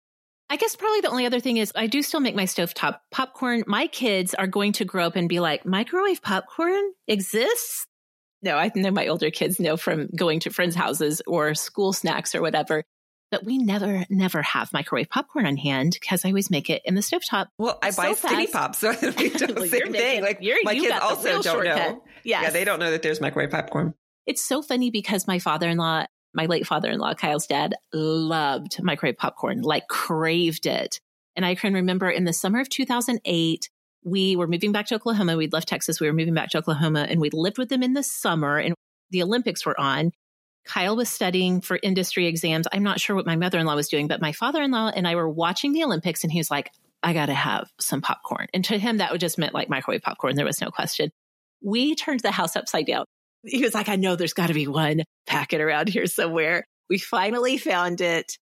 I 0.51 0.57
guess 0.57 0.76
probably 0.76 1.01
the 1.01 1.09
only 1.09 1.24
other 1.26 1.40
thing 1.40 1.57
is 1.57 1.72
I 1.74 1.86
do 1.86 2.03
still 2.03 2.20
make 2.20 2.34
my 2.34 2.45
stovetop 2.45 2.99
popcorn. 3.11 3.64
My 3.66 3.86
kids 3.86 4.34
are 4.34 4.47
going 4.47 4.72
to 4.74 4.84
grow 4.84 5.07
up 5.07 5.16
and 5.16 5.28
be 5.28 5.40
like, 5.40 5.64
microwave 5.64 6.20
popcorn 6.22 6.92
exists? 7.09 7.86
No, 8.42 8.57
I 8.57 8.70
know 8.74 8.90
my 8.90 9.07
older 9.09 9.30
kids 9.30 9.59
know 9.59 9.78
from 9.78 10.09
going 10.14 10.40
to 10.40 10.51
friends' 10.51 10.74
houses 10.74 11.22
or 11.26 11.55
school 11.55 11.92
snacks 11.95 12.34
or 12.34 12.42
whatever. 12.42 12.84
But 13.30 13.42
we 13.45 13.57
never, 13.59 14.05
never 14.11 14.42
have 14.42 14.70
microwave 14.72 15.09
popcorn 15.09 15.47
on 15.47 15.57
hand 15.57 15.97
because 15.99 16.24
I 16.24 16.28
always 16.28 16.51
make 16.51 16.68
it 16.70 16.82
in 16.84 16.95
the 16.95 17.01
stovetop. 17.01 17.47
Well, 17.59 17.78
I 17.82 17.90
So 17.90 18.03
buy 18.03 18.12
Skinny 18.12 18.47
fast. 18.47 18.80
Pops, 18.82 19.01
so 19.03 19.11
we 19.18 19.30
do 19.30 19.47
the 19.47 19.55
Well, 19.55 19.64
same 19.66 19.78
you're 19.80 19.92
thing. 19.92 20.22
making- 20.22 20.53
Like 20.53 20.64
my 20.64 20.74
kids 20.74 20.95
also 21.03 21.32
don't 21.32 21.42
shortcut. 21.42 21.76
know. 21.76 22.05
Yes. 22.22 22.42
Yeah, 22.45 22.51
they 22.51 22.64
don't 22.64 22.78
know 22.78 22.90
that 22.90 23.03
there's 23.03 23.20
microwave 23.20 23.51
popcorn. 23.51 23.95
It's 24.27 24.45
so 24.45 24.62
funny 24.62 24.91
because 24.91 25.27
my 25.27 25.39
father 25.39 25.68
in 25.68 25.79
law, 25.79 26.07
my 26.33 26.47
late 26.47 26.66
father 26.66 26.91
in 26.91 26.99
law, 26.99 27.14
Kyle's 27.14 27.47
dad, 27.47 27.75
loved 27.93 28.83
microwave 28.83 29.18
popcorn, 29.18 29.62
like 29.62 29.87
craved 29.89 30.66
it. 30.66 31.01
And 31.37 31.45
I 31.45 31.55
can 31.55 31.75
remember 31.75 32.09
in 32.09 32.25
the 32.25 32.33
summer 32.33 32.61
of 32.61 32.68
2008, 32.68 33.68
we 34.05 34.37
were 34.37 34.47
moving 34.47 34.72
back 34.72 34.87
to 34.87 34.95
Oklahoma. 34.95 35.37
We'd 35.37 35.53
left 35.53 35.68
Texas. 35.68 36.01
We 36.01 36.07
were 36.07 36.12
moving 36.12 36.35
back 36.35 36.51
to 36.51 36.59
Oklahoma 36.59 37.07
and 37.09 37.20
we 37.20 37.31
lived 37.31 37.59
with 37.59 37.68
them 37.68 37.83
in 37.83 37.95
the 37.95 38.03
summer 38.03 38.59
and 38.59 38.75
the 39.11 39.22
Olympics 39.22 39.64
were 39.64 39.79
on. 39.79 40.12
Kyle 40.64 40.97
was 40.97 41.09
studying 41.09 41.61
for 41.61 41.79
industry 41.83 42.27
exams. 42.27 42.66
I'm 42.72 42.83
not 42.83 43.01
sure 43.01 43.14
what 43.16 43.27
my 43.27 43.37
mother 43.37 43.59
in 43.59 43.66
law 43.66 43.75
was 43.75 43.89
doing, 43.89 44.09
but 44.09 44.22
my 44.22 44.33
father 44.33 44.62
in 44.62 44.70
law 44.70 44.91
and 44.95 45.07
I 45.07 45.14
were 45.14 45.29
watching 45.29 45.72
the 45.72 45.85
Olympics 45.85 46.22
and 46.22 46.33
he 46.33 46.39
was 46.39 46.51
like, 46.51 46.70
I 47.03 47.12
got 47.12 47.27
to 47.27 47.35
have 47.35 47.70
some 47.79 48.01
popcorn. 48.01 48.47
And 48.55 48.64
to 48.66 48.79
him, 48.79 48.99
that 48.99 49.12
would 49.12 49.20
just 49.20 49.39
meant 49.39 49.53
like 49.53 49.68
microwave 49.68 50.01
popcorn. 50.01 50.37
There 50.37 50.47
was 50.47 50.62
no 50.62 50.70
question. 50.70 51.11
We 51.62 51.95
turned 51.95 52.20
the 52.20 52.31
house 52.31 52.57
upside 52.57 52.87
down. 52.87 53.05
He 53.47 53.62
was 53.62 53.74
like, 53.74 53.88
I 53.88 53.97
know 53.97 54.16
there's 54.16 54.32
got 54.32 54.49
to 54.49 54.55
be 54.55 54.66
one 54.66 55.03
packet 55.26 55.61
around 55.61 55.88
here 55.88 56.07
somewhere. 56.07 56.66
We 56.88 56.99
finally 56.99 57.59
found 57.59 58.01
it. 58.01 58.38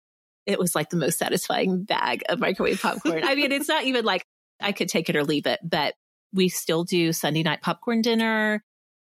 It 0.47 0.59
was 0.59 0.75
like 0.75 0.91
the 0.91 0.97
most 0.97 1.19
satisfying 1.19 1.85
bag 1.85 2.25
of 2.29 2.41
microwave 2.41 2.81
popcorn. 2.83 3.25
I 3.25 3.35
mean, 3.35 3.53
it's 3.53 3.69
not 3.69 3.85
even 3.85 4.05
like 4.05 4.25
I 4.61 4.73
could 4.73 4.89
take 4.89 5.09
it 5.09 5.17
or 5.17 5.25
leave 5.25 5.47
it, 5.47 5.61
but 5.63 5.95
we 6.33 6.49
still 6.49 6.85
do 6.85 7.13
Sunday 7.13 7.43
night 7.43 7.63
popcorn 7.63 8.03
dinner 8.03 8.63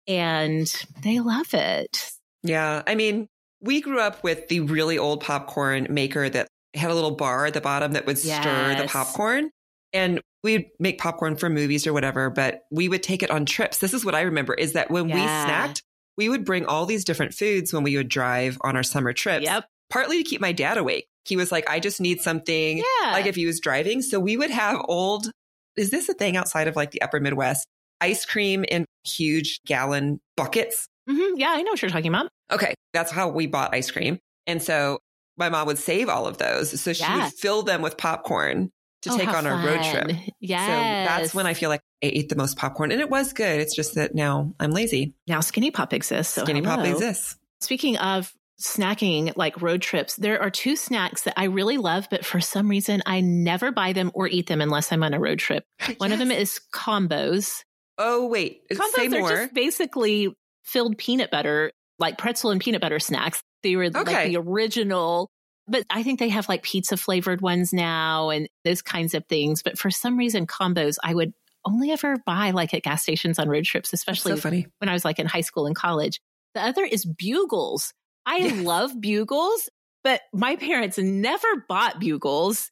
and 0.07 0.67
they 1.01 1.19
love 1.19 1.53
it. 1.53 2.11
Yeah. 2.43 2.83
I 2.85 2.95
mean, 2.95 3.27
we 3.61 3.81
grew 3.81 3.99
up 3.99 4.23
with 4.23 4.47
the 4.49 4.59
really 4.59 4.97
old 4.97 5.21
popcorn 5.21 5.87
maker 5.89 6.29
that 6.29 6.47
had 6.75 6.91
a 6.91 6.93
little 6.93 7.15
bar 7.15 7.45
at 7.45 7.53
the 7.53 7.61
bottom 7.61 7.93
that 7.93 8.05
would 8.05 8.17
stir 8.17 8.75
the 8.77 8.87
popcorn. 8.87 9.49
And 9.95 10.21
we'd 10.43 10.67
make 10.79 10.99
popcorn 10.99 11.37
for 11.37 11.49
movies 11.49 11.87
or 11.87 11.93
whatever, 11.93 12.29
but 12.29 12.61
we 12.71 12.89
would 12.89 13.01
take 13.01 13.23
it 13.23 13.31
on 13.31 13.45
trips. 13.45 13.79
This 13.79 13.93
is 13.93 14.05
what 14.05 14.13
I 14.13 14.21
remember 14.21 14.53
is 14.53 14.73
that 14.73 14.91
when 14.91 15.05
we 15.05 15.13
snacked, 15.21 15.81
we 16.17 16.29
would 16.29 16.45
bring 16.45 16.65
all 16.65 16.85
these 16.85 17.03
different 17.05 17.33
foods 17.33 17.73
when 17.73 17.83
we 17.83 17.97
would 17.97 18.09
drive 18.09 18.57
on 18.61 18.75
our 18.75 18.83
summer 18.83 19.13
trips. 19.13 19.43
Yep. 19.45 19.65
Partly 19.89 20.21
to 20.21 20.29
keep 20.29 20.41
my 20.41 20.51
dad 20.51 20.77
awake. 20.77 21.07
He 21.25 21.35
was 21.37 21.51
like, 21.51 21.69
I 21.69 21.79
just 21.79 21.99
need 22.01 22.21
something 22.21 22.77
Yeah. 22.77 23.11
like 23.11 23.25
if 23.25 23.35
he 23.35 23.45
was 23.45 23.59
driving. 23.59 24.01
So 24.01 24.19
we 24.19 24.37
would 24.37 24.51
have 24.51 24.81
old, 24.87 25.31
is 25.75 25.89
this 25.91 26.09
a 26.09 26.13
thing 26.13 26.37
outside 26.37 26.67
of 26.67 26.75
like 26.75 26.91
the 26.91 27.01
upper 27.01 27.19
Midwest? 27.19 27.65
Ice 28.01 28.25
cream 28.25 28.63
in 28.65 28.85
huge 29.05 29.61
gallon 29.65 30.19
buckets. 30.37 30.87
Mhm. 31.09 31.33
Yeah, 31.37 31.51
I 31.51 31.61
know 31.61 31.71
what 31.71 31.81
you're 31.81 31.89
talking 31.89 32.09
about. 32.13 32.29
Okay. 32.51 32.73
That's 32.93 33.11
how 33.11 33.29
we 33.29 33.47
bought 33.47 33.73
ice 33.73 33.89
cream. 33.89 34.19
And 34.47 34.61
so 34.61 34.99
my 35.37 35.49
mom 35.49 35.67
would 35.67 35.77
save 35.79 36.09
all 36.09 36.27
of 36.27 36.37
those. 36.37 36.79
So 36.79 36.93
she 36.93 37.03
Yeah. 37.03 37.25
would 37.25 37.33
fill 37.33 37.63
them 37.63 37.81
with 37.81 37.97
popcorn 37.97 38.69
to 39.05 39.11
Oh, 39.13 39.17
take 39.17 39.29
on 39.29 39.47
our 39.47 39.65
road 39.65 39.83
trip. 39.83 40.11
Yes. 40.39 40.61
So 40.65 40.71
that's 41.21 41.33
when 41.33 41.47
I 41.47 41.53
feel 41.53 41.69
like 41.69 41.81
I 42.03 42.07
ate 42.13 42.29
the 42.29 42.35
most 42.35 42.57
popcorn. 42.57 42.91
And 42.91 42.99
it 43.01 43.09
was 43.09 43.33
good. 43.33 43.59
It's 43.61 43.75
just 43.75 43.95
that 43.95 44.13
now 44.13 44.53
I'm 44.59 44.71
lazy. 44.71 45.15
now 45.27 45.39
Skinny 45.39 45.71
Pop 45.71 45.93
exists. 45.93 46.33
So 46.33 46.43
Skinny 46.43 46.61
Pop 46.61 46.85
exists. 46.85 47.37
Speaking 47.61 47.97
of 47.97 48.31
snacking, 48.61 49.33
like 49.35 49.61
road 49.61 49.81
trips, 49.81 50.15
there 50.15 50.41
are 50.41 50.49
two 50.49 50.75
snacks 50.75 51.23
that 51.23 51.33
I 51.37 51.45
really 51.45 51.77
love, 51.77 52.07
but 52.09 52.25
for 52.25 52.39
some 52.41 52.67
reason 52.69 53.01
I 53.05 53.21
never 53.21 53.71
buy 53.71 53.93
them 53.93 54.11
or 54.13 54.27
eat 54.27 54.47
them 54.47 54.61
unless 54.61 54.91
I'm 54.91 55.03
on 55.03 55.13
a 55.13 55.19
road 55.19 55.39
trip. 55.39 55.63
One 55.97 56.11
of 56.11 56.19
them 56.19 56.31
is 56.31 56.59
combos. 56.73 57.63
Oh, 57.97 58.27
wait. 58.27 58.61
Combos 58.71 58.91
Say 58.95 59.05
are 59.07 59.09
more. 59.19 59.29
just 59.29 59.53
basically 59.53 60.33
filled 60.63 60.97
peanut 60.97 61.31
butter, 61.31 61.71
like 61.99 62.17
pretzel 62.17 62.51
and 62.51 62.59
peanut 62.61 62.81
butter 62.81 62.99
snacks. 62.99 63.41
They 63.63 63.75
were 63.75 63.89
like 63.89 64.27
the 64.27 64.37
original, 64.37 65.29
but 65.67 65.85
I 65.89 66.03
think 66.03 66.19
they 66.19 66.29
have 66.29 66.47
like 66.49 66.63
pizza 66.63 66.97
flavored 66.97 67.41
ones 67.41 67.73
now 67.73 68.29
and 68.29 68.47
those 68.63 68.81
kinds 68.81 69.13
of 69.13 69.25
things. 69.27 69.63
But 69.63 69.77
for 69.77 69.89
some 69.91 70.17
reason, 70.17 70.47
combos 70.47 70.97
I 71.03 71.13
would 71.13 71.33
only 71.65 71.91
ever 71.91 72.17
buy 72.25 72.51
like 72.51 72.73
at 72.73 72.83
gas 72.83 73.01
stations 73.03 73.39
on 73.39 73.49
road 73.49 73.65
trips, 73.65 73.91
especially 73.93 74.33
so 74.33 74.37
funny. 74.41 74.67
when 74.79 74.89
I 74.89 74.93
was 74.93 75.03
like 75.03 75.17
in 75.19 75.25
high 75.25 75.41
school 75.41 75.65
and 75.65 75.75
college. 75.75 76.19
The 76.53 76.61
other 76.61 76.83
is 76.83 77.05
bugles. 77.05 77.91
I 78.25 78.37
Yes. 78.37 78.59
love 78.63 79.01
bugles, 79.01 79.69
but 80.03 80.21
my 80.33 80.55
parents 80.55 80.97
never 80.97 81.47
bought 81.67 81.99
bugles. 81.99 82.69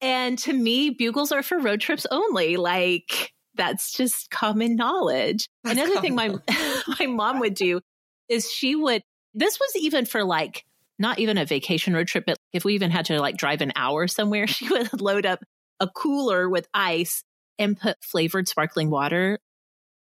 And 0.00 0.38
to 0.40 0.52
me, 0.52 0.90
bugles 0.90 1.32
are 1.32 1.42
for 1.42 1.58
road 1.58 1.80
trips 1.80 2.06
only. 2.10 2.56
Like 2.56 3.32
that's 3.56 3.92
just 3.92 4.30
common 4.30 4.76
knowledge. 4.76 5.48
That's 5.64 5.78
Another 5.80 6.00
thing 6.00 6.14
my 6.14 6.28
my 7.00 7.06
mom 7.06 7.40
would 7.40 7.54
do 7.54 7.80
is 8.28 8.50
she 8.50 8.76
would 8.76 9.02
this 9.34 9.58
was 9.58 9.74
even 9.76 10.06
for 10.06 10.22
like 10.24 10.64
not 10.98 11.18
even 11.18 11.36
a 11.38 11.44
vacation 11.44 11.92
road 11.94 12.08
trip, 12.08 12.24
but 12.26 12.35
if 12.52 12.64
we 12.64 12.74
even 12.74 12.90
had 12.90 13.06
to 13.06 13.20
like 13.20 13.36
drive 13.36 13.60
an 13.60 13.72
hour 13.76 14.06
somewhere, 14.08 14.46
she 14.46 14.68
would 14.68 15.00
load 15.00 15.26
up 15.26 15.40
a 15.80 15.88
cooler 15.88 16.48
with 16.48 16.66
ice 16.72 17.22
and 17.58 17.78
put 17.78 17.96
flavored 18.02 18.48
sparkling 18.48 18.90
water. 18.90 19.38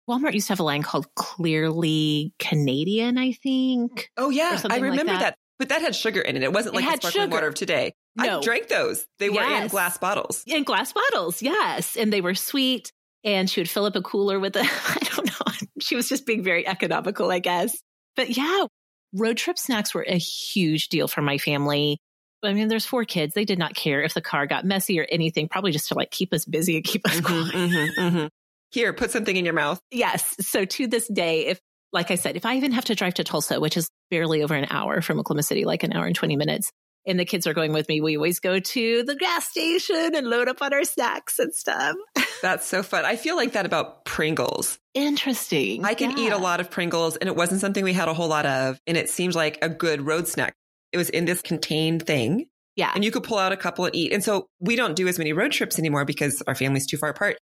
Walmart 0.09 0.33
used 0.33 0.47
to 0.47 0.53
have 0.53 0.59
a 0.59 0.63
line 0.63 0.83
called 0.83 1.07
Clearly 1.15 2.33
Canadian, 2.39 3.17
I 3.17 3.31
think. 3.31 4.09
Oh, 4.17 4.29
yeah. 4.29 4.51
I 4.53 4.55
something 4.57 4.81
like 4.81 4.91
remember 4.91 5.13
that. 5.13 5.19
that. 5.19 5.37
But 5.59 5.69
that 5.69 5.81
had 5.81 5.95
sugar 5.95 6.19
in 6.19 6.35
it. 6.35 6.43
It 6.43 6.51
wasn't 6.51 6.75
It 6.75 6.81
like 6.81 6.85
the 6.85 6.97
sparkling 7.07 7.23
sugar. 7.23 7.33
water 7.35 7.47
of 7.47 7.55
today. 7.55 7.93
No. 8.17 8.39
I 8.39 8.41
drank 8.41 8.67
those. 8.67 9.05
They 9.19 9.29
were 9.29 9.41
in 9.41 9.67
glass 9.67 9.97
bottles. 9.97 10.43
In 10.45 10.63
glass 10.63 10.91
bottles, 10.91 11.41
yes. 11.41 11.95
And 11.95 12.11
they 12.11 12.19
were 12.21 12.35
sweet. 12.35 12.91
And 13.23 13.49
she 13.49 13.61
would 13.61 13.69
fill 13.69 13.85
up 13.85 13.95
a 13.95 14.01
cooler 14.01 14.39
with 14.39 14.57
a, 14.57 14.61
I 14.63 14.97
don't 15.15 15.25
know. 15.27 15.33
She 15.79 15.95
was 15.97 16.07
just 16.07 16.25
being 16.25 16.43
very 16.43 16.65
economical, 16.65 17.29
I 17.31 17.39
guess. 17.39 17.77
But 18.15 18.37
yeah, 18.37 18.65
road 19.13 19.35
trip 19.37 19.57
snacks 19.57 19.93
were 19.93 20.05
a 20.07 20.17
huge 20.17 20.87
deal 20.87 21.07
for 21.09 21.21
my 21.21 21.37
family. 21.37 21.99
I 22.43 22.53
mean, 22.53 22.67
there's 22.67 22.85
four 22.85 23.05
kids. 23.05 23.33
They 23.33 23.45
did 23.45 23.59
not 23.59 23.75
care 23.75 24.01
if 24.03 24.13
the 24.13 24.21
car 24.21 24.45
got 24.47 24.65
messy 24.65 24.99
or 24.99 25.07
anything, 25.09 25.47
probably 25.47 25.71
just 25.71 25.87
to 25.89 25.95
like 25.95 26.11
keep 26.11 26.33
us 26.33 26.45
busy 26.45 26.75
and 26.75 26.83
keep 26.83 27.05
us 27.07 27.19
Mhm, 27.19 27.23
quiet. 27.23 27.53
mhm, 27.55 27.89
mhm. 27.97 28.29
Here, 28.71 28.91
put 28.93 29.11
something 29.11 29.35
in 29.35 29.45
your 29.45 29.53
mouth. 29.53 29.79
Yes. 29.91 30.35
So 30.41 30.65
to 30.65 30.87
this 30.87 31.07
day, 31.07 31.45
if, 31.47 31.59
like 31.91 32.09
I 32.11 32.15
said, 32.15 32.35
if 32.35 32.45
I 32.45 32.55
even 32.57 32.71
have 32.71 32.85
to 32.85 32.95
drive 32.95 33.13
to 33.15 33.23
Tulsa, 33.23 33.59
which 33.59 33.77
is 33.77 33.87
barely 34.09 34.41
over 34.43 34.55
an 34.55 34.67
hour 34.71 35.01
from 35.01 35.19
Oklahoma 35.19 35.43
City, 35.43 35.63
like 35.63 35.83
an 35.83 35.93
hour 35.93 36.05
and 36.05 36.15
20 36.15 36.35
minutes, 36.35 36.71
and 37.05 37.19
the 37.19 37.25
kids 37.25 37.45
are 37.45 37.53
going 37.53 37.71
with 37.73 37.87
me, 37.89 38.01
we 38.01 38.15
always 38.17 38.39
go 38.39 38.59
to 38.59 39.03
the 39.03 39.15
gas 39.15 39.49
station 39.49 40.15
and 40.15 40.25
load 40.27 40.47
up 40.47 40.61
on 40.61 40.73
our 40.73 40.85
snacks 40.85 41.37
and 41.37 41.53
stuff. 41.53 41.95
That's 42.41 42.65
so 42.65 42.81
fun. 42.81 43.05
I 43.05 43.15
feel 43.15 43.35
like 43.35 43.51
that 43.53 43.65
about 43.65 44.05
Pringles. 44.05 44.79
Interesting. 44.95 45.83
I 45.85 45.93
can 45.93 46.17
eat 46.17 46.31
a 46.31 46.37
lot 46.37 46.59
of 46.59 46.71
Pringles 46.71 47.15
and 47.17 47.27
it 47.27 47.35
wasn't 47.35 47.61
something 47.61 47.83
we 47.83 47.93
had 47.93 48.07
a 48.07 48.13
whole 48.13 48.27
lot 48.27 48.45
of. 48.45 48.79
And 48.87 48.97
it 48.97 49.09
seemed 49.09 49.35
like 49.35 49.59
a 49.61 49.69
good 49.69 50.01
road 50.01 50.27
snack. 50.27 50.53
It 50.93 50.97
was 50.97 51.09
in 51.09 51.25
this 51.25 51.41
contained 51.41 52.05
thing 52.05 52.45
Yeah. 52.75 52.91
and 52.95 53.03
you 53.03 53.11
could 53.11 53.23
pull 53.23 53.37
out 53.39 53.51
a 53.51 53.57
couple 53.57 53.85
and 53.85 53.95
eat. 53.95 54.13
And 54.13 54.23
so 54.23 54.47
we 54.59 54.75
don't 54.75 54.95
do 54.95 55.07
as 55.07 55.17
many 55.17 55.33
road 55.33 55.51
trips 55.51 55.77
anymore 55.79 56.05
because 56.05 56.41
our 56.47 56.55
family's 56.55 56.85
too 56.87 56.97
far 56.97 57.09
apart. 57.09 57.37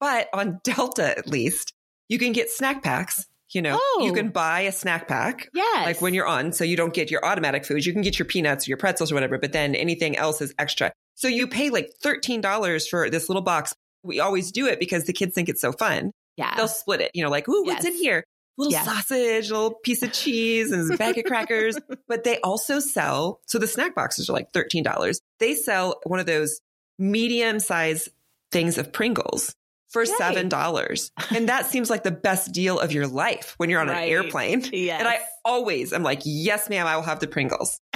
But 0.00 0.28
on 0.34 0.58
Delta, 0.64 1.16
at 1.16 1.26
least, 1.28 1.72
you 2.08 2.18
can 2.18 2.32
get 2.32 2.50
snack 2.50 2.82
packs 2.82 3.24
You 3.52 3.62
know, 3.62 3.78
Oh. 3.80 4.02
you 4.04 4.12
can 4.12 4.28
oh. 4.28 4.30
buy 4.32 4.62
a 4.62 4.72
snack 4.72 5.06
pack. 5.08 5.48
Yes. 5.54 5.86
Like 5.86 6.00
when 6.02 6.12
you're 6.14 6.26
on, 6.26 6.52
so 6.52 6.64
you 6.64 6.76
don't 6.76 6.92
get 6.92 7.10
your 7.12 7.24
automatic 7.24 7.64
foods. 7.64 7.86
You 7.86 7.92
can 7.92 8.02
get 8.02 8.18
your 8.18 8.26
peanuts 8.26 8.66
or 8.66 8.70
your 8.70 8.76
pretzels 8.76 9.12
or 9.12 9.14
whatever, 9.14 9.38
but 9.38 9.52
then 9.52 9.74
anything 9.76 10.16
else 10.16 10.40
is 10.42 10.52
extra. 10.58 10.90
So 11.14 11.28
you 11.28 11.46
pay 11.46 11.70
like 11.70 11.90
$13 12.04 12.88
for 12.88 13.08
this 13.08 13.28
little 13.28 13.42
box. 13.42 13.72
We 14.02 14.20
always 14.20 14.50
do 14.52 14.66
it 14.66 14.78
because 14.80 15.04
the 15.04 15.12
kids 15.12 15.34
think 15.34 15.48
it's 15.48 15.60
so 15.60 15.72
fun. 15.72 16.10
yeah. 16.36 16.54
They'll 16.56 16.68
split 16.68 17.00
it, 17.00 17.10
you 17.14 17.22
know, 17.24 17.30
like, 17.30 17.48
ooh, 17.48 17.64
what's 17.64 17.84
Yes. 17.84 17.94
in 17.94 18.00
here? 18.02 18.24
Little 18.58 18.72
Yes. 18.72 18.84
sausage, 18.86 19.50
a 19.50 19.54
little 19.54 19.74
piece 19.82 20.02
of 20.02 20.12
cheese, 20.12 20.72
and 20.72 20.90
a 20.90 20.96
bag 20.96 21.18
of 21.18 21.24
crackers. 21.24 21.76
But 22.08 22.24
they 22.24 22.38
also 22.40 22.78
sell, 22.78 23.40
so 23.46 23.58
the 23.58 23.66
snack 23.66 23.94
boxes 23.94 24.30
are 24.30 24.32
like 24.32 24.52
$13. 24.52 25.20
They 25.40 25.54
sell 25.54 26.00
one 26.04 26.20
of 26.20 26.26
those 26.26 26.60
medium 26.98 27.58
size 27.60 28.08
things 28.52 28.78
of 28.78 28.92
Pringles 28.92 29.54
for 29.88 30.02
Yay. 30.04 30.12
$7. 30.18 31.10
And 31.34 31.48
that 31.48 31.66
seems 31.66 31.90
like 31.90 32.02
the 32.04 32.10
best 32.10 32.52
deal 32.52 32.78
of 32.78 32.92
your 32.92 33.06
life 33.06 33.54
when 33.58 33.70
you're 33.70 33.80
on 33.80 33.88
Right. 33.88 34.04
an 34.04 34.08
airplane. 34.10 34.64
Yes. 34.72 35.00
And 35.00 35.08
I 35.08 35.18
always 35.44 35.92
am 35.92 36.02
like, 36.02 36.22
yes, 36.24 36.68
ma'am, 36.70 36.86
I 36.86 36.96
will 36.96 37.02
have 37.02 37.20
the 37.20 37.26
Pringles 37.26 37.80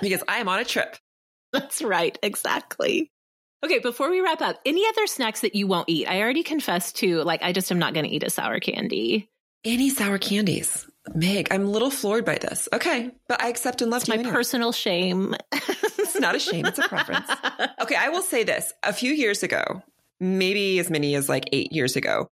because 0.00 0.22
I 0.28 0.38
am 0.38 0.48
on 0.48 0.58
a 0.60 0.64
trip. 0.64 0.96
That's 1.52 1.82
right. 1.82 2.18
Exactly. 2.22 3.10
Okay, 3.64 3.80
before 3.80 4.08
we 4.10 4.20
wrap 4.20 4.40
up, 4.40 4.56
any 4.64 4.86
other 4.88 5.06
snacks 5.06 5.40
that 5.40 5.54
you 5.54 5.66
won't 5.66 5.88
eat? 5.88 6.06
I 6.06 6.20
already 6.20 6.42
confessed 6.44 6.96
to, 6.98 7.22
like, 7.24 7.42
I 7.42 7.52
just 7.52 7.70
am 7.72 7.78
not 7.78 7.92
going 7.92 8.04
to 8.06 8.10
eat 8.10 8.22
a 8.22 8.30
sour 8.30 8.60
candy. 8.60 9.28
Any 9.64 9.90
sour 9.90 10.18
candies? 10.18 10.86
Meg, 11.14 11.48
I'm 11.50 11.64
a 11.66 11.70
little 11.70 11.90
floored 11.90 12.24
by 12.24 12.36
this. 12.36 12.68
Okay, 12.72 13.10
but 13.28 13.42
I 13.42 13.48
accept 13.48 13.82
and 13.82 13.90
love 13.90 14.02
It's 14.02 14.08
my 14.08 14.14
anyway. 14.16 14.30
personal 14.30 14.72
shame. 14.72 15.34
It's 16.00 16.18
not 16.20 16.34
a 16.34 16.38
shame, 16.38 16.64
it's 16.64 16.78
a 16.78 16.88
preference. 16.88 17.28
Okay, 17.82 17.94
I 17.94 18.08
will 18.08 18.22
say 18.22 18.42
this. 18.42 18.72
A 18.82 18.94
few 18.94 19.12
years 19.12 19.42
ago, 19.42 19.82
maybe 20.20 20.78
as 20.78 20.88
many 20.88 21.14
as 21.16 21.28
like 21.28 21.44
eight 21.52 21.70
years 21.70 21.96
ago, 21.96 22.28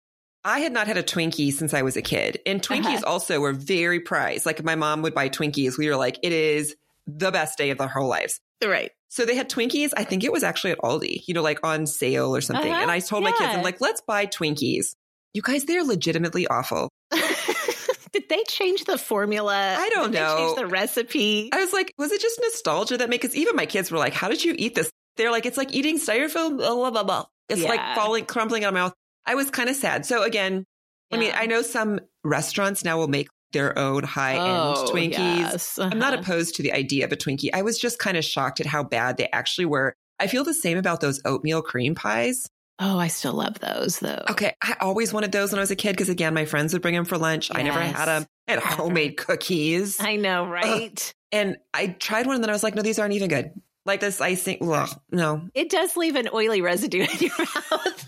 I 0.45 0.59
had 0.59 0.71
not 0.71 0.88
had 0.88 0.95
a 0.97 1.03
Twinkie 1.03 1.51
since 1.51 1.73
I 1.73 1.82
was 1.82 1.97
a 1.97 2.01
kid. 2.01 2.39
And 2.45 2.61
Twinkies 2.61 2.86
Uh-huh. 2.97 3.03
also 3.05 3.39
were 3.41 3.51
very 3.51 3.99
prized. 3.99 4.45
Like 4.45 4.63
my 4.63 4.76
mom 4.76 5.01
would 5.01 5.13
buy 5.13 5.28
Twinkies, 5.28 5.78
we 5.78 5.89
were 5.89 5.97
like, 5.97 6.17
it 6.23 6.32
is 6.32 6.76
the 7.05 7.32
best 7.32 7.57
day 7.57 7.69
of 7.71 7.82
our 7.82 7.88
whole 7.89 8.07
lives. 8.07 8.39
Right. 8.64 8.91
So 9.10 9.26
they 9.26 9.36
had 9.36 9.49
Twinkies. 9.49 9.91
I 9.95 10.03
think 10.03 10.24
it 10.24 10.32
was 10.32 10.43
actually 10.43 10.72
at 10.72 10.80
Aldi, 10.80 11.24
you 11.28 11.34
know, 11.34 11.41
like 11.41 11.66
on 11.66 11.88
sale 11.88 12.36
or 12.36 12.41
something. 12.41 12.72
Uh-huh. 12.72 12.82
And 12.82 12.91
I 12.91 12.99
told 12.99 13.24
my 13.24 13.32
kids, 13.32 13.56
I'm 13.56 13.64
like, 13.64 13.80
let's 13.80 14.01
buy 14.01 14.26
Twinkies. 14.26 14.95
You 15.34 15.41
guys, 15.41 15.66
they're 15.66 15.84
legitimately 15.84 16.47
awful. 16.47 16.89
Did 17.12 18.30
they 18.30 18.43
change 18.47 18.86
the 18.86 18.97
formula? 18.97 19.76
I 19.78 19.89
don't 19.89 20.12
Did 20.12 20.20
know. 20.20 20.36
They 20.36 20.41
change 20.43 20.58
the 20.58 20.68
recipe. 20.68 21.49
I 21.53 21.60
was 21.60 21.74
like, 21.74 21.93
was 21.97 22.12
it 22.12 22.22
just 22.22 22.39
nostalgia 22.41 22.97
that 22.97 23.10
made? 23.10 23.22
Because 23.22 23.36
even 23.36 23.56
my 23.56 23.66
kids 23.66 23.91
were 23.91 23.97
like, 23.97 24.14
"How 24.14 24.30
did 24.30 24.41
you 24.41 24.56
eat 24.58 24.74
this?" 24.74 24.89
They're 25.18 25.32
like, 25.32 25.45
"It's 25.45 25.58
like 25.58 25.74
eating 25.74 25.99
styrofoam." 25.99 26.58
Blah, 26.58 26.76
blah, 26.76 26.91
blah, 26.91 27.03
blah. 27.03 27.26
It's 27.49 27.64
like 27.64 27.95
falling, 27.95 28.26
crumbling 28.26 28.64
in 28.64 28.74
my 28.74 28.80
mouth. 28.80 28.93
I 29.26 29.36
was 29.36 29.49
kind 29.49 29.70
of 29.70 29.76
sad. 29.76 30.06
So 30.06 30.24
again, 30.24 30.64
I 31.12 31.18
mean, 31.18 31.34
I 31.36 31.45
know 31.45 31.62
some 31.62 31.99
restaurants 32.24 32.84
now 32.84 32.97
will 32.97 33.08
make 33.08 33.28
their 33.56 33.76
own 33.80 34.03
high 34.03 34.34
end 34.34 34.41
Oh, 34.43 34.86
Twinkies. 34.93 35.18
yes. 35.39 35.80
I'm 35.80 35.97
not 35.97 36.14
Uh-huh. 36.14 36.22
opposed 36.22 36.53
to 36.58 36.64
the 36.64 36.72
idea 36.74 37.06
of 37.06 37.12
a 37.12 37.16
Twinkie. 37.16 37.49
I 37.53 37.64
was 37.64 37.80
just 37.80 37.97
kind 37.97 38.16
of 38.18 38.24
shocked 38.24 38.60
at 38.60 38.68
how 38.68 38.84
bad 38.84 39.18
they 39.18 39.28
actually 39.34 39.66
were. 39.66 39.95
I 40.20 40.28
feel 40.28 40.43
the 40.43 40.53
same 40.53 40.78
about 40.78 41.01
those 41.01 41.20
oatmeal 41.26 41.62
cream 41.64 41.95
pies. 41.95 42.47
Oh, 42.78 42.99
I 42.99 43.08
still 43.08 43.34
love 43.34 43.58
those 43.60 43.99
though. 43.99 44.22
Okay, 44.30 44.53
I 44.62 44.76
always 44.82 45.12
wanted 45.14 45.32
those 45.32 45.51
when 45.51 45.60
I 45.60 45.64
was 45.64 45.72
a 45.72 45.76
kid 45.78 45.93
because 45.93 46.10
again, 46.10 46.34
my 46.34 46.45
friends 46.45 46.74
would 46.74 46.82
bring 46.82 46.93
them 46.93 47.06
for 47.06 47.18
lunch. 47.18 47.49
I 47.53 47.64
never 47.64 47.80
had 47.80 48.06
them. 48.08 48.26
Had 48.47 48.60
Never. 48.60 48.68
homemade 48.76 49.18
cookies. 49.18 49.99
I 49.99 50.18
know, 50.18 50.45
right? 50.45 51.14
And 51.32 51.58
I 51.74 51.88
tried 51.88 52.28
one 52.28 52.36
and 52.36 52.43
then 52.43 52.49
I 52.49 52.53
was 52.53 52.64
like, 52.64 52.76
no, 52.76 52.82
these 52.84 52.99
aren't 52.99 53.14
even 53.14 53.30
good. 53.30 53.51
Like 53.86 54.01
this 54.01 54.20
icing, 54.20 54.58
ugh, 54.62 54.89
no. 55.12 55.47
It 55.53 55.70
does 55.70 55.95
leave 55.95 56.16
an 56.16 56.28
oily 56.34 56.62
residue 56.62 57.01
in 57.03 57.18
your 57.20 57.32
mouth. 57.39 58.06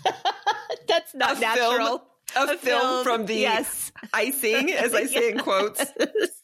That's 0.88 1.14
not 1.14 1.36
A 1.36 1.40
natural. 1.40 1.86
film- 1.86 2.00
A, 2.36 2.56
film, 2.58 3.04
from 3.04 3.26
the 3.26 3.34
yes. 3.34 3.90
icing, 4.12 4.70
as 4.72 4.94
I 4.94 5.06
say 5.06 5.30
in 5.32 5.38
quotes. 5.40 5.84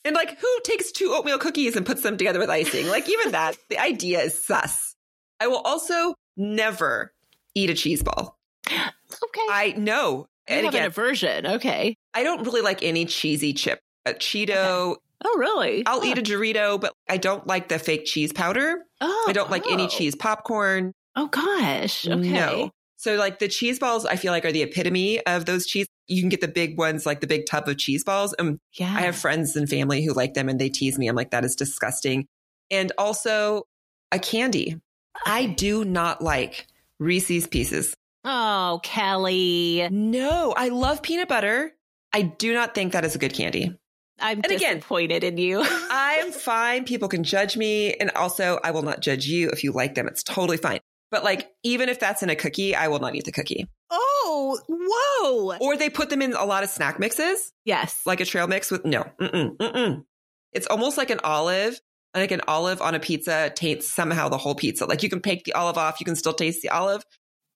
And 0.05 0.15
like, 0.15 0.39
who 0.41 0.49
takes 0.65 0.91
two 0.93 1.13
oatmeal 1.13 1.39
cookies 1.39 1.77
and 1.77 1.85
puts 1.87 2.03
them 2.03 2.17
together 2.17 2.39
with 2.39 2.51
icing? 2.51 2.89
Like, 2.89 3.09
even 3.09 3.33
that, 3.33 3.57
the 3.69 3.79
idea 3.79 4.21
is 4.21 4.43
sus. 4.43 4.97
I 5.41 5.47
will 5.47 5.59
also 5.61 6.15
never 6.37 7.13
eat 7.55 7.71
a 7.71 7.75
cheese 7.75 8.03
ball. 8.03 8.39
Okay. 8.67 9.47
I 9.51 9.75
know. 9.77 10.27
you 10.49 10.57
And 10.57 10.65
have 10.65 10.75
an 10.75 10.81
again, 10.81 10.87
aversion. 10.87 11.47
Okay. 11.47 11.97
I 12.13 12.23
don't 12.23 12.45
really 12.45 12.63
like 12.63 12.83
any 12.83 13.05
cheesy 13.05 13.53
chip. 13.53 13.81
A 14.07 14.13
Cheeto, 14.13 14.97
Oh, 15.25 15.39
really? 15.39 15.83
I'll 15.87 16.01
Huh. 16.01 16.07
eat 16.09 16.19
a 16.19 16.23
Dorito, 16.23 16.79
but 16.79 16.93
I 17.09 17.17
don't 17.17 17.47
like 17.47 17.69
the 17.69 17.79
fake 17.79 18.05
cheese 18.05 18.33
powder. 18.33 18.85
Oh, 19.01 19.25
I 19.29 19.33
don't 19.33 19.51
like 19.51 19.67
any 19.71 19.85
oh. 19.85 19.89
cheese 19.89 20.15
popcorn. 20.15 20.93
Oh 21.17 21.29
gosh. 21.29 22.07
Okay. 22.07 22.29
No. 22.31 22.71
So 23.05 23.17
like 23.17 23.39
the 23.39 23.49
cheese 23.49 23.79
balls, 23.79 24.07
I 24.07 24.17
feel 24.17 24.33
like 24.33 24.47
are 24.47 24.51
the 24.53 24.63
epitome 24.63 25.21
of 25.27 25.45
those 25.45 25.67
cheese. 25.67 25.87
You 26.09 26.23
can 26.23 26.31
get 26.31 26.41
the 26.41 26.49
big 26.49 26.79
ones, 26.79 27.05
like 27.05 27.21
the 27.21 27.27
big 27.27 27.45
tub 27.45 27.69
of 27.69 27.77
cheese 27.77 28.03
balls. 28.03 28.35
Um, 28.39 28.59
Yeah. 28.73 28.87
I 28.97 29.03
have 29.03 29.15
friends 29.15 29.57
and 29.57 29.69
family 29.69 30.03
who 30.03 30.15
like 30.15 30.33
them 30.33 30.49
and 30.49 30.59
they 30.59 30.71
tease 30.71 30.99
me. 30.99 31.07
I'm 31.07 31.15
like, 31.15 31.31
that 31.33 31.45
is 31.45 31.55
disgusting. 31.55 32.25
And 32.71 32.93
also 32.97 33.65
a 34.11 34.19
candy. 34.19 34.81
I 35.27 35.45
do 35.45 35.85
not 35.85 36.23
like 36.23 36.67
Reese's 36.99 37.47
pieces. 37.47 37.93
Oh, 38.25 38.81
Kelly. 38.83 39.87
No, 39.91 40.55
I 40.57 40.69
love 40.69 41.03
peanut 41.03 41.29
butter. 41.29 41.75
I 42.15 42.23
do 42.23 42.55
not 42.55 42.75
think 42.75 42.95
that 42.95 43.05
is 43.05 43.15
a 43.15 43.19
good 43.19 43.35
candy. 43.35 43.77
I'm 44.19 44.39
And 44.39 44.47
again- 44.47 44.77
disappointed 44.77 45.25
in 45.25 45.37
you. 45.37 45.61
I 45.63 46.21
am 46.23 46.33
fine. 46.51 46.85
People 46.85 47.09
can 47.09 47.23
judge 47.23 47.55
me. 47.59 47.93
And 47.93 48.11
also, 48.13 48.59
I 48.65 48.71
will 48.71 48.83
not 48.83 49.01
judge 49.01 49.27
you 49.27 49.51
if 49.51 49.63
you 49.63 49.73
like 49.73 49.95
them. 49.95 50.09
It's 50.09 50.23
totally 50.23 50.57
fine. 50.57 50.81
But 51.15 51.23
like, 51.23 51.49
even 51.63 51.89
if 51.89 52.01
that's 52.01 52.25
in 52.25 52.29
a 52.29 52.35
cookie, 52.35 52.75
I 52.75 52.89
will 52.89 52.99
not 52.99 53.15
eat 53.15 53.25
the 53.25 53.31
cookie. 53.31 53.69
oh, 53.89 54.59
whoa. 54.69 55.57
Or 55.61 55.77
they 55.77 55.89
put 55.89 56.11
them 56.11 56.21
in 56.21 56.33
a 56.33 56.45
lot 56.45 56.65
of 56.65 56.71
snack 56.71 56.99
mixes. 56.99 57.53
Yes. 57.65 58.01
like 58.05 58.19
a 58.19 58.25
trail 58.25 58.49
mix 58.49 58.69
with 58.69 58.85
no. 58.85 59.05
Mm-mm, 59.21 59.57
mm-mm. 59.57 60.05
It's 60.51 60.67
almost 60.67 60.99
like 60.99 61.11
an 61.11 61.21
olive. 61.23 61.81
Like 62.17 62.33
an 62.33 62.41
olive 62.49 62.83
on 62.83 62.97
a 62.97 62.99
pizza 62.99 63.53
taints 63.55 63.89
somehow 63.89 64.29
the 64.29 64.39
whole 64.39 64.57
pizza. 64.57 64.87
Like 64.87 65.05
you 65.05 65.09
can 65.09 65.21
take 65.21 65.45
the 65.45 65.53
olive 65.53 65.79
off, 65.79 66.01
you 66.01 66.05
can 66.05 66.17
still 66.17 66.33
taste 66.33 66.63
the 66.63 66.71
olive 66.71 67.05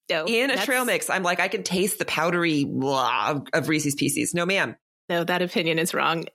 no, 0.09 0.24
in 0.26 0.52
a 0.52 0.64
trail 0.64 0.84
mix. 0.84 1.11
I'm 1.11 1.24
like, 1.24 1.40
I 1.40 1.48
can 1.48 1.64
taste 1.64 1.98
the 1.98 2.04
powdery 2.04 2.62
blah 2.62 3.30
of, 3.30 3.48
of 3.52 3.68
Reese's 3.68 3.96
Pieces. 3.96 4.34
No, 4.34 4.46
ma'am, 4.46 4.76
No, 5.09 5.24
that 5.24 5.42
opinion 5.42 5.80
is 5.80 5.94
wrong. 5.94 6.26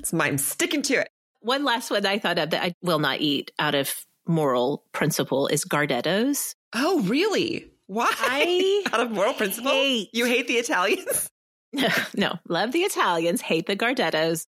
it's 0.00 0.12
mine. 0.12 0.30
I'm 0.30 0.38
sticking 0.38 0.82
to 0.82 0.94
it. 0.94 1.08
One 1.40 1.62
last 1.62 1.92
one 1.92 2.04
I 2.04 2.18
thought 2.18 2.40
of 2.40 2.50
that 2.50 2.64
I 2.64 2.74
will 2.82 2.98
not 2.98 3.20
eat 3.20 3.52
out 3.60 3.76
of 3.76 3.94
moral 4.26 4.84
principle 4.92 5.46
is 5.48 5.64
Gardettos. 5.64 6.54
Oh, 6.74 7.00
really? 7.02 7.70
Why? 7.86 8.10
I 8.16 8.84
Out 8.92 9.00
of 9.00 9.10
moral 9.10 9.34
principle, 9.34 9.70
hate- 9.70 10.10
you 10.12 10.24
hate 10.24 10.48
the 10.48 10.54
Italians. 10.54 11.30
no, 12.16 12.38
love 12.48 12.72
the 12.72 12.80
Italians, 12.80 13.40
hate 13.40 13.66
the 13.66 13.76
Gardettos. 13.76 14.46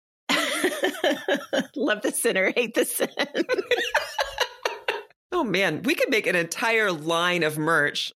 love 1.76 2.02
the 2.02 2.12
sinner, 2.12 2.52
hate 2.56 2.74
the 2.74 2.86
sin. 2.86 3.08
Oh 5.32 5.44
man, 5.44 5.82
we 5.84 5.96
could 5.96 6.10
make 6.10 6.28
an 6.28 6.36
entire 6.36 6.92
line 6.92 7.44
of 7.44 7.58
merch 7.58 8.12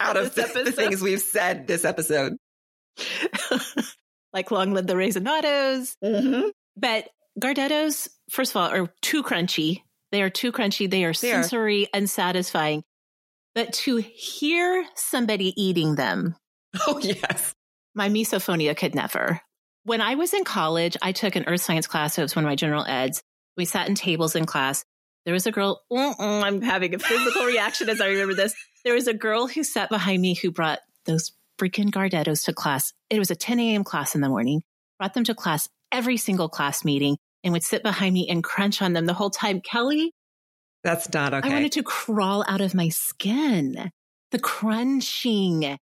out 0.00 0.16
of 0.16 0.34
the, 0.34 0.62
the 0.64 0.72
things 0.72 1.02
we've 1.02 1.20
said 1.20 1.66
this 1.66 1.84
episode. 1.84 2.36
like 4.32 4.50
long 4.50 4.72
live 4.72 4.86
the 4.86 4.94
Raisinados. 4.94 5.94
Mm-hmm. 6.02 6.48
But 6.76 7.08
Gardettos, 7.40 8.08
first 8.30 8.52
of 8.52 8.56
all, 8.56 8.68
are 8.68 8.88
too 9.02 9.22
crunchy. 9.22 9.82
They 10.12 10.22
are 10.22 10.30
too 10.30 10.52
crunchy. 10.52 10.88
They 10.90 11.04
are 11.04 11.12
They 11.12 11.32
are. 11.32 11.42
sensory 11.42 11.88
unsatisfying. 11.92 12.84
But 13.54 13.72
to 13.84 13.96
hear 13.96 14.84
somebody 14.94 15.52
eating 15.60 15.94
them, 15.96 16.36
Oh 16.86 16.98
yes. 17.02 17.54
my 17.94 18.08
misophonia 18.08 18.76
could 18.76 18.94
never. 18.94 19.40
When 19.84 20.00
I 20.00 20.14
was 20.14 20.32
in 20.32 20.44
college, 20.44 20.96
I 21.02 21.12
took 21.12 21.34
an 21.36 21.44
earth 21.48 21.60
science 21.62 21.86
class. 21.86 22.14
So 22.14 22.22
it 22.22 22.24
was 22.26 22.36
one 22.36 22.44
of 22.44 22.48
my 22.48 22.54
general 22.56 22.84
eds. 22.86 23.22
We 23.56 23.64
sat 23.64 23.88
in 23.88 23.94
tables 23.94 24.36
in 24.36 24.46
class. 24.46 24.84
There 25.24 25.34
was 25.34 25.46
a 25.46 25.52
girl, 25.52 25.82
I'm 25.90 26.62
having 26.62 26.94
a 26.94 26.98
physical 26.98 27.44
reaction 27.44 27.88
as 27.88 28.00
I 28.00 28.08
remember 28.08 28.34
this. 28.34 28.54
There 28.84 28.94
was 28.94 29.06
a 29.06 29.14
girl 29.14 29.46
who 29.46 29.62
sat 29.64 29.88
behind 29.88 30.20
me 30.20 30.34
who 30.34 30.50
brought 30.50 30.80
those 31.04 31.32
freaking 31.60 31.90
Gardettos 31.90 32.44
to 32.46 32.52
class. 32.52 32.92
It 33.10 33.18
was 33.18 33.30
a 33.30 33.36
10 33.36 33.60
a.m. 33.60 33.84
class 33.84 34.14
in 34.14 34.20
the 34.20 34.28
morning, 34.28 34.62
brought 34.98 35.14
them 35.14 35.24
to 35.24 35.34
class 35.34 35.68
every 35.92 36.16
single 36.16 36.48
class 36.48 36.84
meeting 36.84 37.18
and 37.44 37.52
would 37.52 37.62
sit 37.64 37.82
behind 37.82 38.14
me 38.14 38.28
and 38.28 38.42
crunch 38.42 38.82
on 38.82 38.92
them 38.92 39.06
the 39.06 39.14
whole 39.14 39.30
time. 39.30 39.60
Kelly, 39.60 40.12
That's 40.84 41.12
not 41.12 41.34
okay. 41.34 41.48
I 41.48 41.52
wanted 41.52 41.72
to 41.72 41.82
crawl 41.82 42.44
out 42.48 42.60
of 42.60 42.74
my 42.74 42.88
skin. 42.88 43.90
The 44.30 44.38
crunching. 44.38 45.78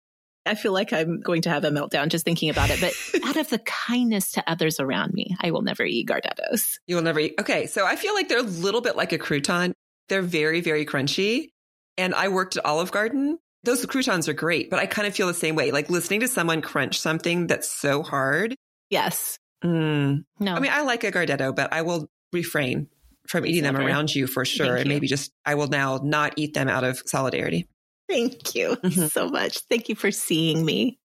I 0.46 0.56
feel 0.56 0.72
like 0.72 0.94
I'm 0.94 1.20
going 1.20 1.42
to 1.44 1.50
have 1.50 1.66
a 1.66 1.70
meltdown 1.70 2.08
just 2.08 2.24
thinking 2.24 2.50
about 2.50 2.70
it. 2.70 2.80
But 2.80 2.94
out 3.26 3.38
of 3.38 3.50
the 3.50 3.60
kindness 3.60 4.32
to 4.34 4.50
others 4.50 4.80
around 4.80 5.14
me, 5.14 5.36
I 5.42 5.52
will 5.52 5.62
never 5.62 5.84
eat 5.84 6.08
Gardettos. 6.08 6.78
You 6.88 6.96
will 6.96 7.04
never 7.04 7.20
eat. 7.20 7.36
Okay. 7.40 7.68
So 7.68 7.86
I 7.86 7.96
feel 7.96 8.14
like 8.14 8.30
they're 8.30 8.40
a 8.40 8.44
little 8.44 8.82
bit 8.82 8.96
like 8.96 9.12
a 9.12 9.18
crouton. 9.18 9.74
They're 10.10 10.22
very, 10.22 10.62
very 10.62 10.86
crunchy. 10.86 11.50
And 11.98 12.16
I 12.16 12.30
worked 12.30 12.58
at 12.58 12.66
Olive 12.66 12.92
Garden. 12.92 13.40
Those 13.64 13.86
croutons 13.86 14.30
are 14.30 14.34
great, 14.34 14.70
but 14.70 14.80
I 14.80 14.86
kind 14.86 15.08
of 15.08 15.16
feel 15.16 15.28
the 15.28 15.34
same 15.34 15.56
way. 15.56 15.72
Like 15.72 15.90
listening 15.90 16.22
to 16.22 16.28
someone 16.28 16.62
crunch 16.62 17.00
something 17.00 17.48
that's 17.48 17.70
so 17.70 18.04
hard. 18.04 18.56
Yes. 18.90 19.38
Mm. 19.64 20.24
No. 20.40 20.54
I 20.56 20.60
mean, 20.60 20.72
I 20.72 20.82
like 20.82 21.04
a 21.04 21.12
Gardetto, 21.12 21.56
but 21.56 21.74
I 21.74 21.82
will 21.82 22.10
refrain 22.34 22.88
from 23.28 23.46
eating 23.46 23.64
them 23.64 23.76
around 23.76 24.14
you 24.14 24.28
for 24.28 24.46
sure. 24.46 24.68
Thank 24.68 24.80
And 24.82 24.86
you. 24.88 24.96
maybe 24.96 25.08
just, 25.08 25.32
I 25.46 25.56
will 25.56 25.68
now 25.68 26.00
not 26.04 26.34
eat 26.38 26.54
them 26.54 26.70
out 26.70 26.84
of 26.84 27.02
solidarity. 27.06 27.68
thank 28.10 28.56
you 28.56 28.78
Mhm. 28.78 29.12
so 29.12 29.28
much. 29.30 29.60
Thank 29.70 29.90
you 29.90 29.96
for 29.96 30.12
seeing 30.12 30.64
me. 30.64 30.98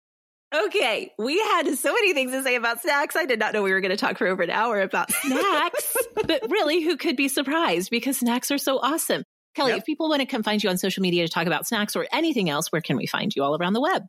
Okay, 0.53 1.11
we 1.17 1.39
had 1.39 1.63
so 1.77 1.93
many 1.93 2.13
things 2.13 2.31
to 2.33 2.43
say 2.43 2.55
about 2.55 2.81
snacks. 2.81 3.15
I 3.15 3.25
did 3.25 3.39
not 3.39 3.53
know 3.53 3.63
we 3.63 3.71
were 3.71 3.79
going 3.81 3.91
to 3.91 3.97
talk 3.97 4.17
for 4.17 4.27
over 4.27 4.43
an 4.43 4.49
hour 4.51 4.81
about 4.81 5.09
snacks, 5.23 5.97
but 6.13 6.41
really, 6.49 6.81
who 6.83 6.97
could 6.97 7.15
be 7.15 7.27
surprised 7.29 7.89
because 7.89 8.17
snacks 8.19 8.51
are 8.51 8.57
so 8.57 8.77
awesome. 8.77 9.23
Kelly, 9.55 9.71
yep. 9.71 9.79
if 9.79 9.85
people 9.85 10.09
want 10.09 10.19
to 10.19 10.25
come 10.25 10.43
find 10.43 10.61
you 10.63 10.69
on 10.69 10.77
social 10.77 11.01
media 11.01 11.25
to 11.25 11.31
talk 11.33 11.47
about 11.47 11.65
snacks 11.67 11.95
or 11.95 12.05
anything 12.11 12.49
else, 12.49 12.71
where 12.71 12.81
can 12.81 12.97
we 12.97 13.07
find 13.07 13.33
you 13.35 13.43
all 13.43 13.55
around 13.57 13.73
the 13.73 13.81
web? 13.81 14.03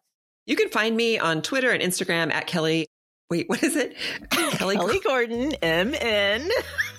You 0.47 0.57
can 0.57 0.69
find 0.69 0.97
me 0.97 1.19
on 1.19 1.43
Twitter 1.43 1.71
and 1.71 1.81
Instagram 1.83 2.33
at 2.33 2.47
Kelly. 2.49 2.89
Wait, 3.33 3.49
what 3.49 3.63
is 3.63 3.77
it? 3.77 3.97
Kelly, 4.31 4.77
Kelly 4.77 5.01
Gordon, 5.01 5.49
MN. 5.63 6.51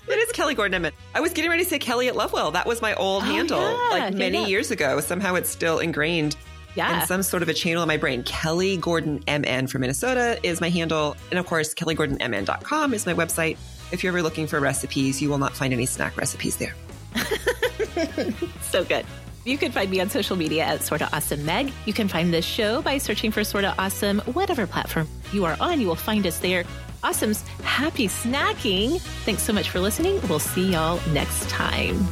It 0.07 0.17
is 0.17 0.31
Kelly 0.31 0.55
Gordon 0.55 0.73
Emmett. 0.73 0.95
I 1.13 1.21
was 1.21 1.31
getting 1.31 1.51
ready 1.51 1.63
to 1.63 1.69
say 1.69 1.77
Kelly 1.77 2.07
at 2.07 2.15
Lovewell. 2.15 2.49
That 2.49 2.65
was 2.65 2.81
my 2.81 2.95
old 2.95 3.21
oh, 3.21 3.25
handle 3.27 3.61
yeah. 3.61 3.89
like 3.91 4.15
many 4.15 4.39
yeah. 4.39 4.47
years 4.47 4.71
ago. 4.71 4.99
Somehow 4.99 5.35
it's 5.35 5.51
still 5.51 5.77
ingrained 5.77 6.35
yeah. 6.73 7.01
in 7.01 7.07
some 7.07 7.21
sort 7.21 7.43
of 7.43 7.49
a 7.49 7.53
channel 7.53 7.83
in 7.83 7.87
my 7.87 7.97
brain. 7.97 8.23
Kelly 8.23 8.77
Gordon 8.77 9.23
MN 9.27 9.67
from 9.67 9.81
Minnesota 9.81 10.39
is 10.41 10.59
my 10.59 10.69
handle. 10.69 11.15
And 11.29 11.37
of 11.37 11.45
course, 11.45 11.75
kellygordonmn.com 11.75 12.95
is 12.95 13.05
my 13.05 13.13
website. 13.13 13.59
If 13.91 14.03
you're 14.03 14.09
ever 14.09 14.23
looking 14.23 14.47
for 14.47 14.59
recipes, 14.59 15.21
you 15.21 15.29
will 15.29 15.37
not 15.37 15.55
find 15.55 15.71
any 15.71 15.85
snack 15.85 16.17
recipes 16.17 16.57
there. 16.57 16.73
so 18.63 18.83
good. 18.83 19.05
You 19.45 19.57
can 19.57 19.71
find 19.73 19.91
me 19.91 19.99
on 19.99 20.09
social 20.09 20.37
media 20.37 20.63
at 20.63 20.83
Sorta 20.83 21.09
Awesome 21.11 21.45
Meg. 21.45 21.73
You 21.85 21.93
can 21.93 22.07
find 22.07 22.33
this 22.33 22.45
show 22.45 22.81
by 22.81 22.97
searching 22.97 23.31
for 23.31 23.43
Sorta 23.43 23.75
Awesome, 23.77 24.19
whatever 24.19 24.65
platform 24.65 25.07
you 25.33 25.43
are 25.45 25.57
on, 25.59 25.81
you 25.81 25.87
will 25.87 25.95
find 25.95 26.25
us 26.25 26.39
there. 26.39 26.63
Awesome's 27.03 27.41
happy 27.63 28.07
snacking. 28.07 29.01
Thanks 29.25 29.43
so 29.43 29.51
much 29.51 29.69
for 29.69 29.81
listening. 29.81 30.21
We'll 30.29 30.39
see 30.39 30.71
y'all 30.71 31.01
next 31.11 31.49
time. 31.49 32.07